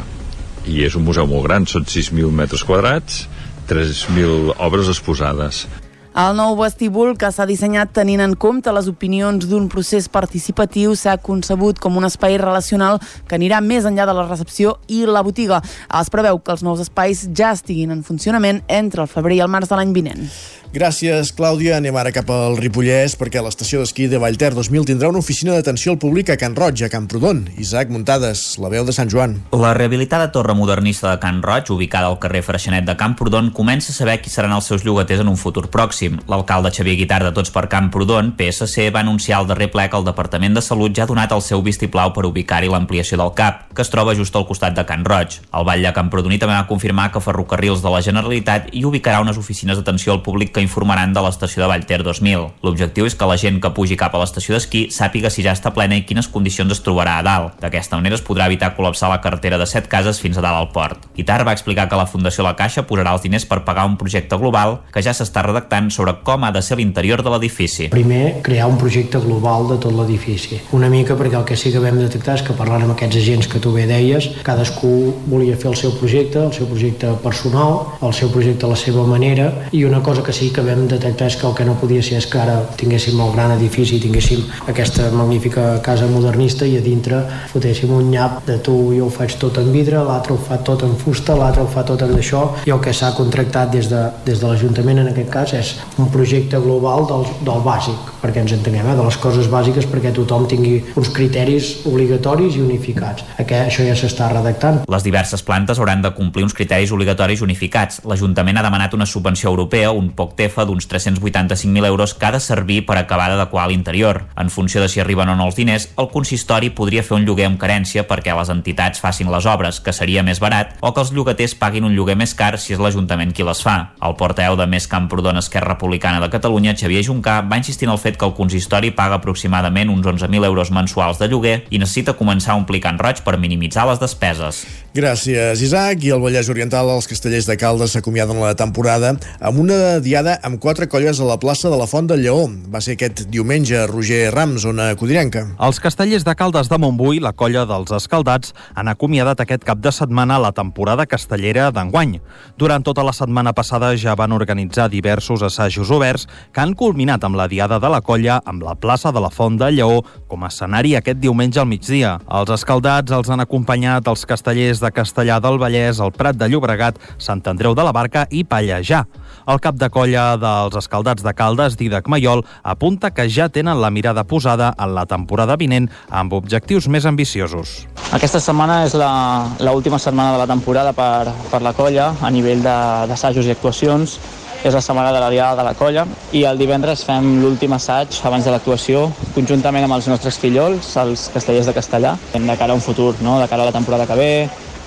I 0.66 0.84
és 0.86 0.96
un 0.96 1.04
museu 1.04 1.26
molt 1.26 1.44
gran, 1.48 1.66
són 1.66 1.84
6.000 1.84 2.30
metres 2.32 2.62
quadrats, 2.64 3.26
3.000 3.68 4.54
obres 4.62 4.90
exposades. 4.90 5.66
El 6.12 6.34
nou 6.36 6.58
vestíbul, 6.58 7.14
que 7.16 7.30
s'ha 7.32 7.46
dissenyat 7.48 7.94
tenint 7.96 8.20
en 8.20 8.34
compte 8.36 8.68
les 8.76 8.88
opinions 8.90 9.46
d'un 9.48 9.64
procés 9.72 10.10
participatiu, 10.12 10.92
s'ha 10.92 11.14
concebut 11.16 11.80
com 11.80 11.96
un 11.96 12.04
espai 12.04 12.36
relacional 12.36 13.00
que 13.28 13.38
anirà 13.38 13.62
més 13.64 13.88
enllà 13.88 14.04
de 14.04 14.16
la 14.18 14.26
recepció 14.28 14.74
i 14.92 15.06
la 15.08 15.24
botiga. 15.24 15.62
Es 15.88 16.12
preveu 16.12 16.42
que 16.44 16.52
els 16.52 16.66
nous 16.68 16.84
espais 16.84 17.24
ja 17.32 17.54
estiguin 17.56 17.96
en 17.96 18.04
funcionament 18.04 18.60
entre 18.68 19.06
el 19.06 19.08
febrer 19.08 19.40
i 19.40 19.46
el 19.46 19.48
març 19.56 19.72
de 19.72 19.80
l'any 19.80 19.96
vinent. 19.96 20.28
Gràcies, 20.72 21.34
Clàudia. 21.36 21.74
Anem 21.76 21.96
ara 22.00 22.08
cap 22.16 22.30
al 22.32 22.54
Ripollès 22.56 23.12
perquè 23.20 23.42
l'estació 23.44 23.82
d'esquí 23.82 24.06
de 24.08 24.16
Vallter 24.16 24.54
2000 24.56 24.86
tindrà 24.88 25.10
una 25.12 25.20
oficina 25.20 25.52
d'atenció 25.52 25.92
al 25.92 25.98
públic 26.00 26.30
a 26.32 26.38
Can 26.40 26.54
Roig, 26.56 26.80
a 26.80 26.88
Camprodon. 26.88 27.42
Isaac 27.60 27.90
Muntades, 27.92 28.56
la 28.56 28.70
veu 28.72 28.86
de 28.88 28.94
Sant 28.96 29.10
Joan. 29.12 29.34
La 29.52 29.74
rehabilitada 29.76 30.30
torre 30.32 30.54
modernista 30.56 31.10
de 31.10 31.18
Can 31.20 31.42
Roig, 31.44 31.68
ubicada 31.74 32.08
al 32.08 32.16
carrer 32.22 32.40
Freixenet 32.46 32.86
de 32.88 32.94
Camprodon, 32.96 33.50
comença 33.52 33.92
a 33.92 33.96
saber 33.98 34.14
qui 34.22 34.32
seran 34.32 34.54
els 34.56 34.70
seus 34.70 34.86
llogaters 34.86 35.20
en 35.20 35.28
un 35.28 35.36
futur 35.36 35.66
pròxim. 35.68 36.16
L'alcalde 36.32 36.72
Xavier 36.72 36.96
Guitar 37.02 37.20
de 37.26 37.34
Tots 37.36 37.52
per 37.52 37.66
Camprodon, 37.68 38.32
PSC, 38.40 38.88
va 38.96 39.04
anunciar 39.04 39.42
al 39.42 39.50
darrer 39.52 39.68
ple 39.76 39.84
que 39.92 40.00
el 40.00 40.08
Departament 40.08 40.56
de 40.56 40.64
Salut 40.64 40.96
ja 40.96 41.04
ha 41.04 41.10
donat 41.12 41.36
el 41.36 41.44
seu 41.44 41.60
vistiplau 41.60 42.14
per 42.16 42.24
ubicar-hi 42.30 42.72
l'ampliació 42.72 43.20
del 43.20 43.34
CAP, 43.36 43.74
que 43.76 43.84
es 43.84 43.92
troba 43.92 44.16
just 44.16 44.40
al 44.40 44.48
costat 44.48 44.72
de 44.80 44.86
Can 44.88 45.04
Roig. 45.04 45.36
El 45.52 45.68
Vall 45.68 45.84
de 45.84 45.92
Camprodoní 45.92 46.40
també 46.40 46.56
va 46.56 46.64
confirmar 46.72 47.10
que 47.12 47.20
Ferrocarrils 47.20 47.84
de 47.84 47.92
la 47.92 48.00
Generalitat 48.00 48.72
hi 48.72 48.86
ubicarà 48.88 49.20
unes 49.20 49.36
oficines 49.36 49.76
d'atenció 49.76 50.16
al 50.16 50.24
públic 50.24 50.54
que 50.56 50.61
informaran 50.62 51.12
de 51.12 51.22
l'estació 51.24 51.62
de 51.62 51.68
Vallter 51.70 52.00
2000. 52.06 52.46
L'objectiu 52.62 53.06
és 53.08 53.16
que 53.18 53.28
la 53.28 53.38
gent 53.40 53.60
que 53.62 53.72
pugi 53.74 53.98
cap 54.00 54.14
a 54.14 54.22
l'estació 54.22 54.56
d'esquí 54.56 54.86
sàpiga 54.94 55.30
si 55.30 55.44
ja 55.44 55.54
està 55.56 55.72
plena 55.74 55.98
i 55.98 56.06
quines 56.08 56.30
condicions 56.32 56.72
es 56.72 56.82
trobarà 56.84 57.18
a 57.18 57.26
dalt. 57.26 57.58
D'aquesta 57.62 57.98
manera 57.98 58.18
es 58.18 58.24
podrà 58.24 58.46
evitar 58.50 58.72
col·lapsar 58.76 59.10
la 59.12 59.20
carretera 59.24 59.58
de 59.58 59.66
set 59.66 59.88
cases 59.92 60.20
fins 60.22 60.38
a 60.38 60.44
dalt 60.44 60.60
al 60.60 60.70
port. 60.74 61.08
Guitar 61.16 61.42
va 61.46 61.52
explicar 61.52 61.88
que 61.88 61.98
la 61.98 62.06
Fundació 62.06 62.46
La 62.46 62.54
Caixa 62.56 62.86
posarà 62.88 63.14
els 63.16 63.26
diners 63.26 63.46
per 63.48 63.62
pagar 63.66 63.86
un 63.88 63.98
projecte 64.00 64.38
global 64.38 64.78
que 64.94 65.02
ja 65.04 65.14
s'està 65.16 65.44
redactant 65.44 65.90
sobre 65.90 66.16
com 66.24 66.44
ha 66.44 66.52
de 66.54 66.62
ser 66.62 66.78
l'interior 66.78 67.22
de 67.22 67.32
l'edifici. 67.34 67.88
Primer, 67.92 68.42
crear 68.46 68.68
un 68.70 68.78
projecte 68.78 69.20
global 69.22 69.68
de 69.72 69.78
tot 69.82 69.94
l'edifici. 69.96 70.60
Una 70.72 70.90
mica 70.92 71.16
perquè 71.18 71.38
el 71.40 71.46
que 71.48 71.56
sí 71.58 71.72
que 71.72 71.82
vam 71.82 71.98
detectar 72.00 72.38
és 72.38 72.46
que 72.46 72.56
parlant 72.56 72.86
amb 72.86 72.94
aquests 72.94 73.18
agents 73.20 73.48
que 73.50 73.60
tu 73.62 73.74
bé 73.74 73.86
deies, 73.90 74.28
cadascú 74.46 74.92
volia 75.26 75.56
fer 75.58 75.72
el 75.72 75.78
seu 75.78 75.94
projecte, 75.98 76.40
el 76.42 76.54
seu 76.54 76.68
projecte 76.70 77.12
personal, 77.24 77.98
el 78.02 78.14
seu 78.16 78.30
projecte 78.32 78.66
a 78.66 78.72
la 78.72 78.78
seva 78.78 79.04
manera, 79.08 79.50
i 79.72 79.84
una 79.88 80.02
cosa 80.02 80.22
que 80.22 80.34
sí 80.36 80.51
que 80.52 80.64
vam 80.64 80.86
detectar 80.88 81.28
és 81.30 81.36
que 81.36 81.46
el 81.48 81.54
que 81.58 81.66
no 81.68 81.76
podia 81.80 82.02
ser 82.02 82.18
és 82.20 82.28
que 82.30 82.40
ara 82.40 82.58
tinguéssim 82.80 83.20
el 83.20 83.32
gran 83.34 83.54
edifici, 83.56 84.00
tinguéssim 84.02 84.44
aquesta 84.68 85.10
magnífica 85.14 85.80
casa 85.84 86.08
modernista 86.10 86.66
i 86.68 86.76
a 86.78 86.84
dintre 86.84 87.22
fotéssim 87.52 87.92
un 87.96 88.10
nyap 88.12 88.42
de 88.46 88.58
tu 88.64 88.76
jo 88.96 89.06
ho 89.06 89.12
faig 89.12 89.36
tot 89.40 89.58
en 89.62 89.72
vidre, 89.74 90.02
l'altre 90.04 90.36
ho 90.36 90.40
fa 90.40 90.58
tot 90.64 90.84
en 90.86 90.94
fusta, 90.98 91.36
l'altre 91.38 91.64
ho 91.64 91.70
fa 91.70 91.84
tot 91.88 92.02
en 92.06 92.14
això 92.16 92.44
i 92.66 92.74
el 92.74 92.80
que 92.84 92.94
s'ha 92.94 93.12
contractat 93.16 93.72
des 93.72 93.88
de, 93.90 94.02
des 94.26 94.40
de 94.40 94.48
l'Ajuntament 94.48 95.02
en 95.02 95.10
aquest 95.12 95.30
cas 95.32 95.54
és 95.58 95.74
un 95.98 96.10
projecte 96.12 96.60
global 96.62 97.06
del, 97.08 97.26
del 97.46 97.62
bàsic, 97.64 98.12
perquè 98.22 98.42
ens 98.44 98.54
entenguem, 98.56 98.86
eh? 98.92 98.96
de 98.98 99.06
les 99.06 99.18
coses 99.22 99.48
bàsiques 99.50 99.88
perquè 99.90 100.12
tothom 100.14 100.46
tingui 100.50 100.78
uns 100.98 101.10
criteris 101.14 101.72
obligatoris 101.88 102.56
i 102.58 102.62
unificats. 102.64 103.26
Aquest, 103.38 103.72
això 103.72 103.86
ja 103.86 103.96
s'està 103.98 104.28
redactant. 104.32 104.82
Les 104.92 105.06
diverses 105.06 105.42
plantes 105.46 105.80
hauran 105.80 106.04
de 106.04 106.12
complir 106.16 106.46
uns 106.46 106.56
criteris 106.56 106.92
obligatoris 106.94 107.42
unificats. 107.44 108.02
L'Ajuntament 108.08 108.60
ha 108.60 108.66
demanat 108.66 108.94
una 108.98 109.08
subvenció 109.08 109.50
europea, 109.50 109.92
un 109.92 110.12
poc 110.16 110.36
tefa 110.42 110.66
d'uns 110.66 110.88
385.000 110.90 111.86
euros 111.86 112.14
que 112.14 112.26
ha 112.26 112.32
de 112.34 112.40
servir 112.42 112.82
per 112.86 112.98
acabar 112.98 113.30
d'adequar 113.30 113.68
l'interior. 113.70 114.24
En 114.36 114.50
funció 114.50 114.82
de 114.82 114.90
si 114.90 115.00
arriben 115.00 115.30
o 115.30 115.36
no 115.38 115.46
els 115.46 115.56
diners, 115.58 115.88
el 115.96 116.10
consistori 116.12 116.72
podria 116.74 117.04
fer 117.06 117.16
un 117.20 117.26
lloguer 117.26 117.46
amb 117.48 117.60
carència 117.62 118.06
perquè 118.08 118.34
les 118.36 118.50
entitats 118.52 119.02
facin 119.02 119.30
les 119.32 119.46
obres, 119.46 119.80
que 119.80 119.94
seria 119.94 120.24
més 120.26 120.40
barat, 120.42 120.74
o 120.80 120.92
que 120.92 121.02
els 121.04 121.12
llogaters 121.14 121.54
paguin 121.58 121.86
un 121.86 121.94
lloguer 121.96 122.16
més 122.18 122.34
car 122.34 122.56
si 122.58 122.74
és 122.74 122.82
l'Ajuntament 122.82 123.32
qui 123.32 123.46
les 123.46 123.62
fa. 123.62 123.76
El 124.02 124.16
portaveu 124.18 124.56
de 124.58 124.66
Més 124.70 124.88
Camprodon 124.90 125.38
Esquerra 125.38 125.74
Republicana 125.74 126.20
de 126.22 126.30
Catalunya, 126.32 126.76
Xavier 126.78 127.04
Juncà, 127.06 127.40
va 127.46 127.60
insistir 127.60 127.88
en 127.88 127.94
el 127.94 128.00
fet 128.02 128.18
que 128.18 128.26
el 128.28 128.36
consistori 128.36 128.92
paga 128.96 129.20
aproximadament 129.20 129.92
uns 129.92 130.06
11.000 130.06 130.48
euros 130.48 130.72
mensuals 130.74 131.20
de 131.22 131.28
lloguer 131.30 131.56
i 131.70 131.80
necessita 131.82 132.16
començar 132.18 132.54
a 132.54 132.60
omplir 132.60 132.82
Can 132.82 133.00
Roig 133.00 133.22
per 133.26 133.38
minimitzar 133.38 133.86
les 133.90 134.00
despeses. 134.02 134.64
Gràcies, 134.94 135.62
Isaac. 135.64 136.04
I 136.04 136.12
el 136.16 136.22
Vallès 136.22 136.50
Oriental, 136.52 136.90
els 136.92 137.08
castellers 137.08 137.48
de 137.48 137.56
Caldes 137.60 137.94
s'acomiaden 137.96 138.38
la 138.42 138.54
temporada 138.58 139.14
amb 139.40 139.58
una 139.62 139.98
diada 140.04 140.21
amb 140.30 140.60
quatre 140.62 140.86
colles 140.86 141.18
a 141.20 141.26
la 141.26 141.36
plaça 141.40 141.70
de 141.70 141.76
la 141.78 141.86
Font 141.90 142.06
del 142.06 142.22
Lleó. 142.22 142.44
Va 142.70 142.80
ser 142.84 142.94
aquest 142.94 143.24
diumenge, 143.32 143.80
Roger 143.90 144.30
Rams, 144.32 144.62
zona 144.62 144.92
codinenca. 144.98 145.42
Els 145.58 145.80
castellers 145.82 146.22
de 146.24 146.34
Caldes 146.38 146.68
de 146.70 146.78
Montbui, 146.78 147.18
la 147.20 147.32
colla 147.32 147.64
dels 147.66 147.90
Escaldats, 147.96 148.54
han 148.78 148.90
acomiadat 148.92 149.42
aquest 149.42 149.66
cap 149.66 149.80
de 149.82 149.90
setmana 149.92 150.38
la 150.38 150.52
temporada 150.54 151.06
castellera 151.10 151.70
d'enguany. 151.74 152.18
Durant 152.60 152.84
tota 152.86 153.02
la 153.02 153.14
setmana 153.16 153.52
passada 153.52 153.90
ja 153.98 154.14
van 154.14 154.32
organitzar 154.36 154.88
diversos 154.92 155.42
assajos 155.42 155.90
oberts 155.90 156.28
que 156.52 156.62
han 156.62 156.76
culminat 156.78 157.24
amb 157.24 157.40
la 157.40 157.48
diada 157.50 157.80
de 157.82 157.90
la 157.90 158.00
colla 158.00 158.38
amb 158.44 158.62
la 158.62 158.76
plaça 158.78 159.10
de 159.10 159.20
la 159.24 159.32
Font 159.34 159.58
del 159.58 159.80
Lleó 159.80 160.02
com 160.28 160.44
a 160.44 160.52
escenari 160.52 160.94
aquest 160.96 161.18
diumenge 161.18 161.60
al 161.60 161.66
migdia. 161.66 162.18
Els 162.30 162.54
Escaldats 162.54 163.10
els 163.10 163.32
han 163.32 163.42
acompanyat 163.42 164.06
els 164.06 164.26
castellers 164.28 164.84
de 164.84 164.92
Castellà 164.94 165.40
del 165.42 165.58
Vallès, 165.58 165.98
el 165.98 166.14
Prat 166.14 166.38
de 166.38 166.48
Llobregat, 166.52 167.00
Sant 167.18 167.42
Andreu 167.50 167.74
de 167.74 167.82
la 167.82 167.92
Barca 167.96 168.28
i 168.30 168.44
Pallejà. 168.44 169.04
El 169.50 169.58
cap 169.58 169.74
de 169.74 169.88
colla 169.90 170.11
dels 170.12 170.76
escaldats 170.76 171.24
de 171.24 171.32
Caldes, 171.34 171.78
Didac 171.80 172.08
Mayol, 172.12 172.44
apunta 172.62 173.10
que 173.10 173.28
ja 173.32 173.48
tenen 173.48 173.80
la 173.80 173.90
mirada 173.90 174.24
posada 174.24 174.74
en 174.78 174.94
la 174.94 175.06
temporada 175.06 175.56
vinent 175.56 175.88
amb 176.10 176.32
objectius 176.36 176.88
més 176.88 177.06
ambiciosos. 177.08 177.86
Aquesta 178.12 178.40
setmana 178.40 178.82
és 178.84 178.94
l'última 178.94 179.98
setmana 179.98 180.36
de 180.36 180.42
la 180.44 180.50
temporada 180.50 180.92
per, 180.92 181.32
per 181.50 181.62
la 181.64 181.72
colla 181.72 182.12
a 182.20 182.30
nivell 182.30 182.62
d'assajos 182.62 183.48
i 183.48 183.56
actuacions 183.56 184.18
és 184.62 184.74
la 184.74 184.80
setmana 184.80 185.10
de 185.10 185.18
la 185.18 185.30
diada 185.30 185.56
de 185.58 185.64
la 185.66 185.74
colla 185.74 186.04
i 186.30 186.44
el 186.46 186.58
divendres 186.60 187.02
fem 187.06 187.40
l'últim 187.42 187.72
assaig 187.74 188.20
abans 188.28 188.44
de 188.46 188.52
l'actuació 188.54 189.08
conjuntament 189.34 189.88
amb 189.88 189.96
els 189.96 190.06
nostres 190.10 190.38
fillols, 190.38 190.92
els 191.02 191.30
castellers 191.34 191.66
de 191.66 191.74
Castellà, 191.74 192.14
de 192.32 192.58
cara 192.58 192.70
a 192.70 192.78
un 192.78 192.84
futur, 192.84 193.16
no? 193.22 193.40
de 193.40 193.48
cara 193.50 193.64
a 193.64 193.70
la 193.72 193.74
temporada 193.74 194.06
que 194.06 194.18
ve, 194.18 194.30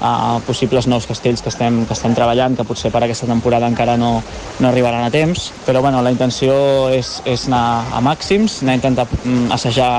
a 0.02 0.40
possibles 0.46 0.88
nous 0.88 1.08
castells 1.08 1.42
que 1.42 1.50
estem, 1.50 1.86
que 1.86 1.94
estem 1.94 2.16
treballant, 2.18 2.58
que 2.58 2.66
potser 2.68 2.92
per 2.92 3.04
aquesta 3.04 3.28
temporada 3.30 3.70
encara 3.72 3.96
no, 3.98 4.20
no 4.60 4.68
arribaran 4.68 5.06
a 5.06 5.12
temps, 5.14 5.52
però 5.66 5.82
bueno, 5.82 6.02
la 6.04 6.12
intenció 6.12 6.90
és, 6.94 7.22
és 7.26 7.48
anar 7.48 7.86
a 7.96 8.04
màxims, 8.04 8.62
anar 8.64 8.76
a 8.76 8.82
intentar 8.82 9.08
mm, 9.24 9.52
assajar 9.56 9.92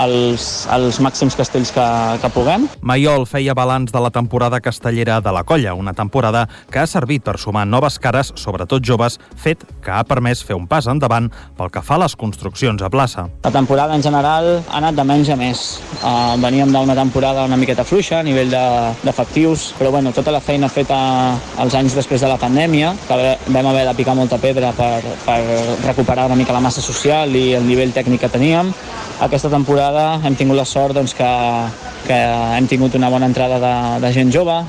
els, 0.00 0.66
els 0.72 0.98
màxims 1.02 1.36
castells 1.38 1.72
que, 1.74 1.86
que 2.22 2.30
puguem. 2.34 2.66
Maiol 2.80 3.26
feia 3.28 3.54
balanç 3.56 3.92
de 3.92 4.00
la 4.02 4.10
temporada 4.14 4.60
castellera 4.60 5.20
de 5.20 5.32
la 5.34 5.44
colla, 5.44 5.74
una 5.74 5.92
temporada 5.92 6.46
que 6.70 6.80
ha 6.82 6.86
servit 6.86 7.24
per 7.26 7.38
sumar 7.38 7.64
noves 7.66 7.98
cares, 8.02 8.32
sobretot 8.36 8.84
joves, 8.84 9.18
fet 9.36 9.64
que 9.84 9.92
ha 9.92 10.02
permès 10.08 10.42
fer 10.46 10.56
un 10.56 10.66
pas 10.70 10.86
endavant 10.90 11.28
pel 11.58 11.70
que 11.72 11.82
fa 11.84 11.98
a 11.98 12.02
les 12.04 12.16
construccions 12.16 12.82
a 12.82 12.90
plaça. 12.90 13.26
La 13.44 13.52
temporada 13.54 13.96
en 13.96 14.02
general 14.02 14.50
ha 14.62 14.78
anat 14.80 14.96
de 14.98 15.06
menys 15.06 15.32
a 15.32 15.36
més. 15.38 15.64
Uh, 16.02 16.36
veníem 16.42 16.72
d'una 16.72 16.96
temporada 16.98 17.46
una 17.48 17.58
miqueta 17.60 17.84
fluixa 17.84 18.20
a 18.20 18.26
nivell 18.26 18.52
d'efectius, 19.04 19.68
de, 19.72 19.78
però 19.78 19.92
bueno, 19.94 20.12
tota 20.16 20.32
la 20.34 20.40
feina 20.40 20.70
feta 20.72 20.98
els 21.62 21.76
anys 21.78 21.96
després 21.98 22.22
de 22.22 22.30
la 22.30 22.38
pandèmia, 22.40 22.94
que 23.08 23.36
vam 23.52 23.70
haver 23.72 23.86
de 23.88 23.96
picar 23.98 24.16
molta 24.18 24.38
pedra 24.42 24.72
per, 24.76 25.02
per 25.26 25.40
recuperar 25.84 26.26
una 26.30 26.38
mica 26.38 26.54
la 26.54 26.64
massa 26.64 26.82
social 26.84 27.34
i 27.36 27.52
el 27.58 27.66
nivell 27.66 27.92
tècnic 27.94 28.24
que 28.24 28.32
teníem, 28.32 28.72
aquesta 29.22 29.50
temporada 29.50 29.81
hem 30.24 30.36
tingut 30.36 30.56
la 30.56 30.64
sort 30.64 30.94
doncs, 30.94 31.14
que, 31.14 31.28
que 32.06 32.18
hem 32.56 32.66
tingut 32.70 32.94
una 32.94 33.10
bona 33.10 33.26
entrada 33.26 33.58
de, 33.58 33.74
de 34.04 34.12
gent 34.12 34.32
jove, 34.32 34.62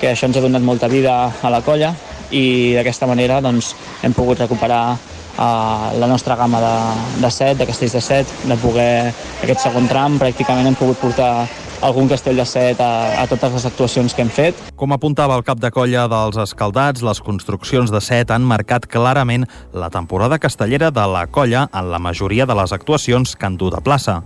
que 0.00 0.10
això 0.12 0.28
ens 0.28 0.36
ha 0.36 0.44
donat 0.44 0.62
molta 0.62 0.88
vida 0.88 1.32
a 1.42 1.50
la 1.52 1.62
colla 1.62 1.94
i 2.30 2.74
d'aquesta 2.74 3.06
manera 3.06 3.40
doncs, 3.40 3.74
hem 4.02 4.12
pogut 4.12 4.40
recuperar 4.42 4.96
uh, 4.96 5.92
la 5.98 6.08
nostra 6.10 6.36
gamma 6.36 6.60
de, 6.60 6.74
de 7.22 7.30
set, 7.30 7.56
de 7.58 7.66
castells 7.66 7.94
de 7.94 8.02
set, 8.02 8.34
de 8.44 8.56
poder, 8.60 9.12
aquest 9.42 9.62
segon 9.68 9.88
tram, 9.88 10.18
pràcticament 10.18 10.66
hem 10.66 10.78
pogut 10.78 11.00
portar 11.00 11.46
algun 11.86 12.08
castell 12.08 12.38
de 12.40 12.46
set 12.48 12.80
a, 12.80 13.22
a 13.22 13.26
totes 13.28 13.52
les 13.52 13.66
actuacions 13.68 14.14
que 14.14 14.24
hem 14.24 14.30
fet. 14.32 14.60
Com 14.80 14.94
apuntava 14.96 15.36
el 15.36 15.44
cap 15.46 15.60
de 15.60 15.70
colla 15.70 16.06
dels 16.10 16.38
escaldats, 16.40 17.04
les 17.04 17.20
construccions 17.20 17.92
de 17.92 18.00
set 18.00 18.32
han 18.32 18.46
marcat 18.48 18.88
clarament 18.88 19.46
la 19.72 19.90
temporada 19.92 20.40
castellera 20.42 20.90
de 20.90 21.06
la 21.12 21.26
colla 21.26 21.68
en 21.72 21.92
la 21.92 22.00
majoria 22.00 22.46
de 22.46 22.56
les 22.56 22.72
actuacions 22.72 23.36
que 23.36 23.46
han 23.46 23.60
dut 23.60 23.76
a 23.76 23.84
plaça. 23.84 24.22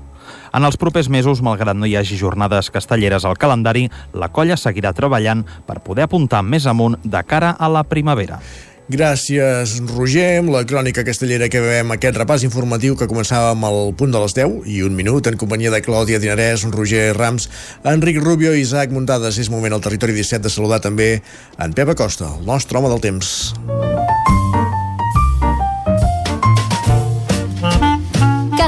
En 0.55 0.67
els 0.67 0.79
propers 0.81 1.11
mesos, 1.13 1.43
malgrat 1.43 1.77
no 1.77 1.87
hi 1.87 1.97
hagi 1.97 2.19
jornades 2.21 2.71
castelleres 2.71 3.25
al 3.25 3.39
calendari, 3.39 3.89
la 4.15 4.31
colla 4.33 4.59
seguirà 4.59 4.95
treballant 4.97 5.45
per 5.67 5.81
poder 5.85 6.09
apuntar 6.09 6.43
més 6.43 6.67
amunt 6.67 6.99
de 7.05 7.23
cara 7.27 7.55
a 7.59 7.69
la 7.71 7.85
primavera. 7.85 8.41
Gràcies, 8.91 9.77
Roger, 9.87 10.41
amb 10.41 10.51
la 10.51 10.65
crònica 10.67 11.05
castellera 11.07 11.47
que 11.47 11.61
veiem 11.63 11.93
aquest 11.95 12.17
repàs 12.19 12.43
informatiu 12.43 12.97
que 12.99 13.07
començava 13.07 13.53
amb 13.53 13.69
el 13.69 13.93
punt 13.95 14.11
de 14.11 14.19
les 14.19 14.35
10 14.35 14.67
i 14.67 14.81
un 14.83 14.99
minut 14.99 15.31
en 15.31 15.39
companyia 15.39 15.71
de 15.71 15.79
Clàudia 15.87 16.19
Dinarès, 16.19 16.67
Roger 16.75 17.13
Rams, 17.15 17.47
Enric 17.87 18.19
Rubio 18.19 18.51
i 18.51 18.65
Isaac 18.67 18.91
Muntades. 18.91 19.39
És 19.39 19.53
moment 19.55 19.79
al 19.79 19.85
territori 19.85 20.17
17 20.19 20.43
de 20.43 20.51
saludar 20.51 20.83
també 20.83 21.13
en 21.63 21.77
Pep 21.77 21.95
Acosta, 21.95 22.35
el 22.41 22.51
nostre 22.51 22.83
home 22.83 22.91
del 22.91 23.05
temps. 23.07 23.37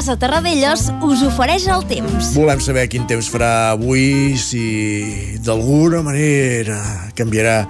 Casa 0.03 0.19
Terradellos 0.19 0.81
us 1.07 1.21
ofereix 1.23 1.63
el 1.71 1.85
temps. 1.87 2.33
Volem 2.35 2.59
saber 2.59 2.81
quin 2.91 3.05
temps 3.07 3.29
farà 3.31 3.69
avui, 3.71 4.33
si 4.35 5.37
d'alguna 5.45 6.01
manera 6.03 6.75
canviarà 7.15 7.61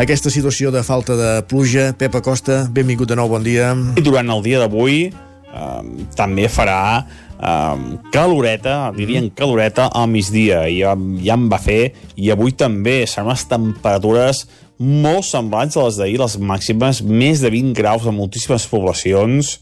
aquesta 0.00 0.32
situació 0.32 0.72
de 0.72 0.80
falta 0.80 1.12
de 1.18 1.28
pluja. 1.44 1.90
Pep 2.00 2.16
Acosta, 2.16 2.62
benvingut 2.72 3.12
de 3.12 3.20
nou, 3.20 3.28
bon 3.28 3.44
dia. 3.44 3.74
I 4.00 4.06
durant 4.08 4.32
el 4.32 4.40
dia 4.48 4.64
d'avui 4.64 5.10
eh, 5.12 5.84
també 6.16 6.48
farà 6.48 7.04
eh, 7.04 7.76
caloreta, 8.16 8.80
dirien 8.96 9.28
caloreta 9.36 9.90
al 9.92 10.08
migdia, 10.08 10.64
i 10.64 10.80
ja, 10.80 10.96
ja 11.20 11.36
em 11.36 11.50
va 11.52 11.60
fer, 11.60 11.82
i 12.16 12.32
avui 12.32 12.56
també 12.56 13.02
seran 13.04 13.34
unes 13.34 13.44
temperatures 13.52 14.46
molt 14.80 15.28
semblants 15.28 15.76
a 15.76 15.90
les 15.90 16.00
d'ahir, 16.00 16.22
les 16.24 16.40
màximes, 16.40 17.04
més 17.04 17.44
de 17.44 17.52
20 17.52 17.76
graus 17.76 18.08
a 18.08 18.20
moltíssimes 18.24 18.72
poblacions, 18.72 19.58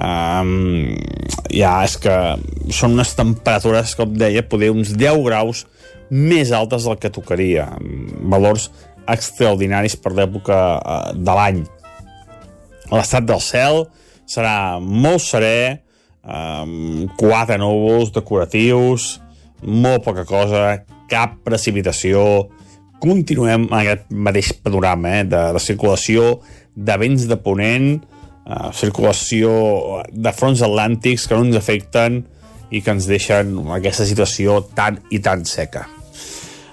um, 0.00 0.96
ja 1.52 1.74
és 1.84 1.96
que 2.00 2.16
són 2.74 2.96
unes 2.96 3.12
temperatures, 3.18 3.94
com 3.98 4.16
deia, 4.16 4.42
poder 4.46 4.72
uns 4.74 4.94
10 4.96 5.20
graus 5.26 5.66
més 6.10 6.50
altes 6.56 6.88
del 6.88 6.98
que 6.98 7.12
tocaria, 7.12 7.68
valors 8.32 8.70
extraordinaris 9.10 9.96
per 10.00 10.14
l'època 10.16 10.58
uh, 10.78 11.12
de 11.14 11.36
l'any. 11.36 11.62
L'estat 12.90 13.26
del 13.26 13.42
cel 13.44 13.84
serà 14.30 14.80
molt 14.82 15.22
serè, 15.22 15.80
um, 16.24 17.06
quatre 17.18 17.58
núvols 17.60 18.10
decoratius, 18.14 19.18
molt 19.62 20.04
poca 20.06 20.24
cosa, 20.26 20.80
cap 21.10 21.38
precipitació, 21.46 22.22
continuem 23.00 23.66
en 23.70 23.76
aquest 23.80 24.10
mateix 24.12 24.52
panorama 24.62 25.20
eh, 25.20 25.26
de, 25.28 25.42
de 25.56 25.62
circulació 25.62 26.40
de 26.76 26.96
vents 27.00 27.26
de 27.28 27.38
ponent, 27.40 27.94
uh, 28.46 28.70
circulació 28.76 30.02
de 30.10 30.32
fronts 30.36 30.62
atlàntics 30.66 31.28
que 31.28 31.36
no 31.38 31.46
ens 31.48 31.58
afecten 31.60 32.22
i 32.70 32.82
que 32.82 32.94
ens 32.94 33.08
deixen 33.10 33.56
aquesta 33.76 34.06
situació 34.06 34.60
tan 34.76 35.00
i 35.10 35.18
tan 35.22 35.44
seca. 35.48 35.86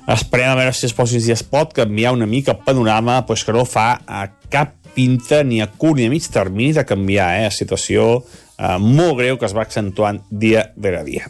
Esperem 0.07 0.53
a 0.53 0.55
veure 0.55 0.71
si 0.71 0.85
es 0.87 0.95
posin 0.95 1.19
si 1.19 1.33
es 1.33 1.43
pot 1.43 1.73
canviar 1.75 2.13
una 2.15 2.29
mica 2.29 2.53
el 2.53 2.63
panorama, 2.63 3.25
pues 3.27 3.43
que 3.43 3.51
no 3.51 3.65
fa 3.67 3.89
a 4.07 4.27
cap 4.49 4.77
pinta 4.95 5.43
ni 5.43 5.59
a 5.61 5.67
curt 5.67 5.99
ni 5.99 6.07
a 6.07 6.09
mig 6.09 6.25
termini 6.31 6.73
de 6.73 6.85
canviar, 6.87 7.43
eh? 7.43 7.49
situació 7.51 8.23
eh, 8.57 8.77
molt 8.79 9.19
greu 9.19 9.37
que 9.37 9.45
es 9.45 9.53
va 9.53 9.65
accentuant 9.67 10.23
dia 10.31 10.69
rere 10.77 11.03
dia. 11.05 11.27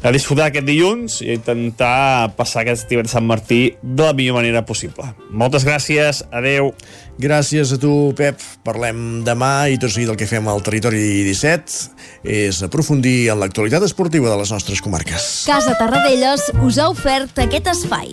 A 0.00 0.10
disfrutar 0.14 0.48
aquest 0.48 0.64
dilluns 0.64 1.18
i 1.20 1.34
intentar 1.34 2.32
passar 2.38 2.62
aquest 2.64 2.86
estiu 2.86 3.02
de 3.04 3.12
Sant 3.12 3.26
Martí 3.28 3.74
de 3.82 4.06
la 4.06 4.14
millor 4.16 4.38
manera 4.40 4.64
possible. 4.64 5.10
Moltes 5.30 5.66
gràcies, 5.68 6.24
adeu. 6.32 6.72
Gràcies 7.20 7.68
a 7.74 7.76
tu, 7.76 8.14
Pep. 8.16 8.40
Parlem 8.64 9.20
demà 9.26 9.68
i 9.68 9.76
tot 9.80 9.92
seguit 9.92 10.08
el 10.08 10.16
que 10.16 10.24
fem 10.24 10.46
al 10.48 10.62
Territori 10.64 11.20
17 11.26 12.24
és 12.24 12.62
aprofundir 12.64 13.28
en 13.28 13.42
l'actualitat 13.42 13.84
esportiva 13.84 14.30
de 14.30 14.38
les 14.40 14.52
nostres 14.54 14.80
comarques. 14.80 15.26
Casa 15.44 15.74
Tarradellas 15.76 16.46
us 16.64 16.78
ha 16.80 16.88
ofert 16.88 17.42
aquest 17.44 17.68
espai. 17.74 18.08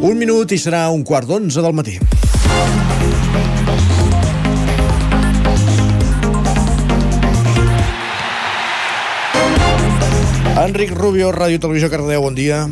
Un 0.00 0.16
minut 0.16 0.56
i 0.56 0.60
serà 0.60 0.86
un 0.88 1.04
quart 1.04 1.28
d'onze 1.28 1.60
del 1.60 1.76
matí. 1.76 1.98
Enric 10.64 10.96
Rubio, 10.96 11.28
Ràdio 11.34 11.60
Televisió 11.60 11.92
Cardedeu, 11.92 12.24
bon 12.24 12.40
dia. 12.40 12.64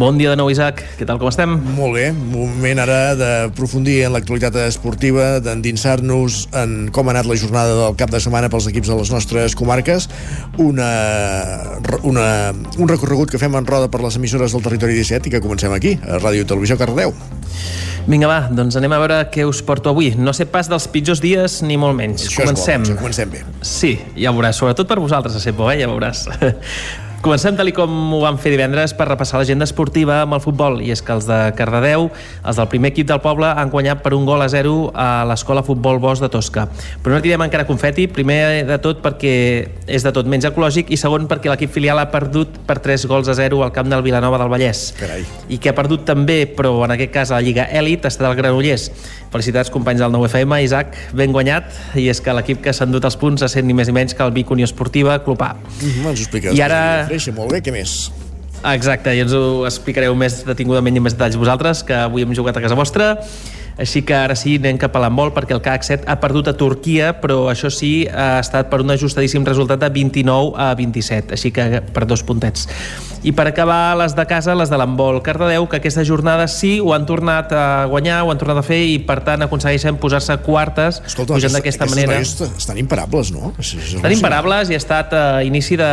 Bon 0.00 0.16
dia 0.16 0.30
de 0.32 0.36
nou, 0.40 0.48
Isaac. 0.48 0.78
Què 0.96 1.04
tal, 1.04 1.18
com 1.20 1.28
estem? 1.28 1.58
Molt 1.76 1.92
bé. 1.92 2.06
Moment 2.16 2.78
ara 2.80 3.12
d'aprofundir 3.20 3.98
en 4.06 4.14
l'actualitat 4.14 4.54
esportiva, 4.62 5.42
d'endinsar-nos 5.44 6.46
en 6.56 6.86
com 6.88 7.10
ha 7.10 7.12
anat 7.12 7.28
la 7.28 7.36
jornada 7.36 7.74
del 7.76 7.98
cap 8.00 8.08
de 8.08 8.16
setmana 8.24 8.48
pels 8.48 8.70
equips 8.70 8.88
de 8.88 8.96
les 8.96 9.10
nostres 9.12 9.52
comarques. 9.60 10.06
Una, 10.56 10.88
una, 12.00 12.24
un 12.80 12.88
recorregut 12.88 13.28
que 13.28 13.42
fem 13.42 13.58
en 13.60 13.68
roda 13.68 13.90
per 13.92 14.00
les 14.00 14.16
emissores 14.16 14.56
del 14.56 14.64
Territori 14.64 14.96
17 14.96 15.28
i 15.28 15.34
que 15.34 15.42
comencem 15.44 15.76
aquí, 15.76 15.98
a 16.00 16.16
Ràdio 16.16 16.48
Televisió 16.48 16.80
Cardedeu. 16.80 17.12
Vinga, 18.08 18.32
va, 18.32 18.40
doncs 18.56 18.80
anem 18.80 18.96
a 18.96 19.02
veure 19.04 19.20
què 19.36 19.44
us 19.44 19.60
porto 19.60 19.92
avui. 19.92 20.14
No 20.16 20.32
sé 20.32 20.48
pas 20.48 20.72
dels 20.72 20.88
pitjors 20.88 21.20
dies, 21.20 21.60
ni 21.60 21.76
molt 21.76 22.00
menys. 22.00 22.24
Això 22.30 22.48
comencem. 22.48 22.88
Bo, 22.88 22.96
comencem 23.04 23.36
bé. 23.36 23.44
Sí, 23.60 23.98
ja 24.16 24.32
ho 24.32 24.40
veuràs. 24.40 24.64
Sobretot 24.64 24.88
per 24.88 24.96
vosaltres, 25.04 25.36
a 25.36 25.44
ser 25.44 25.52
por, 25.60 25.68
eh? 25.74 25.82
ja 25.84 25.92
ho 25.92 25.98
veuràs. 25.98 26.24
Comencem 27.20 27.52
tal 27.52 27.68
com 27.76 27.90
ho 28.16 28.22
vam 28.22 28.38
fer 28.40 28.48
divendres 28.54 28.94
per 28.96 29.04
repassar 29.04 29.36
l'agenda 29.42 29.66
esportiva 29.68 30.22
amb 30.22 30.32
el 30.32 30.40
futbol 30.40 30.78
i 30.80 30.88
és 30.94 31.02
que 31.04 31.12
els 31.12 31.26
de 31.28 31.36
Cardedeu, 31.52 32.06
els 32.48 32.56
del 32.56 32.68
primer 32.72 32.94
equip 32.94 33.10
del 33.10 33.20
poble 33.20 33.50
han 33.60 33.68
guanyat 33.68 34.00
per 34.00 34.14
un 34.16 34.24
gol 34.24 34.40
a 34.40 34.46
zero 34.48 34.86
a 34.96 35.26
l'escola 35.28 35.60
Futbol 35.60 36.00
Bosch 36.00 36.24
de 36.24 36.30
Tosca. 36.32 36.64
Però 37.04 37.12
no 37.12 37.20
tirem 37.20 37.44
encara 37.44 37.66
confeti, 37.68 38.06
primer 38.08 38.64
de 38.64 38.78
tot 38.80 39.02
perquè 39.04 39.34
és 39.84 40.06
de 40.06 40.12
tot 40.16 40.30
menys 40.32 40.48
ecològic 40.48 40.88
i 40.88 40.96
segon 40.96 41.28
perquè 41.28 41.52
l'equip 41.52 41.74
filial 41.74 42.00
ha 42.00 42.06
perdut 42.08 42.56
per 42.64 42.78
3 42.80 43.04
gols 43.12 43.28
a 43.28 43.36
0 43.36 43.60
al 43.66 43.74
camp 43.76 43.92
del 43.92 44.00
Vilanova 44.06 44.40
del 44.40 44.48
Vallès. 44.54 44.94
Carai. 44.96 45.28
I 45.52 45.60
que 45.60 45.74
ha 45.74 45.76
perdut 45.76 46.08
també, 46.08 46.46
però 46.48 46.72
en 46.88 46.96
aquest 46.96 47.12
cas 47.18 47.34
a 47.34 47.36
la 47.36 47.44
Lliga 47.44 47.68
Elit, 47.68 48.08
està 48.08 48.30
del 48.30 48.38
Granollers. 48.40 48.88
Felicitats 49.30 49.68
companys 49.70 50.00
del 50.00 50.10
9FM, 50.16 50.56
Isaac, 50.64 50.96
ben 51.14 51.36
guanyat, 51.36 51.68
i 52.00 52.08
és 52.10 52.24
que 52.24 52.32
l'equip 52.34 52.64
que 52.64 52.72
s'ha 52.72 52.88
endut 52.88 53.04
els 53.04 53.20
punts 53.20 53.44
ha 53.44 53.52
sent 53.52 53.68
ni 53.68 53.76
més 53.76 53.92
ni 53.92 53.94
menys 54.00 54.16
que 54.16 54.24
el 54.24 54.32
Vic 54.32 54.50
Unió 54.50 54.64
Esportiva 54.64 55.20
Club 55.22 55.42
A. 55.44 55.52
Mm 55.52 56.08
-hmm. 56.08 56.56
I 56.56 56.60
ara- 56.62 57.09
Freixa, 57.10 57.32
molt 57.34 57.50
bé, 57.50 57.58
què 57.66 57.72
més? 57.74 58.04
Exacte, 58.70 59.10
i 59.16 59.22
ens 59.24 59.32
ho 59.34 59.64
explicareu 59.66 60.14
més 60.14 60.44
detingudament 60.46 60.94
i 60.94 61.00
més 61.02 61.16
detalls 61.16 61.38
vosaltres, 61.40 61.80
que 61.82 61.96
avui 62.04 62.22
hem 62.22 62.36
jugat 62.36 62.60
a 62.60 62.62
casa 62.62 62.76
vostra. 62.78 63.16
Així 63.80 64.02
que 64.04 64.12
ara 64.14 64.36
sí, 64.36 64.58
anem 64.60 64.76
cap 64.78 64.94
a 64.94 65.00
l'handbol 65.00 65.30
perquè 65.32 65.54
el 65.56 65.62
CAC7 65.64 66.04
ha 66.06 66.18
perdut 66.20 66.50
a 66.52 66.54
Turquia, 66.60 67.14
però 67.18 67.46
això 67.48 67.70
sí, 67.72 68.04
ha 68.06 68.36
estat 68.42 68.68
per 68.70 68.82
un 68.84 68.92
ajustadíssim 68.92 69.46
resultat 69.48 69.80
de 69.80 69.88
29 69.94 70.52
a 70.60 70.68
27, 70.76 71.32
així 71.34 71.50
que 71.56 71.80
per 71.80 72.04
dos 72.06 72.22
puntets. 72.26 72.68
I 73.24 73.32
per 73.36 73.46
acabar, 73.48 73.96
les 74.00 74.14
de 74.16 74.26
casa, 74.28 74.54
les 74.54 74.70
de 74.70 74.76
l'handbol 74.78 75.22
Cardedeu, 75.24 75.66
que 75.68 75.80
aquesta 75.80 76.04
jornada 76.04 76.46
sí 76.48 76.74
ho 76.80 76.92
han 76.92 77.08
tornat 77.08 77.54
a 77.56 77.86
guanyar, 77.88 78.20
ho 78.26 78.30
han 78.34 78.40
tornat 78.40 78.60
a 78.60 78.66
fer 78.66 78.82
i 78.92 78.98
per 79.08 79.18
tant 79.24 79.48
aconsegueixen 79.48 79.96
posar-se 80.00 80.36
quartes, 80.44 81.00
Escolta, 81.06 81.40
pujant 81.40 81.56
d'aquesta 81.56 81.88
manera. 81.88 82.20
estan 82.20 82.78
imparables, 82.78 83.32
no? 83.32 83.54
Estan 83.58 84.12
imparables 84.12 84.68
i 84.68 84.76
ha 84.76 84.82
estat 84.84 85.16
a 85.16 85.24
inici 85.48 85.80
de 85.80 85.90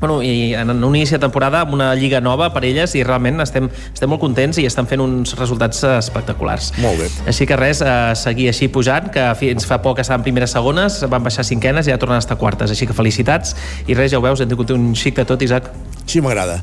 Bueno, 0.00 0.22
i 0.22 0.54
en 0.54 0.70
un 0.70 0.94
inici 0.94 1.16
de 1.16 1.18
temporada 1.18 1.64
amb 1.64 1.72
una 1.74 1.88
lliga 1.98 2.20
nova 2.22 2.52
per 2.54 2.62
elles 2.64 2.92
i 2.94 3.02
realment 3.02 3.40
estem, 3.42 3.66
estem 3.92 4.10
molt 4.10 4.20
contents 4.22 4.60
i 4.62 4.66
estan 4.68 4.86
fent 4.86 5.02
uns 5.02 5.34
resultats 5.38 5.82
espectaculars. 5.96 6.70
Molt 6.78 7.00
bé. 7.02 7.08
Així 7.26 7.46
que 7.50 7.56
res, 7.58 7.80
eh, 7.82 8.14
seguir 8.14 8.48
així 8.52 8.68
pujant, 8.70 9.10
que 9.10 9.24
fins 9.40 9.66
fa 9.66 9.80
poc 9.82 9.98
estaven 9.98 10.22
primeres 10.22 10.54
segones, 10.54 11.00
van 11.10 11.22
baixar 11.26 11.44
cinquenes 11.44 11.88
i 11.88 11.90
ja 11.90 11.98
tornen 11.98 12.16
a 12.16 12.22
estar 12.22 12.38
quartes. 12.38 12.70
Així 12.70 12.86
que 12.86 12.94
felicitats 12.94 13.56
i 13.88 13.94
res, 13.98 14.12
ja 14.12 14.18
ho 14.18 14.22
veus, 14.22 14.40
hem 14.40 14.48
tingut 14.48 14.70
un 14.70 14.94
xic 14.94 15.16
de 15.16 15.24
tot, 15.24 15.42
Isaac. 15.42 15.70
Sí, 16.08 16.22
m'agrada. 16.24 16.62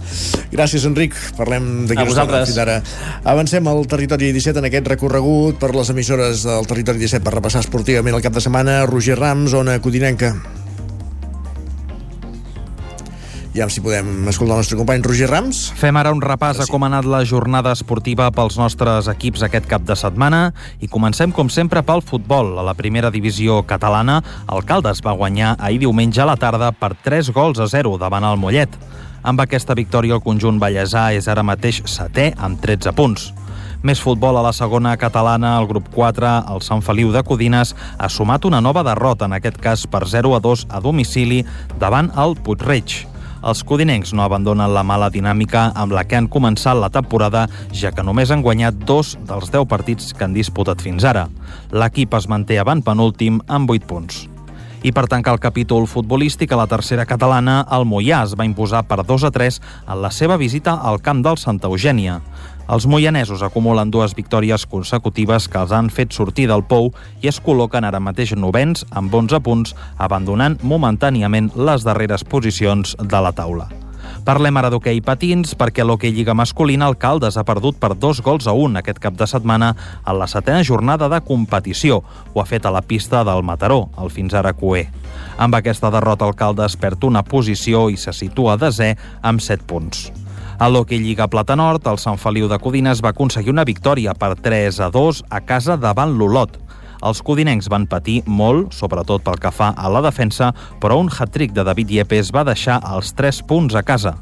Gràcies, 0.52 0.86
Enric. 0.88 1.14
Parlem 1.38 1.86
d'aquí 1.86 2.00
A 2.00 2.04
una 2.04 2.10
estona. 2.10 2.26
vosaltres. 2.26 2.50
Fins 2.50 2.58
ara. 2.58 2.82
Avancem 3.36 3.68
al 3.68 3.86
Territori 3.86 4.32
17 4.32 4.58
en 4.60 4.66
aquest 4.72 4.88
recorregut 4.88 5.60
per 5.60 5.76
les 5.76 5.90
emissores 5.90 6.44
del 6.48 6.66
Territori 6.66 6.98
17 7.04 7.22
per 7.24 7.36
repassar 7.36 7.62
esportivament 7.62 8.16
el 8.16 8.24
cap 8.24 8.34
de 8.34 8.42
setmana. 8.42 8.86
Roger 8.88 9.20
Rams, 9.20 9.54
Ona 9.54 9.80
Codinenca. 9.82 10.34
Ja 13.56 13.70
si 13.72 13.80
podem 13.80 14.28
escoltar 14.28 14.58
el 14.58 14.60
nostre 14.66 14.76
company 14.76 15.00
Roger 15.00 15.30
Rams. 15.32 15.70
Fem 15.80 15.96
ara 15.96 16.12
un 16.12 16.20
repàs 16.20 16.58
a 16.60 16.66
com 16.68 16.84
ha 16.84 16.90
anat 16.90 17.06
la 17.08 17.22
jornada 17.24 17.72
esportiva 17.72 18.26
pels 18.36 18.58
nostres 18.60 19.08
equips 19.08 19.46
aquest 19.48 19.70
cap 19.72 19.86
de 19.88 19.96
setmana 19.96 20.50
i 20.84 20.90
comencem, 20.92 21.32
com 21.32 21.48
sempre, 21.48 21.80
pel 21.88 22.04
futbol. 22.04 22.52
A 22.60 22.66
la 22.68 22.74
primera 22.76 23.14
divisió 23.16 23.62
catalana, 23.64 24.18
el 24.52 24.68
Caldes 24.68 25.00
va 25.06 25.16
guanyar 25.16 25.54
ahir 25.56 25.80
diumenge 25.86 26.20
a 26.20 26.28
la 26.28 26.36
tarda 26.36 26.74
per 26.76 26.98
3 27.08 27.32
gols 27.32 27.64
a 27.64 27.70
0 27.72 27.96
davant 28.02 28.28
el 28.28 28.36
Mollet. 28.44 28.76
Amb 29.24 29.40
aquesta 29.40 29.72
victòria, 29.72 30.20
el 30.20 30.26
conjunt 30.28 30.60
ballesà 30.60 31.08
és 31.16 31.32
ara 31.32 31.48
mateix 31.48 31.80
setè 31.88 32.34
amb 32.36 32.60
13 32.60 32.92
punts. 32.92 33.32
Més 33.88 34.04
futbol 34.04 34.36
a 34.36 34.44
la 34.44 34.52
segona 34.52 34.98
catalana, 35.00 35.56
el 35.62 35.72
grup 35.72 35.88
4, 35.96 36.36
el 36.52 36.60
Sant 36.60 36.84
Feliu 36.84 37.16
de 37.16 37.24
Codines, 37.24 37.72
ha 37.72 38.12
sumat 38.12 38.44
una 38.44 38.60
nova 38.60 38.84
derrota, 38.84 39.32
en 39.32 39.40
aquest 39.40 39.64
cas 39.64 39.88
per 39.88 40.10
0 40.12 40.36
a 40.36 40.44
2 40.44 40.68
a 40.68 40.84
domicili, 40.84 41.46
davant 41.80 42.12
el 42.20 42.36
Puigreig. 42.36 43.15
Els 43.46 43.62
codinencs 43.62 44.10
no 44.18 44.24
abandonen 44.26 44.72
la 44.74 44.82
mala 44.82 45.12
dinàmica 45.14 45.68
amb 45.78 45.94
la 45.94 46.02
que 46.10 46.18
han 46.18 46.26
començat 46.34 46.80
la 46.82 46.90
temporada, 46.90 47.44
ja 47.70 47.92
que 47.94 48.02
només 48.02 48.32
han 48.34 48.42
guanyat 48.42 48.80
dos 48.90 49.12
dels 49.30 49.52
10 49.54 49.68
partits 49.70 50.16
que 50.18 50.26
han 50.26 50.34
disputat 50.34 50.82
fins 50.82 51.06
ara. 51.06 51.28
L'equip 51.70 52.18
es 52.18 52.26
manté 52.26 52.58
avant 52.58 52.82
penúltim 52.82 53.38
amb 53.46 53.70
8 53.70 53.86
punts. 53.86 54.24
I 54.86 54.92
per 54.94 55.06
tancar 55.10 55.36
el 55.36 55.42
capítol 55.42 55.86
futbolístic 55.90 56.52
a 56.54 56.60
la 56.60 56.66
tercera 56.70 57.06
catalana, 57.06 57.60
el 57.74 57.86
Mollà 57.90 58.24
es 58.26 58.34
va 58.38 58.46
imposar 58.50 58.84
per 58.90 59.04
2 59.06 59.30
a 59.30 59.32
3 59.34 59.62
en 59.86 60.02
la 60.02 60.12
seva 60.14 60.38
visita 60.42 60.80
al 60.82 60.98
camp 61.02 61.22
del 61.26 61.38
Santa 61.42 61.70
Eugènia. 61.70 62.20
Els 62.66 62.88
moianesos 62.90 63.44
acumulen 63.46 63.92
dues 63.94 64.16
victòries 64.18 64.66
consecutives 64.66 65.46
que 65.46 65.62
els 65.62 65.74
han 65.76 65.92
fet 65.94 66.16
sortir 66.18 66.48
del 66.50 66.64
pou 66.66 66.90
i 67.22 67.30
es 67.30 67.38
col·loquen 67.38 67.86
ara 67.86 68.02
mateix 68.02 68.34
novens 68.34 68.88
amb 68.90 69.14
11 69.14 69.42
punts, 69.46 69.76
abandonant 70.02 70.58
momentàniament 70.66 71.52
les 71.56 71.86
darreres 71.86 72.26
posicions 72.26 72.98
de 72.98 73.22
la 73.22 73.36
taula. 73.38 73.70
Parlem 74.26 74.58
ara 74.58 74.72
d'hoquei 74.74 75.04
patins 75.06 75.54
perquè 75.58 75.86
l'hoquei 75.86 76.14
Lliga 76.16 76.34
masculina 76.34 76.90
el 76.90 76.98
Caldes 76.98 77.38
ha 77.38 77.46
perdut 77.46 77.78
per 77.78 77.94
dos 77.94 78.24
gols 78.26 78.50
a 78.50 78.58
un 78.58 78.82
aquest 78.82 78.98
cap 79.02 79.14
de 79.14 79.30
setmana 79.30 79.76
en 80.02 80.18
la 80.18 80.26
setena 80.26 80.66
jornada 80.66 81.10
de 81.10 81.22
competició. 81.22 82.02
Ho 82.34 82.42
ha 82.42 82.50
fet 82.50 82.66
a 82.66 82.74
la 82.74 82.82
pista 82.82 83.22
del 83.24 83.46
Mataró, 83.46 83.92
el 84.02 84.10
fins 84.10 84.34
ara 84.34 84.58
Cué. 84.58 84.88
Amb 85.38 85.62
aquesta 85.62 85.94
derrota 85.94 86.26
el 86.26 86.34
Caldes 86.34 86.82
perd 86.82 87.06
una 87.06 87.22
posició 87.22 87.92
i 87.94 87.98
se 88.02 88.14
situa 88.14 88.58
desè 88.58 88.96
amb 89.22 89.46
7 89.46 89.70
punts. 89.70 90.25
A 90.58 90.70
l'Hockey 90.70 91.00
Lliga 91.04 91.28
Plata 91.28 91.58
Nord, 91.60 91.84
el 91.92 91.98
Sant 92.00 92.16
Feliu 92.16 92.48
de 92.48 92.56
Codines 92.64 93.02
va 93.04 93.10
aconseguir 93.12 93.52
una 93.52 93.66
victòria 93.68 94.14
per 94.16 94.38
3 94.40 94.78
a 94.86 94.88
2 94.88 95.26
a 95.28 95.42
casa 95.44 95.76
davant 95.76 96.14
l'Olot. 96.16 96.56
Els 97.04 97.20
codinencs 97.28 97.68
van 97.68 97.84
patir 97.92 98.22
molt, 98.26 98.72
sobretot 98.72 99.26
pel 99.26 99.42
que 99.44 99.52
fa 99.52 99.74
a 99.76 99.92
la 99.92 100.00
defensa, 100.06 100.54
però 100.80 100.96
un 101.02 101.12
hat-trick 101.12 101.52
de 101.52 101.68
David 101.68 101.92
Yepes 101.98 102.32
va 102.32 102.46
deixar 102.48 102.80
els 102.88 103.12
3 103.20 103.44
punts 103.52 103.76
a 103.76 103.84
casa. 103.84 104.16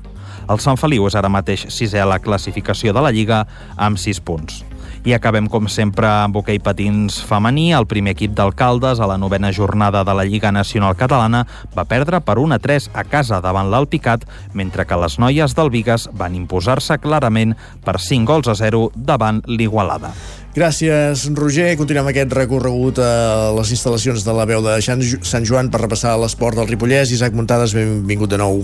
El 0.49 0.57
Sant 0.57 0.81
Feliu 0.81 1.05
és 1.05 1.13
ara 1.13 1.29
mateix 1.29 1.67
sisè 1.69 2.01
a 2.01 2.09
la 2.09 2.17
classificació 2.17 2.97
de 2.97 3.05
la 3.05 3.13
Lliga 3.13 3.45
amb 3.77 4.01
6 4.01 4.25
punts. 4.25 4.63
I 5.03 5.11
acabem, 5.11 5.49
com 5.51 5.65
sempre, 5.67 6.07
amb 6.07 6.37
hoquei 6.39 6.61
patins 6.63 7.17
femení. 7.27 7.73
El 7.75 7.83
primer 7.91 8.13
equip 8.15 8.31
d'alcaldes 8.37 9.01
a 9.03 9.07
la 9.09 9.17
novena 9.19 9.49
jornada 9.51 10.05
de 10.07 10.13
la 10.15 10.23
Lliga 10.23 10.53
Nacional 10.55 10.95
Catalana 10.95 11.41
va 11.75 11.83
perdre 11.83 12.21
per 12.23 12.37
1 12.39 12.55
a 12.55 12.59
3 12.63 12.87
a 12.93 13.03
casa 13.03 13.41
davant 13.43 13.67
l'Alpicat, 13.67 14.23
mentre 14.53 14.85
que 14.87 14.99
les 15.01 15.19
noies 15.19 15.57
del 15.57 15.73
Vigas 15.73 16.07
van 16.15 16.37
imposar-se 16.39 17.01
clarament 17.03 17.51
per 17.83 17.97
5 17.99 18.23
gols 18.31 18.47
a 18.47 18.55
0 18.55 18.93
davant 18.95 19.43
l'Igualada. 19.43 20.13
Gràcies, 20.55 21.27
Roger. 21.35 21.73
Continuem 21.75 22.07
aquest 22.13 22.37
recorregut 22.39 23.03
a 23.03 23.51
les 23.57 23.75
instal·lacions 23.75 24.23
de 24.23 24.39
la 24.39 24.47
veu 24.47 24.63
de 24.63 24.79
Sant 24.85 25.43
Joan 25.43 25.67
per 25.73 25.83
repassar 25.83 26.15
l'esport 26.21 26.55
del 26.55 26.71
Ripollès. 26.71 27.11
Isaac 27.11 27.35
Muntades, 27.35 27.75
benvingut 27.75 28.31
de 28.31 28.39
nou. 28.39 28.63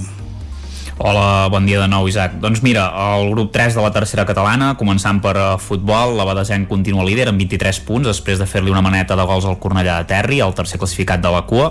Hola, 1.01 1.47
bon 1.47 1.63
dia 1.63 1.79
de 1.79 1.87
nou, 1.87 2.09
Isaac. 2.11 2.33
Doncs 2.43 2.59
mira, 2.59 2.89
el 2.91 3.29
grup 3.31 3.53
3 3.55 3.71
de 3.71 3.79
la 3.79 3.87
tercera 3.95 4.25
catalana, 4.27 4.73
començant 4.75 5.21
per 5.23 5.31
uh, 5.39 5.53
futbol, 5.55 6.17
la 6.17 6.25
Badesenc 6.27 6.67
continua 6.67 7.05
líder 7.07 7.29
amb 7.31 7.39
23 7.39 7.77
punts 7.87 8.09
després 8.09 8.35
de 8.35 8.43
fer-li 8.43 8.67
una 8.67 8.81
maneta 8.83 9.15
de 9.15 9.23
gols 9.23 9.47
al 9.47 9.55
Cornellà 9.63 10.01
de 10.01 10.09
Terri, 10.09 10.41
el 10.43 10.51
tercer 10.57 10.75
classificat 10.75 11.23
de 11.23 11.31
la 11.31 11.45
cua. 11.47 11.69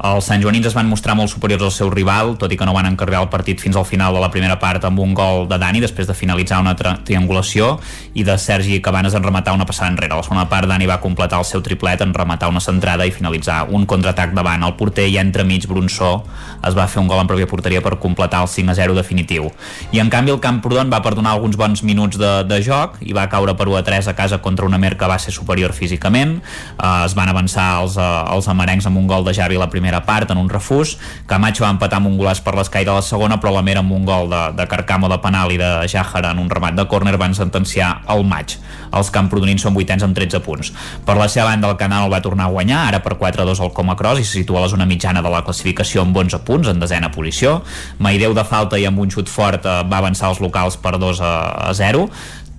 Els 0.00 0.24
Sant 0.24 0.40
Joanins 0.40 0.70
es 0.70 0.76
van 0.78 0.88
mostrar 0.88 1.12
molt 1.18 1.28
superiors 1.28 1.66
al 1.66 1.74
seu 1.76 1.90
rival, 1.92 2.38
tot 2.40 2.48
i 2.48 2.56
que 2.56 2.64
no 2.64 2.72
van 2.72 2.88
encarregar 2.88 3.20
el 3.20 3.28
partit 3.28 3.60
fins 3.60 3.76
al 3.76 3.84
final 3.84 4.16
de 4.16 4.22
la 4.24 4.30
primera 4.32 4.56
part 4.56 4.88
amb 4.88 5.04
un 5.04 5.12
gol 5.12 5.44
de 5.50 5.60
Dani 5.60 5.84
després 5.84 6.08
de 6.08 6.16
finalitzar 6.16 6.62
una 6.64 6.72
tri 6.72 6.94
triangulació 7.04 7.74
i 8.16 8.24
de 8.24 8.38
Sergi 8.40 8.80
Cabanes 8.80 9.12
en 9.12 9.28
rematar 9.28 9.52
una 9.58 9.68
passada 9.68 9.92
enrere. 9.92 10.16
A 10.16 10.22
la 10.22 10.24
segona 10.24 10.46
part, 10.48 10.70
Dani 10.72 10.88
va 10.88 11.02
completar 11.04 11.42
el 11.44 11.48
seu 11.50 11.60
triplet 11.60 12.00
en 12.00 12.16
rematar 12.16 12.48
una 12.48 12.64
centrada 12.64 13.04
i 13.04 13.12
finalitzar 13.12 13.66
un 13.68 13.84
contraatac 13.84 14.32
davant 14.32 14.64
el 14.64 14.78
porter 14.80 15.10
i 15.12 15.20
entremig 15.20 15.68
Brunçó 15.68 16.22
es 16.64 16.72
va 16.76 16.88
fer 16.88 17.04
un 17.04 17.12
gol 17.12 17.20
en 17.20 17.28
pròpia 17.28 17.48
porteria 17.48 17.84
per 17.84 17.98
completar 18.00 18.40
el 18.48 18.48
5 18.70 18.72
a 18.72 18.74
0 18.74 18.94
definitiu. 18.94 19.50
I 19.92 20.00
en 20.00 20.10
canvi 20.10 20.30
el 20.30 20.40
Camprodon 20.40 20.90
va 20.92 21.02
perdonar 21.02 21.34
alguns 21.34 21.56
bons 21.58 21.82
minuts 21.82 22.18
de, 22.18 22.30
de 22.46 22.60
joc 22.62 22.96
i 23.02 23.12
va 23.16 23.28
caure 23.28 23.54
per 23.58 23.68
1 23.68 23.80
a 23.80 23.82
3 23.86 24.10
a 24.12 24.14
casa 24.14 24.40
contra 24.42 24.66
una 24.66 24.78
Mer 24.78 24.96
que 24.96 25.08
va 25.08 25.18
ser 25.18 25.34
superior 25.34 25.72
físicament. 25.72 26.38
Uh, 26.78 27.04
es 27.04 27.14
van 27.18 27.28
avançar 27.28 27.82
els, 27.82 27.96
uh, 27.98 28.24
els 28.34 28.48
amarencs 28.48 28.86
amb 28.86 29.00
un 29.00 29.08
gol 29.10 29.26
de 29.26 29.34
Javi 29.34 29.58
a 29.58 29.64
la 29.64 29.70
primera 29.70 30.02
part 30.06 30.30
en 30.30 30.38
un 30.38 30.48
refús. 30.48 30.96
Camacho 31.26 31.64
va 31.64 31.72
empatar 31.74 32.00
amb 32.00 32.10
un 32.10 32.18
golàs 32.18 32.42
per 32.44 32.54
l'escai 32.56 32.86
de 32.86 32.94
la 32.94 33.02
segona, 33.04 33.40
però 33.40 33.52
la 33.54 33.64
Mer 33.66 33.78
amb 33.80 33.92
un 33.92 34.06
gol 34.08 34.30
de, 34.30 34.42
de 34.56 34.66
Carcamo 34.70 35.10
de 35.10 35.18
penal 35.22 35.52
i 35.52 35.58
de 35.60 35.70
Jàjara 35.90 36.32
en 36.32 36.40
un 36.42 36.50
remat 36.50 36.78
de 36.78 36.86
córner 36.88 37.16
van 37.20 37.34
sentenciar 37.36 38.00
el 38.10 38.24
maig. 38.24 38.56
Els 38.96 39.10
camprodonins 39.14 39.62
són 39.62 39.76
vuitens 39.76 40.02
amb 40.02 40.16
13 40.16 40.40
punts. 40.44 40.72
Per 41.06 41.16
la 41.18 41.28
seva 41.30 41.50
banda 41.50 41.70
el 41.70 41.78
Canal 41.78 42.10
va 42.12 42.22
tornar 42.24 42.48
a 42.48 42.54
guanyar, 42.54 42.86
ara 42.88 43.02
per 43.04 43.16
4-2 43.20 43.60
al 43.62 43.72
Coma 43.76 43.96
Cross 43.98 44.22
i 44.22 44.26
se 44.26 44.40
situa 44.40 44.60
a 44.60 44.64
la 44.64 44.72
zona 44.72 44.86
mitjana 44.88 45.22
de 45.22 45.30
la 45.30 45.44
classificació 45.46 46.02
amb 46.02 46.16
11 46.16 46.42
punts 46.46 46.70
en 46.72 46.80
desena 46.82 47.12
posició. 47.14 47.60
Maideu 47.98 48.34
de 48.34 48.44
falta 48.60 48.80
i 48.80 48.86
amb 48.88 49.00
un 49.00 49.10
xut 49.10 49.30
fort 49.30 49.64
eh, 49.64 49.80
va 49.88 50.00
avançar 50.04 50.30
els 50.30 50.40
locals 50.44 50.76
per 50.80 50.96
2 51.00 51.24
a, 51.24 51.34
a 51.70 51.74
0 51.76 52.06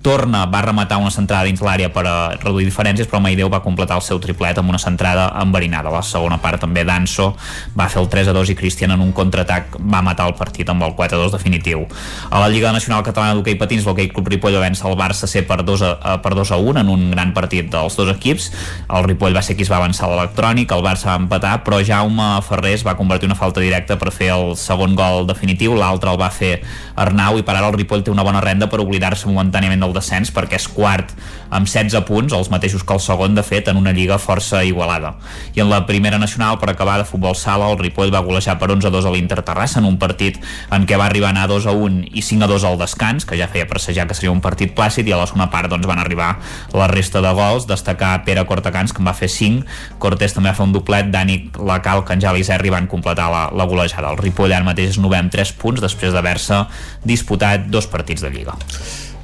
torna, 0.02 0.44
va 0.46 0.60
rematar 0.62 0.98
una 1.00 1.12
centrada 1.14 1.46
dins 1.46 1.62
l'àrea 1.62 1.88
per 1.94 2.02
a 2.04 2.14
eh, 2.32 2.38
reduir 2.42 2.66
diferències, 2.66 3.08
però 3.08 3.22
Maideu 3.22 3.48
va 3.48 3.62
completar 3.62 3.96
el 4.00 4.04
seu 4.04 4.18
triplet 4.20 4.58
amb 4.58 4.72
una 4.74 4.80
centrada 4.82 5.28
enverinada. 5.40 5.92
La 5.94 6.02
segona 6.02 6.40
part 6.42 6.60
també 6.60 6.84
Danso 6.84 7.30
va 7.78 7.88
fer 7.88 8.02
el 8.02 8.10
3 8.12 8.32
a 8.32 8.34
2 8.36 8.52
i 8.52 8.56
Cristian 8.58 8.92
en 8.92 9.04
un 9.04 9.12
contraatac 9.16 9.78
va 9.78 10.02
matar 10.02 10.26
el 10.28 10.34
partit 10.36 10.68
amb 10.68 10.82
el 10.82 10.96
4 10.98 11.16
a 11.16 11.22
2 11.22 11.36
definitiu. 11.36 11.86
A 12.30 12.42
la 12.42 12.50
Lliga 12.50 12.72
Nacional 12.74 13.04
Catalana 13.06 13.38
d'Hockey 13.38 13.56
Patins, 13.60 13.86
l'Hockey 13.86 14.10
Club 14.12 14.28
Ripoll 14.34 14.58
va 14.58 14.64
vèncer 14.66 14.88
el 14.90 14.98
Barça 14.98 15.30
C 15.30 15.44
per 15.46 15.62
2 15.62 15.86
a, 15.86 15.92
eh, 15.94 16.18
per 16.24 16.34
2 16.34 16.52
a 16.52 16.58
1 16.58 16.82
en 16.82 16.92
un 16.92 17.10
gran 17.14 17.32
partit 17.32 17.70
dels 17.70 17.96
dos 17.96 18.10
equips. 18.12 18.50
El 18.90 19.06
Ripoll 19.06 19.36
va 19.36 19.42
ser 19.46 19.56
qui 19.56 19.62
es 19.62 19.70
va 19.70 19.78
avançar 19.78 20.08
a 20.08 20.12
l'electrònic, 20.12 20.74
el 20.74 20.84
Barça 20.84 21.12
va 21.12 21.18
empatar, 21.22 21.54
però 21.62 21.78
Jaume 21.86 22.42
Ferrés 22.42 22.84
va 22.86 22.96
convertir 22.98 23.30
una 23.30 23.38
falta 23.38 23.62
directa 23.62 23.96
per 23.96 24.10
fer 24.10 24.32
el 24.34 24.56
segon 24.58 24.96
gol 24.98 25.26
definitiu, 25.30 25.76
l'altre 25.78 26.10
el 26.10 26.20
va 26.20 26.30
fer 26.30 26.58
Arnau 26.96 27.38
i 27.38 27.46
per 27.46 27.56
ara 27.56 27.70
el 27.70 27.78
Ripoll 27.78 28.02
té 28.02 28.10
una 28.10 28.24
bona 28.26 28.42
renda 28.42 28.68
per 28.68 28.80
oblidar-se 28.82 29.30
momentàniament 29.30 29.80
del 29.80 29.91
descens 29.94 30.32
perquè 30.34 30.58
és 30.60 30.68
quart 30.68 31.12
amb 31.52 31.68
16 31.68 32.06
punts, 32.08 32.32
els 32.32 32.48
mateixos 32.48 32.84
que 32.84 32.94
el 32.96 33.00
segon, 33.04 33.34
de 33.36 33.44
fet, 33.44 33.68
en 33.68 33.76
una 33.76 33.92
lliga 33.92 34.16
força 34.18 34.62
igualada. 34.64 35.14
I 35.54 35.60
en 35.60 35.68
la 35.68 35.82
primera 35.86 36.18
nacional, 36.18 36.58
per 36.58 36.70
acabar 36.72 36.96
de 36.98 37.04
futbol 37.04 37.36
sala, 37.36 37.68
el 37.70 37.78
Ripoll 37.78 38.12
va 38.14 38.24
golejar 38.24 38.56
per 38.58 38.70
11 38.72 38.88
a 38.88 38.92
2 38.94 39.08
a 39.08 39.12
l'Inter 39.12 39.42
Terrassa 39.44 39.80
en 39.82 39.88
un 39.90 39.98
partit 40.00 40.40
en 40.72 40.86
què 40.88 40.96
va 40.96 41.10
arribar 41.10 41.28
a 41.28 41.36
anar 41.36 41.48
2 41.50 41.68
a 41.68 41.76
1 41.76 42.08
i 42.16 42.24
5 42.24 42.46
a 42.46 42.50
2 42.50 42.64
al 42.64 42.80
descans, 42.80 43.26
que 43.28 43.36
ja 43.36 43.50
feia 43.52 43.68
presajar 43.68 44.08
que 44.08 44.16
seria 44.16 44.32
un 44.32 44.40
partit 44.40 44.72
plàcid, 44.76 45.08
i 45.08 45.12
a 45.12 45.20
la 45.20 45.28
segona 45.28 45.50
part 45.52 45.68
doncs, 45.68 45.86
van 45.88 46.00
arribar 46.00 46.32
la 46.72 46.88
resta 46.88 47.20
de 47.20 47.34
gols, 47.36 47.68
destacar 47.68 48.14
Pere 48.24 48.46
Cortacans, 48.48 48.92
que 48.92 49.04
en 49.04 49.12
va 49.12 49.16
fer 49.16 49.28
5, 49.28 49.68
Cortés 50.00 50.32
també 50.32 50.50
va 50.50 50.56
fer 50.56 50.66
un 50.66 50.72
doblet, 50.72 51.12
Dani 51.12 51.38
Lacal, 51.60 52.04
Canjal 52.08 52.40
i 52.40 52.48
Serri 52.48 52.72
van 52.72 52.88
completar 52.88 53.28
la, 53.32 53.46
la 53.52 53.68
golejada. 53.68 54.12
El 54.12 54.20
Ripoll 54.22 54.56
ara 54.56 54.66
mateix 54.66 54.96
és 54.96 55.00
9 55.02 55.20
amb 55.20 55.32
3 55.32 55.56
punts, 55.60 55.84
després 55.84 56.16
d'haver-se 56.16 56.64
disputat 57.04 57.68
dos 57.68 57.90
partits 57.92 58.24
de 58.24 58.32
Lliga. 58.32 58.56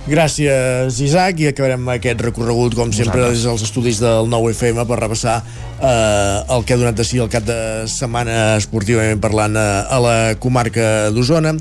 Gràcies, 0.08 1.02
Isaac, 1.04 1.42
i 1.42 1.50
acabarem 1.50 1.82
aquest 1.92 2.22
recorregut, 2.24 2.72
com 2.72 2.88
sempre, 2.96 3.26
des 3.28 3.42
dels 3.44 3.60
estudis 3.66 3.98
del 4.00 4.30
9FM 4.32 4.86
per 4.88 4.96
repassar 5.02 5.34
eh, 5.42 6.54
el 6.54 6.64
que 6.64 6.72
ha 6.72 6.78
donat 6.80 6.96
de 6.96 7.04
si 7.04 7.20
el 7.20 7.28
cap 7.28 7.44
de 7.44 7.84
setmana 7.92 8.54
esportivament 8.56 9.20
parlant 9.20 9.58
a, 9.60 9.64
eh, 9.66 9.82
a 9.92 9.98
la 10.00 10.14
comarca 10.40 11.10
d'Osona. 11.12 11.52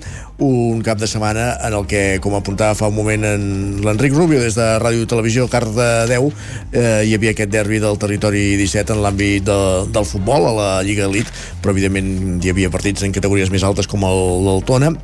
Un 0.48 0.80
cap 0.86 1.02
de 1.02 1.10
setmana 1.12 1.50
en 1.68 1.76
el 1.76 1.90
que, 1.92 2.22
com 2.24 2.38
apuntava 2.40 2.78
fa 2.80 2.88
un 2.88 2.96
moment 2.96 3.28
en 3.28 3.44
l'Enric 3.84 4.16
Rubio 4.16 4.40
des 4.40 4.56
de 4.56 4.70
Ràdio 4.80 5.10
Televisió 5.12 5.50
Cardedeu, 5.52 6.32
eh, 6.72 7.04
hi 7.04 7.18
havia 7.20 7.36
aquest 7.36 7.52
derbi 7.52 7.82
del 7.84 8.00
territori 8.00 8.46
17 8.64 8.96
en 8.96 9.04
l'àmbit 9.04 9.44
de, 9.52 9.60
del 9.92 10.08
futbol 10.08 10.48
a 10.48 10.56
la 10.62 10.72
Lliga 10.88 11.12
Elite, 11.12 11.36
però 11.60 11.76
evidentment 11.76 12.40
hi 12.40 12.56
havia 12.56 12.72
partits 12.72 13.04
en 13.04 13.12
categories 13.12 13.52
més 13.52 13.68
altes 13.68 13.92
com 13.92 14.08
el 14.08 14.26
del 14.48 14.68
Tona 14.72 14.96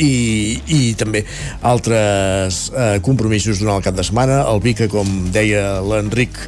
i, 0.00 0.60
i 0.72 0.80
també 0.98 1.22
altres 1.66 2.62
eh, 2.72 2.98
compromisos 3.04 3.60
durant 3.60 3.78
el 3.78 3.84
cap 3.84 3.96
de 3.96 4.04
setmana. 4.06 4.40
El 4.50 4.62
Vica, 4.64 4.88
com 4.90 5.08
deia 5.34 5.80
l'Enric 5.84 6.38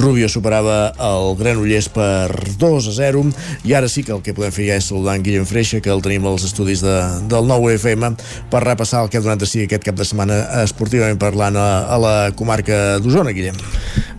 Rubio, 0.00 0.28
superava 0.32 0.92
el 0.96 1.34
Granollers 1.38 1.90
per 1.92 2.30
2 2.60 2.88
a 2.88 2.94
0 2.96 3.24
i 3.68 3.74
ara 3.76 3.90
sí 3.92 4.02
que 4.06 4.14
el 4.14 4.22
que 4.24 4.34
podem 4.36 4.54
fer 4.54 4.70
ja 4.70 4.78
és 4.80 4.88
saludar 4.88 5.18
en 5.18 5.26
Guillem 5.26 5.46
Freixa, 5.48 5.82
que 5.84 5.92
el 5.92 6.02
tenim 6.04 6.26
als 6.28 6.46
estudis 6.48 6.82
de, 6.84 6.96
del 7.30 7.48
nou 7.48 7.68
FM 7.72 8.14
per 8.52 8.64
repassar 8.64 9.04
el 9.04 9.12
que 9.12 9.20
ha 9.20 9.24
donat 9.24 9.42
de 9.42 9.48
si 9.48 9.66
aquest 9.66 9.84
cap 9.86 9.98
de 9.98 10.06
setmana 10.08 10.38
esportivament 10.62 11.20
parlant 11.20 11.58
a, 11.60 11.68
a 11.92 12.00
la 12.00 12.14
comarca 12.38 12.98
d'Osona, 13.02 13.34
Guillem. 13.36 13.58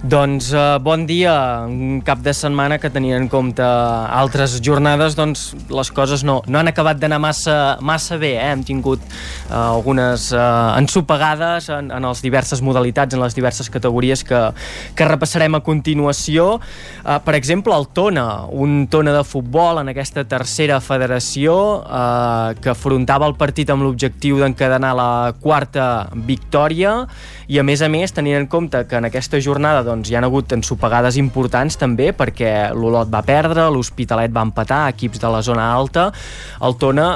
Doncs 0.04 0.52
uh, 0.54 0.78
bon 0.84 1.08
dia, 1.10 1.34
un 1.66 2.02
cap 2.06 2.22
de 2.24 2.34
setmana 2.36 2.78
que 2.78 2.92
tenint 2.94 3.16
en 3.18 3.30
compte 3.32 3.64
altres 3.64 4.60
jornades, 4.64 5.16
doncs 5.18 5.52
les 5.72 5.92
coses 5.96 6.26
no, 6.28 6.42
no 6.46 6.60
han 6.60 6.70
acabat 6.70 7.00
d'anar 7.00 7.22
massa, 7.24 7.58
massa 7.82 8.20
bé, 8.22 8.36
eh? 8.36 8.52
hem 8.52 8.66
tingut 8.68 8.83
uh, 8.92 9.56
algunes 9.56 10.30
uh, 10.36 10.76
ensopegades 10.78 11.70
en, 11.74 11.92
en 11.94 12.08
les 12.10 12.24
diverses 12.24 12.62
modalitats, 12.66 13.16
en 13.16 13.24
les 13.24 13.36
diverses 13.36 13.70
categories 13.72 14.24
que, 14.28 14.42
que 14.98 15.08
repassarem 15.08 15.56
a 15.56 15.64
continuació. 15.66 16.60
Uh, 17.04 17.18
per 17.24 17.38
exemple, 17.40 17.76
el 17.76 17.88
Tona, 17.96 18.46
un 18.52 18.88
Tona 18.92 19.16
de 19.16 19.24
futbol 19.28 19.82
en 19.82 19.92
aquesta 19.94 20.26
tercera 20.28 20.80
federació 20.84 21.56
uh, 21.84 22.54
que 22.60 22.74
afrontava 22.74 23.28
el 23.30 23.38
partit 23.40 23.72
amb 23.74 23.86
l'objectiu 23.88 24.42
d'encadenar 24.42 24.94
la 24.98 25.12
quarta 25.42 26.10
victòria 26.14 27.04
i 27.48 27.60
a 27.60 27.64
més 27.66 27.82
a 27.84 27.90
més 27.92 28.14
tenint 28.16 28.38
en 28.40 28.48
compte 28.48 28.84
que 28.88 28.98
en 28.98 29.08
aquesta 29.10 29.40
jornada 29.44 29.84
doncs, 29.86 30.10
hi 30.10 30.18
han 30.18 30.28
hagut 30.28 30.54
ensopegades 30.56 31.18
importants 31.20 31.78
també 31.80 32.12
perquè 32.16 32.72
l'Olot 32.76 33.12
va 33.12 33.24
perdre, 33.26 33.68
l'Hospitalet 33.72 34.34
va 34.34 34.46
empatar, 34.48 34.86
equips 34.94 35.22
de 35.22 35.32
la 35.34 35.42
zona 35.46 35.68
alta 35.74 36.10
el 36.64 36.78
Tona 36.80 37.08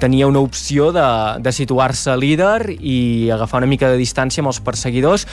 tenia 0.00 0.26
una 0.26 0.42
opció 0.44 0.90
de, 0.94 1.04
de 1.42 1.52
situar-se 1.52 2.16
líder 2.16 2.72
i 2.76 3.30
agafar 3.34 3.62
una 3.62 3.70
mica 3.70 3.90
de 3.90 3.98
distància 4.00 4.42
amb 4.42 4.52
els 4.52 4.60
perseguidors 4.64 5.26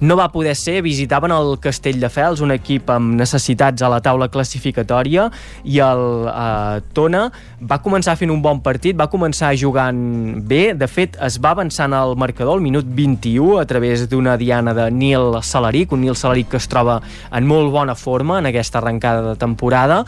no 0.00 0.16
va 0.18 0.30
poder 0.32 0.54
ser, 0.56 0.80
visitaven 0.82 1.32
el 1.34 1.56
Castell 1.62 2.00
de 2.00 2.10
Fels, 2.12 2.42
un 2.44 2.54
equip 2.54 2.90
amb 2.92 3.16
necessitats 3.18 3.82
a 3.82 3.90
la 3.92 4.00
taula 4.04 4.30
classificatòria 4.32 5.28
i 5.64 5.80
el 5.84 6.04
eh, 6.30 6.80
Tona 6.96 7.26
va 7.60 7.80
començar 7.84 8.16
fent 8.16 8.32
un 8.32 8.42
bon 8.42 8.62
partit, 8.64 8.96
va 8.96 9.10
començar 9.12 9.52
jugant 9.58 10.00
bé, 10.48 10.72
de 10.74 10.88
fet 10.90 11.18
es 11.26 11.38
va 11.42 11.54
avançant 11.56 11.94
al 11.96 12.16
marcador 12.20 12.58
al 12.58 12.64
minut 12.64 12.86
21 12.86 13.58
a 13.60 13.66
través 13.68 14.06
d'una 14.10 14.36
diana 14.40 14.74
de 14.76 14.88
Nil 14.90 15.40
Salaric, 15.42 15.92
un 15.92 16.04
Nil 16.04 16.16
Salaric 16.16 16.50
que 16.54 16.60
es 16.60 16.68
troba 16.70 17.00
en 17.30 17.46
molt 17.46 17.72
bona 17.72 17.94
forma 17.94 18.38
en 18.40 18.50
aquesta 18.50 18.80
arrencada 18.80 19.22
de 19.30 19.36
temporada. 19.36 20.04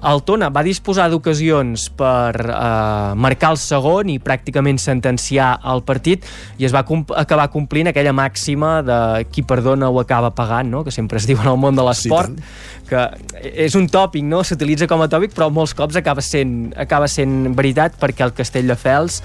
El 0.00 0.22
Tona 0.24 0.48
va 0.48 0.62
disposar 0.64 1.08
d'ocasions 1.12 1.88
per 1.98 2.32
eh, 2.40 3.12
marcar 3.20 3.52
el 3.54 3.58
segon 3.60 4.08
i 4.12 4.16
pràcticament 4.22 4.80
sentenciar 4.80 5.50
el 5.72 5.84
partit 5.84 6.24
i 6.60 6.68
es 6.68 6.74
va 6.74 6.84
comp 6.88 7.12
acabar 7.16 7.50
complint 7.52 7.90
aquella 7.90 8.14
màxima 8.16 8.78
de 8.86 9.00
qui 9.30 9.44
perdona 9.44 9.90
ho 9.90 10.00
acaba 10.00 10.32
pagant, 10.36 10.70
no? 10.72 10.84
que 10.84 10.94
sempre 10.94 11.20
es 11.20 11.28
diu 11.28 11.40
en 11.42 11.50
el 11.52 11.60
món 11.60 11.76
de 11.76 11.84
l'esport, 11.84 12.32
sí, 12.32 12.79
que 12.90 13.06
és 13.40 13.76
un 13.78 13.86
tòpic, 13.90 14.24
no? 14.26 14.42
s'utilitza 14.46 14.88
com 14.90 15.02
a 15.04 15.08
tòpic, 15.10 15.34
però 15.36 15.50
molts 15.54 15.74
cops 15.78 15.98
acaba 16.00 16.22
sent, 16.24 16.72
acaba 16.80 17.08
sent 17.10 17.54
veritat 17.58 17.96
perquè 18.00 18.26
el 18.26 18.34
Castelldefels 18.36 19.20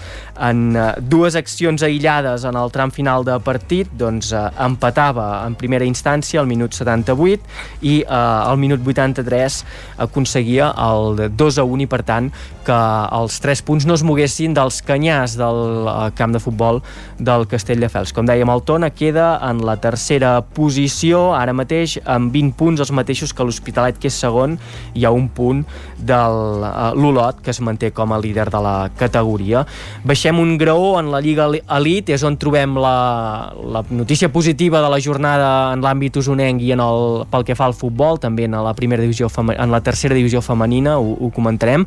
en 0.48 0.66
eh, 0.76 0.88
dues 1.02 1.38
accions 1.40 1.84
aïllades 1.86 2.46
en 2.46 2.58
el 2.60 2.74
tram 2.74 2.94
final 2.94 3.26
de 3.28 3.38
partit 3.44 3.90
doncs 3.98 4.32
eh, 4.36 4.44
empatava 4.66 5.28
en 5.46 5.58
primera 5.60 5.88
instància 5.88 6.42
al 6.42 6.50
minut 6.50 6.78
78 6.78 7.86
i 7.88 8.00
eh, 8.04 8.10
al 8.12 8.60
minut 8.62 8.86
83 8.86 9.62
aconseguia 10.06 10.72
el 10.90 11.26
2 11.36 11.62
a 11.62 11.66
1 11.66 11.88
i 11.88 11.90
per 11.90 12.04
tant 12.06 12.30
que 12.66 12.78
els 13.16 13.38
3 13.44 13.62
punts 13.66 13.86
no 13.86 13.96
es 13.96 14.04
moguessin 14.06 14.56
dels 14.58 14.82
canyars 14.86 15.38
del 15.40 15.90
eh, 15.90 15.96
camp 16.18 16.34
de 16.36 16.42
futbol 16.42 16.82
del 17.20 17.46
Castelldefels. 17.50 18.14
Com 18.16 18.28
dèiem, 18.28 18.50
el 18.50 18.64
Tona 18.66 18.90
queda 18.94 19.36
en 19.46 19.62
la 19.66 19.78
tercera 19.82 20.40
posició, 20.56 21.28
ara 21.38 21.54
mateix 21.56 21.98
amb 22.04 22.34
20 22.34 22.58
punts, 22.58 22.82
els 22.84 22.94
mateixos 22.96 23.34
que 23.34 23.46
l'Hospitalet, 23.56 23.98
que 24.02 24.12
és 24.12 24.20
segon, 24.20 24.60
hi 24.94 25.08
ha 25.08 25.14
un 25.16 25.30
punt 25.32 25.64
de 25.98 26.16
uh, 26.16 26.92
l'Olot, 26.94 27.42
que 27.42 27.54
es 27.56 27.62
manté 27.64 27.92
com 27.96 28.12
a 28.14 28.20
líder 28.22 28.50
de 28.52 28.62
la 28.62 28.76
categoria. 29.00 29.66
Baixem 30.06 30.40
un 30.40 30.58
graó 30.60 31.00
en 31.00 31.10
la 31.14 31.22
Lliga 31.24 31.48
Elite, 31.50 32.14
és 32.16 32.24
on 32.28 32.38
trobem 32.42 32.76
la, 32.78 33.54
la 33.56 33.84
notícia 33.90 34.30
positiva 34.32 34.82
de 34.84 34.92
la 34.92 35.00
jornada 35.02 35.50
en 35.74 35.84
l'àmbit 35.86 36.20
usonenc 36.22 36.62
i 36.62 36.74
en 36.76 36.84
el, 36.84 37.24
pel 37.32 37.46
que 37.48 37.56
fa 37.58 37.70
al 37.70 37.78
futbol, 37.78 38.20
també 38.22 38.46
en 38.50 38.58
la 38.60 38.76
primera 38.78 39.04
divisió 39.04 39.30
en 39.36 39.72
la 39.72 39.82
tercera 39.84 40.16
divisió 40.16 40.42
femenina, 40.44 40.98
ho, 41.00 41.16
ho 41.20 41.32
comentarem, 41.34 41.86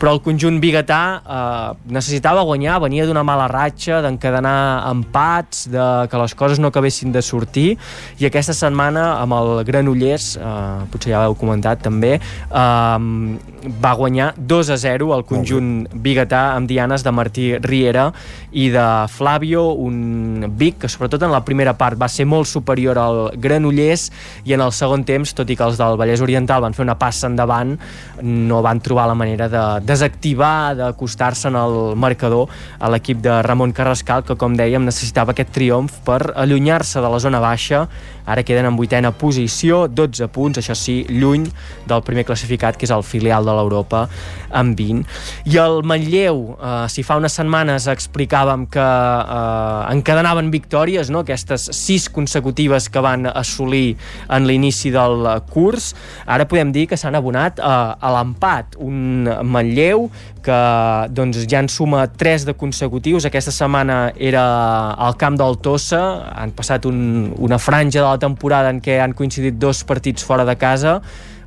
però 0.00 0.14
el 0.14 0.22
conjunt 0.24 0.58
biguetà 0.62 1.00
eh, 1.18 1.70
necessitava 1.92 2.44
guanyar, 2.46 2.78
venia 2.82 3.06
d'una 3.08 3.24
mala 3.26 3.48
ratxa, 3.50 4.00
d'encadenar 4.04 4.56
empats, 4.90 5.66
de 5.72 5.86
que 6.10 6.20
les 6.22 6.34
coses 6.38 6.60
no 6.62 6.70
acabessin 6.72 7.12
de 7.14 7.22
sortir, 7.22 7.76
i 8.20 8.28
aquesta 8.28 8.54
setmana 8.56 9.16
amb 9.20 9.36
el 9.38 9.64
Granollers, 9.68 10.34
eh, 10.36 10.86
potser 10.92 11.05
ja 11.06 11.24
l'heu 11.24 11.36
comentat 11.38 11.82
també, 11.86 12.16
eh, 12.16 12.98
va 13.66 13.94
guanyar 13.98 14.32
2 14.36 14.70
a 14.70 14.76
0 14.78 15.12
el 15.16 15.24
conjunt 15.26 15.70
biguetà 15.92 16.54
amb 16.54 16.68
dianes 16.70 17.02
de 17.02 17.12
Martí 17.12 17.46
Riera 17.62 18.12
i 18.52 18.68
de 18.70 18.86
Flavio, 19.12 19.72
un 19.72 20.46
Vic 20.56 20.78
que 20.84 20.88
sobretot 20.88 21.22
en 21.26 21.32
la 21.32 21.42
primera 21.44 21.74
part 21.76 21.98
va 22.00 22.08
ser 22.08 22.26
molt 22.26 22.48
superior 22.48 22.98
al 22.98 23.20
Granollers 23.36 24.10
i 24.44 24.54
en 24.56 24.62
el 24.64 24.72
segon 24.72 25.04
temps, 25.04 25.34
tot 25.36 25.50
i 25.50 25.56
que 25.56 25.66
els 25.66 25.78
del 25.80 25.98
Vallès 26.00 26.22
Oriental 26.24 26.62
van 26.64 26.76
fer 26.76 26.84
una 26.86 26.96
passa 26.98 27.28
endavant, 27.30 27.74
no 28.22 28.62
van 28.64 28.80
trobar 28.80 29.08
la 29.10 29.18
manera 29.18 29.48
de 29.52 29.64
desactivar, 29.86 30.76
d'acostar-se 30.78 31.48
en 31.50 31.58
el 31.60 31.96
marcador 31.96 32.48
a 32.78 32.90
l'equip 32.92 33.20
de 33.24 33.40
Ramon 33.42 33.74
Carrascal, 33.76 34.24
que 34.24 34.38
com 34.38 34.56
dèiem 34.56 34.86
necessitava 34.86 35.34
aquest 35.34 35.52
triomf 35.56 36.00
per 36.06 36.20
allunyar-se 36.34 37.02
de 37.02 37.10
la 37.12 37.20
zona 37.22 37.42
baixa 37.42 37.86
ara 38.26 38.44
queden 38.46 38.68
en 38.68 38.76
vuitena 38.76 39.12
posició 39.16 39.86
12 39.88 40.28
punts, 40.34 40.60
això 40.60 40.76
sí, 40.76 41.00
lluny 41.08 41.46
del 41.86 42.02
primer 42.06 42.26
classificat, 42.28 42.76
que 42.76 42.86
és 42.88 42.94
el 42.94 43.04
filial 43.06 43.46
de 43.46 43.54
l'Europa 43.56 44.06
amb 44.56 44.76
20 44.78 45.04
i 45.46 45.58
el 45.62 45.82
Manlleu, 45.86 46.56
eh, 46.56 46.74
si 46.92 47.04
fa 47.06 47.16
unes 47.20 47.36
setmanes 47.38 47.86
explicàvem 47.90 48.66
que 48.72 48.82
eh, 48.82 49.92
encadenaven 49.94 50.50
victòries, 50.54 51.10
no? 51.14 51.22
aquestes 51.26 51.68
sis 51.76 52.08
consecutives 52.12 52.90
que 52.90 53.02
van 53.02 53.26
assolir 53.30 53.96
en 54.32 54.46
l'inici 54.48 54.92
del 54.94 55.26
curs. 55.52 55.92
Ara 56.26 56.46
podem 56.48 56.72
dir 56.74 56.86
que 56.90 56.98
s'han 56.98 57.16
abonat 57.18 57.60
a, 57.62 57.96
a 58.00 58.14
l'empat, 58.18 58.78
un 58.82 59.28
Manlleu 59.46 60.08
que 60.46 60.58
doncs, 61.10 61.42
ja 61.50 61.60
en 61.64 61.68
suma 61.72 62.06
3 62.06 62.46
de 62.46 62.54
consecutius. 62.58 63.26
Aquesta 63.26 63.54
setmana 63.54 64.12
era 64.14 64.44
al 64.94 65.16
camp 65.18 65.38
del 65.40 65.58
Tossa, 65.62 66.02
han 66.30 66.54
passat 66.56 66.86
un, 66.86 67.32
una 67.42 67.58
franja 67.58 68.00
de 68.00 68.06
la 68.06 68.20
temporada 68.22 68.70
en 68.70 68.80
què 68.84 69.00
han 69.02 69.16
coincidit 69.18 69.58
dos 69.58 69.82
partits 69.88 70.26
fora 70.26 70.46
de 70.46 70.56
casa, 70.60 71.00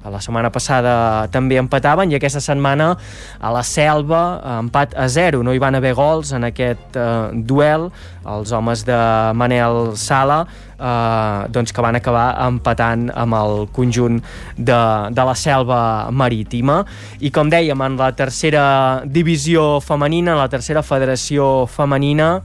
la 0.07 0.21
setmana 0.23 0.51
passada 0.53 1.27
també 1.33 1.57
empataven 1.59 2.11
i 2.11 2.15
aquesta 2.15 2.39
setmana 2.43 2.93
a 3.39 3.51
la 3.51 3.63
Selva 3.67 4.21
empat 4.59 4.95
a 4.95 5.09
0, 5.11 5.43
no 5.43 5.51
hi 5.51 5.59
van 5.59 5.75
haver 5.75 5.93
gols 5.97 6.31
en 6.35 6.47
aquest 6.47 6.95
eh, 6.95 7.09
duel 7.33 7.89
els 8.29 8.53
homes 8.55 8.85
de 8.87 8.99
Manel 9.35 9.97
Sala 9.99 10.43
eh, 10.79 11.47
doncs 11.51 11.73
que 11.75 11.83
van 11.83 11.99
acabar 11.99 12.27
empatant 12.47 13.09
amb 13.11 13.37
el 13.39 13.65
conjunt 13.75 14.19
de, 14.55 14.79
de 15.11 15.25
la 15.27 15.35
selva 15.35 15.81
marítima. 16.11 16.81
I 17.19 17.33
com 17.35 17.51
dèiem 17.51 17.83
en 17.85 17.97
la 17.99 18.11
tercera 18.15 18.63
divisió 19.05 19.79
femenina, 19.83 20.35
en 20.35 20.43
la 20.43 20.49
tercera 20.51 20.83
federació 20.85 21.67
femenina 21.67 22.37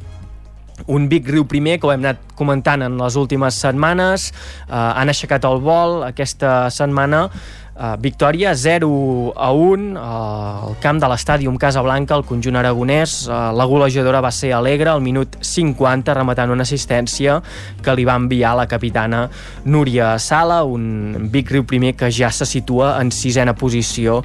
un 0.87 1.09
Vic 1.09 1.29
Riu 1.31 1.47
primer 1.49 1.79
que 1.81 1.89
ho 1.89 1.93
hem 1.95 2.03
anat 2.05 2.21
comentant 2.39 2.83
en 2.85 2.99
les 3.01 3.17
últimes 3.21 3.59
setmanes. 3.63 4.31
Eh, 4.69 4.75
han 4.75 5.13
aixecat 5.13 5.47
el 5.49 5.61
vol 5.65 6.03
aquesta 6.07 6.65
setmana 6.75 7.29
Uh, 7.75 7.97
victòria 7.99 8.53
0 8.55 9.33
a 9.35 9.49
1 9.51 9.97
uh, 9.99 9.99
al 9.99 10.77
camp 10.79 11.01
de 11.03 11.09
l'estàdium 11.11 11.57
Casablanca, 11.59 12.15
el 12.15 12.23
conjunt 12.23 12.55
aragonès. 12.55 13.25
Uh, 13.27 13.49
la 13.51 13.65
golejadora 13.67 14.21
va 14.23 14.31
ser 14.31 14.53
alegre 14.55 14.93
al 14.93 15.03
minut 15.03 15.35
50, 15.43 16.15
rematant 16.15 16.53
una 16.55 16.63
assistència 16.63 17.41
que 17.83 17.95
li 17.99 18.05
va 18.07 18.15
enviar 18.15 18.53
la 18.55 18.69
capitana 18.71 19.25
Núria 19.67 20.13
Sala, 20.23 20.61
un 20.63 21.27
Vic 21.33 21.51
Riu 21.51 21.65
primer 21.67 21.97
que 21.99 22.13
ja 22.15 22.31
se 22.31 22.47
situa 22.47 22.93
en 23.01 23.11
sisena 23.11 23.57
posició 23.59 24.21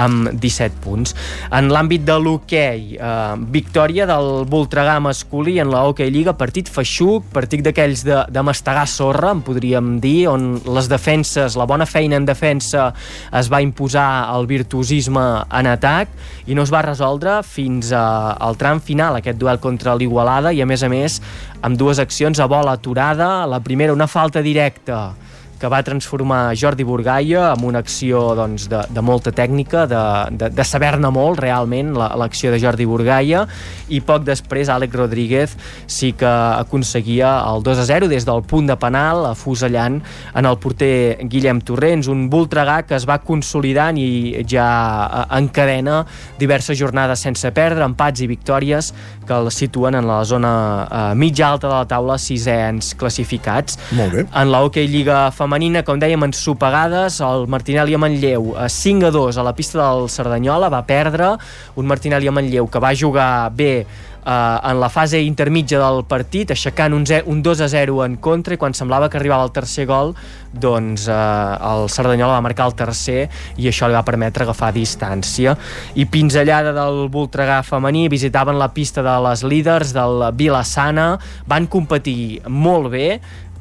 amb 0.00 0.32
17 0.40 0.80
punts. 0.80 1.12
En 1.52 1.68
l'àmbit 1.76 2.08
de 2.08 2.16
l'hoquei, 2.16 2.96
uh, 2.96 3.36
victòria 3.36 4.08
del 4.08 4.48
Voltregà 4.48 4.96
masculí 5.04 5.58
en 5.60 5.68
la 5.68 5.84
Hockey 5.84 6.08
Lliga, 6.08 6.38
partit 6.40 6.72
feixuc, 6.72 7.28
partit 7.36 7.68
d'aquells 7.68 8.08
de, 8.08 8.24
de 8.32 8.48
mastegar 8.48 8.88
sorra, 8.88 9.36
en 9.36 9.44
podríem 9.44 9.98
dir, 10.00 10.22
on 10.32 10.54
les 10.72 10.88
defenses, 10.88 11.60
la 11.60 11.68
bona 11.68 11.84
feina 11.84 12.16
en 12.16 12.32
defensa 12.32 12.93
es 13.32 13.50
va 13.52 13.62
imposar 13.64 14.06
el 14.34 14.48
virtuosisme 14.50 15.24
en 15.50 15.70
atac 15.70 16.14
i 16.46 16.56
no 16.56 16.64
es 16.66 16.72
va 16.74 16.84
resoldre 16.86 17.40
fins 17.46 17.92
a, 17.92 18.32
al 18.34 18.58
tram 18.60 18.80
final, 18.84 19.18
aquest 19.18 19.38
duel 19.40 19.60
contra 19.62 19.96
l'Igualada 19.98 20.52
i 20.52 20.62
a 20.62 20.68
més 20.68 20.82
a 20.82 20.90
més 20.92 21.20
amb 21.64 21.78
dues 21.80 22.00
accions 22.02 22.40
a 22.40 22.48
bola 22.50 22.76
aturada, 22.78 23.46
la 23.46 23.60
primera 23.64 23.94
una 23.94 24.08
falta 24.10 24.42
directa 24.44 25.14
que 25.60 25.70
va 25.70 25.82
transformar 25.86 26.54
Jordi 26.58 26.84
Burgaia 26.86 27.50
amb 27.52 27.64
una 27.68 27.80
acció 27.84 28.20
doncs, 28.38 28.66
de, 28.70 28.82
de 28.90 29.04
molta 29.04 29.32
tècnica, 29.34 29.84
de, 29.90 30.02
de, 30.36 30.50
de 30.54 30.66
saber-ne 30.66 31.10
molt 31.14 31.40
realment 31.42 31.92
l'acció 31.94 32.50
la, 32.50 32.56
de 32.56 32.62
Jordi 32.62 32.86
Burgaia. 32.88 33.44
I 33.88 34.00
poc 34.04 34.24
després 34.26 34.70
Àlex 34.72 34.96
Rodríguez 34.96 35.56
sí 35.90 36.12
que 36.18 36.28
aconseguia 36.28 37.36
el 37.50 37.64
2 37.64 37.82
a 37.82 37.86
0 37.88 38.10
des 38.12 38.26
del 38.26 38.42
punt 38.48 38.68
de 38.70 38.76
penal 38.80 39.24
afusellant 39.30 40.00
en 40.34 40.48
el 40.48 40.58
porter 40.60 41.18
Guillem 41.30 41.60
Torrents 41.64 42.08
un 42.12 42.28
Voltregà 42.32 42.82
que 42.88 42.96
es 42.98 43.06
va 43.08 43.20
consolidant 43.24 43.98
i 44.00 44.44
ja 44.50 44.68
eh, 45.04 45.24
encadena 45.38 46.02
diverses 46.40 46.78
jornades 46.78 47.24
sense 47.24 47.50
perdre, 47.54 47.84
empats 47.86 48.24
i 48.24 48.30
victòries 48.30 48.92
que 49.26 49.34
el 49.36 49.50
situen 49.54 49.98
en 49.98 50.06
la 50.08 50.20
zona 50.24 50.52
eh, 50.84 51.04
mitja 51.18 51.50
alta 51.50 51.68
de 51.68 51.74
la 51.74 51.88
taula 51.90 52.18
sisens 52.18 52.94
classificats. 52.98 53.78
Molt 53.96 54.14
bé. 54.14 54.26
En 54.30 54.52
la 54.52 54.62
Hockey 54.64 54.88
Lliga 54.88 55.28
femenina 55.34 55.84
com 55.84 56.00
dèiem, 56.00 56.24
en 56.26 56.34
supegades, 56.36 57.20
el 57.24 57.48
Martinelli 57.50 57.96
a 57.96 58.00
Manlleu 58.00 58.54
a 58.60 58.68
5 58.68 59.10
a 59.10 59.14
2 59.14 59.38
a 59.38 59.46
la 59.46 59.54
pista 59.56 59.82
del 59.82 60.08
Cerdanyola 60.08 60.70
va 60.72 60.84
perdre 60.86 61.34
un 61.76 61.86
Martinelli 61.90 62.28
a 62.28 62.34
Manlleu 62.34 62.68
que 62.68 62.82
va 62.82 62.94
jugar 62.94 63.50
bé 63.54 63.72
eh, 63.82 63.86
en 64.24 64.80
la 64.80 64.88
fase 64.88 65.20
intermitja 65.22 65.78
del 65.82 66.04
partit, 66.08 66.50
aixecant 66.54 66.96
un, 66.96 67.04
un 67.26 67.42
2 67.44 67.60
a 67.60 67.68
0 67.68 68.00
en 68.06 68.16
contra 68.16 68.54
i 68.54 68.60
quan 68.60 68.74
semblava 68.76 69.10
que 69.10 69.20
arribava 69.20 69.44
el 69.44 69.52
tercer 69.52 69.84
gol 69.90 70.14
doncs 70.54 71.08
eh, 71.08 71.14
el 71.14 71.88
Cerdanyola 71.90 72.38
va 72.38 72.44
marcar 72.44 72.68
el 72.70 72.76
tercer 72.78 73.26
i 73.58 73.68
això 73.68 73.88
li 73.90 73.96
va 73.96 74.04
permetre 74.06 74.46
agafar 74.46 74.72
distància. 74.74 75.56
I 75.98 76.06
pinzellada 76.06 76.72
del 76.76 77.08
Voltregà 77.12 77.60
femení 77.66 78.06
visitaven 78.12 78.58
la 78.60 78.70
pista 78.74 79.02
de 79.04 79.14
les 79.28 79.44
líders 79.44 79.94
del 79.96 80.28
Vilassana 80.38 81.14
van 81.50 81.66
competir 81.66 82.44
molt 82.48 82.92
bé 82.94 83.08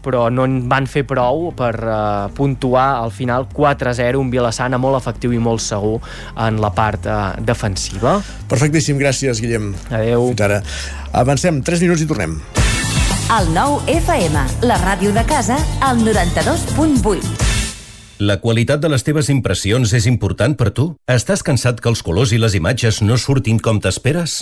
però 0.04 0.28
no 0.34 0.46
en 0.48 0.62
van 0.70 0.88
fer 0.90 1.06
prou 1.08 1.52
per 1.58 1.74
uh, 1.82 1.98
puntuar 2.36 2.88
al 3.02 3.14
final 3.16 3.48
4-0, 3.54 4.20
un 4.20 4.32
Vilassana 4.34 4.80
molt 4.82 5.00
efectiu 5.00 5.34
i 5.34 5.42
molt 5.42 5.64
segur 5.64 6.00
en 6.38 6.60
la 6.64 6.74
part 6.76 7.08
uh, 7.08 7.22
defensiva. 7.40 8.20
Perfectíssim, 8.52 9.00
gràcies, 9.02 9.42
Guillem. 9.44 9.72
Adeu. 9.90 10.30
Fins 10.34 10.46
ara. 10.46 10.60
Avancem 11.24 11.64
3 11.64 11.88
minuts 11.88 12.04
i 12.04 12.10
tornem. 12.10 12.38
El 13.34 13.50
nou 13.56 13.80
FM, 13.88 14.42
la 14.68 14.78
ràdio 14.84 15.14
de 15.16 15.24
casa, 15.26 15.58
al 15.82 16.04
92.8. 16.04 17.54
La 18.24 18.38
qualitat 18.40 18.80
de 18.84 18.92
les 18.92 19.04
teves 19.04 19.28
impressions 19.34 19.96
és 19.98 20.06
important 20.08 20.54
per 20.60 20.70
tu? 20.76 20.92
Estàs 21.10 21.42
cansat 21.44 21.82
que 21.82 21.90
els 21.92 22.04
colors 22.06 22.32
i 22.32 22.40
les 22.40 22.56
imatges 22.60 23.02
no 23.02 23.18
surtin 23.18 23.60
com 23.60 23.82
t'esperes? 23.84 24.42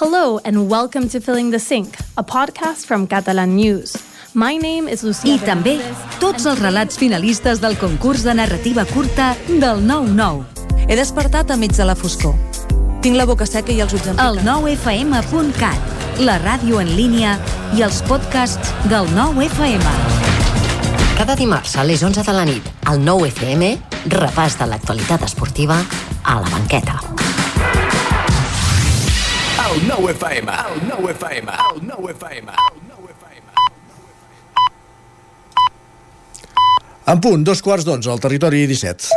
Hello 0.00 0.38
and 0.44 0.70
welcome 0.70 1.08
to 1.08 1.18
Filling 1.18 1.50
the 1.50 1.58
Sink, 1.58 1.96
a 2.16 2.22
podcast 2.22 2.86
from 2.86 3.08
Catalan 3.08 3.56
News. 3.56 3.96
My 4.32 4.56
name 4.56 4.86
is 4.86 5.02
Lucia 5.02 5.34
I 5.34 5.40
també 5.42 5.72
tots 6.22 6.46
els 6.46 6.60
relats 6.62 6.94
finalistes 7.00 7.58
del 7.58 7.74
concurs 7.80 8.22
de 8.22 8.30
narrativa 8.38 8.84
curta 8.92 9.32
del 9.48 9.82
9-9. 9.82 10.86
He 10.86 10.94
despertat 10.94 11.50
a 11.50 11.56
mig 11.58 11.74
de 11.74 11.82
la 11.82 11.96
foscor. 11.98 12.38
Tinc 13.02 13.18
la 13.18 13.26
boca 13.26 13.42
seca 13.42 13.74
i 13.74 13.82
els 13.82 13.96
ulls 13.98 14.06
El 14.14 14.38
9fm.cat, 14.46 15.90
la 16.22 16.38
ràdio 16.46 16.78
en 16.78 16.94
línia 16.94 17.34
i 17.74 17.82
els 17.82 17.98
podcasts 18.06 18.70
del 18.86 19.10
9FM. 19.18 19.82
Cada 21.18 21.34
dimarts 21.34 21.74
a 21.74 21.82
les 21.82 22.06
11 22.06 22.22
de 22.22 22.38
la 22.38 22.46
nit, 22.46 22.70
al 22.86 23.02
9FM, 23.02 23.74
repàs 24.14 24.62
de 24.62 24.70
l'actualitat 24.70 25.26
esportiva 25.26 25.82
a 26.22 26.38
la 26.38 26.54
banqueta. 26.54 27.02
El 29.68 29.82
9FM, 29.82 30.48
el 30.48 30.80
9FM, 30.88 31.48
el 31.72 31.80
9FM. 31.88 32.52
En 37.06 37.20
punt, 37.20 37.44
dos 37.44 37.60
quarts 37.60 37.84
d'onze, 37.84 38.08
al 38.08 38.20
territori 38.20 38.62
17. 38.66 39.12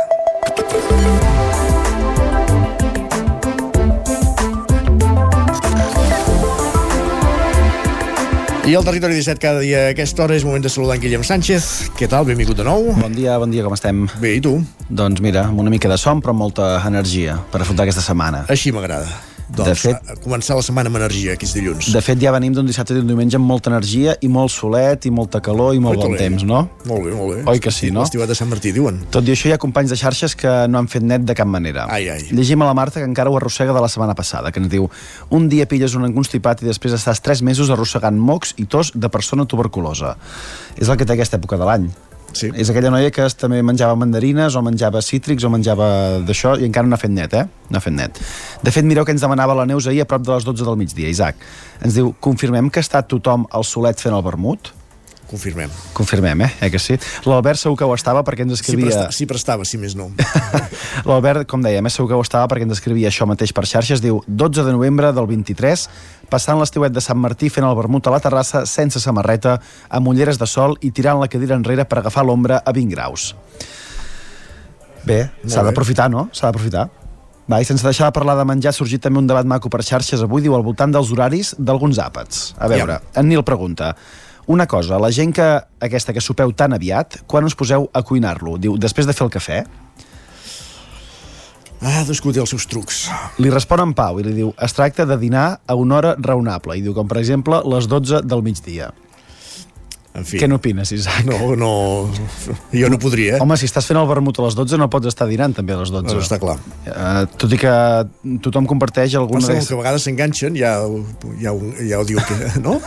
I 8.68 8.76
al 8.76 8.84
territori 8.84 9.14
17 9.14 9.40
cada 9.40 9.64
dia 9.64 9.86
a 9.86 9.90
aquesta 9.96 10.26
hora 10.26 10.36
és 10.36 10.44
moment 10.44 10.60
de 10.60 10.68
saludar 10.68 11.00
en 11.00 11.06
Guillem 11.06 11.24
Sánchez. 11.24 11.90
Què 11.96 12.12
tal? 12.12 12.28
Benvingut 12.28 12.60
de 12.60 12.68
nou. 12.68 12.92
Bon 13.00 13.16
dia, 13.16 13.40
bon 13.40 13.48
dia, 13.50 13.64
com 13.64 13.72
estem? 13.72 14.04
Bé, 14.20 14.36
i 14.36 14.44
tu? 14.44 14.58
Doncs 14.92 15.24
mira, 15.24 15.48
amb 15.48 15.64
una 15.64 15.72
mica 15.72 15.88
de 15.88 15.96
son, 15.96 16.20
però 16.20 16.36
amb 16.36 16.44
molta 16.44 16.74
energia 16.84 17.40
per 17.48 17.64
afrontar 17.64 17.88
aquesta 17.88 18.04
setmana. 18.04 18.44
Així 18.52 18.68
m'agrada. 18.68 19.31
Doncs, 19.52 19.68
De 19.68 19.74
fet- 19.74 20.10
a- 20.10 20.14
començar 20.24 20.54
la 20.56 20.62
setmana 20.62 20.88
amb 20.88 20.96
energia, 20.96 21.34
aquest 21.34 21.54
dilluns. 21.54 21.90
De 21.92 22.00
fet, 22.00 22.18
ja 22.18 22.30
venim 22.32 22.54
d'un 22.54 22.66
dissabte 22.66 22.94
i 22.94 22.96
d'un 22.96 23.06
diumenge 23.06 23.36
amb 23.36 23.44
molta 23.44 23.68
energia 23.70 24.14
i 24.20 24.28
molt 24.28 24.50
solet 24.50 25.04
i 25.04 25.10
molta 25.10 25.40
calor 25.44 25.74
i 25.74 25.78
molt 25.78 25.98
Oi 25.98 26.08
bon 26.08 26.16
temps, 26.16 26.42
no? 26.48 26.62
Molt 26.88 27.04
bé, 27.04 27.10
molt 27.12 27.34
bé. 27.36 27.42
Oi 27.52 27.60
que 27.60 27.70
sí, 27.70 27.90
no? 27.90 28.00
L'estiuat 28.00 28.28
de 28.28 28.34
Sant 28.34 28.48
Martí, 28.48 28.72
diuen. 28.72 29.02
Tot 29.10 29.28
i 29.28 29.32
això, 29.34 29.48
hi 29.50 29.52
ha 29.52 29.58
companys 29.58 29.90
de 29.92 29.96
xarxes 30.00 30.34
que 30.34 30.66
no 30.68 30.78
han 30.78 30.88
fet 30.88 31.02
net 31.02 31.26
de 31.28 31.34
cap 31.34 31.46
manera. 31.46 31.86
Ai, 31.90 32.08
ai. 32.08 32.22
Llegim 32.32 32.62
a 32.62 32.66
la 32.70 32.74
Marta, 32.74 32.98
que 33.00 33.04
encara 33.06 33.28
ho 33.30 33.36
arrossega 33.36 33.74
de 33.76 33.80
la 33.80 33.88
setmana 33.88 34.14
passada, 34.14 34.50
que 34.52 34.58
ens 34.60 34.70
diu 34.72 34.88
un 35.30 35.48
dia 35.48 35.66
pilles 35.68 35.94
un 35.94 36.10
constipat 36.14 36.62
i 36.62 36.66
després 36.66 36.94
estàs 36.94 37.20
tres 37.20 37.42
mesos 37.42 37.68
arrossegant 37.70 38.16
mocs 38.18 38.54
i 38.56 38.64
tos 38.64 38.92
de 38.94 39.08
persona 39.08 39.44
tuberculosa. 39.44 40.16
És 40.78 40.88
el 40.88 40.96
que 40.96 41.04
té 41.04 41.12
aquesta 41.12 41.36
època 41.36 41.58
de 41.58 41.64
l'any. 41.68 41.90
Sí. 42.36 42.50
És 42.56 42.70
aquella 42.72 42.90
noia 42.92 43.12
que 43.14 43.26
també 43.38 43.60
menjava 43.64 43.96
mandarines 43.98 44.56
o 44.56 44.62
menjava 44.64 45.02
cítrics 45.04 45.44
o 45.44 45.50
menjava 45.52 45.88
d'això 46.26 46.56
i 46.60 46.66
encara 46.68 46.88
no 46.88 46.96
ha 46.96 47.00
fet 47.00 47.12
net, 47.12 47.34
eh? 47.36 47.44
No 47.70 47.80
ha 47.80 47.84
fet 47.84 47.96
net. 47.96 48.20
De 48.62 48.74
fet, 48.74 48.86
mireu 48.88 49.06
que 49.08 49.14
ens 49.14 49.24
demanava 49.24 49.56
la 49.58 49.66
Neus 49.68 49.86
ahir 49.86 50.04
a 50.04 50.08
prop 50.08 50.24
de 50.26 50.32
les 50.34 50.46
12 50.48 50.68
del 50.68 50.78
migdia, 50.80 51.10
Isaac. 51.12 51.40
Ens 51.84 51.98
diu, 51.98 52.14
confirmem 52.20 52.70
que 52.72 52.80
està 52.82 53.02
tothom 53.04 53.46
al 53.50 53.66
solet 53.68 54.00
fent 54.00 54.16
el 54.16 54.24
vermut? 54.24 54.72
Confirmem. 55.32 55.70
Confirmem, 55.96 56.42
eh? 56.44 56.50
eh 56.60 56.68
que 56.68 56.78
sí? 56.78 56.98
L'Albert 57.24 57.56
segur 57.56 57.78
que 57.80 57.86
ho 57.88 57.94
estava 57.96 58.20
perquè 58.20 58.44
ens 58.44 58.58
Sí, 58.58 58.66
escrivia... 58.66 58.90
presta, 58.90 59.16
sí 59.16 59.24
prestava, 59.24 59.64
si 59.64 59.78
més 59.80 59.94
no. 59.96 60.10
L'Albert, 61.08 61.46
com 61.48 61.64
dèiem, 61.64 61.88
eh, 61.88 61.92
segur 61.94 62.10
que 62.10 62.18
ho 62.20 62.24
estava 62.24 62.50
perquè 62.52 62.66
ens 62.68 62.76
escrivia 62.76 63.08
això 63.08 63.24
mateix 63.24 63.54
per 63.56 63.64
xarxes. 63.64 64.02
Diu, 64.04 64.20
12 64.28 64.66
de 64.66 64.76
novembre 64.76 65.08
del 65.16 65.30
23, 65.30 65.86
passant 66.28 66.60
l'estiuet 66.60 66.92
de 66.92 67.00
Sant 67.00 67.16
Martí 67.16 67.48
fent 67.48 67.64
el 67.64 67.78
vermut 67.78 68.04
a 68.04 68.12
la 68.12 68.20
terrassa 68.20 68.66
sense 68.68 69.00
samarreta, 69.00 69.56
amb 69.88 70.12
ulleres 70.12 70.36
de 70.36 70.50
sol 70.50 70.76
i 70.84 70.92
tirant 70.92 71.22
la 71.22 71.30
cadira 71.32 71.56
enrere 71.56 71.88
per 71.88 72.02
agafar 72.02 72.26
l'ombra 72.28 72.60
a 72.60 72.76
20 72.76 72.92
graus. 72.92 73.30
Bé, 75.08 75.22
s'ha 75.48 75.64
d'aprofitar, 75.64 76.10
no? 76.12 76.28
S'ha 76.36 76.50
d'aprofitar. 76.50 76.90
Va, 77.48 77.58
i 77.58 77.66
sense 77.66 77.82
deixar 77.84 78.10
de 78.10 78.14
parlar 78.14 78.36
de 78.36 78.44
menjar, 78.46 78.70
ha 78.70 78.76
sorgit 78.76 79.00
també 79.02 79.18
un 79.18 79.26
debat 79.26 79.48
maco 79.48 79.72
per 79.72 79.80
xarxes 79.82 80.20
avui, 80.22 80.44
diu, 80.44 80.54
al 80.54 80.62
voltant 80.62 80.92
dels 80.92 81.08
horaris 81.10 81.56
d'alguns 81.58 81.98
àpats. 82.04 82.52
A 82.60 82.68
veure, 82.70 83.00
en 83.16 83.32
Nil 83.32 83.42
pregunta, 83.48 83.94
una 84.46 84.66
cosa, 84.66 84.98
la 84.98 85.12
gent 85.14 85.34
que, 85.36 85.48
aquesta 85.80 86.14
que 86.14 86.22
sopeu 86.24 86.50
tan 86.56 86.74
aviat, 86.74 87.22
quan 87.30 87.46
us 87.46 87.54
poseu 87.58 87.86
a 87.94 88.02
cuinar-lo? 88.02 88.56
Diu, 88.58 88.74
després 88.80 89.06
de 89.06 89.14
fer 89.14 89.26
el 89.26 89.32
cafè? 89.34 89.62
Ah, 91.82 92.02
cadascú 92.04 92.30
té 92.30 92.38
els 92.38 92.50
seus 92.54 92.66
trucs. 92.70 93.04
Li 93.42 93.50
respon 93.50 93.80
en 93.82 93.92
Pau 93.98 94.20
i 94.20 94.26
li 94.26 94.34
diu 94.36 94.52
es 94.62 94.74
tracta 94.76 95.06
de 95.06 95.16
dinar 95.18 95.46
a 95.66 95.74
una 95.74 95.96
hora 95.98 96.12
raonable. 96.14 96.76
I 96.78 96.84
diu, 96.84 96.94
com 96.94 97.08
per 97.10 97.18
exemple, 97.18 97.58
les 97.66 97.88
12 97.90 98.22
del 98.22 98.44
migdia. 98.46 98.92
En 100.12 100.26
fi. 100.28 100.36
Què 100.36 100.44
n'opines, 100.44 100.90
Isaac? 100.92 101.24
No, 101.24 101.54
no... 101.56 101.68
Jo 102.74 102.88
no 102.92 102.98
podria? 103.00 103.38
Home, 103.40 103.56
si 103.56 103.64
estàs 103.64 103.86
fent 103.88 103.96
el 103.96 104.08
vermut 104.10 104.36
a 104.36 104.44
les 104.44 104.56
12 104.58 104.76
no 104.76 104.88
pots 104.92 105.08
estar 105.08 105.24
dinant 105.30 105.54
també 105.56 105.72
a 105.72 105.78
les 105.80 105.92
12. 105.92 106.04
No, 106.04 106.20
està 106.20 106.36
clar. 106.40 106.58
Uh, 106.84 107.22
tot 107.40 107.54
i 107.56 107.58
que 107.60 107.72
tothom 108.44 108.68
comparteix 108.68 109.16
alguna 109.16 109.40
Passa 109.40 109.56
que 109.56 109.72
a 109.72 109.78
vegades 109.80 110.04
s'enganxen, 110.04 110.58
ja, 110.60 110.74
ja, 111.40 111.54
ja 111.88 112.00
ho 112.02 112.04
diu 112.08 112.20
que... 112.28 112.38
No? 112.64 112.78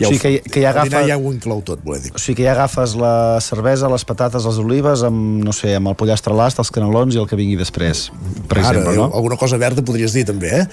Ja 0.00 0.08
O 0.08 0.14
sigui 0.14 0.40
que, 0.40 0.50
que 0.54 0.62
ja 0.62 0.70
agafa... 0.72 1.02
ja 1.04 1.18
ho 1.20 1.30
inclou 1.34 1.60
tot, 1.66 1.82
voler 1.84 2.00
dir. 2.06 2.12
O 2.16 2.20
sigui 2.22 2.38
que 2.40 2.46
ja 2.46 2.54
agafes 2.54 2.94
la 2.98 3.12
cervesa, 3.44 3.90
les 3.92 4.06
patates, 4.08 4.46
les 4.48 4.60
olives, 4.62 5.04
amb, 5.04 5.42
no 5.44 5.52
sé, 5.52 5.74
amb 5.76 5.92
el 5.92 5.98
pollastre 6.00 6.32
l'ast, 6.36 6.62
els 6.62 6.72
canelons 6.72 7.14
i 7.14 7.20
el 7.20 7.28
que 7.28 7.36
vingui 7.38 7.58
després, 7.60 8.06
per 8.48 8.62
Ara, 8.62 8.70
exemple, 8.72 8.96
no? 8.96 9.10
alguna 9.12 9.36
cosa 9.40 9.60
verda 9.60 9.84
podries 9.84 10.16
dir 10.16 10.24
també, 10.30 10.62
eh? 10.62 10.64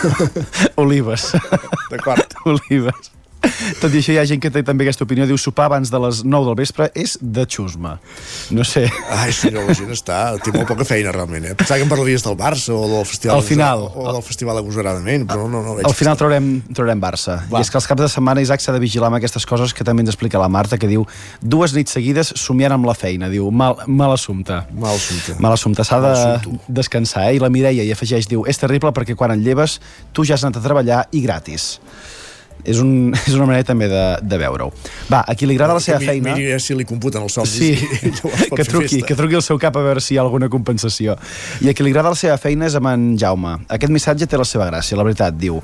Olives. 0.82 1.30
D'acord. 1.92 2.36
Olives. 2.50 3.14
Tot 3.80 3.94
i 3.94 4.00
això 4.00 4.12
hi 4.12 4.18
ha 4.20 4.24
gent 4.28 4.40
que 4.42 4.50
té 4.52 4.62
també 4.66 4.84
aquesta 4.84 5.04
opinió, 5.06 5.24
diu 5.28 5.38
sopar 5.40 5.68
abans 5.70 5.90
de 5.92 6.00
les 6.02 6.22
9 6.24 6.48
del 6.50 6.56
vespre 6.58 6.90
és 6.98 7.16
de 7.20 7.46
xusma. 7.48 7.96
No 8.52 8.64
sé. 8.68 8.84
Ai, 9.16 9.32
sí, 9.36 9.50
no, 9.54 9.64
la 9.66 9.76
gent 9.76 9.92
està... 9.94 10.18
Té 10.44 10.52
molt 10.54 10.68
poca 10.68 10.84
feina, 10.88 11.12
realment, 11.14 11.46
eh? 11.50 11.54
Pensava 11.58 11.80
que 11.80 11.86
em 11.86 11.92
parlaries 11.92 12.24
del 12.26 12.36
Barça 12.38 12.74
o 12.76 12.84
del 12.90 13.06
Festival... 13.08 13.40
Al 13.40 13.46
final. 13.46 13.86
O 13.94 14.06
del 14.12 14.24
Festival 14.26 14.60
Agosaradament, 14.60 15.26
però 15.30 15.48
no, 15.48 15.62
no 15.64 15.76
veig... 15.78 15.88
Al 15.88 15.96
final 15.96 16.18
traurem, 16.20 16.50
traurem 16.76 17.02
Barça. 17.02 17.40
Va. 17.48 17.60
I 17.60 17.64
és 17.64 17.72
que 17.72 17.80
els 17.80 17.88
caps 17.90 18.04
de 18.04 18.10
setmana, 18.12 18.44
Isaac, 18.44 18.64
s'ha 18.64 18.76
de 18.76 18.82
vigilar 18.82 19.10
amb 19.10 19.20
aquestes 19.20 19.48
coses 19.48 19.74
que 19.76 19.86
també 19.86 20.04
ens 20.04 20.12
explica 20.12 20.40
la 20.42 20.50
Marta, 20.52 20.78
que 20.80 20.90
diu 20.90 21.06
dues 21.40 21.74
nits 21.76 21.96
seguides 21.96 22.34
somiant 22.40 22.76
amb 22.76 22.88
la 22.88 22.96
feina. 22.98 23.32
Diu, 23.32 23.48
mal, 23.52 23.80
mal 23.88 24.16
assumpte. 24.16 24.62
Mal 24.76 24.96
assumpte. 24.96 25.36
Mal 25.40 25.56
assumpte. 25.56 25.86
S'ha 25.88 26.00
de 26.04 26.14
descansar, 26.68 27.30
eh? 27.30 27.38
I 27.38 27.42
la 27.42 27.52
Mireia 27.52 27.84
hi 27.86 27.92
afegeix, 27.94 28.28
diu, 28.30 28.44
és 28.48 28.60
terrible 28.60 28.92
perquè 28.96 29.16
quan 29.16 29.34
et 29.36 29.44
lleves 29.44 29.78
tu 30.16 30.26
ja 30.28 30.36
has 30.36 30.44
anat 30.44 30.60
a 30.60 30.64
treballar 30.64 31.04
i 31.16 31.24
gratis 31.24 31.70
és, 32.64 32.80
un, 32.82 33.12
és 33.28 33.36
una 33.36 33.46
manera 33.48 33.66
també 33.68 33.88
de, 33.90 34.04
de 34.22 34.40
veure-ho. 34.40 34.70
Va, 35.10 35.22
a 35.22 35.36
qui 35.38 35.48
li 35.48 35.56
agrada 35.58 35.78
la 35.78 35.84
seva 35.84 36.00
mi, 36.02 36.10
feina... 36.10 36.34
Miri 36.36 36.58
si 36.62 36.76
li 36.78 36.86
computen 36.88 37.24
els 37.26 37.38
somnis 37.38 37.54
sí, 37.54 37.72
i 38.10 38.50
que 38.56 38.66
truqui, 38.68 39.02
que 39.06 39.16
truqui 39.18 39.38
al 39.38 39.46
seu 39.46 39.60
cap 39.62 39.76
a 39.78 39.84
veure 39.84 40.02
si 40.04 40.14
hi 40.14 40.20
ha 40.20 40.26
alguna 40.26 40.50
compensació. 40.52 41.16
I 41.64 41.72
a 41.72 41.76
qui 41.76 41.86
li 41.86 41.94
agrada 41.94 42.14
la 42.14 42.20
seva 42.20 42.38
feina 42.40 42.68
és 42.70 42.76
amb 42.78 42.92
en 42.92 43.10
Jaume. 43.20 43.56
Aquest 43.68 43.94
missatge 43.94 44.30
té 44.30 44.40
la 44.40 44.48
seva 44.48 44.68
gràcia, 44.70 44.98
la 44.98 45.06
veritat, 45.06 45.38
diu 45.40 45.60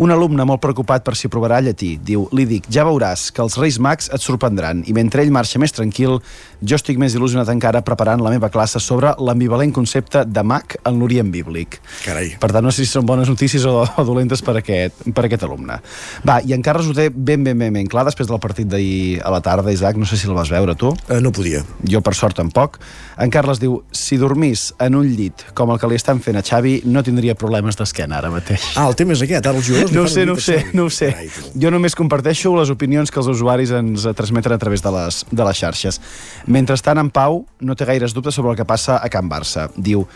un 0.00 0.10
alumne 0.14 0.46
molt 0.48 0.62
preocupat 0.64 1.04
per 1.04 1.12
si 1.18 1.28
provarà 1.28 1.60
llatí 1.60 1.92
diu, 2.00 2.24
li 2.32 2.46
dic, 2.48 2.68
ja 2.72 2.86
veuràs 2.88 3.28
que 3.36 3.42
els 3.44 3.58
Reis 3.60 3.76
Mags 3.82 4.08
et 4.14 4.24
sorprendran 4.24 4.80
i 4.88 4.94
mentre 4.96 5.20
ell 5.20 5.32
marxa 5.34 5.60
més 5.60 5.74
tranquil, 5.76 6.18
jo 6.64 6.78
estic 6.78 6.98
més 7.00 7.14
il·lusionat 7.16 7.50
encara 7.52 7.82
preparant 7.84 8.22
la 8.24 8.32
meva 8.32 8.48
classe 8.52 8.80
sobre 8.80 9.12
l'ambivalent 9.20 9.74
concepte 9.76 10.24
de 10.24 10.44
mag 10.46 10.76
en 10.88 10.98
l'Orient 11.00 11.28
Bíblic. 11.32 11.78
Carai. 12.04 12.32
Per 12.40 12.50
tant, 12.52 12.64
no 12.64 12.72
sé 12.72 12.86
si 12.86 12.92
són 12.94 13.04
bones 13.08 13.28
notícies 13.28 13.66
o, 13.68 13.82
o 13.84 14.04
dolentes 14.08 14.40
per 14.44 14.56
aquest, 14.60 15.04
per 15.16 15.26
aquest 15.28 15.44
alumne. 15.44 15.80
Va, 16.26 16.38
i 16.40 16.54
en 16.56 16.64
Carles 16.64 16.88
ho 16.88 16.96
té 16.96 17.10
ben, 17.12 17.44
ben, 17.44 17.58
ben, 17.58 17.72
ben 17.76 17.90
clar 17.90 18.06
després 18.08 18.28
del 18.30 18.40
partit 18.40 18.68
d'ahir 18.70 19.20
a 19.24 19.32
la 19.34 19.42
tarda, 19.44 19.72
Isaac, 19.72 20.00
no 20.00 20.08
sé 20.08 20.16
si 20.20 20.28
el 20.28 20.36
vas 20.36 20.52
veure 20.52 20.76
tu. 20.80 20.94
Uh, 21.08 21.20
no 21.20 21.32
podia. 21.36 21.62
Jo, 21.84 22.00
per 22.04 22.16
sort, 22.16 22.38
tampoc. 22.40 22.80
En 23.20 23.32
Carles 23.32 23.60
diu, 23.60 23.80
si 23.92 24.16
dormís 24.20 24.70
en 24.80 24.96
un 24.96 25.08
llit 25.12 25.44
com 25.56 25.72
el 25.72 25.80
que 25.80 25.90
li 25.90 26.00
estan 26.00 26.22
fent 26.24 26.40
a 26.40 26.44
Xavi, 26.46 26.80
no 26.88 27.04
tindria 27.04 27.36
problemes 27.36 27.76
d'esquena 27.76 28.20
ara 28.20 28.32
mateix. 28.32 28.72
Ah, 28.76 28.88
el 28.88 28.96
tema 28.96 29.16
és 29.16 29.24
aquest, 29.26 29.44
ara 29.44 29.60
els 29.60 29.68
jugadors 29.68 29.89
no 29.94 30.02
ho 30.04 30.08
sé, 30.08 30.26
no 30.26 30.34
ho 30.34 30.40
sé, 30.40 30.58
no 30.76 30.84
ho 30.86 30.90
sé. 30.90 31.10
Jo 31.58 31.70
només 31.72 31.96
comparteixo 31.98 32.52
les 32.56 32.70
opinions 32.72 33.10
que 33.10 33.20
els 33.22 33.30
usuaris 33.32 33.72
ens 33.76 34.06
transmeten 34.16 34.54
a 34.54 34.58
través 34.62 34.84
de 34.84 34.92
les, 34.94 35.22
de 35.30 35.46
les 35.46 35.62
xarxes. 35.62 36.00
Mentrestant, 36.46 37.00
en 37.02 37.10
Pau 37.14 37.44
no 37.60 37.76
té 37.76 37.88
gaires 37.88 38.14
dubtes 38.16 38.36
sobre 38.36 38.54
el 38.54 38.60
que 38.60 38.68
passa 38.68 39.00
a 39.02 39.10
Can 39.12 39.30
Barça. 39.30 39.68
Diu, 39.76 40.06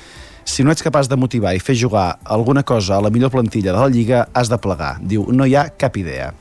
si 0.45 0.65
no 0.65 0.73
ets 0.75 0.85
capaç 0.85 1.09
de 1.09 1.19
motivar 1.19 1.55
i 1.57 1.63
fer 1.63 1.77
jugar 1.81 2.19
alguna 2.25 2.63
cosa 2.63 2.99
a 2.99 3.03
la 3.05 3.11
millor 3.11 3.33
plantilla 3.33 3.73
de 3.73 3.81
la 3.81 3.91
Lliga, 3.91 4.27
has 4.33 4.53
de 4.53 4.59
plegar. 4.61 4.97
Diu, 5.01 5.27
no 5.33 5.47
hi 5.49 5.57
ha 5.57 5.69
cap 5.77 5.97
idea. 5.97 6.33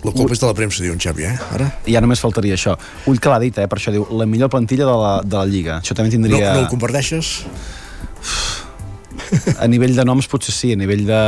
La 0.00 0.14
culpa 0.16 0.32
és 0.32 0.40
de 0.40 0.48
la 0.48 0.56
premsa, 0.56 0.80
diu 0.80 0.94
en 0.96 1.00
Xavi, 1.02 1.26
eh? 1.28 1.34
Ara? 1.52 1.66
Ja 1.84 2.00
només 2.00 2.22
faltaria 2.24 2.56
això. 2.56 2.72
Ull 3.10 3.20
que 3.20 3.28
l'ha 3.28 3.40
dit, 3.42 3.58
eh? 3.60 3.66
Per 3.68 3.76
això 3.76 3.92
diu, 3.92 4.06
la 4.16 4.24
millor 4.24 4.48
plantilla 4.52 4.86
de 4.88 4.96
la, 4.96 5.10
de 5.20 5.36
la 5.36 5.44
Lliga. 5.44 5.80
Això 5.84 5.96
també 5.96 6.12
tindria... 6.14 6.54
No, 6.54 6.62
no 6.62 6.68
ho 6.68 6.70
comparteixes? 6.72 7.34
A 9.58 9.68
nivell 9.70 9.96
de 9.96 10.04
noms 10.06 10.28
potser 10.30 10.54
sí, 10.54 10.72
a 10.74 10.78
nivell 10.80 11.06
de 11.08 11.20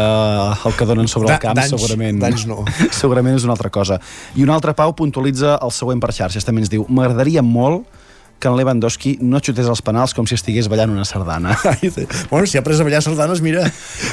el 0.52 0.76
que 0.78 0.86
donen 0.88 1.08
sobre 1.10 1.32
el 1.34 1.40
camp 1.42 1.60
segurament 1.66 2.20
danys 2.22 2.46
no. 2.50 2.62
segurament 3.02 3.38
és 3.38 3.46
una 3.48 3.56
altra 3.56 3.72
cosa 3.74 4.00
i 4.36 4.46
un 4.46 4.52
altre 4.54 4.76
Pau 4.78 4.94
puntualitza 4.96 5.58
el 5.62 5.74
següent 5.74 6.00
per 6.02 6.12
xarxes 6.14 6.46
també 6.46 6.64
ens 6.64 6.72
diu, 6.72 6.86
m'agradaria 6.88 7.42
molt 7.42 8.00
que 8.42 8.50
en 8.50 8.56
Lewandowski 8.58 9.16
no 9.22 9.38
xutés 9.38 9.68
els 9.70 9.84
penals 9.86 10.16
com 10.18 10.26
si 10.26 10.34
estigués 10.34 10.66
ballant 10.66 10.90
una 10.90 11.04
sardana. 11.06 11.54
bueno, 12.32 12.42
si 12.50 12.58
ha 12.58 12.62
après 12.64 12.80
a 12.80 12.82
ballar 12.82 12.98
sardanes, 13.06 13.38
mira... 13.38 13.68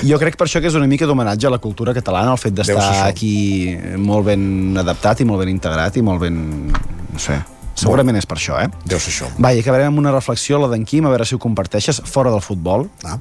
Jo 0.06 0.20
crec 0.22 0.38
per 0.38 0.46
això 0.46 0.62
que 0.62 0.70
és 0.70 0.78
una 0.78 0.86
mica 0.86 1.10
d'homenatge 1.10 1.50
a 1.50 1.56
la 1.56 1.58
cultura 1.58 1.96
catalana, 1.98 2.38
el 2.38 2.42
fet 2.42 2.54
d'estar 2.54 3.08
aquí 3.08 3.74
molt 3.98 4.30
ben 4.30 4.78
adaptat 4.78 5.26
i 5.26 5.26
molt 5.26 5.42
ben 5.42 5.56
integrat 5.58 5.98
i 5.98 6.06
molt 6.06 6.22
ben... 6.22 6.44
no 6.70 7.24
sé, 7.24 7.42
Segurament 7.80 8.18
és 8.20 8.28
per 8.28 8.36
això, 8.38 8.58
eh? 8.60 8.68
Deu 8.92 9.00
ser 9.00 9.12
això. 9.14 9.30
Va, 9.40 9.54
i 9.56 9.62
acabarem 9.64 9.90
amb 9.92 10.02
una 10.02 10.12
reflexió, 10.12 10.60
la 10.60 10.68
d'en 10.72 10.84
Quim, 10.88 11.06
a 11.08 11.14
veure 11.14 11.28
si 11.28 11.38
ho 11.38 11.40
comparteixes, 11.42 12.02
fora 12.12 12.32
del 12.34 12.44
futbol. 12.44 12.90
Ah. 13.08 13.18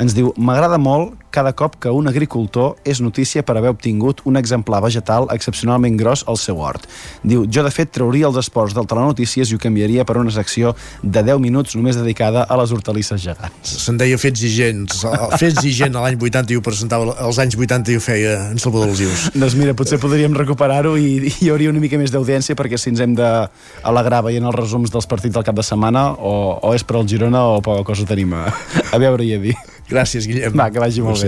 Ens 0.00 0.14
diu, 0.16 0.30
m'agrada 0.40 0.78
molt 0.80 1.19
cada 1.30 1.52
cop 1.56 1.76
que 1.80 1.90
un 1.94 2.08
agricultor 2.10 2.76
és 2.84 3.00
notícia 3.00 3.42
per 3.46 3.56
haver 3.58 3.72
obtingut 3.72 4.22
un 4.28 4.36
exemplar 4.40 4.82
vegetal 4.84 5.28
excepcionalment 5.34 5.96
gros 6.00 6.24
al 6.28 6.38
seu 6.40 6.60
hort. 6.60 6.86
Diu, 7.22 7.46
jo 7.46 7.64
de 7.64 7.72
fet 7.74 7.92
trauria 7.94 8.28
els 8.28 8.38
esports 8.40 8.74
del 8.76 8.88
telenotícies 8.90 9.50
i 9.50 9.56
ho 9.56 9.62
canviaria 9.62 10.04
per 10.04 10.18
una 10.20 10.32
secció 10.34 10.74
de 11.02 11.22
10 11.22 11.40
minuts 11.42 11.76
només 11.78 11.98
dedicada 11.98 12.44
a 12.44 12.58
les 12.60 12.74
hortalisses 12.74 13.22
gegants. 13.22 13.74
Se'n 13.84 13.98
deia 14.00 14.18
Fets 14.20 14.42
i 14.46 14.52
Gens. 14.52 15.04
Fets 15.40 15.64
i 15.64 15.72
Gent 15.76 15.96
l'any 15.96 16.18
80 16.18 16.54
i 16.54 16.58
ho 16.58 16.64
presentava 16.64 17.14
als 17.18 17.40
anys 17.42 17.56
80 17.58 17.94
i 17.94 17.98
ho 17.98 18.04
feia 18.04 18.36
en 18.50 18.58
Salvador 18.62 18.90
Alzius. 18.90 19.30
doncs 19.34 19.56
mira, 19.58 19.74
potser 19.78 20.00
podríem 20.02 20.34
recuperar-ho 20.36 20.96
i, 20.98 21.10
i 21.30 21.34
hi 21.40 21.50
hauria 21.52 21.72
una 21.72 21.82
mica 21.82 21.98
més 22.00 22.12
d'audiència 22.14 22.58
perquè 22.58 22.78
si 22.80 22.92
ens 22.92 23.02
hem 23.04 23.16
d'alegrar 23.18 24.24
veient 24.26 24.46
els 24.50 24.58
resums 24.58 24.92
dels 24.92 25.08
partits 25.10 25.36
del 25.36 25.46
cap 25.46 25.56
de 25.56 25.66
setmana 25.66 26.10
o, 26.18 26.34
o 26.62 26.74
és 26.76 26.84
per 26.86 26.98
al 27.00 27.08
Girona 27.10 27.46
o 27.54 27.60
poca 27.64 27.86
cosa 27.86 28.08
tenim 28.08 28.34
a, 28.36 28.48
a 28.90 29.02
veure 29.02 29.26
i 29.26 29.34
a 29.36 29.42
dir. 29.42 29.56
Gràcies, 29.90 30.26
Guillem. 30.28 30.54
Va, 30.54 30.68
que 30.70 30.78
vagi 30.78 31.02
molt 31.02 31.18
bé. 31.18 31.19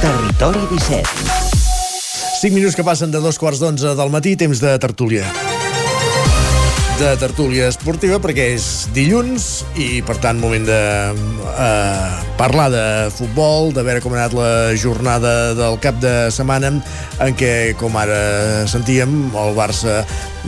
Territori 0.00 0.64
17 0.70 1.08
5 2.40 2.54
minuts 2.54 2.76
que 2.78 2.86
passen 2.86 3.10
de 3.10 3.20
dos 3.20 3.36
quarts 3.36 3.60
d'onze 3.60 3.96
del 3.98 4.10
matí, 4.14 4.36
temps 4.38 4.62
de 4.62 4.78
tertúlia 4.78 5.47
de 6.98 7.12
tertúlia 7.14 7.68
esportiva 7.70 8.16
perquè 8.18 8.48
és 8.56 8.64
dilluns 8.90 9.44
i 9.78 10.00
per 10.02 10.16
tant 10.18 10.38
moment 10.40 10.64
de 10.66 10.78
eh, 11.14 12.08
parlar 12.40 12.66
de 12.74 12.82
futbol, 13.14 13.70
de 13.76 13.84
veure 13.86 14.02
com 14.02 14.16
ha 14.16 14.24
anat 14.24 14.34
la 14.34 14.50
jornada 14.74 15.54
del 15.54 15.78
cap 15.84 16.00
de 16.02 16.14
setmana 16.34 16.72
en 17.22 17.38
què, 17.38 17.76
com 17.78 17.94
ara 18.00 18.66
sentíem, 18.66 19.14
el 19.30 19.54
Barça 19.54 20.00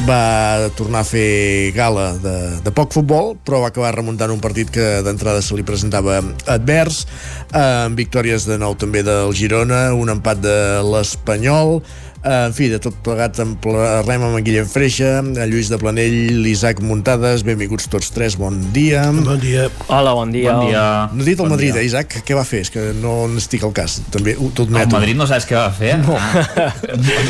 va 0.08 0.66
tornar 0.74 1.04
a 1.04 1.06
fer 1.06 1.70
gala 1.76 2.10
de, 2.18 2.36
de 2.64 2.74
poc 2.74 2.94
futbol, 2.98 3.36
però 3.46 3.62
va 3.62 3.70
acabar 3.70 3.94
remuntant 3.94 4.34
un 4.34 4.42
partit 4.42 4.72
que 4.74 4.90
d'entrada 5.06 5.44
se 5.46 5.54
li 5.54 5.66
presentava 5.66 6.18
advers, 6.50 7.04
eh, 7.52 7.86
amb 7.86 7.98
victòries 7.98 8.48
de 8.50 8.58
nou 8.58 8.74
també 8.74 9.04
del 9.06 9.34
Girona, 9.38 9.90
un 9.94 10.10
empat 10.18 10.42
de 10.42 10.58
l'Espanyol, 10.82 11.78
en 12.22 12.52
fi, 12.52 12.66
de 12.68 12.76
tot 12.82 12.92
plegat 13.00 13.38
en 13.40 13.54
parlem 13.64 14.20
amb 14.26 14.36
en 14.36 14.44
Guillem 14.44 14.66
Freixa, 14.68 15.20
en 15.22 15.30
Lluís 15.48 15.70
de 15.72 15.78
Planell, 15.80 16.16
l'Isaac 16.44 16.82
Muntades, 16.84 17.40
benvinguts 17.46 17.88
tots 17.88 18.10
tres, 18.12 18.34
bon 18.36 18.58
dia. 18.74 19.06
Bon 19.10 19.38
dia. 19.40 19.68
Hola, 19.88 20.12
bon 20.18 20.28
dia. 20.34 20.52
Bon 20.52 20.66
dia. 20.68 20.82
No 21.14 21.22
he 21.24 21.28
dit 21.30 21.38
el 21.40 21.46
bon 21.46 21.54
Madrid, 21.54 21.72
dia. 21.72 21.80
eh, 21.80 21.86
Isaac? 21.88 22.18
Què 22.28 22.36
va 22.36 22.44
fer? 22.44 22.60
És 22.66 22.70
que 22.74 22.90
no 23.00 23.14
n'estic 23.32 23.64
al 23.64 23.72
cas. 23.72 24.00
També 24.12 24.34
ho 24.36 24.50
tot 24.52 24.68
El 24.68 24.92
Madrid 24.92 25.16
no 25.16 25.24
saps 25.30 25.46
què 25.48 25.56
va 25.56 25.70
fer? 25.72 25.94
No. 26.04 26.18
Ah, 26.20 26.44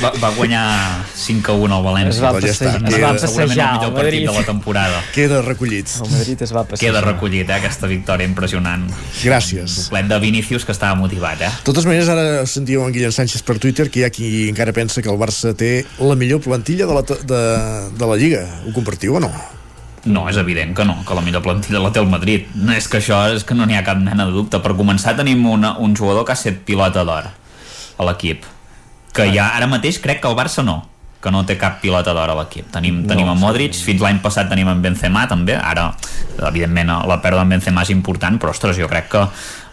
va, 0.02 0.10
va 0.20 0.30
guanyar 0.34 0.64
5 1.14 1.52
a 1.52 1.54
1 1.54 1.76
al 1.78 1.86
València. 1.86 2.16
Es 2.16 2.20
va 2.24 2.32
Doncs 2.34 2.48
ja 2.48 2.52
està. 2.56 2.72
passejar, 2.80 2.90
es 2.90 3.00
va 3.04 3.12
passejar 3.14 3.46
el 3.46 3.78
millor 3.78 3.88
el 3.90 3.94
partit 3.94 4.10
Madrid. 4.10 4.26
de 4.26 4.34
la 4.40 4.44
temporada. 4.50 5.02
Queda 5.14 5.40
recollit. 5.46 5.94
El 6.02 6.10
Madrid 6.16 6.42
es 6.48 6.52
va 6.56 6.64
passejar. 6.64 6.82
Queda 6.90 7.04
recollit, 7.06 7.46
eh, 7.48 7.58
aquesta 7.60 7.86
victòria 7.86 8.26
impressionant. 8.26 8.88
Gràcies. 9.22 9.78
Doblet 9.86 10.08
de 10.10 10.18
Vinícius, 10.26 10.64
que 10.66 10.72
estava 10.74 10.94
motivat, 10.98 11.40
eh? 11.46 11.52
De 11.60 11.62
totes 11.70 11.86
maneres, 11.86 12.08
ara 12.10 12.44
sentíeu 12.46 12.82
en 12.86 12.92
Guillem 12.92 13.12
Sánchez 13.14 13.42
per 13.46 13.58
Twitter 13.62 13.88
que 13.90 14.00
hi 14.00 14.04
ha 14.04 14.10
qui 14.10 14.48
encara 14.48 14.72
pensa 14.80 15.04
que 15.04 15.12
el 15.12 15.20
Barça 15.20 15.54
té 15.56 15.70
la 16.00 16.16
millor 16.18 16.42
plantilla 16.44 16.88
de 16.88 16.96
la, 16.96 17.04
de, 17.04 17.40
de 18.00 18.10
la 18.12 18.18
Lliga. 18.20 18.44
Ho 18.66 18.74
compartiu 18.76 19.18
o 19.18 19.22
no? 19.22 19.30
No, 20.08 20.24
és 20.32 20.38
evident 20.40 20.72
que 20.76 20.86
no, 20.88 20.96
que 21.04 21.16
la 21.16 21.24
millor 21.24 21.44
plantilla 21.44 21.82
la 21.84 21.92
té 21.92 22.00
el 22.00 22.08
Madrid. 22.08 22.48
No 22.56 22.72
és 22.72 22.88
que 22.88 23.00
això 23.02 23.22
és 23.34 23.44
que 23.44 23.56
no 23.56 23.68
n'hi 23.68 23.76
ha 23.76 23.84
cap 23.86 24.00
mena 24.00 24.26
de 24.26 24.36
dubte. 24.36 24.62
Per 24.64 24.76
començar 24.78 25.16
tenim 25.18 25.44
una, 25.48 25.76
un 25.78 25.96
jugador 25.96 26.24
que 26.24 26.32
ha 26.32 26.40
set 26.40 26.64
pilota 26.68 27.04
d'or 27.04 27.28
a 27.30 28.08
l'equip. 28.08 28.48
Que 29.12 29.28
ja 29.34 29.50
ara 29.58 29.68
mateix 29.68 30.00
crec 30.00 30.22
que 30.22 30.30
el 30.30 30.38
Barça 30.38 30.64
no 30.64 30.80
que 31.20 31.30
no 31.32 31.42
té 31.44 31.56
cap 31.60 31.80
pilota 31.82 32.14
d'or 32.16 32.32
a 32.32 32.36
l'equip. 32.38 32.70
Tenim, 32.72 33.02
tenim 33.08 33.28
No, 33.28 33.34
en 33.36 33.40
Modric, 33.40 33.76
fins 33.76 34.00
l'any 34.00 34.22
passat 34.24 34.48
tenim 34.48 34.70
en 34.72 34.80
Benzema 34.80 35.26
també, 35.28 35.56
ara 35.56 35.90
evidentment 36.48 36.94
la 37.08 37.18
pèrdua 37.20 37.44
en 37.44 37.52
Benzema 37.56 37.84
és 37.84 37.92
important, 37.92 38.38
però 38.40 38.54
ostres, 38.54 38.78
jo 38.80 38.88
crec 38.88 39.10
que 39.12 39.26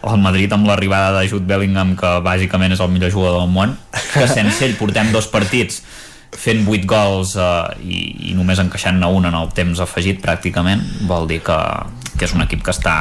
el 0.08 0.20
Madrid 0.22 0.52
amb 0.52 0.68
l'arribada 0.68 1.16
de 1.18 1.28
Jude 1.30 1.48
Bellingham 1.48 1.96
que 1.98 2.18
bàsicament 2.22 2.76
és 2.76 2.82
el 2.84 2.92
millor 2.92 3.10
jugador 3.10 3.42
del 3.42 3.50
món 3.50 3.74
que 4.12 4.28
sense 4.30 4.62
ell 4.66 4.76
portem 4.78 5.10
dos 5.14 5.26
partits 5.32 5.82
fent 6.38 6.62
8 6.68 6.86
gols 6.86 7.34
eh, 7.40 7.50
i, 7.82 7.98
i 8.30 8.36
només 8.36 8.60
encaixant-ne 8.62 9.08
un 9.10 9.26
en 9.30 9.34
el 9.34 9.50
temps 9.56 9.80
afegit 9.80 10.20
pràcticament 10.22 10.84
vol 11.08 11.26
dir 11.30 11.40
que, 11.42 11.58
que 12.14 12.28
és 12.28 12.34
un 12.36 12.44
equip 12.44 12.62
que 12.62 12.74
està 12.74 12.94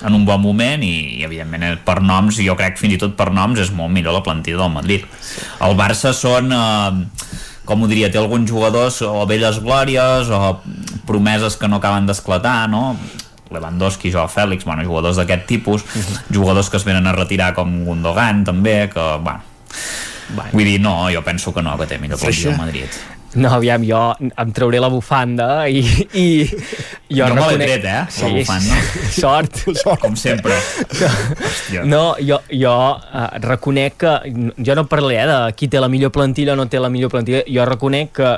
en 0.00 0.16
un 0.16 0.24
bon 0.24 0.40
moment 0.40 0.82
i, 0.84 1.20
i 1.20 1.24
evidentment 1.24 1.66
eh, 1.68 1.76
per 1.84 2.00
noms, 2.02 2.40
jo 2.42 2.56
crec 2.58 2.80
fins 2.80 2.96
i 2.96 3.00
tot 3.00 3.14
per 3.16 3.30
noms 3.36 3.60
és 3.62 3.72
molt 3.76 3.92
millor 3.94 4.16
la 4.16 4.24
plantilla 4.24 4.62
del 4.62 4.72
Madrid. 4.72 5.04
El 5.64 5.76
Barça 5.78 6.14
són 6.16 6.52
eh, 6.56 7.40
com 7.70 7.86
ho 7.86 7.90
diria, 7.90 8.10
té 8.10 8.18
alguns 8.18 8.50
jugadors 8.50 9.00
o 9.06 9.22
velles 9.30 9.62
glòries 9.62 10.30
o 10.34 10.58
promeses 11.06 11.56
que 11.56 11.70
no 11.70 11.78
acaben 11.78 12.10
d'esclatar 12.10 12.64
no? 12.70 12.96
Lewandowski, 13.50 14.12
Joao 14.14 14.28
Fèlix, 14.30 14.66
bueno, 14.66 14.84
jugadors 14.86 15.18
d'aquest 15.18 15.48
tipus, 15.48 15.86
jugadors 16.36 16.70
que 16.70 16.78
es 16.78 16.86
venen 16.86 17.08
a 17.10 17.14
retirar 17.16 17.50
com 17.56 17.80
Gundogan 17.86 18.44
també, 18.46 18.84
que, 18.92 19.06
bueno, 19.24 19.46
Bueno. 20.34 20.50
Vull 20.52 20.64
dir, 20.64 20.80
no, 20.80 21.10
jo 21.10 21.22
penso 21.26 21.52
que 21.54 21.62
no, 21.62 21.76
que 21.78 21.88
té 21.90 21.98
millor 21.98 22.20
plantilla 22.20 22.52
el 22.52 22.60
Madrid. 22.60 23.00
No, 23.34 23.52
aviam, 23.54 23.84
jo 23.86 24.00
em 24.18 24.52
trauré 24.54 24.80
la 24.82 24.90
bufanda 24.90 25.66
i, 25.70 25.82
i 26.18 26.26
Jo, 27.10 27.26
jo 27.26 27.34
me 27.34 27.46
l'he 27.50 27.58
tret, 27.58 27.86
eh? 27.90 28.02
Sí, 28.14 28.28
bufant, 28.36 28.66
no? 28.70 28.76
Sort. 29.10 29.62
Sort. 29.82 30.02
Com 30.02 30.14
sempre. 30.18 30.54
Hòstia. 30.86 31.82
No, 31.88 32.14
jo, 32.22 32.38
jo 32.54 32.74
uh, 32.94 33.26
reconec 33.42 33.98
que... 34.04 34.14
Jo 34.62 34.76
no 34.78 34.86
parlaré 34.90 35.24
eh, 35.24 35.28
de 35.30 35.38
qui 35.58 35.70
té 35.72 35.82
la 35.82 35.90
millor 35.90 36.14
plantilla 36.14 36.54
o 36.54 36.60
no 36.60 36.68
té 36.70 36.78
la 36.78 36.90
millor 36.92 37.10
plantilla. 37.10 37.42
Jo 37.50 37.66
reconec 37.66 38.14
que 38.20 38.30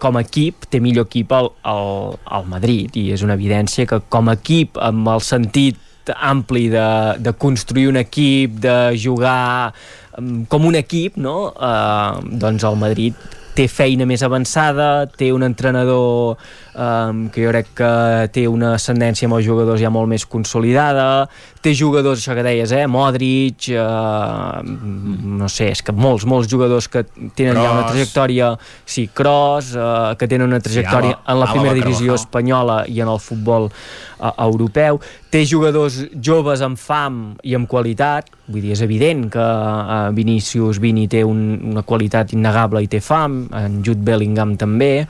com 0.00 0.16
a 0.16 0.24
equip 0.24 0.68
té 0.72 0.80
millor 0.84 1.08
equip 1.08 1.32
el, 1.36 1.50
el, 1.72 2.18
el 2.36 2.46
Madrid 2.48 2.96
i 2.96 3.10
és 3.14 3.24
una 3.24 3.36
evidència 3.36 3.88
que 3.88 4.00
com 4.12 4.28
a 4.28 4.36
equip 4.36 4.76
amb 4.80 5.08
el 5.12 5.24
sentit 5.24 5.80
ampli 6.16 6.68
de, 6.72 7.16
de 7.20 7.32
construir 7.38 7.88
un 7.88 8.00
equip, 8.00 8.56
de 8.60 8.76
jugar 9.00 9.72
mm, 10.18 10.46
com 10.52 10.66
un 10.68 10.76
equip, 10.80 11.16
no? 11.20 11.52
Uh, 11.56 12.20
doncs 12.40 12.64
el 12.66 12.80
Madrid 12.80 13.28
té 13.56 13.66
feina 13.68 14.06
més 14.08 14.22
avançada, 14.24 15.06
té 15.10 15.30
un 15.34 15.44
entrenador 15.44 16.38
um, 16.80 17.26
que 17.28 17.44
jo 17.44 17.52
crec 17.52 17.68
que 17.76 17.90
té 18.32 18.46
una 18.48 18.72
ascendència 18.78 19.28
amb 19.28 19.36
els 19.38 19.46
jugadors 19.46 19.82
ja 19.82 19.92
molt 19.92 20.08
més 20.10 20.24
consolidada, 20.26 21.28
té 21.60 21.74
jugadors, 21.76 22.22
això 22.22 22.32
que 22.38 22.44
deies, 22.46 22.72
eh? 22.72 22.86
Modric, 22.88 23.68
uh, 23.76 24.62
no 24.64 25.48
sé, 25.52 25.68
és 25.74 25.82
que 25.84 25.92
molts, 25.92 26.24
molts 26.24 26.48
jugadors 26.48 26.88
que 26.88 27.04
tenen 27.36 27.58
ja 27.60 27.70
una 27.74 27.86
trajectòria, 27.90 28.54
sí, 28.88 29.10
Kroos, 29.12 29.74
uh, 29.76 30.14
que 30.16 30.28
tenen 30.30 30.48
una 30.48 30.62
trajectòria 30.64 31.18
Alba- 31.18 31.34
en 31.34 31.42
la 31.42 31.50
Alba 31.50 31.52
primera 31.58 31.76
divisió 31.76 32.14
Carvajal. 32.14 32.24
espanyola 32.24 32.78
i 32.88 33.00
en 33.04 33.12
el 33.12 33.20
futbol 33.20 33.68
uh, 33.70 34.32
europeu. 34.46 35.00
Té 35.30 35.44
jugadors 35.46 36.00
joves 36.18 36.64
amb 36.64 36.80
fam 36.80 37.20
i 37.46 37.52
amb 37.54 37.68
qualitat, 37.70 38.32
vull 38.50 38.64
dir, 38.64 38.72
és 38.74 38.80
evident 38.82 39.28
que 39.30 39.44
uh, 39.44 40.08
Vinícius 40.16 40.80
Vini 40.82 41.06
té 41.12 41.20
un, 41.28 41.44
una 41.70 41.84
qualitat 41.86 42.32
innegable 42.34 42.82
i 42.82 42.88
té 42.90 42.98
fam, 43.04 43.44
en 43.54 43.78
Jude 43.86 44.02
Bellingham 44.02 44.56
també, 44.58 45.04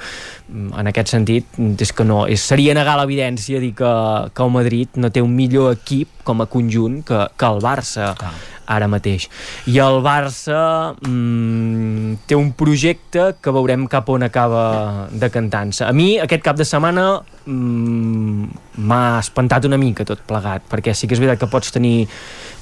en 0.51 0.91
aquest 0.91 1.13
sentit 1.15 1.59
és 1.81 1.93
que 1.95 2.07
no, 2.07 2.25
és, 2.31 2.43
seria 2.43 2.75
negar 2.77 2.97
l'evidència 3.01 3.61
dir 3.63 3.73
que, 3.79 3.91
que 4.35 4.47
el 4.47 4.55
Madrid 4.55 5.01
no 5.01 5.11
té 5.15 5.23
un 5.25 5.35
millor 5.37 5.75
equip 5.77 6.23
com 6.27 6.43
a 6.43 6.49
conjunt 6.51 7.01
que, 7.07 7.27
que 7.37 7.51
el 7.51 7.63
Barça 7.65 8.15
ara 8.71 8.87
mateix. 8.91 9.27
I 9.71 9.81
el 9.83 9.99
Barça 10.05 10.61
mm, 10.95 12.21
té 12.31 12.39
un 12.39 12.53
projecte 12.59 13.33
que 13.43 13.55
veurem 13.55 13.89
cap 13.91 14.09
on 14.13 14.27
acaba 14.27 15.09
decantant-se. 15.11 15.85
A 15.87 15.93
mi 15.97 16.13
aquest 16.23 16.45
cap 16.47 16.59
de 16.59 16.67
setmana 16.69 17.09
mm, 17.47 18.47
m'ha 18.87 19.03
espantat 19.19 19.67
una 19.67 19.81
mica 19.81 20.07
tot 20.07 20.23
plegat, 20.29 20.69
perquè 20.71 20.95
sí 20.95 21.11
que 21.11 21.19
és 21.19 21.23
veritat 21.23 21.43
que 21.43 21.51
pots 21.51 21.75
tenir 21.75 22.07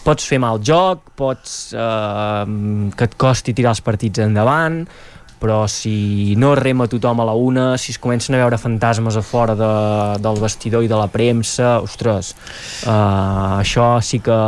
pots 0.05 0.25
fer 0.25 0.39
mal 0.41 0.63
joc, 0.65 1.13
pots 1.19 1.75
eh, 1.77 2.45
que 2.97 3.09
et 3.11 3.21
costi 3.21 3.53
tirar 3.57 3.75
els 3.77 3.85
partits 3.85 4.25
endavant, 4.25 4.85
però 5.39 5.67
si 5.71 6.35
no 6.39 6.55
rema 6.59 6.89
tothom 6.91 7.21
a 7.23 7.27
la 7.29 7.35
una, 7.39 7.67
si 7.79 7.93
es 7.95 7.99
comencen 8.03 8.35
a 8.35 8.43
veure 8.43 8.59
fantasmes 8.59 9.17
a 9.17 9.23
fora 9.23 9.55
de, 9.59 9.71
del 10.23 10.41
vestidor 10.43 10.85
i 10.85 10.91
de 10.91 10.99
la 10.99 11.09
premsa, 11.13 11.79
ostres, 11.85 12.35
uh, 12.87 13.59
això 13.61 13.91
sí 14.05 14.21
que 14.25 14.39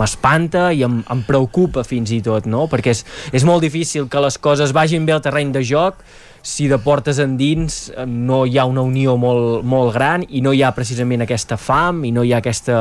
m'espanta 0.00 0.70
i 0.76 0.84
em, 0.86 1.00
em 1.02 1.22
preocupa 1.26 1.84
fins 1.86 2.12
i 2.12 2.20
tot, 2.24 2.48
no? 2.50 2.66
Perquè 2.70 2.94
és, 2.94 3.04
és 3.32 3.46
molt 3.48 3.64
difícil 3.64 4.08
que 4.10 4.22
les 4.22 4.36
coses 4.38 4.74
vagin 4.76 5.06
bé 5.08 5.16
al 5.16 5.24
terreny 5.24 5.54
de 5.56 5.64
joc 5.64 6.04
si 6.42 6.68
de 6.68 6.78
portes 6.80 7.18
endins 7.20 7.90
no 8.06 8.44
hi 8.48 8.56
ha 8.58 8.64
una 8.68 8.82
unió 8.86 9.16
molt, 9.20 9.64
molt 9.64 9.92
gran 9.94 10.24
i 10.28 10.40
no 10.40 10.54
hi 10.56 10.62
ha 10.64 10.72
precisament 10.76 11.24
aquesta 11.24 11.58
fam 11.60 12.04
i 12.08 12.12
no 12.16 12.24
hi 12.24 12.32
ha 12.32 12.40
aquesta, 12.40 12.78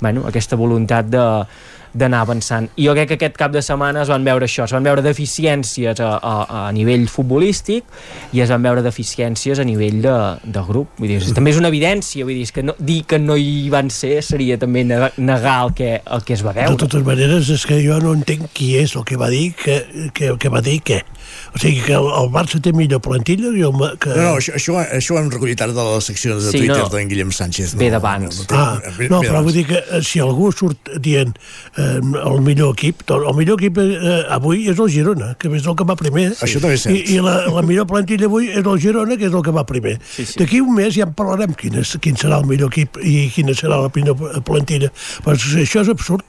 bueno, 0.00 0.22
aquesta 0.28 0.58
voluntat 0.58 1.10
de, 1.10 1.24
d'anar 1.96 2.20
avançant. 2.26 2.68
I 2.76 2.86
jo 2.88 2.94
crec 2.96 3.08
que 3.08 3.16
aquest 3.18 3.36
cap 3.40 3.52
de 3.54 3.62
setmana 3.64 4.02
es 4.04 4.10
van 4.12 4.24
veure 4.26 4.44
això, 4.46 4.64
es 4.68 4.74
van 4.76 4.84
veure 4.84 5.02
deficiències 5.02 6.00
a, 6.04 6.10
a, 6.20 6.34
a 6.68 6.72
nivell 6.76 7.06
futbolístic 7.08 7.84
i 8.36 8.42
es 8.44 8.52
van 8.52 8.62
veure 8.64 8.82
deficiències 8.84 9.58
a 9.58 9.64
nivell 9.66 10.02
de, 10.04 10.14
de 10.44 10.62
grup. 10.68 10.92
Vull 11.00 11.08
dir, 11.14 11.20
també 11.36 11.54
és 11.54 11.60
una 11.60 11.70
evidència, 11.72 12.24
vull 12.28 12.36
dir, 12.36 12.46
és 12.48 12.52
que 12.54 12.62
no, 12.66 12.74
dir 12.78 13.00
que 13.08 13.18
no 13.22 13.36
hi 13.40 13.68
van 13.72 13.90
ser 13.90 14.20
seria 14.26 14.58
també 14.60 14.84
negar, 14.84 15.56
el 15.66 15.74
que, 15.78 15.90
el 16.04 16.24
que 16.26 16.36
es 16.36 16.44
va 16.44 16.52
De 16.56 16.60
veure. 16.62 16.78
totes 16.84 17.04
maneres, 17.06 17.50
és 17.50 17.66
que 17.66 17.80
jo 17.84 17.98
no 18.02 18.14
entenc 18.16 18.48
qui 18.56 18.74
és 18.80 18.94
el 18.96 19.04
que 19.08 19.16
va 19.20 19.30
dir 19.32 19.50
que, 19.56 19.80
que, 20.14 20.34
que 20.38 20.52
va 20.52 20.62
dir 20.64 20.78
què. 20.86 21.02
O 21.56 21.58
sigui 21.58 21.80
que 21.82 21.94
el, 21.96 22.06
el 22.20 22.28
Barça 22.32 22.60
té 22.62 22.70
millor 22.76 23.00
plantilla 23.02 23.50
que 23.50 23.64
el, 23.66 23.98
que... 24.02 24.12
No, 24.14 24.22
no, 24.22 24.34
això, 24.38 24.54
això, 24.58 24.76
això 24.98 25.16
ho 25.16 25.18
hem 25.20 25.30
recollit 25.32 25.60
ara 25.64 25.74
de 25.74 25.84
les 25.88 26.06
seccions 26.12 26.44
de 26.44 26.52
Sí, 26.52 26.60
Twitter 26.62 26.82
no. 26.84 26.88
d'en 26.92 27.08
Guillem 27.10 27.32
Sánchez. 27.34 27.74
Ve 27.80 27.88
d'abans. 27.92 28.44
Ah, 28.54 28.76
ve- 28.98 29.08
no, 29.10 29.20
ve 29.24 29.30
però 29.30 29.42
vull 29.46 29.56
dir 29.56 29.64
que 29.68 29.80
eh, 29.80 30.02
si 30.06 30.20
algú 30.22 30.52
surt 30.54 30.92
dient 31.02 31.32
eh, 31.76 31.85
el 32.00 32.40
millor 32.44 32.74
equip, 32.74 33.02
doncs 33.08 33.28
el 33.30 33.36
millor 33.38 33.60
equip 33.60 33.80
eh, 33.82 34.18
avui 34.36 34.66
és 34.70 34.80
el 34.82 34.90
Girona, 34.92 35.32
que 35.40 35.50
és 35.50 35.66
el 35.66 35.76
que 35.78 35.86
va 35.88 35.96
primer. 35.98 36.28
Això 36.44 36.62
també 36.62 36.78
és 36.78 36.86
cert. 36.86 36.96
I, 36.96 37.16
i 37.16 37.24
la, 37.24 37.36
la 37.52 37.64
millor 37.66 37.88
plantilla 37.90 38.28
avui 38.30 38.50
és 38.52 38.62
el 38.62 38.80
Girona, 38.82 39.18
que 39.18 39.28
és 39.30 39.34
el 39.34 39.44
que 39.46 39.54
va 39.54 39.66
primer. 39.68 39.96
Sí, 40.14 40.26
sí. 40.28 40.38
D'aquí 40.40 40.62
un 40.64 40.74
mes 40.76 40.94
ja 40.96 41.06
en 41.08 41.14
parlarem 41.16 41.56
quin, 41.58 41.78
és, 41.82 41.96
quin 42.02 42.18
serà 42.20 42.40
el 42.42 42.48
millor 42.50 42.72
equip 42.72 43.00
i 43.02 43.26
quina 43.34 43.56
serà 43.56 43.80
la 43.84 43.92
millor 43.94 44.40
plantilla. 44.46 44.92
Però 45.24 45.36
això 45.36 45.84
és 45.84 45.92
absurd. 45.92 46.24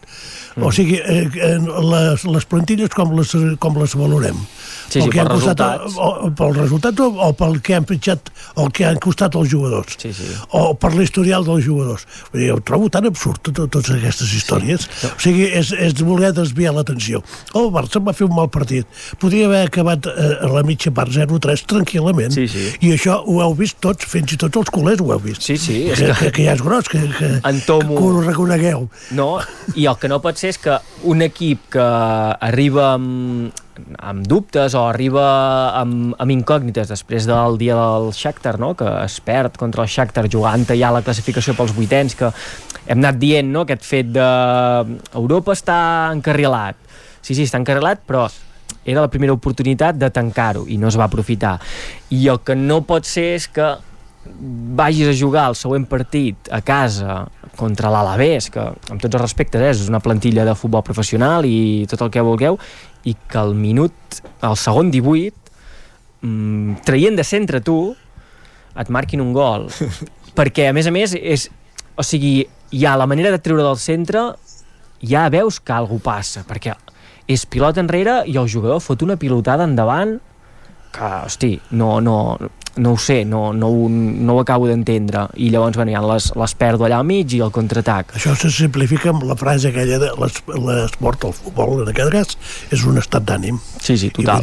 Mm. 0.58 0.66
O 0.66 0.72
sigui, 0.74 0.98
eh, 0.98 1.28
eh, 1.28 1.58
les, 1.92 2.26
les 2.26 2.50
plantilles 2.50 2.94
com 2.96 3.14
les, 3.18 3.34
com 3.62 3.78
les 3.78 3.94
valorem? 3.98 4.40
Sí, 4.88 5.01
sí, 5.01 5.03
Pel 5.03 5.11
que 5.11 5.19
han 5.19 5.27
costat, 5.27 5.61
o, 5.99 6.30
pel 6.31 6.53
resultat 6.55 6.99
o, 7.03 7.07
o 7.27 7.34
pel 7.35 7.57
que 7.61 7.76
han 7.76 7.84
pitjat 7.88 8.30
o 8.55 8.65
el 8.65 8.72
que 8.72 8.85
han 8.88 8.99
costat 9.03 9.35
els 9.35 9.49
jugadors 9.51 9.97
Sí, 9.99 10.14
sí. 10.15 10.27
o 10.55 10.73
per 10.80 10.93
l'historial 10.95 11.43
dels 11.43 11.65
jugadors 11.65 12.05
Vull 12.31 12.41
dir, 12.45 12.51
ho 12.55 12.59
trobo 12.64 12.88
tan 12.93 13.05
absurd 13.09 13.41
tot, 13.43 13.59
totes 13.68 13.91
aquestes 13.97 14.31
històries 14.38 14.85
sí. 14.88 15.09
o 15.09 15.19
sigui, 15.19 15.49
és, 15.59 15.73
és 15.76 15.97
voler 16.07 16.31
desviar 16.38 16.72
l'atenció 16.77 17.19
el 17.53 17.68
Barça 17.76 17.99
va 18.03 18.14
fer 18.15 18.30
un 18.30 18.35
mal 18.38 18.47
partit 18.53 18.88
podria 19.19 19.49
haver 19.49 19.65
acabat 19.68 20.07
eh, 20.07 20.30
a 20.47 20.51
la 20.55 20.64
mitja 20.64 20.93
part 20.95 21.11
0-3 21.11 21.65
tranquil·lament 21.68 22.31
Sí, 22.38 22.47
sí. 22.47 22.69
i 22.88 22.93
això 22.95 23.19
ho 23.27 23.41
heu 23.43 23.53
vist 23.59 23.81
tots, 23.84 24.07
fins 24.07 24.38
i 24.38 24.39
tot 24.39 24.55
els 24.61 24.72
culers 24.72 25.03
ho 25.03 25.11
heu 25.18 25.19
vist 25.27 25.43
Sí, 25.43 25.57
sí, 25.59 25.81
és 25.91 25.99
que, 25.99 26.07
que- 26.14 26.18
que, 26.27 26.31
que 26.39 26.47
ja 26.47 26.55
és 26.55 26.64
gros 26.64 26.88
que, 26.88 27.03
que, 27.19 27.34
Entomo. 27.51 27.95
que 27.99 28.03
ho 28.07 28.23
reconegueu 28.23 28.88
No, 29.19 29.34
i 29.76 29.85
el 29.91 29.99
que 29.99 30.07
no 30.11 30.22
pot 30.23 30.39
ser 30.39 30.55
és 30.55 30.64
que 30.64 30.80
un 31.11 31.22
equip 31.27 31.68
que 31.76 31.84
arriba 32.47 32.93
amb, 32.95 33.51
amb 33.98 34.26
dubtes 34.28 34.76
o 34.78 34.86
arriba 34.88 35.26
amb, 35.80 36.16
amb 36.18 36.34
incògnites 36.34 36.90
després 36.91 37.28
del 37.30 37.60
dia 37.62 37.78
del 37.78 38.12
Shakhtar, 38.16 38.58
no? 38.60 38.74
que 38.78 38.88
es 39.04 39.20
perd 39.22 39.58
contra 39.60 39.86
el 39.86 39.91
Shakhtar 39.91 40.28
jugant 40.32 40.66
ja 40.70 40.91
la 40.94 41.04
classificació 41.06 41.56
pels 41.58 41.76
vuitens, 41.76 42.16
que 42.18 42.32
hem 42.88 42.99
anat 42.99 43.20
dient 43.22 43.52
no? 43.52 43.66
aquest 43.66 43.86
fet 43.86 44.12
de 44.16 44.28
Europa 45.14 45.56
està 45.56 45.80
encarrilat. 46.14 46.78
Sí, 47.22 47.36
sí, 47.36 47.44
està 47.44 47.60
encarrilat, 47.60 48.04
però 48.08 48.28
era 48.88 49.04
la 49.04 49.12
primera 49.12 49.36
oportunitat 49.36 49.98
de 49.99 50.10
tancar-ho 50.14 50.64
i 50.72 50.78
no 50.80 50.88
es 50.88 50.98
va 50.99 51.10
aprofitar. 51.10 51.58
I 52.16 52.28
el 52.32 52.40
que 52.48 52.56
no 52.56 52.82
pot 52.88 53.08
ser 53.08 53.34
és 53.36 53.48
que 53.52 53.76
vagis 54.78 55.10
a 55.10 55.16
jugar 55.18 55.48
el 55.52 55.58
següent 55.58 55.88
partit 55.90 56.49
a 56.54 56.62
casa 56.66 57.26
contra 57.58 57.90
l'Alavés, 57.91 58.52
que 58.54 58.62
amb 58.62 59.02
tots 59.02 59.14
els 59.16 59.24
respectes 59.24 59.64
eh, 59.64 59.72
és 59.74 59.88
una 59.90 60.02
plantilla 60.04 60.45
de 60.45 60.56
futbol 60.56 60.84
professional 60.86 61.48
i 61.49 61.86
tot 61.90 62.04
el 62.06 62.12
que 62.14 62.26
vulgueu, 62.26 62.60
i 63.08 63.16
que 63.18 63.40
al 63.41 63.56
minut, 63.58 64.22
al 64.45 64.58
segon 64.60 64.91
18, 64.94 65.34
mm, 66.22 66.82
traient 66.86 67.18
de 67.18 67.26
centre 67.26 67.64
tu, 67.66 67.80
et 68.78 68.91
marquin 68.94 69.24
un 69.24 69.34
gol. 69.34 69.68
Perquè, 70.38 70.70
a 70.70 70.76
més 70.76 70.88
a 70.88 70.94
més, 70.94 71.16
és, 71.18 71.48
o 71.98 72.06
sigui, 72.06 72.45
ja 72.72 72.98
la 72.99 73.08
manera 73.10 73.32
de 73.34 73.41
treure 73.41 73.66
del 73.66 73.80
centre 73.82 74.28
ja 75.02 75.28
veus 75.34 75.60
que 75.60 75.74
alguna 75.74 76.04
passa, 76.04 76.44
perquè 76.48 76.74
és 77.28 77.44
pilota 77.45 77.82
enrere 77.84 78.22
i 78.28 78.38
el 78.40 78.48
jugador 78.49 78.80
fot 78.82 79.04
una 79.04 79.18
pilotada 79.20 79.66
endavant 79.68 80.18
que, 80.95 81.10
hosti, 81.28 81.58
no, 81.72 81.99
no, 82.02 82.38
no 82.78 82.94
ho 82.94 82.98
sé, 82.98 83.24
no, 83.26 83.52
no, 83.54 83.68
ho, 83.68 83.90
no 83.90 84.36
ho 84.36 84.40
acabo 84.41 84.68
d'entendre 84.68 85.28
i 85.36 85.49
llavors 85.54 85.76
bueno, 85.78 85.91
ja 85.91 86.02
les, 86.14 86.32
les 86.36 86.54
perdo 86.56 86.86
allà 86.86 86.99
al 87.02 87.06
mig 87.10 87.34
i 87.34 87.41
el 87.41 87.52
contraatac 87.52 88.14
Això 88.18 88.36
se 88.38 88.49
simplifica 88.54 89.10
amb 89.12 89.24
la 89.28 89.36
frase 89.36 89.70
aquella 89.70 89.98
de 89.99 90.12
l'es- 90.18 90.41
l'esport, 90.48 91.24
el 91.26 91.34
futbol, 91.34 91.82
en 91.84 91.90
aquest 91.94 92.12
cas, 92.14 92.38
és 92.72 92.84
un 92.86 92.98
estat 92.98 93.24
d'ànim. 93.28 93.58
Sí, 93.82 93.98
sí, 93.98 94.10
total. 94.14 94.41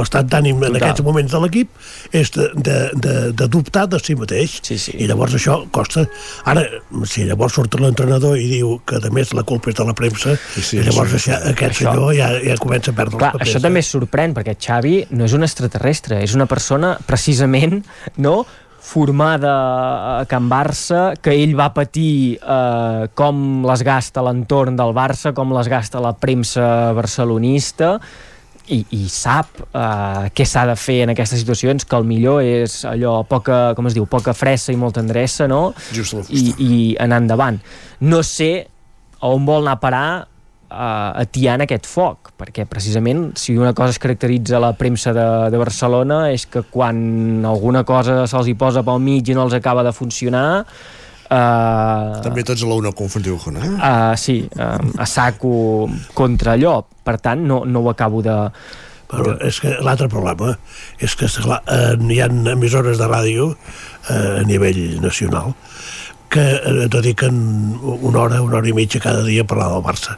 L'estat 0.00 0.28
d'ànim 0.30 0.62
en 0.66 0.76
aquests 0.78 1.02
moments 1.06 1.32
de 1.32 1.40
l'equip 1.42 1.70
és 2.16 2.30
de, 2.34 2.48
de, 2.56 2.76
de, 2.94 3.14
de 3.36 3.48
dubtar 3.48 3.86
de 3.90 3.98
si 4.02 4.14
mateix. 4.18 4.58
Sí, 4.66 4.78
sí. 4.78 4.94
I 5.00 5.08
llavors 5.10 5.34
això 5.38 5.60
costa... 5.74 6.04
Ara, 6.50 6.64
si 7.08 7.24
llavors 7.28 7.54
surt 7.58 7.74
l'entrenador 7.80 8.38
i 8.40 8.46
diu 8.50 8.76
que, 8.86 9.00
a 9.00 9.12
més, 9.14 9.32
la 9.36 9.44
culpa 9.48 9.70
és 9.72 9.78
de 9.78 9.86
la 9.88 9.94
premsa, 9.96 10.36
Sí, 10.54 10.62
sí, 10.66 10.78
i 10.80 10.84
llavors 10.86 11.14
això- 11.16 11.36
això, 11.36 11.52
aquest 11.54 11.76
això- 11.76 11.90
senyor 11.92 12.14
ja, 12.16 12.30
ja 12.44 12.56
comença 12.60 12.90
a 12.92 12.96
perdre 12.96 13.18
Clar, 13.20 13.32
els 13.34 13.38
papers. 13.40 13.50
això 13.54 13.62
també 13.64 13.82
sorprèn 13.86 14.34
perquè 14.36 14.56
Xavi 14.60 14.94
no 15.16 15.24
és 15.28 15.34
un 15.36 15.46
extraterrestre, 15.46 16.22
és 16.24 16.34
una 16.36 16.46
persona 16.50 16.96
precisament 17.30 17.84
no, 18.18 18.44
formada 18.80 20.20
a 20.20 20.24
Can 20.26 20.48
Barça, 20.50 21.14
que 21.20 21.34
ell 21.36 21.54
va 21.54 21.70
patir 21.76 22.40
eh, 22.40 23.06
com 23.14 23.62
les 23.68 23.84
gasta 23.86 24.24
l'entorn 24.24 24.76
del 24.78 24.94
Barça, 24.96 25.34
com 25.36 25.52
les 25.54 25.68
gasta 25.70 26.00
la 26.02 26.14
premsa 26.16 26.90
barcelonista, 26.96 27.98
i, 28.70 28.80
i 28.96 29.06
sap 29.10 29.62
eh, 29.68 30.30
què 30.34 30.46
s'ha 30.46 30.64
de 30.70 30.76
fer 30.78 31.02
en 31.04 31.12
aquestes 31.14 31.42
situacions, 31.42 31.84
que 31.84 31.98
el 31.98 32.08
millor 32.08 32.42
és 32.42 32.80
allò, 32.88 33.20
poca, 33.28 33.76
com 33.76 33.90
es 33.90 33.94
diu, 33.94 34.08
poca 34.10 34.34
fressa 34.34 34.72
i 34.72 34.80
molta 34.80 35.04
endreça, 35.04 35.46
no? 35.50 35.70
Just 35.94 36.32
I, 36.32 36.44
i 36.58 36.72
anar 37.02 37.20
endavant. 37.22 37.60
No 38.00 38.24
sé 38.26 38.52
a 39.20 39.28
on 39.28 39.44
vol 39.44 39.66
anar 39.66 39.76
a 39.76 39.82
parar 39.82 40.06
uh, 40.70 41.10
atiant 41.20 41.64
aquest 41.66 41.88
foc, 41.90 42.32
perquè 42.40 42.64
precisament 42.70 43.30
si 43.38 43.56
una 43.58 43.74
cosa 43.76 43.94
es 43.94 44.00
caracteritza 44.02 44.62
la 44.62 44.72
premsa 44.78 45.12
de, 45.16 45.26
de 45.50 45.60
Barcelona 45.60 46.22
és 46.32 46.46
que 46.46 46.62
quan 46.70 47.44
alguna 47.46 47.84
cosa 47.84 48.24
se'ls 48.30 48.48
hi 48.48 48.56
posa 48.58 48.84
pel 48.86 49.02
mig 49.02 49.28
i 49.28 49.36
no 49.36 49.44
els 49.48 49.58
acaba 49.58 49.86
de 49.86 49.94
funcionar 49.96 50.64
Uh, 51.30 52.18
També 52.24 52.42
tots 52.42 52.64
a 52.64 52.66
la 52.66 52.74
una 52.74 52.90
confontiu, 52.90 53.36
eh? 53.54 53.68
Uh, 53.70 54.16
sí, 54.18 54.40
uh, 54.50 54.80
a 54.98 55.06
saco 55.06 55.86
contra 56.10 56.56
allò. 56.56 56.80
Per 56.82 57.20
tant, 57.22 57.44
no, 57.46 57.60
no 57.62 57.84
ho 57.84 57.90
acabo 57.92 58.18
de... 58.26 58.34
Però 59.10 59.36
és 59.46 59.60
que 59.62 59.76
l'altre 59.82 60.08
problema 60.10 60.56
és 60.98 61.14
que 61.18 61.26
esclar, 61.26 61.60
eh, 61.70 61.94
hi 62.14 62.18
ha 62.22 62.28
emissores 62.52 62.98
de 62.98 63.06
ràdio 63.10 63.48
eh, 63.52 64.40
a 64.40 64.44
nivell 64.46 65.00
nacional 65.02 65.54
que 66.30 66.44
eh, 66.54 66.86
dediquen 66.90 67.40
una 67.82 68.22
hora, 68.22 68.42
una 68.42 68.60
hora 68.60 68.70
i 68.70 68.74
mitja 68.74 69.02
cada 69.02 69.24
dia 69.26 69.42
a 69.42 69.50
parlar 69.50 69.72
del 69.72 69.82
Barça 69.86 70.14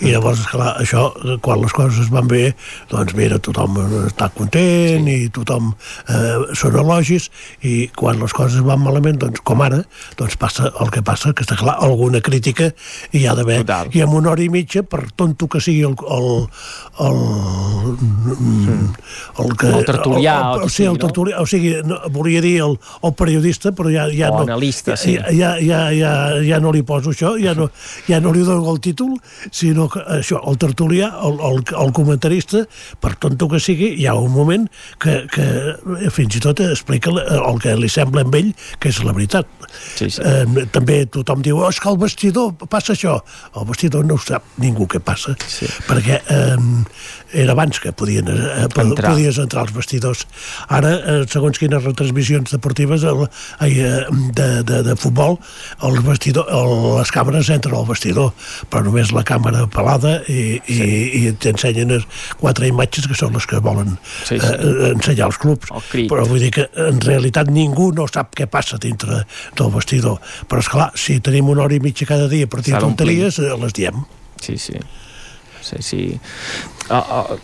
i 0.00 0.14
llavors, 0.14 0.46
clar, 0.48 0.74
això, 0.80 1.10
quan 1.44 1.60
les 1.60 1.72
coses 1.76 2.08
van 2.12 2.28
bé, 2.30 2.54
doncs 2.88 3.12
mira, 3.18 3.36
tothom 3.42 3.76
està 4.06 4.30
content 4.32 5.04
sí. 5.04 5.16
i 5.26 5.28
tothom 5.34 5.74
eh, 6.08 6.54
són 6.56 6.78
elogis 6.80 7.28
i 7.68 7.74
quan 7.96 8.16
les 8.22 8.32
coses 8.36 8.64
van 8.64 8.80
malament, 8.80 9.18
doncs 9.20 9.42
com 9.44 9.60
ara, 9.64 9.82
doncs 10.16 10.38
passa 10.40 10.70
el 10.80 10.92
que 10.94 11.02
passa, 11.04 11.34
que 11.36 11.44
està 11.44 11.58
clar, 11.60 11.76
alguna 11.84 12.22
crítica 12.24 12.70
hi 13.12 13.26
ha 13.28 13.34
d'haver. 13.36 13.60
I 13.92 14.04
en 14.06 14.14
una 14.16 14.32
hora 14.32 14.44
i 14.44 14.48
mitja, 14.52 14.82
per 14.88 15.02
tonto 15.12 15.50
que 15.52 15.60
sigui 15.60 15.84
el, 15.84 15.98
el, 16.16 16.30
el, 17.04 17.20
el, 18.32 18.80
el 19.44 19.52
que... 19.60 19.74
El 19.82 19.84
tertulià, 19.90 20.38
el, 20.38 20.62
el, 20.62 20.64
o, 20.64 20.72
sigui, 20.72 20.88
el 20.94 21.02
tertulià, 21.04 21.44
o 21.44 21.50
sigui, 21.50 21.74
no, 21.84 22.00
volia 22.14 22.40
dir 22.44 22.56
el, 22.64 22.78
el 23.04 23.16
periodista, 23.20 23.74
però 23.76 23.92
ja, 23.92 24.08
ja 24.16 24.32
o 24.32 24.40
no... 24.40 24.48
analista, 24.48 24.96
sí. 24.96 25.18
Ja, 25.18 25.28
ja, 25.28 25.52
ja, 25.60 25.84
ja, 25.92 26.16
ja 26.46 26.64
no 26.64 26.72
li 26.72 26.80
poso 26.88 27.12
això, 27.12 27.36
ja 27.36 27.52
no, 27.58 27.68
ja 28.08 28.24
no 28.24 28.32
li 28.32 28.48
dono 28.48 28.64
el 28.72 28.80
títol, 28.80 29.18
sinó 29.52 29.89
que 29.92 30.02
això, 30.18 30.40
el 30.50 30.58
tertulià, 30.60 31.10
el, 31.26 31.38
el, 31.50 31.62
el 31.82 31.92
comentarista, 31.96 32.64
per 33.00 33.14
tonto 33.20 33.48
que 33.50 33.60
sigui, 33.62 33.92
hi 34.00 34.06
ha 34.08 34.16
un 34.18 34.32
moment 34.34 34.66
que, 35.02 35.20
que 35.32 35.46
fins 36.14 36.38
i 36.38 36.42
tot 36.44 36.62
explica 36.64 37.12
el 37.12 37.60
que 37.62 37.76
li 37.78 37.90
sembla 37.90 38.24
a 38.24 38.36
ell 38.40 38.52
que 38.80 38.90
és 38.92 39.00
la 39.04 39.14
veritat. 39.16 39.48
Sí, 39.70 40.10
sí. 40.10 40.22
Eh, 40.24 40.66
també 40.74 41.02
tothom 41.12 41.44
diu, 41.44 41.60
oh, 41.60 41.70
és 41.70 41.80
que 41.80 41.90
el 41.90 41.98
vestidor 42.00 42.54
passa 42.70 42.94
això. 42.96 43.18
El 43.56 43.68
vestidor 43.70 44.06
no 44.06 44.18
ho 44.18 44.22
sap 44.22 44.46
ningú 44.62 44.88
què 44.90 45.02
passa, 45.04 45.36
sí. 45.46 45.68
perquè 45.88 46.20
eh, 46.20 46.56
era 47.32 47.52
abans 47.52 47.78
que 47.80 47.92
podien, 47.92 48.28
eh, 48.28 48.66
Entrar. 48.66 49.12
podies 49.12 49.38
entrar 49.38 49.62
als 49.62 49.72
vestidors. 49.74 50.26
Ara, 50.68 50.90
eh, 50.98 51.24
segons 51.30 51.58
quines 51.58 51.82
retransmissions 51.84 52.50
deportives 52.50 53.02
el, 53.04 53.28
eh, 53.60 54.04
de, 54.34 54.48
de, 54.64 54.82
de 54.82 54.96
futbol, 54.96 55.38
el 55.82 56.00
vestidor, 56.06 56.46
el, 56.50 56.98
les 56.98 57.12
càmeres 57.14 57.50
entren 57.50 57.74
al 57.76 57.86
vestidor, 57.86 58.32
però 58.70 58.82
només 58.84 59.12
la 59.12 59.22
càmera 59.24 59.66
pelada 59.70 60.20
i, 60.28 60.60
i, 60.66 60.76
sí. 60.78 60.90
i 61.20 61.32
t'ensenyen 61.32 61.96
quatre 62.40 62.66
imatges 62.70 63.06
que 63.06 63.14
són 63.18 63.34
les 63.34 63.46
que 63.46 63.60
volen 63.60 63.96
Sí, 64.24 64.38
sí. 64.38 64.46
Eh, 64.46 64.90
ensenyar 64.94 65.26
els 65.30 65.38
clubs. 65.38 65.70
Però 65.92 66.24
vull 66.28 66.40
dir 66.42 66.50
que 66.54 66.68
en 66.76 67.00
realitat 67.00 67.50
ningú 67.50 67.90
no 67.96 68.06
sap 68.10 68.34
què 68.38 68.46
passa 68.50 68.78
dintre 68.80 69.24
del 69.58 69.70
vestidor. 69.74 70.18
Però 70.48 70.60
és 70.62 70.68
clar, 70.70 70.90
si 70.98 71.20
tenim 71.20 71.48
una 71.50 71.64
hora 71.66 71.74
i 71.76 71.80
mitja 71.82 72.06
cada 72.06 72.28
dia 72.30 72.46
per 72.50 72.62
dir 72.62 72.74
d'omplir. 72.74 72.88
tonteries, 73.20 73.38
eh, 73.38 73.54
les 73.60 73.72
diem. 73.76 74.04
Sí, 74.40 74.56
sí. 74.58 74.74
Sí, 75.70 75.80
sí. 75.86 76.02
Uh, 76.90 76.98
uh, 76.98 77.40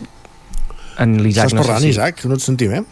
en 1.03 1.17
l'Isaac... 1.23 1.47
Estàs 1.51 1.57
no 1.57 1.63
sé 1.63 1.67
parlant, 1.67 1.83
si- 1.85 1.93
Isaac? 1.95 2.23
No 2.27 2.37
et 2.39 2.43
sentim, 2.45 2.73
eh? 2.79 2.83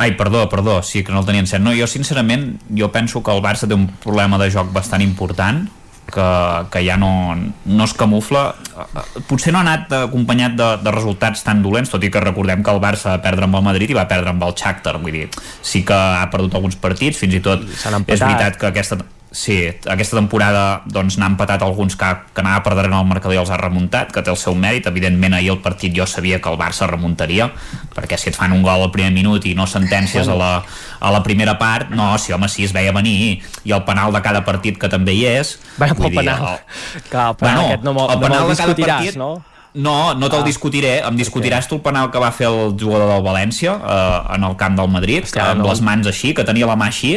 Ai, 0.00 0.12
perdó, 0.16 0.44
perdó, 0.52 0.78
sí 0.86 1.02
que 1.04 1.12
no 1.12 1.20
el 1.20 1.26
tenia 1.28 1.42
encès. 1.42 1.60
No, 1.60 1.72
jo 1.76 1.86
sincerament, 1.90 2.54
jo 2.76 2.90
penso 2.94 3.22
que 3.26 3.32
el 3.34 3.42
Barça 3.44 3.66
té 3.68 3.74
un 3.76 3.88
problema 4.02 4.38
de 4.40 4.50
joc 4.52 4.70
bastant 4.72 5.02
important, 5.04 5.66
que, 6.10 6.26
que 6.72 6.80
ja 6.86 6.96
no, 6.98 7.10
no 7.36 7.84
es 7.86 7.92
camufla. 7.94 8.54
Eh, 8.82 9.22
Potser 9.28 9.52
no 9.54 9.60
ha 9.60 9.62
anat 9.66 9.92
acompanyat 10.00 10.56
de, 10.58 10.68
de 10.82 10.94
resultats 10.94 11.44
tan 11.46 11.60
dolents, 11.62 11.90
tot 11.92 12.02
i 12.06 12.10
que 12.10 12.22
recordem 12.22 12.64
que 12.66 12.72
el 12.74 12.80
Barça 12.82 13.12
va 13.14 13.20
perdre 13.22 13.46
amb 13.46 13.60
el 13.60 13.66
Madrid 13.66 13.92
i 13.92 13.98
va 13.98 14.08
perdre 14.10 14.32
amb 14.32 14.42
el 14.46 14.54
Shakhtar, 14.58 14.96
vull 15.02 15.14
dir, 15.14 15.28
sí 15.62 15.84
que 15.86 15.94
ha 15.94 16.26
perdut 16.32 16.56
alguns 16.58 16.78
partits, 16.80 17.18
fins 17.20 17.38
i 17.38 17.42
tot 17.44 17.62
és 17.66 18.18
veritat 18.18 18.58
que 18.58 18.70
aquesta 18.72 18.98
Sí, 19.32 19.68
aquesta 19.86 20.16
temporada 20.18 20.82
doncs, 20.90 21.14
n'ha 21.20 21.28
empatat 21.30 21.62
alguns 21.62 21.94
que, 21.94 22.06
que 22.34 22.40
anava 22.42 22.64
per 22.64 22.72
darrere 22.74 22.96
el 22.98 23.06
marcador 23.06 23.36
i 23.36 23.38
els 23.38 23.50
ha 23.54 23.56
remuntat, 23.60 24.10
que 24.10 24.24
té 24.26 24.30
el 24.32 24.36
seu 24.40 24.56
mèrit. 24.58 24.88
Evidentment, 24.90 25.36
ahir 25.38 25.52
el 25.52 25.60
partit 25.62 25.94
jo 25.94 26.02
sabia 26.10 26.40
que 26.42 26.50
el 26.50 26.58
Barça 26.58 26.88
remuntaria, 26.90 27.46
perquè 27.94 28.18
si 28.18 28.32
et 28.32 28.34
fan 28.36 28.50
un 28.56 28.64
gol 28.66 28.82
al 28.82 28.90
primer 28.90 29.12
minut 29.14 29.46
i 29.46 29.54
no 29.54 29.68
sentències 29.70 30.26
a 30.26 30.34
la, 30.34 30.50
a 30.98 31.12
la 31.14 31.22
primera 31.22 31.54
part, 31.62 31.92
no, 31.94 32.08
sí, 32.18 32.32
home, 32.34 32.48
sí, 32.50 32.64
es 32.66 32.74
veia 32.74 32.90
venir. 32.92 33.38
I 33.64 33.70
el 33.76 33.84
penal 33.86 34.10
de 34.12 34.20
cada 34.26 34.42
partit 34.44 34.78
que 34.82 34.88
també 34.90 35.14
hi 35.14 35.24
és... 35.30 35.54
Bueno, 35.78 35.94
vull 35.94 36.10
pel 36.10 36.24
penal. 36.24 36.42
el- 36.56 37.02
Clar, 37.08 37.28
el 37.30 37.36
penal 37.38 37.64
aquest 37.70 37.84
no 37.86 37.94
me'l- 37.94 38.10
el 38.10 38.18
no 38.18 38.26
de 38.26 38.34
cada 38.34 38.50
discutiràs, 38.74 39.04
partit- 39.06 39.16
no? 39.22 39.30
No, 39.72 40.14
no 40.18 40.26
te'l 40.28 40.42
Ah, 40.42 40.46
discutiré. 40.50 40.96
Em 41.06 41.14
discutiràs 41.14 41.68
tu 41.70 41.76
el 41.78 41.82
penal 41.86 42.10
que 42.10 42.18
va 42.18 42.32
fer 42.34 42.48
el 42.50 42.74
jugador 42.74 43.06
del 43.14 43.22
València 43.22 43.78
eh, 43.78 44.34
en 44.34 44.42
el 44.42 44.56
camp 44.58 44.74
del 44.74 44.88
Madrid, 44.90 45.22
Hòstia, 45.22 45.52
amb 45.52 45.62
no. 45.62 45.68
les 45.70 45.80
mans 45.86 46.08
així, 46.10 46.34
que 46.34 46.42
tenia 46.42 46.66
la 46.66 46.74
mà 46.74 46.88
així, 46.90 47.12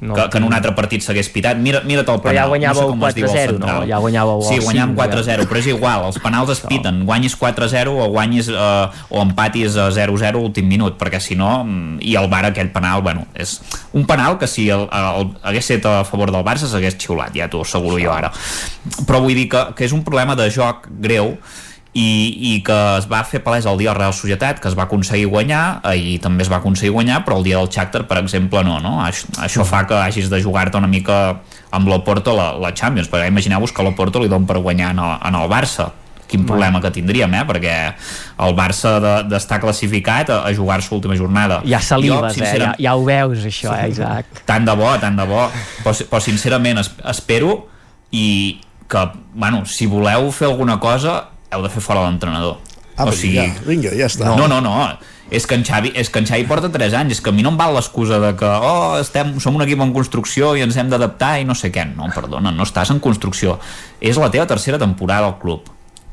No 0.00 0.14
que, 0.14 0.28
que 0.30 0.38
en 0.38 0.44
un 0.46 0.54
altre 0.54 0.70
partit 0.78 1.02
s'hagués 1.02 1.26
pitat. 1.34 1.58
Mira, 1.58 1.80
mira't 1.82 2.06
el 2.06 2.20
Però 2.22 2.30
penal. 2.30 2.36
ja 2.36 2.46
guanyàveu 2.52 2.84
no 2.84 2.86
sé 2.86 2.92
com 2.92 3.06
es 3.08 3.16
diu 3.16 3.26
el 3.26 3.32
4-0, 3.32 3.58
no? 3.58 3.74
Ja 3.88 3.98
guanyàveu 3.98 4.44
Sí, 4.46 4.58
guanyàvem 4.62 4.92
cinc, 4.94 5.00
4-0, 5.00 5.46
però 5.50 5.58
és 5.58 5.70
igual, 5.72 6.04
els 6.06 6.20
penals 6.22 6.52
es 6.54 6.62
piten. 6.70 7.00
Guanyis 7.08 7.34
4-0 7.40 7.96
o 7.98 8.06
guanyis 8.14 8.50
eh, 8.52 9.10
o 9.10 9.24
empatis 9.24 9.74
a 9.76 9.88
0-0 9.90 10.30
a 10.30 10.32
l'últim 10.38 10.70
minut, 10.70 10.94
perquè 11.00 11.18
si 11.18 11.34
no, 11.34 11.64
mm, 11.64 11.98
i 12.06 12.14
el 12.20 12.30
Bar 12.30 12.44
aquell 12.52 12.70
penal, 12.70 13.02
bueno, 13.02 13.26
és 13.34 13.58
un 13.92 14.06
penal 14.06 14.38
que 14.38 14.46
si 14.46 14.68
el, 14.70 14.86
el, 14.86 15.32
hagués 15.42 15.66
estat 15.66 15.90
a 15.90 16.04
favor 16.06 16.30
del 16.30 16.46
Barça 16.46 16.70
s'hagués 16.70 16.94
xiulat, 16.94 17.34
ja 17.34 17.50
t'ho 17.50 17.64
asseguro 17.66 17.98
jo 17.98 18.14
ara. 18.14 18.30
Però 19.02 19.18
vull 19.24 19.34
dir 19.34 19.48
que, 19.50 19.64
que 19.74 19.88
és 19.88 19.96
un 19.96 20.04
problema 20.06 20.38
de 20.38 20.46
joc 20.54 20.86
greu 21.02 21.34
i, 21.98 22.54
i 22.54 22.62
que 22.62 22.76
es 22.98 23.08
va 23.10 23.24
fer 23.26 23.40
palès 23.42 23.66
el 23.66 23.78
dia 23.80 23.94
Real 23.96 24.14
Societat, 24.14 24.60
que 24.62 24.70
es 24.70 24.76
va 24.78 24.84
aconseguir 24.86 25.26
guanyar, 25.32 25.62
i 25.98 26.18
també 26.22 26.44
es 26.46 26.50
va 26.52 26.60
aconseguir 26.62 26.92
guanyar, 26.94 27.24
però 27.26 27.38
el 27.40 27.46
dia 27.48 27.58
del 27.58 27.70
Shakhtar, 27.74 28.04
per 28.10 28.20
exemple, 28.22 28.62
no, 28.66 28.78
no? 28.84 28.98
Això, 29.04 29.26
això 29.42 29.64
fa 29.66 29.82
que 29.88 29.96
hagis 29.98 30.28
de 30.30 30.38
jugar-te 30.44 30.78
una 30.78 30.90
mica 30.90 31.18
amb 31.74 31.88
l'Oporto 31.90 32.36
la, 32.36 32.52
la 32.60 32.70
Champions, 32.76 33.08
perquè 33.10 33.30
imagineu-vos 33.32 33.72
que 33.74 33.82
l'Oporto 33.86 34.22
li 34.22 34.30
don 34.30 34.46
per 34.48 34.60
guanyar 34.62 34.92
en 34.94 35.00
el, 35.04 35.16
en 35.30 35.40
el 35.42 35.48
Barça 35.50 35.90
quin 36.28 36.42
problema 36.44 36.76
que 36.84 36.90
tindríem, 36.92 37.32
eh? 37.38 37.44
perquè 37.48 37.74
el 38.44 38.52
Barça 38.56 38.98
de- 39.00 39.22
d'estar 39.30 39.56
de, 39.56 39.64
classificat 39.64 40.28
a, 40.28 40.42
a 40.44 40.52
jugar-se 40.52 40.92
l'última 40.92 41.16
jornada. 41.16 41.62
Ja 41.64 41.80
salives, 41.80 42.36
Jo, 42.36 42.44
eh? 42.44 42.58
Ja, 42.60 42.74
ja 42.84 42.92
ho 43.00 43.04
veus, 43.06 43.46
això, 43.48 43.72
eh, 43.72 43.88
Isaac? 43.94 44.42
Tant 44.44 44.68
de 44.68 44.74
bo, 44.76 44.90
tant 45.00 45.16
de 45.16 45.24
bo. 45.24 45.46
Però, 45.80 45.94
però 46.12 46.20
sincerament 46.20 46.82
es, 46.84 46.92
espero 47.08 47.54
i 48.12 48.60
que, 48.92 49.06
bueno, 49.32 49.64
si 49.64 49.88
voleu 49.88 50.28
fer 50.36 50.50
alguna 50.50 50.76
cosa 50.80 51.16
heu 51.52 51.62
de 51.64 51.70
fer 51.72 51.82
fora 51.84 52.04
l'entrenador. 52.06 52.58
Ah, 52.98 53.06
o 53.06 53.14
sigui, 53.14 53.44
vinga, 53.62 53.92
ja 53.94 54.08
està. 54.10 54.32
No, 54.34 54.48
no, 54.50 54.58
no. 54.60 54.74
És 55.30 55.44
que 55.46 55.54
en 55.58 55.62
Xavi, 55.64 55.92
és 55.94 56.08
que 56.10 56.22
en 56.22 56.26
Xavi 56.26 56.46
porta 56.48 56.70
3 56.72 56.96
anys, 56.98 57.18
és 57.18 57.20
que 57.22 57.30
a 57.30 57.36
mi 57.36 57.44
no 57.44 57.52
em 57.52 57.58
val 57.60 57.74
l'excusa 57.76 58.18
de 58.22 58.32
que 58.40 58.48
oh, 58.48 58.96
estem, 58.98 59.36
som 59.44 59.54
un 59.54 59.62
equip 59.62 59.80
en 59.84 59.92
construcció 59.94 60.54
i 60.56 60.64
ens 60.64 60.78
hem 60.80 60.90
d'adaptar 60.90 61.36
i 61.42 61.46
no 61.46 61.54
sé 61.58 61.70
què. 61.74 61.84
No, 61.92 62.08
perdona, 62.14 62.50
no 62.54 62.66
estàs 62.66 62.90
en 62.94 62.98
construcció. 63.04 63.58
És 64.00 64.18
la 64.18 64.32
teva 64.34 64.48
tercera 64.50 64.80
temporada 64.80 65.28
al 65.28 65.36
club. 65.38 65.68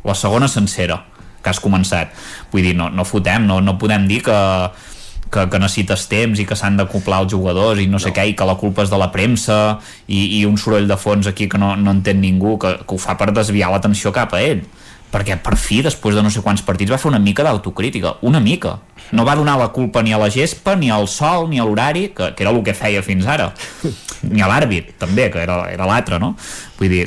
La 0.05 0.13
segona 0.19 0.51
sencera 0.51 1.01
que 1.41 1.49
has 1.49 1.61
començat. 1.63 2.13
Vull 2.51 2.67
dir, 2.67 2.75
no, 2.77 2.91
no 2.93 3.05
fotem, 3.07 3.47
no, 3.47 3.61
no 3.63 3.77
podem 3.81 4.05
dir 4.09 4.21
que, 4.25 4.37
que, 5.31 5.47
que 5.49 5.61
necessites 5.61 6.05
temps 6.11 6.41
i 6.41 6.45
que 6.45 6.57
s'han 6.59 6.77
d'acoplar 6.77 7.23
els 7.23 7.33
jugadors 7.33 7.81
i 7.81 7.87
no 7.89 8.01
sé 8.01 8.13
què, 8.13 8.27
i 8.29 8.35
que 8.37 8.45
la 8.45 8.57
culpa 8.61 8.85
és 8.85 8.93
de 8.93 8.99
la 8.99 9.11
premsa 9.13 9.79
i, 10.05 10.41
i 10.41 10.45
un 10.45 10.57
soroll 10.61 10.89
de 10.89 10.97
fons 11.01 11.29
aquí 11.31 11.47
que 11.49 11.61
no, 11.61 11.73
no 11.79 11.95
entén 11.97 12.21
ningú, 12.21 12.59
que, 12.61 12.77
que 12.83 12.97
ho 12.97 13.01
fa 13.01 13.17
per 13.17 13.31
desviar 13.33 13.71
l'atenció 13.73 14.13
cap 14.13 14.35
a 14.35 14.43
ell 14.43 14.65
perquè 15.15 15.37
per 15.39 15.55
fi, 15.55 15.79
després 15.85 16.17
de 16.17 16.21
no 16.25 16.29
sé 16.33 16.41
quants 16.43 16.59
partits 16.67 16.91
va 16.91 16.99
fer 16.99 17.07
una 17.07 17.21
mica 17.23 17.45
d'autocrítica, 17.47 18.17
una 18.27 18.41
mica 18.43 18.73
no 19.15 19.23
va 19.23 19.35
donar 19.39 19.55
la 19.61 19.69
culpa 19.71 20.01
ni 20.03 20.11
a 20.11 20.17
la 20.19 20.27
gespa 20.33 20.73
ni 20.75 20.89
al 20.91 21.07
sol, 21.07 21.47
ni 21.49 21.59
a 21.61 21.63
l'horari, 21.63 22.09
que, 22.11 22.33
que 22.35 22.43
era 22.43 22.51
el 22.51 22.59
que 22.65 22.73
feia 22.75 23.03
fins 23.05 23.23
ara 23.29 23.53
ni 24.33 24.41
a 24.43 24.49
l'àrbit, 24.51 24.97
també, 24.99 25.29
que 25.31 25.39
era, 25.45 25.61
era 25.71 25.87
l'altre 25.87 26.19
no? 26.19 26.33
vull 26.79 26.91
dir, 26.91 27.05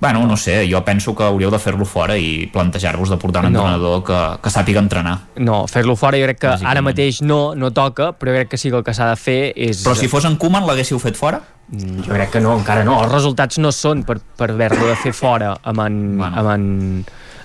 bueno, 0.00 0.24
no 0.26 0.36
sé 0.36 0.64
jo 0.68 0.80
penso 0.84 1.14
que 1.14 1.22
hauríeu 1.22 1.52
de 1.54 1.60
fer-lo 1.62 1.86
fora 1.86 2.16
i 2.18 2.48
plantejar-vos 2.52 3.12
de 3.12 3.16
portar 3.22 3.44
un 3.46 3.52
No. 3.54 3.60
entrenador 3.62 4.02
que, 4.04 4.18
que 4.42 4.50
sàpiga 4.50 4.82
entrenar 4.82 5.18
No, 5.38 5.62
fer-lo 5.70 5.94
fora 5.96 6.18
jo 6.18 6.26
crec 6.26 6.42
que 6.42 6.56
ara 6.66 6.82
mateix 6.82 7.22
no, 7.22 7.54
no 7.54 7.70
toca, 7.70 8.10
però 8.18 8.34
jo 8.34 8.40
crec 8.42 8.50
que 8.56 8.58
sí 8.58 8.72
que 8.72 8.80
el 8.82 8.84
que 8.84 8.96
s'ha 8.98 9.12
de 9.12 9.16
fer 9.20 9.40
és... 9.54 9.84
però 9.86 9.94
si 9.94 10.10
fos 10.10 10.26
en 10.26 10.34
Koeman 10.40 10.66
l'haguéssiu 10.66 10.98
fet 10.98 11.14
fora? 11.16 11.40
Mm, 11.70 12.02
Jo 12.04 12.12
crec 12.12 12.34
que 12.34 12.40
no, 12.44 12.58
encara 12.58 12.82
no. 12.84 12.98
Els 13.04 13.12
resultats 13.12 13.56
no 13.62 13.70
són 13.72 14.02
per, 14.04 14.18
per 14.36 14.50
haver-lo 14.52 14.90
de 14.90 14.96
fer 15.00 15.14
fora 15.16 15.54
amb 15.62 15.80
en, 15.86 16.00
bueno. 16.18 16.40
amb 16.42 16.50
en, 16.52 16.66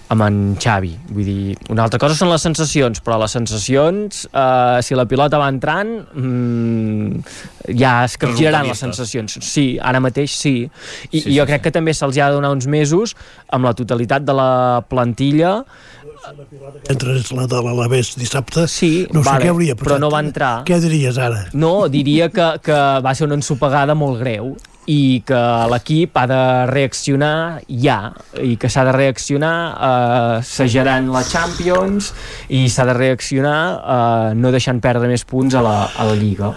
amb 0.10 0.26
en 0.26 0.38
Xavi. 0.58 0.92
Vull 1.14 1.28
dir, 1.28 1.58
una 1.70 1.86
altra 1.86 2.00
cosa 2.02 2.18
són 2.18 2.32
les 2.32 2.42
sensacions, 2.42 3.02
però 3.06 3.20
les 3.22 3.36
sensacions, 3.36 4.24
eh, 4.26 4.80
si 4.86 4.98
la 4.98 5.06
pilota 5.10 5.38
va 5.38 5.50
entrant, 5.54 5.92
mm, 6.14 7.20
ja 7.78 8.04
es 8.06 8.18
capgiraran 8.18 8.68
les 8.68 8.82
sensacions. 8.82 9.38
Sí, 9.46 9.78
ara 9.82 10.02
mateix 10.02 10.34
sí. 10.34 10.56
I, 10.66 10.70
Sí, 11.12 11.22
sí, 11.22 11.36
jo 11.36 11.46
sí, 11.46 11.48
crec 11.52 11.68
que 11.68 11.72
també 11.72 11.94
se'ls 11.94 12.18
ha 12.18 12.30
de 12.30 12.40
donar 12.40 12.52
uns 12.52 12.66
mesos 12.66 13.16
amb 13.50 13.66
la 13.66 13.74
totalitat 13.74 14.26
de 14.26 14.34
la 14.34 14.82
plantilla 14.90 15.64
Entre 16.90 17.16
la 17.36 17.46
de 17.48 17.62
l'Alavés 17.64 18.16
dissabte, 18.20 18.68
sí, 18.68 19.08
no 19.14 19.24
sé 19.24 19.30
vale, 19.30 19.46
què 19.46 19.54
hauria 19.54 19.76
passat. 19.76 19.86
però 19.88 20.00
no 20.02 20.10
va 20.14 20.24
entrar. 20.26 20.54
Què 20.68 20.80
diries 20.84 21.18
ara? 21.18 21.46
No, 21.54 21.88
diria 21.92 22.30
que, 22.34 22.52
que 22.64 22.80
va 23.06 23.16
ser 23.16 23.30
una 23.30 23.40
ensopegada 23.40 23.96
molt 23.98 24.20
greu 24.22 24.54
i 24.90 25.22
que 25.26 25.40
l'equip 25.70 26.18
ha 26.18 26.26
de 26.30 26.42
reaccionar 26.72 27.62
ja 27.70 28.00
i 28.42 28.56
que 28.58 28.72
s'ha 28.74 28.86
de 28.88 28.94
reaccionar 28.96 29.56
eh, 29.90 30.38
segerant 30.46 31.12
la 31.14 31.22
Champions 31.28 32.10
i 32.50 32.66
s'ha 32.74 32.88
de 32.90 32.96
reaccionar 32.98 33.60
eh, 33.78 34.32
no 34.40 34.54
deixant 34.56 34.82
perdre 34.82 35.12
més 35.12 35.26
punts 35.30 35.54
a 35.54 35.62
la, 35.66 35.76
a 35.94 36.08
la 36.10 36.18
Lliga 36.18 36.50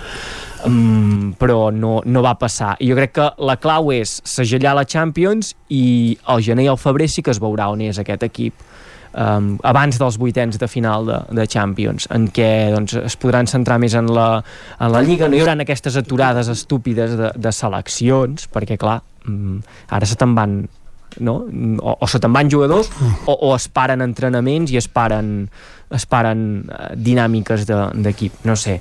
um, 0.65 1.35
però 1.37 1.69
no, 1.75 1.99
no 2.07 2.25
va 2.25 2.33
passar 2.41 2.73
i 2.81 2.89
jo 2.89 2.97
crec 2.97 3.17
que 3.19 3.29
la 3.45 3.59
clau 3.61 3.93
és 3.93 4.21
segellar 4.25 4.79
la 4.81 4.89
Champions 4.89 5.53
i 5.69 6.17
al 6.25 6.41
gener 6.41 6.71
i 6.71 6.73
al 6.73 6.81
febrer 6.81 7.11
sí 7.13 7.25
que 7.27 7.35
es 7.35 7.43
veurà 7.43 7.69
on 7.75 7.85
és 7.85 8.01
aquest 8.01 8.25
equip 8.31 8.72
um, 9.15 9.55
abans 9.63 9.99
dels 10.01 10.19
vuitens 10.21 10.59
de 10.59 10.69
final 10.69 11.07
de, 11.09 11.19
de 11.39 11.47
Champions, 11.47 12.09
en 12.15 12.29
què 12.35 12.51
doncs, 12.75 12.97
es 13.03 13.17
podran 13.21 13.49
centrar 13.51 13.79
més 13.83 13.97
en 13.99 14.11
la, 14.13 14.29
en 14.79 14.93
la 14.93 15.03
Lliga, 15.07 15.29
no 15.29 15.39
hi 15.39 15.43
haurà 15.45 15.57
aquestes 15.63 15.97
aturades 16.01 16.51
estúpides 16.53 17.17
de, 17.19 17.33
de 17.37 17.53
seleccions, 17.55 18.49
perquè 18.53 18.79
clar, 18.81 19.01
um, 19.29 19.59
ara 19.91 20.09
se 20.09 20.19
te'n 20.21 20.37
van 20.39 20.63
no? 21.21 21.35
o, 21.83 21.97
o 22.01 22.09
se 22.09 22.21
te'n 22.23 22.33
van 22.33 22.51
jugadors 22.51 22.91
o, 23.27 23.35
o 23.35 23.53
es 23.57 23.69
paren 23.69 24.05
entrenaments 24.05 24.73
i 24.73 24.79
es 24.81 24.89
paren 24.89 25.51
es 25.95 26.07
paren 26.11 26.45
eh, 26.67 26.93
dinàmiques 26.97 27.65
d'equip, 27.69 28.41
de, 28.41 28.49
no 28.49 28.57
sé 28.59 28.79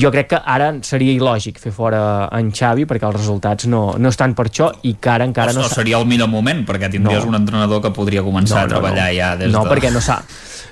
jo 0.00 0.10
crec 0.14 0.32
que 0.34 0.40
ara 0.56 0.72
seria 0.86 1.14
il·lògic 1.16 1.60
fer 1.62 1.72
fora 1.74 2.02
en 2.36 2.52
Xavi 2.54 2.86
perquè 2.88 3.08
els 3.08 3.18
resultats 3.18 3.68
no, 3.70 3.82
no 3.98 4.12
estan 4.12 4.36
per 4.38 4.48
això 4.50 4.70
i 4.88 4.96
que 5.00 5.12
ara 5.12 5.28
encara 5.28 5.54
no 5.56 5.66
o 5.66 5.70
seria 5.72 6.00
el 6.00 6.08
millor 6.08 6.30
moment 6.32 6.64
perquè 6.68 6.90
tindries 6.92 7.24
no. 7.24 7.32
un 7.34 7.40
entrenador 7.40 7.82
que 7.84 7.94
podria 7.96 8.24
començar 8.26 8.64
no, 8.64 8.66
no, 8.66 8.66
a 8.66 8.74
treballar 8.76 9.08
no. 9.10 9.16
ja 9.18 9.32
des 9.40 9.52
no, 9.54 9.64
de... 9.64 9.74
perquè 9.74 9.92
no 9.94 10.04
s'ha 10.04 10.20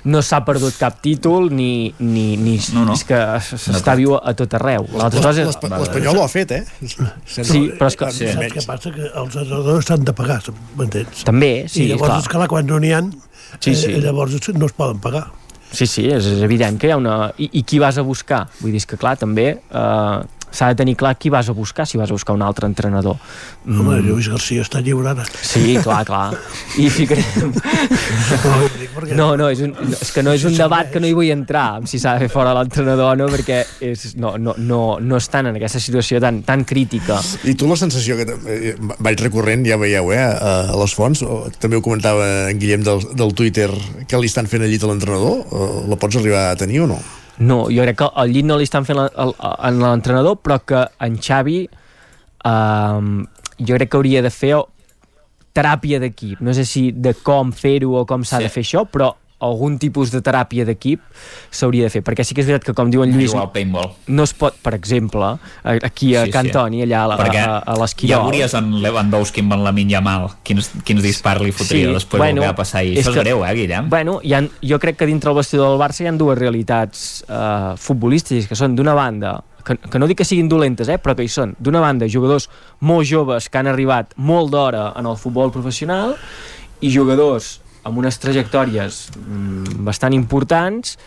no 0.05 0.21
s'ha 0.21 0.41
perdut 0.45 0.75
cap 0.77 0.99
títol 1.01 1.49
ni, 1.49 1.93
ni, 1.99 2.25
ni 2.37 2.57
no, 2.75 2.85
no. 2.85 2.97
és 2.97 3.05
que 3.07 3.19
s'està 3.41 3.95
viu 3.97 4.13
a 4.17 4.35
tot 4.37 4.53
arreu 4.59 4.85
l'Espanyol 4.95 6.19
ho 6.19 6.25
ha 6.25 6.31
fet, 6.31 6.51
eh? 6.51 6.63
Sí, 7.25 7.61
però 7.77 7.89
és 7.89 7.97
que 7.99 8.11
sí. 8.13 8.29
saps 8.31 8.53
què 8.53 8.65
passa? 8.67 8.91
que 8.93 9.07
els 9.07 9.37
entrenadors 9.41 9.89
s'han 9.89 10.05
de 10.05 10.13
pagar 10.15 10.41
m'entens? 10.77 11.23
també, 11.27 11.53
sí, 11.71 11.85
i 11.85 11.93
llavors 11.93 12.11
clar. 12.11 12.19
és 12.21 12.29
clar, 12.35 12.49
quan 12.51 12.69
no 12.69 12.79
n'hi 12.81 12.93
ha 12.95 13.01
sí, 13.59 13.73
sí. 13.73 13.91
Eh, 13.93 14.03
llavors 14.03 14.37
no 14.53 14.69
es 14.69 14.77
poden 14.77 15.01
pagar 15.03 15.27
Sí, 15.75 15.87
sí, 15.91 16.05
és, 16.07 16.27
evident 16.45 16.79
que 16.79 16.87
hi 16.87 16.95
ha 16.95 16.99
una... 16.99 17.15
I, 17.37 17.49
I 17.59 17.65
qui 17.67 17.81
vas 17.83 17.99
a 17.99 18.05
buscar? 18.07 18.45
Vull 18.61 18.75
dir, 18.75 18.83
que 18.87 18.99
clar, 18.99 19.15
també 19.19 19.47
eh, 19.57 20.44
s'ha 20.55 20.71
de 20.71 20.79
tenir 20.79 20.95
clar 20.99 21.15
qui 21.19 21.29
vas 21.33 21.49
a 21.49 21.55
buscar 21.55 21.85
si 21.87 21.99
vas 21.99 22.09
a 22.09 22.15
buscar 22.15 22.35
un 22.35 22.41
altre 22.41 22.67
entrenador. 22.67 23.17
Mm. 23.65 23.79
Home, 23.81 23.99
Lluís 24.05 24.29
Garcia 24.31 24.63
està 24.63 24.81
lliure 24.83 25.11
ara. 25.11 25.25
Sí, 25.41 25.75
clar, 25.83 26.03
clar. 26.07 26.29
I 26.79 26.89
ficarem... 26.89 27.51
No, 29.15 29.33
no, 29.37 29.49
és, 29.51 29.61
un, 29.65 29.73
és 29.91 30.11
que 30.15 30.23
no 30.23 30.33
és 30.35 30.45
un 30.47 30.55
debat 30.55 30.89
que 30.91 31.01
no 31.03 31.09
hi 31.09 31.15
vull 31.17 31.31
entrar, 31.33 31.81
si 31.89 31.99
s'ha 32.01 32.15
de 32.15 32.25
fer 32.25 32.31
fora 32.31 32.53
l'entrenador 32.55 33.11
o 33.11 33.17
no, 33.19 33.27
perquè 33.31 33.59
és, 33.83 34.07
no, 34.21 34.35
no, 34.41 34.55
no, 34.57 34.79
no 35.03 35.19
estan 35.19 35.51
en 35.51 35.59
aquesta 35.59 35.81
situació 35.83 36.21
tan, 36.23 36.41
tan 36.47 36.63
crítica. 36.67 37.19
I 37.43 37.57
tu 37.59 37.67
la 37.69 37.77
sensació 37.79 38.17
que 38.19 38.27
eh, 38.55 38.75
vaig 38.79 39.19
recorrent, 39.25 39.67
ja 39.67 39.79
veieu, 39.81 40.13
eh, 40.15 40.23
a 40.23 40.79
les 40.79 40.95
fonts, 40.95 41.25
també 41.59 41.79
ho 41.79 41.83
comentava 41.85 42.49
en 42.49 42.61
Guillem 42.61 42.87
del, 42.87 43.03
del 43.19 43.35
Twitter, 43.35 43.69
que 44.07 44.21
li 44.21 44.31
estan 44.31 44.49
fent 44.51 44.63
el 44.65 44.71
llit 44.71 44.87
a 44.87 44.91
l'entrenador, 44.91 45.43
la 45.91 45.99
pots 45.99 46.21
arribar 46.21 46.49
a 46.51 46.57
tenir 46.59 46.85
o 46.85 46.89
no? 46.95 46.99
No, 47.39 47.65
jo 47.67 47.83
crec 47.83 47.97
que 47.99 48.07
el 48.21 48.31
llit 48.31 48.47
no 48.47 48.57
li 48.59 48.67
estan 48.67 48.85
fent 48.87 49.01
en 49.01 49.81
l'entrenador, 49.81 50.39
però 50.43 50.61
que 50.63 50.85
en 51.03 51.17
Xavi 51.19 51.57
eh, 51.65 53.01
jo 53.59 53.77
crec 53.79 53.91
que 53.91 53.99
hauria 53.99 54.23
de 54.23 54.31
fer 54.31 54.55
teràpia 55.55 55.99
d'equip. 56.03 56.41
No 56.43 56.53
sé 56.55 56.65
si 56.67 56.89
de 56.91 57.15
com 57.23 57.51
fer-ho 57.55 57.95
o 58.01 58.05
com 58.07 58.23
s'ha 58.23 58.41
sí. 58.41 58.47
de 58.47 58.53
fer 58.53 58.63
això, 58.65 58.85
però 58.91 59.13
algun 59.43 59.75
tipus 59.81 60.13
de 60.13 60.21
teràpia 60.23 60.63
d'equip 60.67 61.01
s'hauria 61.51 61.89
de 61.89 61.91
fer, 61.91 62.01
perquè 62.05 62.23
sí 62.23 62.35
que 62.35 62.43
és 62.43 62.47
veritat 62.47 62.69
que 62.69 62.75
com 62.77 62.91
diu 62.91 63.03
en 63.03 63.11
Lluís 63.11 63.33
Igual 63.33 63.49
paintball. 63.51 63.89
no 64.07 64.23
es 64.23 64.33
pot, 64.33 64.55
per 64.63 64.73
exemple 64.77 65.33
aquí 65.63 66.15
a 66.15 66.25
sí, 66.25 66.31
Cantoni, 66.31 66.79
sí. 66.79 66.85
allà 66.87 67.03
a, 67.03 67.17
a, 67.19 67.27
a, 67.27 67.57
a 67.73 67.77
l'esquirol 67.81 68.13
ja 68.13 68.21
veuries 68.23 68.55
en 68.55 68.71
Lewandowski 68.83 69.43
amb 69.43 69.57
en 69.57 69.65
Lamin 69.67 69.91
Yamal 69.91 70.29
quins, 70.47 70.71
quins 70.87 71.03
dispars 71.03 71.43
li 71.43 71.51
fotria 71.51 71.89
sí, 71.89 71.97
després 71.99 72.23
bueno, 72.23 72.45
que 72.45 72.53
va 72.53 72.55
passar 72.55 72.83
ahir, 72.83 72.95
això 72.99 73.11
és 73.11 73.17
que, 73.17 73.25
greu 73.25 73.43
eh 73.43 73.51
Guillem? 73.59 73.89
Bueno, 73.91 74.21
ha, 74.23 74.41
jo 74.63 74.79
crec 74.79 75.01
que 75.01 75.09
dintre 75.09 75.33
el 75.33 75.37
vestidor 75.41 75.73
del 75.73 75.83
Barça 75.83 76.05
hi 76.05 76.07
ha 76.07 76.15
dues 76.15 76.39
realitats 76.39 77.25
uh, 77.27 77.75
futbolístiques 77.75 78.47
que 78.47 78.55
són 78.55 78.77
d'una 78.79 78.95
banda 78.95 79.41
que, 79.65 79.75
que 79.75 79.99
no 79.99 80.07
dic 80.07 80.21
que 80.21 80.27
siguin 80.27 80.47
dolentes, 80.47 80.87
eh, 80.93 80.99
però 81.01 81.15
que 81.17 81.25
hi 81.25 81.31
són. 81.31 81.55
D'una 81.57 81.81
banda, 81.81 82.05
jugadors 82.05 82.47
molt 82.85 83.09
joves 83.09 83.49
que 83.49 83.57
han 83.57 83.67
arribat 83.71 84.13
molt 84.15 84.53
d'hora 84.53 84.91
en 84.95 85.09
el 85.09 85.17
futbol 85.17 85.49
professional 85.51 86.13
i 86.85 86.91
jugadors 86.93 87.55
amb 87.85 88.01
unes 88.01 88.17
trajectòries 88.21 89.05
mm, 89.15 89.85
bastant 89.85 90.15
importants 90.17 90.97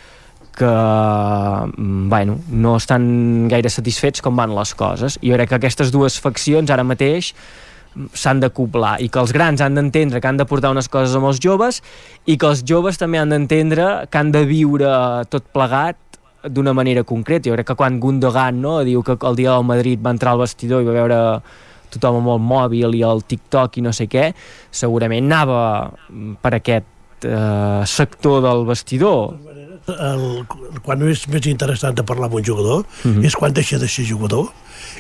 que 0.59 0.67
mm, 0.67 2.09
bueno, 2.11 2.39
no 2.51 2.77
estan 2.79 3.49
gaire 3.51 3.71
satisfets 3.71 4.23
com 4.23 4.37
van 4.39 4.55
les 4.57 4.75
coses. 4.75 5.19
I 5.23 5.33
jo 5.33 5.39
crec 5.39 5.53
que 5.53 5.59
aquestes 5.61 5.93
dues 5.95 6.19
faccions 6.23 6.71
ara 6.75 6.87
mateix 6.87 7.33
mm, 7.95 8.11
s'han 8.15 8.43
d'acoplar 8.43 8.97
i 9.03 9.11
que 9.11 9.23
els 9.23 9.35
grans 9.35 9.63
han 9.63 9.79
d'entendre 9.79 10.23
que 10.23 10.31
han 10.31 10.41
de 10.41 10.49
portar 10.49 10.73
unes 10.75 10.91
coses 10.91 11.15
amb 11.19 11.31
els 11.31 11.43
joves 11.43 11.83
i 12.27 12.39
que 12.39 12.51
els 12.51 12.65
joves 12.67 12.99
també 12.99 13.23
han 13.23 13.35
d'entendre 13.35 14.09
que 14.11 14.23
han 14.23 14.35
de 14.35 14.45
viure 14.51 14.91
tot 15.31 15.51
plegat 15.55 15.99
d'una 16.49 16.73
manera 16.73 17.03
concreta. 17.03 17.51
Jo 17.51 17.57
crec 17.57 17.73
que 17.73 17.79
quan 17.79 17.99
Gundogan 18.01 18.61
no, 18.63 18.79
diu 18.87 19.03
que 19.03 19.19
el 19.19 19.39
dia 19.39 19.57
del 19.57 19.67
Madrid 19.67 20.03
va 20.05 20.15
entrar 20.15 20.35
al 20.35 20.45
vestidor 20.47 20.83
i 20.83 20.87
va 20.87 20.95
veure 20.95 21.19
tothom 21.95 22.21
amb 22.23 22.35
el 22.35 22.45
mòbil 22.45 22.97
i 22.99 23.03
el 23.07 23.25
TikTok 23.29 23.79
i 23.79 23.85
no 23.85 23.93
sé 23.97 24.09
què, 24.11 24.31
segurament 24.71 25.29
anava 25.29 25.63
per 26.43 26.55
aquest 26.59 27.27
eh, 27.29 27.83
sector 27.87 28.43
del 28.45 28.65
vestidor. 28.69 29.37
El, 29.89 30.25
quan 30.85 31.03
és 31.09 31.23
més 31.33 31.47
interessant 31.49 31.97
de 31.97 32.05
parlar 32.05 32.29
amb 32.29 32.37
un 32.37 32.45
jugador 32.45 32.85
mm 32.85 33.11
-hmm. 33.11 33.25
és 33.25 33.35
quan 33.35 33.53
deixa 33.53 33.79
de 33.79 33.89
ser 33.89 34.05
jugador 34.05 34.51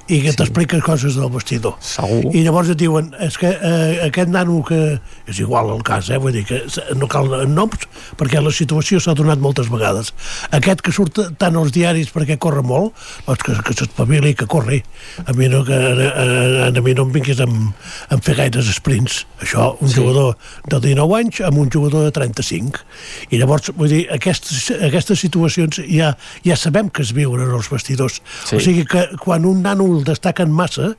i 0.08 0.20
que 0.24 0.32
sí. 0.32 0.38
t'expliquen 0.40 0.82
coses 0.84 1.18
del 1.18 1.30
vestidor. 1.32 1.76
Segur. 1.84 2.32
I 2.32 2.42
llavors 2.46 2.70
et 2.72 2.80
diuen, 2.80 3.10
és 3.24 3.36
que 3.40 3.50
eh, 3.52 3.98
aquest 4.08 4.32
nano 4.32 4.62
que... 4.66 4.98
És 5.28 5.40
igual 5.42 5.70
el 5.74 5.82
cas, 5.84 6.08
eh? 6.08 6.18
Vull 6.20 6.32
dir 6.32 6.44
que 6.48 6.62
no 6.96 7.08
cal 7.10 7.28
noms, 7.52 7.84
perquè 8.20 8.40
la 8.42 8.52
situació 8.54 9.00
s'ha 9.02 9.14
donat 9.18 9.42
moltes 9.42 9.68
vegades. 9.72 10.14
Aquest 10.56 10.82
que 10.84 10.94
surt 10.94 11.20
tant 11.40 11.58
als 11.60 11.74
diaris 11.74 12.12
perquè 12.14 12.38
corre 12.40 12.62
molt, 12.64 12.96
doncs 13.26 13.44
que, 13.44 13.56
que 13.66 13.76
s'espavili, 13.76 14.34
que 14.38 14.48
corri. 14.50 14.80
A 15.26 15.34
mi 15.36 15.50
no, 15.52 15.64
que, 15.68 15.76
a, 15.76 16.08
a, 16.08 16.68
a 16.70 16.84
mi 16.84 16.96
no 16.96 17.06
em 17.08 17.12
vinguis 17.14 17.42
amb, 17.44 17.74
amb 18.08 18.24
fer 18.24 18.38
gaires 18.38 18.70
sprints. 18.78 19.20
Això, 19.42 19.70
un 19.82 19.92
sí. 19.92 19.98
jugador 20.00 20.36
de 20.70 20.80
19 20.88 21.18
anys 21.20 21.42
amb 21.46 21.60
un 21.60 21.70
jugador 21.72 22.06
de 22.08 22.14
35. 22.16 22.84
I 23.30 23.42
llavors, 23.42 23.70
vull 23.76 23.92
dir, 23.92 24.02
aquestes, 24.14 24.70
aquestes 24.88 25.20
situacions 25.24 25.82
ja, 25.84 26.14
ja 26.46 26.56
sabem 26.58 26.90
que 26.90 27.04
es 27.04 27.12
viuen 27.16 27.44
en 27.44 27.54
els 27.58 27.70
vestidors. 27.72 28.20
Sí. 28.44 28.56
O 28.56 28.62
sigui 28.62 28.86
que 28.88 29.04
quan 29.22 29.46
un 29.48 29.62
nano 29.68 29.86
el 29.98 30.02
destaquen 30.08 30.50
massa, 30.54 30.94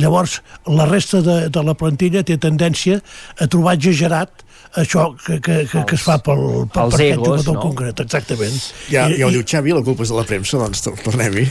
llavors 0.00 0.40
la 0.66 0.86
resta 0.90 1.22
de, 1.26 1.38
de 1.52 1.66
la 1.66 1.76
plantilla 1.78 2.24
té 2.26 2.38
tendència 2.40 3.02
a 3.38 3.50
trobar 3.50 3.76
exagerat 3.78 4.46
això 4.80 5.10
que, 5.20 5.38
que, 5.40 5.56
que, 5.68 5.82
que 5.84 5.96
es 5.98 6.04
fa 6.04 6.16
pel, 6.24 6.40
pel, 6.72 6.88
per 6.92 6.96
aquest 6.96 7.20
jugador 7.20 7.56
no? 7.58 7.60
concret, 7.60 8.00
exactament. 8.00 8.54
Ja, 8.88 9.04
I, 9.10 9.18
ja 9.20 9.28
ho 9.28 9.32
diu 9.34 9.44
Xavi, 9.44 9.74
la 9.76 9.82
culpa 9.84 10.06
és 10.06 10.12
de 10.12 10.16
la 10.16 10.24
premsa, 10.28 10.60
doncs 10.62 10.84
tornem-hi. 11.04 11.44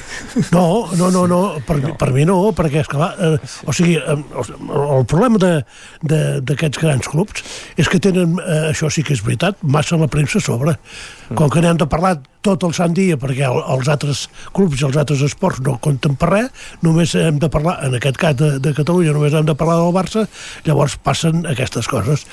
No, 0.55 0.65
no, 0.97 1.11
no, 1.13 1.27
no 1.29 1.41
per, 1.67 1.77
no. 1.83 1.93
per 2.01 2.09
mi 2.15 2.25
no, 2.25 2.39
perquè, 2.57 2.81
esclar, 2.81 3.11
eh, 3.21 3.37
o 3.69 3.75
sigui, 3.77 3.99
eh, 3.99 4.17
el 4.97 5.05
problema 5.11 5.41
d'aquests 5.41 6.81
grans 6.81 7.11
clubs 7.13 7.45
és 7.77 7.91
que 7.91 8.01
tenen, 8.01 8.39
eh, 8.41 8.61
això 8.71 8.89
sí 8.89 9.05
que 9.05 9.13
és 9.13 9.21
veritat, 9.25 9.61
massa 9.61 10.01
la 10.01 10.09
premsa 10.09 10.41
sobre. 10.41 10.79
Com 11.37 11.49
que 11.51 11.61
n'hem 11.63 11.79
de 11.79 11.87
parlar 11.89 12.17
tot 12.45 12.63
el 12.65 12.73
sant 12.73 12.95
dia 12.97 13.17
perquè 13.21 13.45
el, 13.47 13.59
els 13.75 13.89
altres 13.91 14.23
clubs 14.55 14.81
i 14.81 14.85
els 14.87 14.97
altres 14.97 15.21
esports 15.27 15.61
no 15.65 15.77
compten 15.83 16.15
per 16.19 16.31
res, 16.31 16.49
només 16.81 17.13
hem 17.15 17.37
de 17.41 17.49
parlar, 17.53 17.77
en 17.85 17.97
aquest 17.97 18.17
cas 18.21 18.37
de, 18.39 18.55
de 18.63 18.73
Catalunya, 18.77 19.13
només 19.15 19.35
hem 19.37 19.45
de 19.47 19.55
parlar 19.57 19.77
del 19.81 19.93
Barça, 19.95 20.25
llavors 20.65 20.97
passen 21.05 21.45
aquestes 21.49 21.89
coses. 21.91 22.25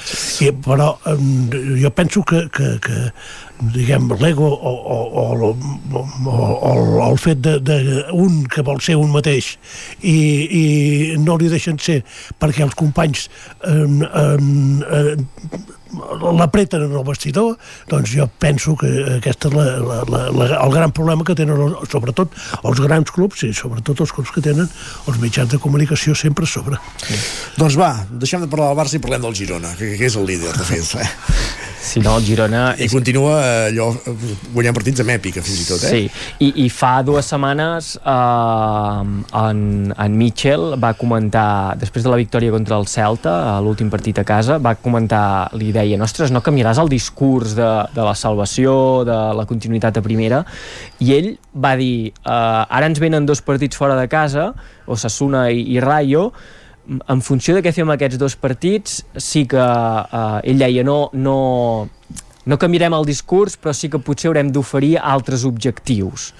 I, 0.45 0.51
però 0.65 0.95
jo 1.05 1.93
penso 1.95 2.25
que, 2.29 2.47
que, 2.55 2.71
que 2.85 3.03
diguem, 3.75 4.09
l'ego 4.23 4.49
o, 4.49 4.73
o, 4.73 4.99
o, 5.23 5.51
o, 5.51 6.05
o, 6.33 6.43
o 6.73 7.09
el 7.09 7.19
fet 7.21 7.43
d'un 7.43 8.43
que 8.49 8.65
vol 8.65 8.81
ser 8.85 8.97
un 9.01 9.11
mateix 9.13 9.57
i, 10.01 10.15
i 10.15 10.65
no 11.21 11.37
li 11.39 11.51
deixen 11.51 11.81
ser 11.83 12.01
perquè 12.39 12.65
els 12.65 12.77
companys 12.79 13.27
eh, 13.67 13.83
eh, 13.83 15.17
l'apreten 16.39 16.85
en 16.87 16.95
el 16.97 17.05
vestidor, 17.07 17.57
doncs 17.89 18.13
jo 18.13 18.29
penso 18.41 18.77
que 18.81 18.91
aquest 19.19 19.49
és 19.49 19.55
la, 19.55 19.67
la, 19.79 20.01
la, 20.09 20.23
la, 20.35 20.49
el 20.59 20.75
gran 20.75 20.93
problema 20.95 21.25
que 21.27 21.37
tenen, 21.39 21.77
sobretot 21.91 22.35
els 22.63 22.83
grans 22.85 23.13
clubs 23.15 23.45
i 23.49 23.53
sobretot 23.57 24.05
els 24.05 24.13
clubs 24.15 24.33
que 24.35 24.45
tenen 24.45 24.69
els 24.69 25.23
mitjans 25.23 25.51
de 25.53 25.61
comunicació 25.63 26.17
sempre 26.19 26.49
a 26.49 26.51
sobre. 26.51 26.81
Sí. 27.05 27.17
Doncs 27.59 27.79
va, 27.81 27.93
deixem 28.11 28.45
de 28.45 28.51
parlar 28.51 28.73
del 28.73 28.81
Barça 28.83 28.99
i 28.99 29.03
parlem 29.05 29.25
del 29.25 29.39
Girona, 29.39 29.73
que, 29.79 29.95
que 29.99 30.11
és 30.11 30.19
el 30.19 30.29
líder, 30.29 30.55
de 30.57 30.69
fet. 30.69 30.95
Eh? 30.99 31.09
Si 31.81 32.01
no, 32.03 32.17
el 32.19 32.25
Girona... 32.27 32.63
I 32.77 32.87
és... 32.87 32.93
continua 32.93 33.39
allò 33.69 33.89
guanyant 34.53 34.77
partits 34.77 35.03
amb 35.05 35.13
èpica, 35.15 35.43
fins 35.45 35.63
i 35.63 35.67
tot, 35.69 35.85
eh? 35.87 35.91
Sí, 35.93 36.25
I, 36.45 36.51
i 36.65 36.67
fa 36.73 36.99
dues 37.07 37.29
setmanes 37.31 37.93
eh, 37.99 39.05
en, 39.43 39.63
en 39.95 40.19
Mitchell 40.19 40.75
va 40.83 40.93
comentar, 40.99 41.77
després 41.79 42.07
de 42.07 42.13
la 42.13 42.19
victòria 42.21 42.55
contra 42.55 42.79
el 42.81 42.89
Celta, 42.91 43.35
a 43.55 43.57
l'últim 43.65 43.93
partit 43.93 44.19
a 44.19 44.27
casa, 44.29 44.59
va 44.63 44.75
comentar, 44.83 45.23
li 45.59 45.71
deia, 45.75 46.01
ostres, 46.03 46.35
no 46.35 46.43
canviaràs 46.45 46.83
el 46.83 46.91
discurs 46.91 47.55
de, 47.59 47.71
de 47.95 48.05
la 48.07 48.17
salvació, 48.19 48.75
de 49.09 49.19
la 49.39 49.47
continuïtat 49.49 50.01
a 50.01 50.05
primera, 50.05 50.43
i 51.05 51.15
ell 51.17 51.33
va 51.55 51.77
dir, 51.79 52.11
eh, 52.11 52.31
ara 52.33 52.91
ens 52.91 53.01
venen 53.03 53.27
dos 53.29 53.45
partits 53.45 53.79
fora 53.79 53.99
de 53.99 54.09
casa, 54.11 54.51
Osasuna 54.89 55.49
i, 55.55 55.63
i 55.77 55.83
Rayo, 55.85 56.33
en 56.89 57.21
funció 57.25 57.55
de 57.57 57.63
què 57.65 57.73
fem 57.77 57.91
aquests 57.93 58.19
dos 58.21 58.37
partits, 58.41 59.03
sí 59.21 59.45
que 59.51 59.61
eh, 59.61 60.51
ell 60.51 60.63
deia 60.63 60.85
no, 60.87 60.99
no, 61.13 61.37
no 62.49 62.59
canviarem 62.61 62.97
el 62.97 63.07
discurs, 63.09 63.59
però 63.61 63.75
sí 63.77 63.91
que 63.93 64.01
potser 64.01 64.31
haurem 64.31 64.53
d'oferir 64.53 64.97
altres 64.99 65.45
objectius. 65.49 66.33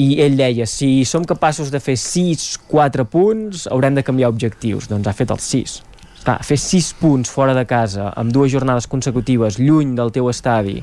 I 0.00 0.20
ell 0.24 0.36
deia, 0.36 0.66
si 0.68 1.04
som 1.08 1.24
capaços 1.24 1.70
de 1.72 1.80
fer 1.80 1.96
6-4 2.00 3.06
punts, 3.12 3.66
haurem 3.72 3.96
de 3.96 4.04
canviar 4.04 4.32
objectius. 4.32 4.90
Doncs 4.90 5.08
ha 5.08 5.16
fet 5.16 5.32
els 5.32 5.52
6. 5.54 5.78
Clar, 6.26 6.40
fer 6.44 6.58
6 6.60 6.90
punts 7.00 7.30
fora 7.32 7.54
de 7.56 7.64
casa, 7.68 8.10
amb 8.16 8.32
dues 8.34 8.52
jornades 8.52 8.88
consecutives, 8.90 9.60
lluny 9.62 9.94
del 9.96 10.12
teu 10.12 10.28
estadi, 10.32 10.80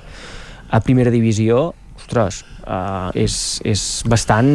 a 0.73 0.79
primera 0.81 1.13
divisió, 1.13 1.73
ostres, 1.99 2.41
uh, 2.67 3.09
és, 3.17 3.35
és 3.67 3.81
bastant 4.09 4.49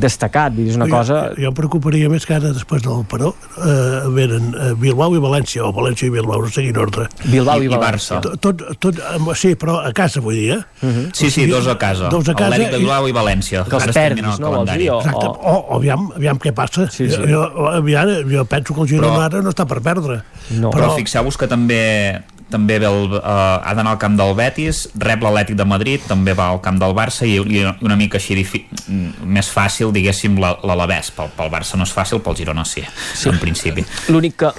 destacat, 0.00 0.56
és 0.60 0.76
una 0.78 0.88
jo, 0.88 0.94
cosa... 0.96 1.20
Jo 1.38 1.50
em 1.50 1.56
preocuparia 1.56 2.10
més 2.12 2.26
que 2.26 2.36
ara, 2.36 2.52
després 2.54 2.82
del 2.84 3.04
Peró, 3.10 3.32
eh, 3.60 4.08
venen 4.14 4.50
uh, 4.54 4.72
Bilbao 4.80 5.16
i 5.16 5.22
València, 5.22 5.64
o 5.66 5.72
València 5.76 6.08
i 6.08 6.14
Bilbao, 6.14 6.42
no 6.44 6.52
sé 6.52 6.64
quin 6.66 6.80
ordre. 6.80 7.08
Bilbao 7.24 7.62
i, 7.62 7.68
I. 7.70 7.80
Barça. 7.80 8.20
Tot, 8.24 8.64
tot, 8.82 8.98
eh, 9.00 9.36
sí, 9.38 9.54
però 9.60 9.78
a 9.84 9.92
casa, 9.96 10.22
vull 10.24 10.36
dir, 10.38 10.58
eh? 10.58 10.60
Uh 10.82 10.88
-huh. 10.88 11.06
Sí, 11.14 11.30
sí, 11.30 11.46
dos 11.46 11.66
a 11.66 11.76
casa. 11.78 12.08
Dos 12.08 12.28
a 12.28 12.34
casa 12.34 12.54
Atlètic 12.54 12.70
de 12.70 12.78
Bilbao 12.78 13.08
i 13.08 13.12
València. 13.12 13.64
Que 13.64 13.76
els 13.76 13.94
perdis, 13.94 14.22
no, 14.22 14.30
vols 14.30 14.40
calendari. 14.40 14.82
dir? 14.82 14.90
O, 14.90 15.00
Exacte. 15.00 15.26
o... 15.26 15.50
O, 15.50 15.76
aviam, 15.76 16.12
aviam 16.16 16.38
què 16.38 16.52
passa. 16.52 16.90
Sí, 16.90 17.08
sí. 17.10 17.16
Jo, 17.28 17.42
aviam, 17.68 18.08
jo 18.30 18.44
penso 18.44 18.74
que 18.74 18.80
el 18.80 18.88
Girona 18.88 19.16
Però- 19.16 19.24
ara 19.24 19.42
no 19.42 19.50
està 19.50 19.66
per 19.66 19.80
perdre. 19.80 20.22
No. 20.50 20.70
Però 20.70 20.94
fixeu-vos 20.96 21.36
que 21.36 21.46
també 21.46 22.22
també 22.50 22.78
ve 22.82 22.86
el, 22.90 23.12
uh, 23.16 23.20
ha 23.64 23.72
d'anar 23.74 23.92
al 23.96 23.98
camp 24.02 24.16
del 24.18 24.34
Betis, 24.38 24.88
rep 24.98 25.22
l'Atlètic 25.22 25.56
de 25.56 25.64
Madrid, 25.64 26.00
també 26.08 26.34
va 26.34 26.48
al 26.50 26.60
camp 26.60 26.78
del 26.82 26.92
Barça 26.96 27.26
i, 27.26 27.36
i 27.38 27.64
una 27.86 27.96
mica 27.96 28.18
així 28.18 28.34
difi- 28.38 28.64
mm, 28.86 29.26
més 29.26 29.48
fàcil, 29.50 29.92
diguéssim, 29.94 30.38
la- 30.42 30.56
l'Alavés. 30.62 31.10
Pel, 31.16 31.30
pel 31.36 31.50
Barça 31.52 31.76
no 31.78 31.84
és 31.88 31.92
fàcil, 31.94 32.20
pel 32.20 32.36
Girona 32.36 32.64
sí, 32.64 32.82
sí. 33.14 33.28
en 33.28 33.38
principi. 33.38 33.84
L'únic 34.08 34.36
que... 34.36 34.52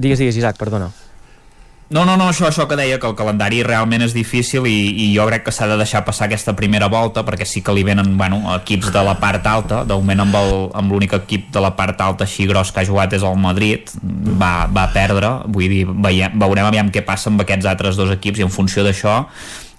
Digues, 0.00 0.18
digues, 0.18 0.36
Isaac, 0.36 0.56
perdona. 0.56 0.90
No, 1.90 2.04
no, 2.06 2.14
no, 2.14 2.28
això, 2.30 2.44
això 2.46 2.68
que 2.70 2.76
deia, 2.78 3.00
que 3.02 3.08
el 3.08 3.16
calendari 3.18 3.64
realment 3.66 4.04
és 4.04 4.12
difícil 4.14 4.62
i, 4.70 4.74
i 5.02 5.06
jo 5.10 5.24
crec 5.26 5.42
que 5.48 5.50
s'ha 5.50 5.66
de 5.66 5.74
deixar 5.80 6.04
passar 6.06 6.28
aquesta 6.28 6.54
primera 6.54 6.86
volta 6.86 7.24
perquè 7.26 7.42
sí 7.42 7.64
que 7.66 7.74
li 7.74 7.82
venen 7.82 8.12
bueno, 8.14 8.38
equips 8.54 8.92
de 8.94 9.02
la 9.02 9.16
part 9.18 9.48
alta, 9.50 9.80
de 9.82 9.98
moment 9.98 10.22
amb 10.22 10.94
l'únic 10.94 11.16
equip 11.18 11.48
de 11.50 11.64
la 11.64 11.72
part 11.74 11.98
alta 12.06 12.28
així 12.28 12.46
gros 12.46 12.70
que 12.70 12.84
ha 12.84 12.86
jugat 12.86 13.18
és 13.18 13.26
el 13.26 13.34
Madrid, 13.42 13.90
va, 14.38 14.68
va 14.70 14.86
perdre, 14.94 15.32
vull 15.50 15.66
dir, 15.66 15.82
veiem, 15.90 16.38
veurem 16.38 16.70
aviam 16.70 16.94
què 16.94 17.02
passa 17.02 17.26
amb 17.32 17.42
aquests 17.42 17.66
altres 17.74 17.98
dos 17.98 18.14
equips 18.14 18.38
i 18.38 18.46
en 18.46 18.54
funció 18.54 18.86
d'això, 18.86 19.24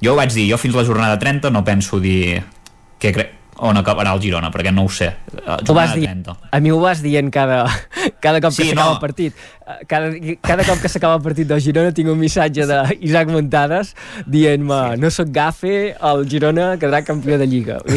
jo 0.03 0.11
ho 0.11 0.19
vaig 0.19 0.35
dir, 0.35 0.49
jo 0.51 0.59
fins 0.59 0.75
la 0.75 0.83
jornada 0.83 1.15
30 1.21 1.47
no 1.55 1.63
penso 1.63 2.03
dir 2.03 2.41
què 2.99 3.15
cre 3.15 3.29
on 3.61 3.77
acabarà 3.77 4.13
el 4.15 4.21
Girona, 4.23 4.49
perquè 4.51 4.71
no 4.73 4.83
ho 4.87 4.89
sé. 4.89 5.11
Eh, 5.37 5.57
Ho 5.69 5.73
vas 5.77 5.93
dir, 5.95 6.07
30. 6.09 6.33
a 6.51 6.59
mi 6.59 6.71
ho 6.73 6.79
vas 6.81 7.01
dient 7.03 7.29
cada, 7.31 7.63
cada 8.19 8.41
cop 8.41 8.49
que 8.55 8.63
Sí, 8.63 8.69
s'acaba 8.71 8.89
no. 8.89 8.95
el 8.97 9.01
partit. 9.03 9.33
Eh, 9.61 9.85
Cada, 9.87 10.09
cada 10.41 10.65
cop 10.67 10.81
que 10.81 10.89
s'acaba 10.89 11.15
el 11.15 11.21
partit 11.23 11.47
del 11.47 11.61
Girona 11.63 11.93
tinc 11.95 12.09
un 12.11 12.17
missatge 12.19 12.65
d'Isaac 12.67 13.29
Montades 13.31 13.93
dient-me 14.27 14.97
no 14.99 15.09
sóc 15.13 15.29
gafe, 15.31 15.93
el 15.95 16.25
Girona 16.27 16.73
quedarà 16.81 17.03
campió 17.07 17.37
de 17.39 17.47
Lliga. 17.47 17.79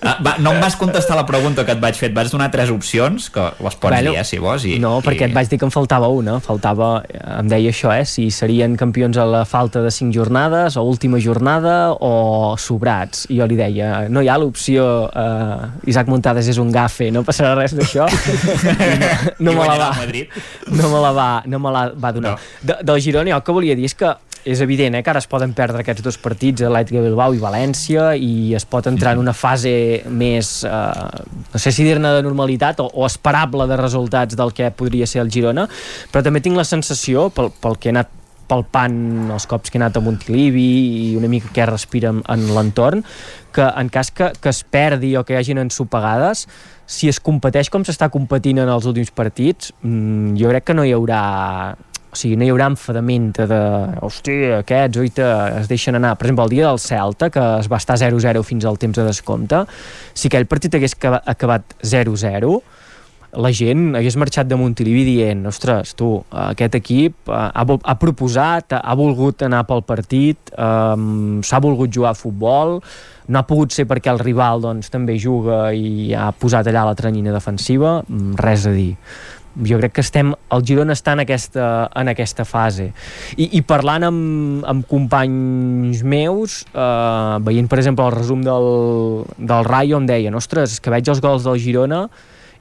Ah, 0.00 0.14
va, 0.24 0.32
no 0.40 0.54
em 0.54 0.62
vas 0.62 0.76
contestar 0.80 1.12
la 1.18 1.26
pregunta 1.28 1.60
que 1.66 1.74
et 1.76 1.80
vaig 1.82 1.96
fer, 1.98 2.08
et 2.08 2.14
vaig 2.16 2.30
donar 2.32 2.46
tres 2.50 2.70
opcions, 2.72 3.26
que 3.34 3.42
les 3.60 3.74
pots 3.76 3.92
Bueno, 3.92 4.14
dir, 4.14 4.20
eh, 4.22 4.24
si 4.24 4.38
vols. 4.40 4.64
I, 4.64 4.78
no, 4.80 4.94
perquè 5.04 5.26
i... 5.26 5.28
et 5.28 5.34
vaig 5.36 5.50
dir 5.50 5.58
que 5.60 5.66
em 5.68 5.72
faltava 5.74 6.08
una. 6.08 6.38
Faltava, 6.40 7.02
em 7.34 7.50
deia 7.52 7.68
això, 7.68 7.92
eh? 7.92 8.06
Si 8.08 8.30
serien 8.32 8.78
campions 8.80 9.18
a 9.20 9.26
la 9.28 9.42
falta 9.44 9.82
de 9.84 9.90
5 9.92 10.14
jornades, 10.16 10.78
o 10.80 10.86
última 10.88 11.20
jornada, 11.20 11.92
o 11.92 12.54
sobrats. 12.56 13.26
I 13.28 13.42
jo 13.42 13.48
li 13.50 13.58
deia, 13.60 14.06
no 14.08 14.24
hi 14.24 14.30
ha 14.32 14.38
l'opció 14.40 14.77
eh, 14.84 15.90
Isaac 15.90 16.08
Montades 16.10 16.48
és 16.50 16.60
un 16.62 16.70
gafe, 16.74 17.10
no 17.14 17.24
passarà 17.26 17.54
res 17.58 17.74
d'això. 17.76 18.06
no, 19.38 19.50
no 19.50 19.56
me 19.58 19.66
la 19.66 19.76
va 19.82 19.90
no 20.68 20.88
me 20.92 21.02
la 21.02 21.12
va, 21.12 21.28
no 21.46 21.58
me 21.58 21.74
la 21.74 21.84
va 21.92 22.12
donar. 22.12 22.36
No. 22.36 22.56
De, 22.62 22.78
del 22.84 23.02
Girona, 23.02 23.36
el 23.36 23.44
que 23.44 23.54
volia 23.54 23.76
dir 23.78 23.88
és 23.88 23.96
que 23.98 24.14
és 24.48 24.60
evident 24.64 24.94
eh, 24.96 25.02
que 25.02 25.10
ara 25.12 25.20
es 25.22 25.28
poden 25.30 25.52
perdre 25.56 25.82
aquests 25.82 26.04
dos 26.04 26.18
partits, 26.22 26.64
Atlètic 26.64 26.98
de 26.98 27.04
Bilbao 27.04 27.34
i 27.36 27.42
València, 27.42 28.12
i 28.14 28.54
es 28.56 28.64
pot 28.68 28.86
entrar 28.90 29.14
en 29.16 29.22
una 29.22 29.34
fase 29.36 29.72
més, 30.08 30.52
eh, 30.64 31.24
no 31.52 31.62
sé 31.62 31.72
si 31.74 31.86
dir-ne 31.86 32.14
de 32.18 32.22
normalitat 32.26 32.80
o, 32.84 32.88
o 32.88 33.06
esperable 33.08 33.68
de 33.68 33.80
resultats 33.80 34.38
del 34.38 34.54
que 34.56 34.70
podria 34.76 35.08
ser 35.10 35.24
el 35.24 35.32
Girona, 35.34 35.68
però 36.12 36.24
també 36.24 36.42
tinc 36.44 36.58
la 36.58 36.66
sensació, 36.68 37.28
pel, 37.34 37.52
pel 37.60 37.76
que 37.78 37.90
he 37.90 37.96
anat 37.96 38.14
palpant 38.48 39.30
els 39.34 39.46
cops 39.50 39.70
que 39.70 39.78
he 39.78 39.82
anat 39.82 39.98
a 39.98 40.02
Montilivi 40.04 40.64
i 41.10 41.16
una 41.18 41.28
mica 41.30 41.52
què 41.54 41.66
respira 41.68 42.10
en, 42.14 42.22
en 42.32 42.46
l'entorn, 42.56 43.04
que 43.54 43.66
en 43.68 43.90
cas 43.92 44.10
que, 44.14 44.30
que 44.40 44.52
es 44.52 44.62
perdi 44.64 45.14
o 45.18 45.24
que 45.24 45.36
hi 45.36 45.40
hagin 45.42 45.60
ensopegades, 45.62 46.46
si 46.88 47.10
es 47.12 47.20
competeix 47.20 47.68
com 47.70 47.84
s'està 47.84 48.08
competint 48.12 48.62
en 48.64 48.70
els 48.72 48.88
últims 48.88 49.12
partits, 49.12 49.74
mmm, 49.82 50.34
jo 50.40 50.48
crec 50.54 50.70
que 50.70 50.76
no 50.78 50.86
hi 50.88 50.94
haurà 50.96 51.22
o 52.08 52.16
sigui, 52.16 52.38
no 52.40 52.46
hi 52.46 52.48
haurà 52.48 52.70
enfadament 52.72 53.26
de, 53.36 53.56
hòstia, 54.00 54.62
aquests, 54.62 54.96
oita, 54.96 55.26
es 55.60 55.66
deixen 55.68 55.98
anar. 55.98 56.14
Per 56.16 56.24
exemple, 56.30 56.46
el 56.48 56.54
dia 56.54 56.70
del 56.70 56.80
Celta, 56.80 57.28
que 57.28 57.42
es 57.60 57.68
va 57.68 57.76
estar 57.76 57.98
0-0 58.00 58.40
fins 58.48 58.64
al 58.64 58.78
temps 58.80 58.96
de 58.96 59.04
descompte, 59.04 59.60
si 60.16 60.30
aquell 60.30 60.46
partit 60.48 60.78
hagués 60.78 60.96
acaba- 60.96 61.20
acabat 61.28 61.76
0-0, 61.84 62.54
la 63.36 63.50
gent 63.52 63.92
hagués 63.98 64.16
marxat 64.16 64.48
de 64.48 64.56
Montilivi 64.56 65.04
dient 65.04 65.44
ostres, 65.50 65.92
tu, 65.98 66.14
aquest 66.32 66.78
equip 66.78 67.28
eh, 67.28 67.36
ha, 67.36 67.64
ha 67.64 67.96
proposat, 68.00 68.78
ha 68.78 68.94
volgut 68.96 69.44
anar 69.44 69.64
pel 69.68 69.84
partit, 69.84 70.52
um, 70.56 71.40
s'ha 71.44 71.60
volgut 71.60 71.92
jugar 71.92 72.14
a 72.14 72.18
futbol, 72.18 72.78
no 73.28 73.40
ha 73.40 73.44
pogut 73.44 73.74
ser 73.76 73.84
perquè 73.88 74.12
el 74.14 74.22
rival 74.22 74.64
doncs, 74.64 74.88
també 74.92 75.18
juga 75.20 75.66
i 75.76 76.14
ha 76.16 76.30
posat 76.32 76.70
allà 76.70 76.86
la 76.88 76.96
tranyina 76.96 77.34
defensiva, 77.34 77.98
mm, 78.06 78.38
res 78.40 78.64
a 78.66 78.72
dir. 78.72 78.94
Jo 79.68 79.80
crec 79.80 79.96
que 79.96 80.02
estem, 80.04 80.30
el 80.54 80.64
Girona 80.64 80.94
està 80.94 81.16
en 81.16 81.24
aquesta, 81.24 81.88
en 81.98 82.08
aquesta 82.12 82.44
fase. 82.46 82.92
I, 83.34 83.48
i 83.58 83.62
parlant 83.66 84.06
amb, 84.06 84.64
amb 84.70 84.86
companys 84.88 86.04
meus 86.06 86.62
eh, 86.70 87.36
veient 87.44 87.68
per 87.68 87.80
exemple 87.82 88.06
el 88.06 88.14
resum 88.14 88.44
del, 88.46 88.68
del 89.36 89.68
Rayo 89.68 89.98
em 89.98 90.08
deien, 90.08 90.36
ostres, 90.38 90.78
que 90.80 90.94
veig 90.94 91.10
els 91.10 91.20
gols 91.24 91.44
del 91.48 91.58
Girona 91.60 92.06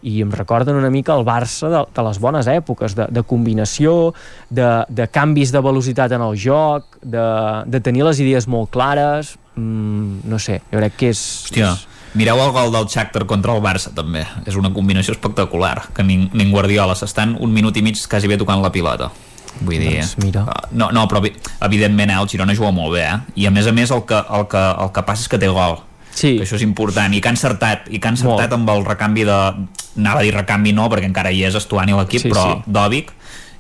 i 0.04 0.22
em 0.22 0.32
recorden 0.32 0.76
una 0.78 0.90
mica 0.94 1.16
el 1.18 1.26
Barça 1.26 1.70
de, 1.72 1.82
de 1.96 2.04
les 2.08 2.20
bones 2.22 2.48
èpoques, 2.48 2.94
de, 2.96 3.08
de 3.10 3.24
combinació, 3.24 4.14
de, 4.50 4.68
de 4.90 5.08
canvis 5.10 5.52
de 5.52 5.62
velocitat 5.62 6.12
en 6.14 6.22
el 6.22 6.38
joc, 6.38 6.98
de, 7.02 7.24
de 7.66 7.82
tenir 7.82 8.04
les 8.06 8.20
idees 8.22 8.48
molt 8.48 8.70
clares, 8.74 9.36
mm, 9.56 10.26
no 10.30 10.40
sé, 10.40 10.62
jo 10.72 10.78
crec 10.82 10.98
que 11.00 11.10
és... 11.16 11.22
Hòstia, 11.48 11.74
mireu 12.18 12.40
el 12.42 12.52
gol 12.56 12.72
del 12.74 12.88
Shakhtar 12.90 13.26
contra 13.30 13.54
el 13.58 13.62
Barça 13.62 13.92
també, 13.94 14.24
és 14.46 14.56
una 14.58 14.72
combinació 14.74 15.14
espectacular 15.18 15.90
que 15.94 16.04
nin, 16.06 16.30
nin 16.34 16.52
Guardiola 16.54 16.96
s'estan 16.98 17.36
un 17.40 17.52
minut 17.54 17.78
i 17.78 17.84
mig 17.86 18.00
quasi 18.10 18.30
bé 18.32 18.38
tocant 18.38 18.62
la 18.64 18.72
pilota 18.74 19.12
vull 19.58 19.80
dir, 19.82 19.96
Doncs 20.04 20.18
mira. 20.22 20.44
uh, 20.46 20.68
no, 20.78 20.92
no, 20.94 21.08
però 21.10 21.18
evi- 21.24 21.34
evidentment 21.66 22.12
eh, 22.14 22.18
el 22.22 22.28
Girona 22.30 22.54
juga 22.54 22.70
molt 22.72 22.94
bé 22.94 23.08
eh? 23.10 23.16
i 23.42 23.48
a 23.50 23.52
més 23.52 23.66
a 23.66 23.72
més 23.74 23.90
el 23.90 24.04
que, 24.06 24.18
el 24.18 24.44
que, 24.52 24.62
el 24.84 24.92
que 24.94 25.02
passa 25.08 25.26
és 25.26 25.32
que 25.32 25.40
té 25.42 25.50
gol 25.50 25.80
Sí. 26.18 26.34
que 26.40 26.46
això 26.48 26.58
és 26.58 26.64
important 26.66 27.14
i 27.14 27.22
que 27.22 27.30
han 27.30 27.36
encertat, 27.38 27.86
i 27.94 28.00
que 28.02 28.08
han 28.10 28.16
encertat 28.18 28.54
amb 28.58 28.70
el 28.74 28.84
recanvi 28.88 29.24
de, 29.28 29.36
anava 30.00 30.24
a 30.24 30.26
dir 30.26 30.34
recanvi 30.34 30.74
no 30.74 30.88
perquè 30.90 31.06
encara 31.12 31.32
hi 31.32 31.44
és 31.46 31.56
Estuani 31.60 31.94
a 31.94 32.02
l'equip 32.02 32.24
Sí, 32.26 32.32
però 32.34 32.48
sí. 32.58 32.72
Dòvic 32.80 33.12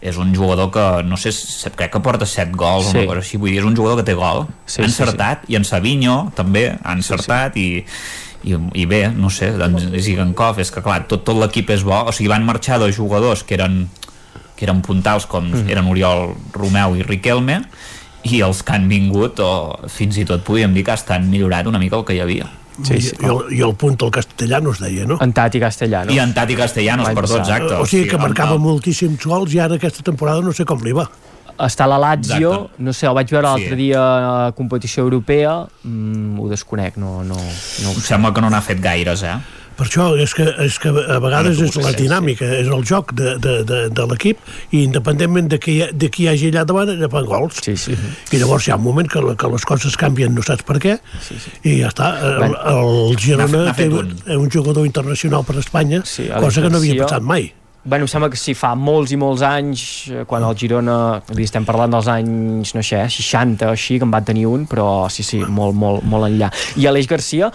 és 0.01 0.17
un 0.21 0.33
jugador 0.35 0.69
que, 0.71 1.03
no 1.03 1.17
sé, 1.17 1.31
crec 1.75 1.91
que 1.93 1.99
porta 2.05 2.25
7 2.25 2.51
gols 2.57 2.87
o 2.87 2.91
Sí. 2.91 2.97
una 2.99 3.07
cosa 3.13 3.19
així, 3.19 3.37
vull 3.37 3.49
dir, 3.51 3.59
és 3.59 3.65
un 3.65 3.75
jugador 3.75 3.97
que 4.01 4.05
té 4.09 4.13
gol 4.17 4.45
Sí, 4.65 4.81
ha 4.81 4.85
sí, 4.85 4.91
sí. 4.91 5.01
encertat, 5.03 5.45
i 5.49 5.55
en 5.57 5.65
Savinho 5.65 6.31
també 6.35 6.71
ha 6.83 6.93
encertat 6.93 7.57
i 7.57 7.83
i, 8.47 8.53
i 8.77 8.85
bé, 8.85 9.09
no 9.09 9.31
sé, 9.33 9.49
doncs 9.57 9.87
Zigankov 10.05 10.59
és 10.61 10.69
que 10.71 10.81
clar, 10.85 11.07
tot, 11.09 11.23
tot 11.25 11.35
l'equip 11.41 11.71
és 11.73 11.81
bo 11.83 12.03
o 12.07 12.11
sigui, 12.13 12.29
van 12.29 12.45
marxar 12.45 12.77
dos 12.79 12.95
jugadors 12.95 13.41
que 13.43 13.55
eren 13.57 13.87
que 14.55 14.65
eren 14.65 14.81
puntals 14.85 15.25
com 15.25 15.43
Mhm. 15.51 15.69
eren 15.69 15.87
Oriol 15.89 16.35
Romeu 16.53 16.95
i 16.95 17.01
Riquelme 17.03 17.63
i 18.23 18.41
els 18.41 18.63
que 18.63 18.73
han 18.73 18.87
vingut 18.89 19.39
o 19.39 19.77
fins 19.87 20.17
i 20.17 20.25
tot 20.25 20.43
podríem 20.43 20.73
dir 20.73 20.83
que 20.83 20.91
estan 20.93 21.29
millorat 21.29 21.67
una 21.67 21.79
mica 21.79 21.95
el 21.97 22.05
que 22.05 22.15
hi 22.15 22.19
havia 22.19 22.47
Sí, 22.83 22.99
sí. 23.01 23.15
I, 23.19 23.25
el, 23.25 23.39
I 23.57 23.61
el 23.65 23.71
punt 23.73 23.95
del 23.97 24.11
castellano 24.13 24.69
es 24.71 24.77
deia, 24.79 25.03
no? 25.09 25.17
En 25.19 25.31
Tati 25.33 25.59
Castellanos. 25.59 26.13
i 26.13 26.19
en 26.19 26.31
Tati 26.35 26.55
Castellanos, 26.55 27.07
perdó, 27.09 27.37
exacte 27.39 27.73
O 27.73 27.87
sigui 27.87 28.07
que 28.07 28.19
marcava 28.21 28.53
el- 28.53 28.59
moltíssims 28.61 29.25
gols 29.25 29.55
i 29.55 29.59
ara 29.59 29.75
aquesta 29.79 30.03
temporada 30.03 30.41
no 30.45 30.53
sé 30.53 30.63
com 30.63 30.83
li 30.85 30.91
va. 30.93 31.07
està 31.57 31.85
a 31.85 31.87
la 31.87 31.97
Lazio, 31.97 32.51
Exacte. 32.53 32.83
no 32.83 32.93
sé, 32.93 33.07
el 33.07 33.15
vaig 33.15 33.31
veure 33.31 33.47
l'altre 33.47 33.69
Sí. 33.71 33.75
dia 33.75 34.01
a 34.45 34.51
competició 34.51 35.01
europea, 35.07 35.65
mm, 35.83 36.39
ho 36.39 36.49
desconec, 36.49 36.97
no, 36.97 37.23
no, 37.23 37.33
no 37.33 37.89
ho 37.89 37.93
em 37.95 37.99
sé. 37.99 38.01
sembla 38.13 38.31
que 38.31 38.41
no 38.41 38.49
n'ha 38.51 38.61
fet 38.61 38.79
gaires 38.79 39.23
eh? 39.23 39.33
Per 39.77 39.85
això 39.85 40.07
és 40.17 40.33
que, 40.33 40.45
és 40.65 40.77
que 40.81 40.89
a 40.89 41.19
vegades 41.21 41.59
és 41.61 41.75
la 41.81 41.91
dinàmica, 41.93 42.47
és 42.61 42.69
el 42.73 42.85
joc 42.87 43.13
de, 43.17 43.35
de, 43.41 43.59
de, 43.67 43.81
de 43.93 44.07
l'equip 44.09 44.41
i 44.71 44.81
independentment 44.87 45.51
de 45.51 45.59
qui, 45.61 45.77
de 45.93 46.09
qui 46.13 46.25
hi 46.25 46.31
hagi 46.31 46.49
allà 46.51 46.63
davant, 46.69 46.89
ella 46.95 47.09
fan 47.13 47.29
gols. 47.29 47.61
Sí, 47.65 47.75
sí. 47.77 47.93
I 48.33 48.41
llavors 48.41 48.65
hi 48.65 48.73
ha 48.73 48.79
un 48.81 48.85
moment 48.87 49.09
que, 49.11 49.21
que 49.37 49.51
les 49.53 49.67
coses 49.69 49.99
canvien, 50.01 50.33
no 50.33 50.45
saps 50.45 50.65
per 50.65 50.79
què, 50.81 50.97
sí, 51.21 51.37
sí. 51.43 51.53
i 51.69 51.77
ja 51.83 51.93
està. 51.93 52.09
El, 52.33 52.57
el 52.73 53.21
Girona 53.21 53.67
té 53.77 53.87
un. 53.91 54.17
un. 54.39 54.49
jugador 54.57 54.89
internacional 54.89 55.45
per 55.45 55.59
Espanya, 55.61 56.01
Sí, 56.07 56.27
cosa 56.33 56.63
que 56.63 56.73
no 56.73 56.81
havia 56.81 57.03
passat 57.05 57.25
mai. 57.25 57.51
Bueno, 57.87 58.03
em 58.03 58.09
sembla 58.11 58.27
que 58.27 58.35
si 58.35 58.51
fa 58.51 58.73
molts 58.75 59.13
i 59.15 59.17
molts 59.19 59.39
anys, 59.47 59.81
eh, 60.11 60.25
quan 60.27 60.43
el 60.43 60.57
Girona, 60.59 60.95
dir, 61.29 61.45
estem 61.47 61.63
parlant 61.63 61.93
dels 61.93 62.09
anys, 62.11 62.73
no 62.75 62.81
sé, 62.83 62.99
60 63.13 63.69
o 63.69 63.75
així, 63.77 63.95
que 63.95 64.03
en 64.03 64.11
va 64.11 64.19
tenir 64.27 64.43
un, 64.49 64.65
però 64.67 65.07
sí, 65.13 65.23
sí, 65.23 65.39
molt, 65.39 65.77
molt, 65.77 66.03
molt 66.03 66.27
enllà. 66.27 66.49
I 66.75 66.89
Aleix 66.91 67.07
Garcia, 67.07 67.47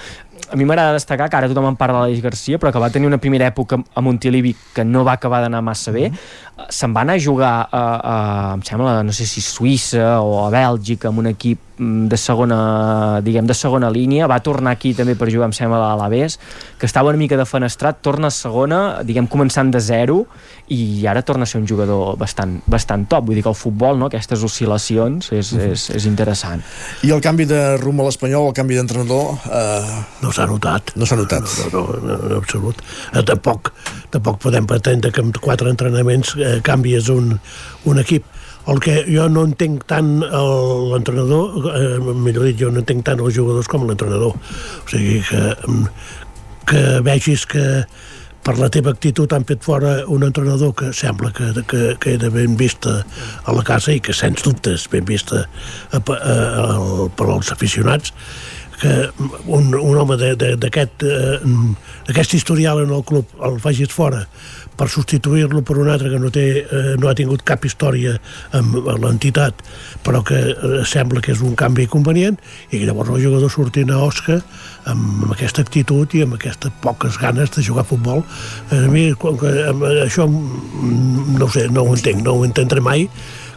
a 0.52 0.56
mi 0.56 0.64
m'agrada 0.64 0.92
destacar 0.92 1.30
que 1.30 1.36
ara 1.36 1.48
tothom 1.48 1.70
en 1.70 1.76
parla 1.80 2.02
de 2.02 2.10
l'Aleix 2.10 2.22
Garcia, 2.22 2.58
però 2.60 2.72
que 2.72 2.80
va 2.80 2.90
tenir 2.92 3.08
una 3.08 3.18
primera 3.18 3.46
època 3.48 3.78
a 3.80 4.00
Montilivi 4.04 4.52
que 4.74 4.84
no 4.84 5.04
va 5.04 5.14
acabar 5.16 5.40
d'anar 5.40 5.62
massa 5.62 5.92
bé. 5.92 6.10
Mm 6.10 6.12
-hmm. 6.12 6.66
Se'n 6.68 6.92
va 6.94 7.00
anar 7.00 7.14
a 7.14 7.18
jugar 7.18 7.68
a, 7.72 7.82
a, 8.12 8.54
em 8.54 8.62
sembla, 8.62 9.02
no 9.02 9.12
sé 9.12 9.24
si 9.26 9.40
Suïssa 9.40 10.20
o 10.20 10.46
a 10.46 10.50
Bèlgica, 10.50 11.08
amb 11.08 11.18
un 11.18 11.26
equip 11.26 11.58
mm, 11.78 12.06
de 12.08 12.16
segona, 12.16 13.20
diguem, 13.22 13.46
de 13.46 13.54
segona 13.54 13.90
línia, 13.90 14.26
va 14.26 14.40
tornar 14.40 14.72
aquí 14.72 14.94
també 14.94 15.14
per 15.14 15.30
jugar, 15.30 15.46
em 15.46 15.52
sembla, 15.52 15.76
a 15.78 15.96
l'Alavés, 15.96 16.38
que 16.78 16.86
estava 16.86 17.08
una 17.08 17.18
mica 17.18 17.36
defenestrat, 17.36 18.02
torna 18.02 18.26
a 18.26 18.30
segona, 18.30 19.02
diguem, 19.02 19.26
començant 19.26 19.70
de 19.70 19.80
zero, 19.80 20.26
i 20.72 21.06
ara 21.06 21.22
torna 21.26 21.44
a 21.44 21.50
ser 21.50 21.60
un 21.60 21.66
jugador 21.68 22.16
bastant, 22.20 22.58
bastant 22.70 23.06
top, 23.10 23.26
vull 23.28 23.38
dir 23.38 23.44
que 23.44 23.52
el 23.52 23.58
futbol, 23.58 23.98
no?, 24.00 24.08
aquestes 24.08 24.42
oscil·lacions, 24.46 25.32
és, 25.36 25.52
és, 25.68 25.86
és 25.98 26.08
interessant. 26.08 26.62
I 27.06 27.12
el 27.14 27.22
canvi 27.24 27.46
de 27.50 27.60
rumb 27.82 28.02
a 28.02 28.08
l'Espanyol, 28.08 28.50
el 28.50 28.56
canvi 28.56 28.78
d'entrenador... 28.80 29.36
Eh... 29.46 29.96
No 30.22 30.32
s'ha 30.34 30.46
notat. 30.50 30.94
No 30.96 31.08
s'ha 31.08 31.18
notat. 31.20 31.48
No, 31.72 31.84
no, 31.92 31.98
no, 32.00 32.18
no, 32.22 32.38
absolut. 32.40 32.80
Eh, 33.12 33.24
tampoc, 33.28 33.72
tampoc 34.14 34.40
podem 34.42 34.68
pretendre 34.70 35.12
que 35.12 35.24
amb 35.24 35.40
quatre 35.42 35.72
entrenaments 35.72 36.36
eh, 36.38 36.58
canvies 36.64 37.12
un, 37.12 37.34
un 37.90 38.02
equip 38.02 38.28
el 38.70 38.78
que 38.78 39.00
jo 39.08 39.26
no 39.26 39.42
entenc 39.48 39.82
tant 39.90 40.20
l'entrenador, 40.22 41.66
eh, 41.74 41.96
millor 41.98 42.46
dit, 42.46 42.60
jo 42.60 42.70
no 42.70 42.82
entenc 42.82 43.02
tant 43.08 43.22
els 43.22 43.34
jugadors 43.34 43.66
com 43.70 43.88
l'entrenador. 43.88 44.36
O 44.38 44.90
sigui, 44.90 45.18
que, 45.26 45.42
que 46.70 46.82
vegis 47.02 47.46
que 47.50 47.64
per 48.42 48.56
la 48.58 48.68
teva 48.74 48.90
actitud 48.90 49.32
han 49.32 49.44
fet 49.46 49.62
fora 49.62 50.00
un 50.10 50.24
entrenador 50.26 50.74
que 50.78 50.90
sembla 50.96 51.30
que, 51.36 51.52
que, 51.70 51.82
que 52.02 52.14
era 52.16 52.30
ben 52.34 52.56
vista 52.58 53.02
a 53.44 53.54
la 53.54 53.62
casa 53.66 53.94
i 53.94 54.00
que 54.02 54.14
sens 54.16 54.42
dubtes 54.42 54.88
ben 54.90 55.06
vista 55.06 55.44
a, 55.44 56.00
a, 56.00 56.16
a, 56.16 56.34
a, 56.64 57.06
per 57.16 57.28
als 57.30 57.52
aficionats 57.54 58.14
que 58.82 58.94
un, 59.46 59.70
un 59.78 59.98
home 60.00 60.16
d'aquest 60.18 61.04
eh, 61.06 62.24
historial 62.34 62.82
en 62.82 62.90
el 62.90 63.04
club 63.06 63.30
el 63.46 63.60
facis 63.62 63.94
fora 63.94 64.24
per 64.82 64.90
substituir-lo 64.90 65.62
per 65.62 65.76
un 65.78 65.88
altre 65.92 66.10
que 66.10 66.18
no, 66.18 66.28
té, 66.34 66.44
eh, 66.66 66.94
no 66.98 67.06
ha 67.06 67.14
tingut 67.14 67.44
cap 67.46 67.62
història 67.62 68.16
amb, 68.58 68.74
l'entitat, 68.98 69.60
però 70.02 70.24
que 70.26 70.40
eh, 70.50 70.80
sembla 70.88 71.22
que 71.22 71.30
és 71.36 71.42
un 71.46 71.54
canvi 71.58 71.86
convenient, 71.92 72.40
i 72.74 72.80
llavors 72.82 73.12
el 73.14 73.22
jugador 73.22 73.52
sortint 73.54 73.92
a 73.94 74.00
Osca 74.02 74.40
amb, 74.90 75.22
amb 75.22 75.36
aquesta 75.36 75.62
actitud 75.62 76.16
i 76.18 76.24
amb 76.26 76.34
aquestes 76.34 76.74
poques 76.82 77.20
ganes 77.22 77.54
de 77.54 77.62
jugar 77.62 77.86
a 77.86 77.90
futbol. 77.92 78.24
A 78.74 78.82
mi, 78.90 79.12
com 79.22 79.38
que, 79.38 79.52
amb, 79.70 79.86
això 80.02 80.26
mm, 80.26 81.38
no 81.38 81.50
sé, 81.54 81.68
no 81.70 81.86
ho 81.86 81.94
entenc, 81.94 82.26
no 82.26 82.34
ho 82.40 82.44
entendré 82.48 82.82
mai, 82.82 83.06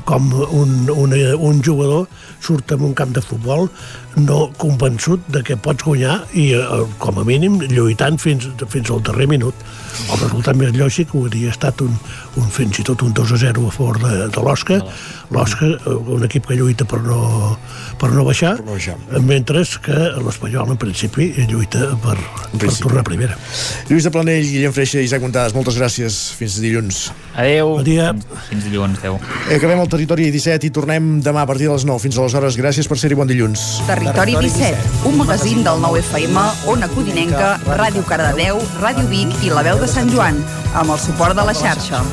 com 0.06 0.30
un, 0.54 0.86
un, 0.94 1.14
un 1.50 1.62
jugador 1.66 2.06
surt 2.46 2.76
en 2.76 2.86
un 2.86 2.94
camp 2.94 3.16
de 3.18 3.24
futbol 3.26 3.72
no 4.16 4.50
convençut 4.58 5.24
de 5.32 5.42
que 5.44 5.58
pots 5.60 5.84
guanyar 5.84 6.22
i, 6.34 6.52
eh, 6.56 6.84
com 7.00 7.20
a 7.20 7.26
mínim, 7.28 7.60
lluitant 7.72 8.20
fins, 8.22 8.48
fins 8.72 8.92
al 8.92 9.04
darrer 9.04 9.28
minut. 9.28 9.56
El 10.06 10.20
resultat 10.20 10.58
més 10.60 10.74
lògic 10.76 11.14
hauria 11.16 11.52
estat 11.54 11.82
un, 11.84 11.94
un 12.40 12.50
fins 12.52 12.80
i 12.80 12.86
tot 12.88 13.04
un 13.06 13.14
2 13.16 13.36
a 13.36 13.42
0 13.46 13.68
a 13.68 13.72
favor 13.76 14.00
de, 14.04 14.14
de 14.32 14.44
l'Osca. 14.44 14.82
L'Osca, 15.34 15.66
eh, 15.66 15.96
un 16.16 16.24
equip 16.28 16.46
que 16.48 16.56
lluita 16.58 16.86
per 16.86 17.02
no, 17.06 17.58
per 18.02 18.12
no 18.14 18.26
baixar, 18.28 18.56
per 18.60 18.66
no 18.66 18.76
baixar. 18.78 18.96
mentre 19.22 19.64
que 19.82 19.96
l'Espanyol, 20.22 20.72
en 20.72 20.78
principi, 20.78 21.32
lluita 21.50 21.96
per, 22.04 22.18
per 22.60 22.72
tornar 22.82 23.02
a 23.02 23.08
primera. 23.08 23.38
Lluís 23.90 24.06
de 24.06 24.12
Planell, 24.12 24.46
Guillem 24.46 24.74
Freixa 24.76 25.02
i 25.02 25.10
Isaac 25.10 25.24
Montades, 25.24 25.56
moltes 25.58 25.78
gràcies. 25.80 26.20
Fins 26.38 26.60
dilluns. 26.62 27.12
Adéu. 27.36 27.76
Bon 27.78 27.84
dia. 27.88 28.12
Fins, 28.14 28.48
fins 28.50 28.68
dilluns, 28.70 29.00
adéu. 29.00 29.20
Acabem 29.56 29.82
el 29.82 29.90
Territori 29.92 30.30
17 30.32 30.70
i 30.70 30.74
tornem 30.76 31.20
demà 31.26 31.46
a 31.46 31.50
partir 31.50 31.70
de 31.70 31.74
les 31.74 31.88
9. 31.88 32.04
Fins 32.06 32.20
aleshores, 32.22 32.60
gràcies 32.60 32.90
per 32.90 33.00
ser-hi. 33.02 33.18
Bon 33.18 33.30
dilluns. 33.30 33.66
Territori 33.90 34.38
17, 34.40 35.06
un 35.10 35.20
magazín 35.22 35.64
del 35.66 35.82
nou 35.82 35.98
FM, 36.00 36.48
Ona 36.72 36.90
Codinenca, 36.94 37.56
Ràdio 37.80 38.06
Cardedeu, 38.08 38.62
Ràdio 38.82 39.08
Vic 39.12 39.46
i 39.46 39.54
La 39.54 39.66
Veu 39.66 39.82
de 39.82 39.90
Sant 39.90 40.12
Joan, 40.14 40.42
amb 40.74 40.92
el 40.92 41.00
suport 41.00 41.38
de 41.38 41.48
la 41.48 41.56
xarxa. 41.56 42.04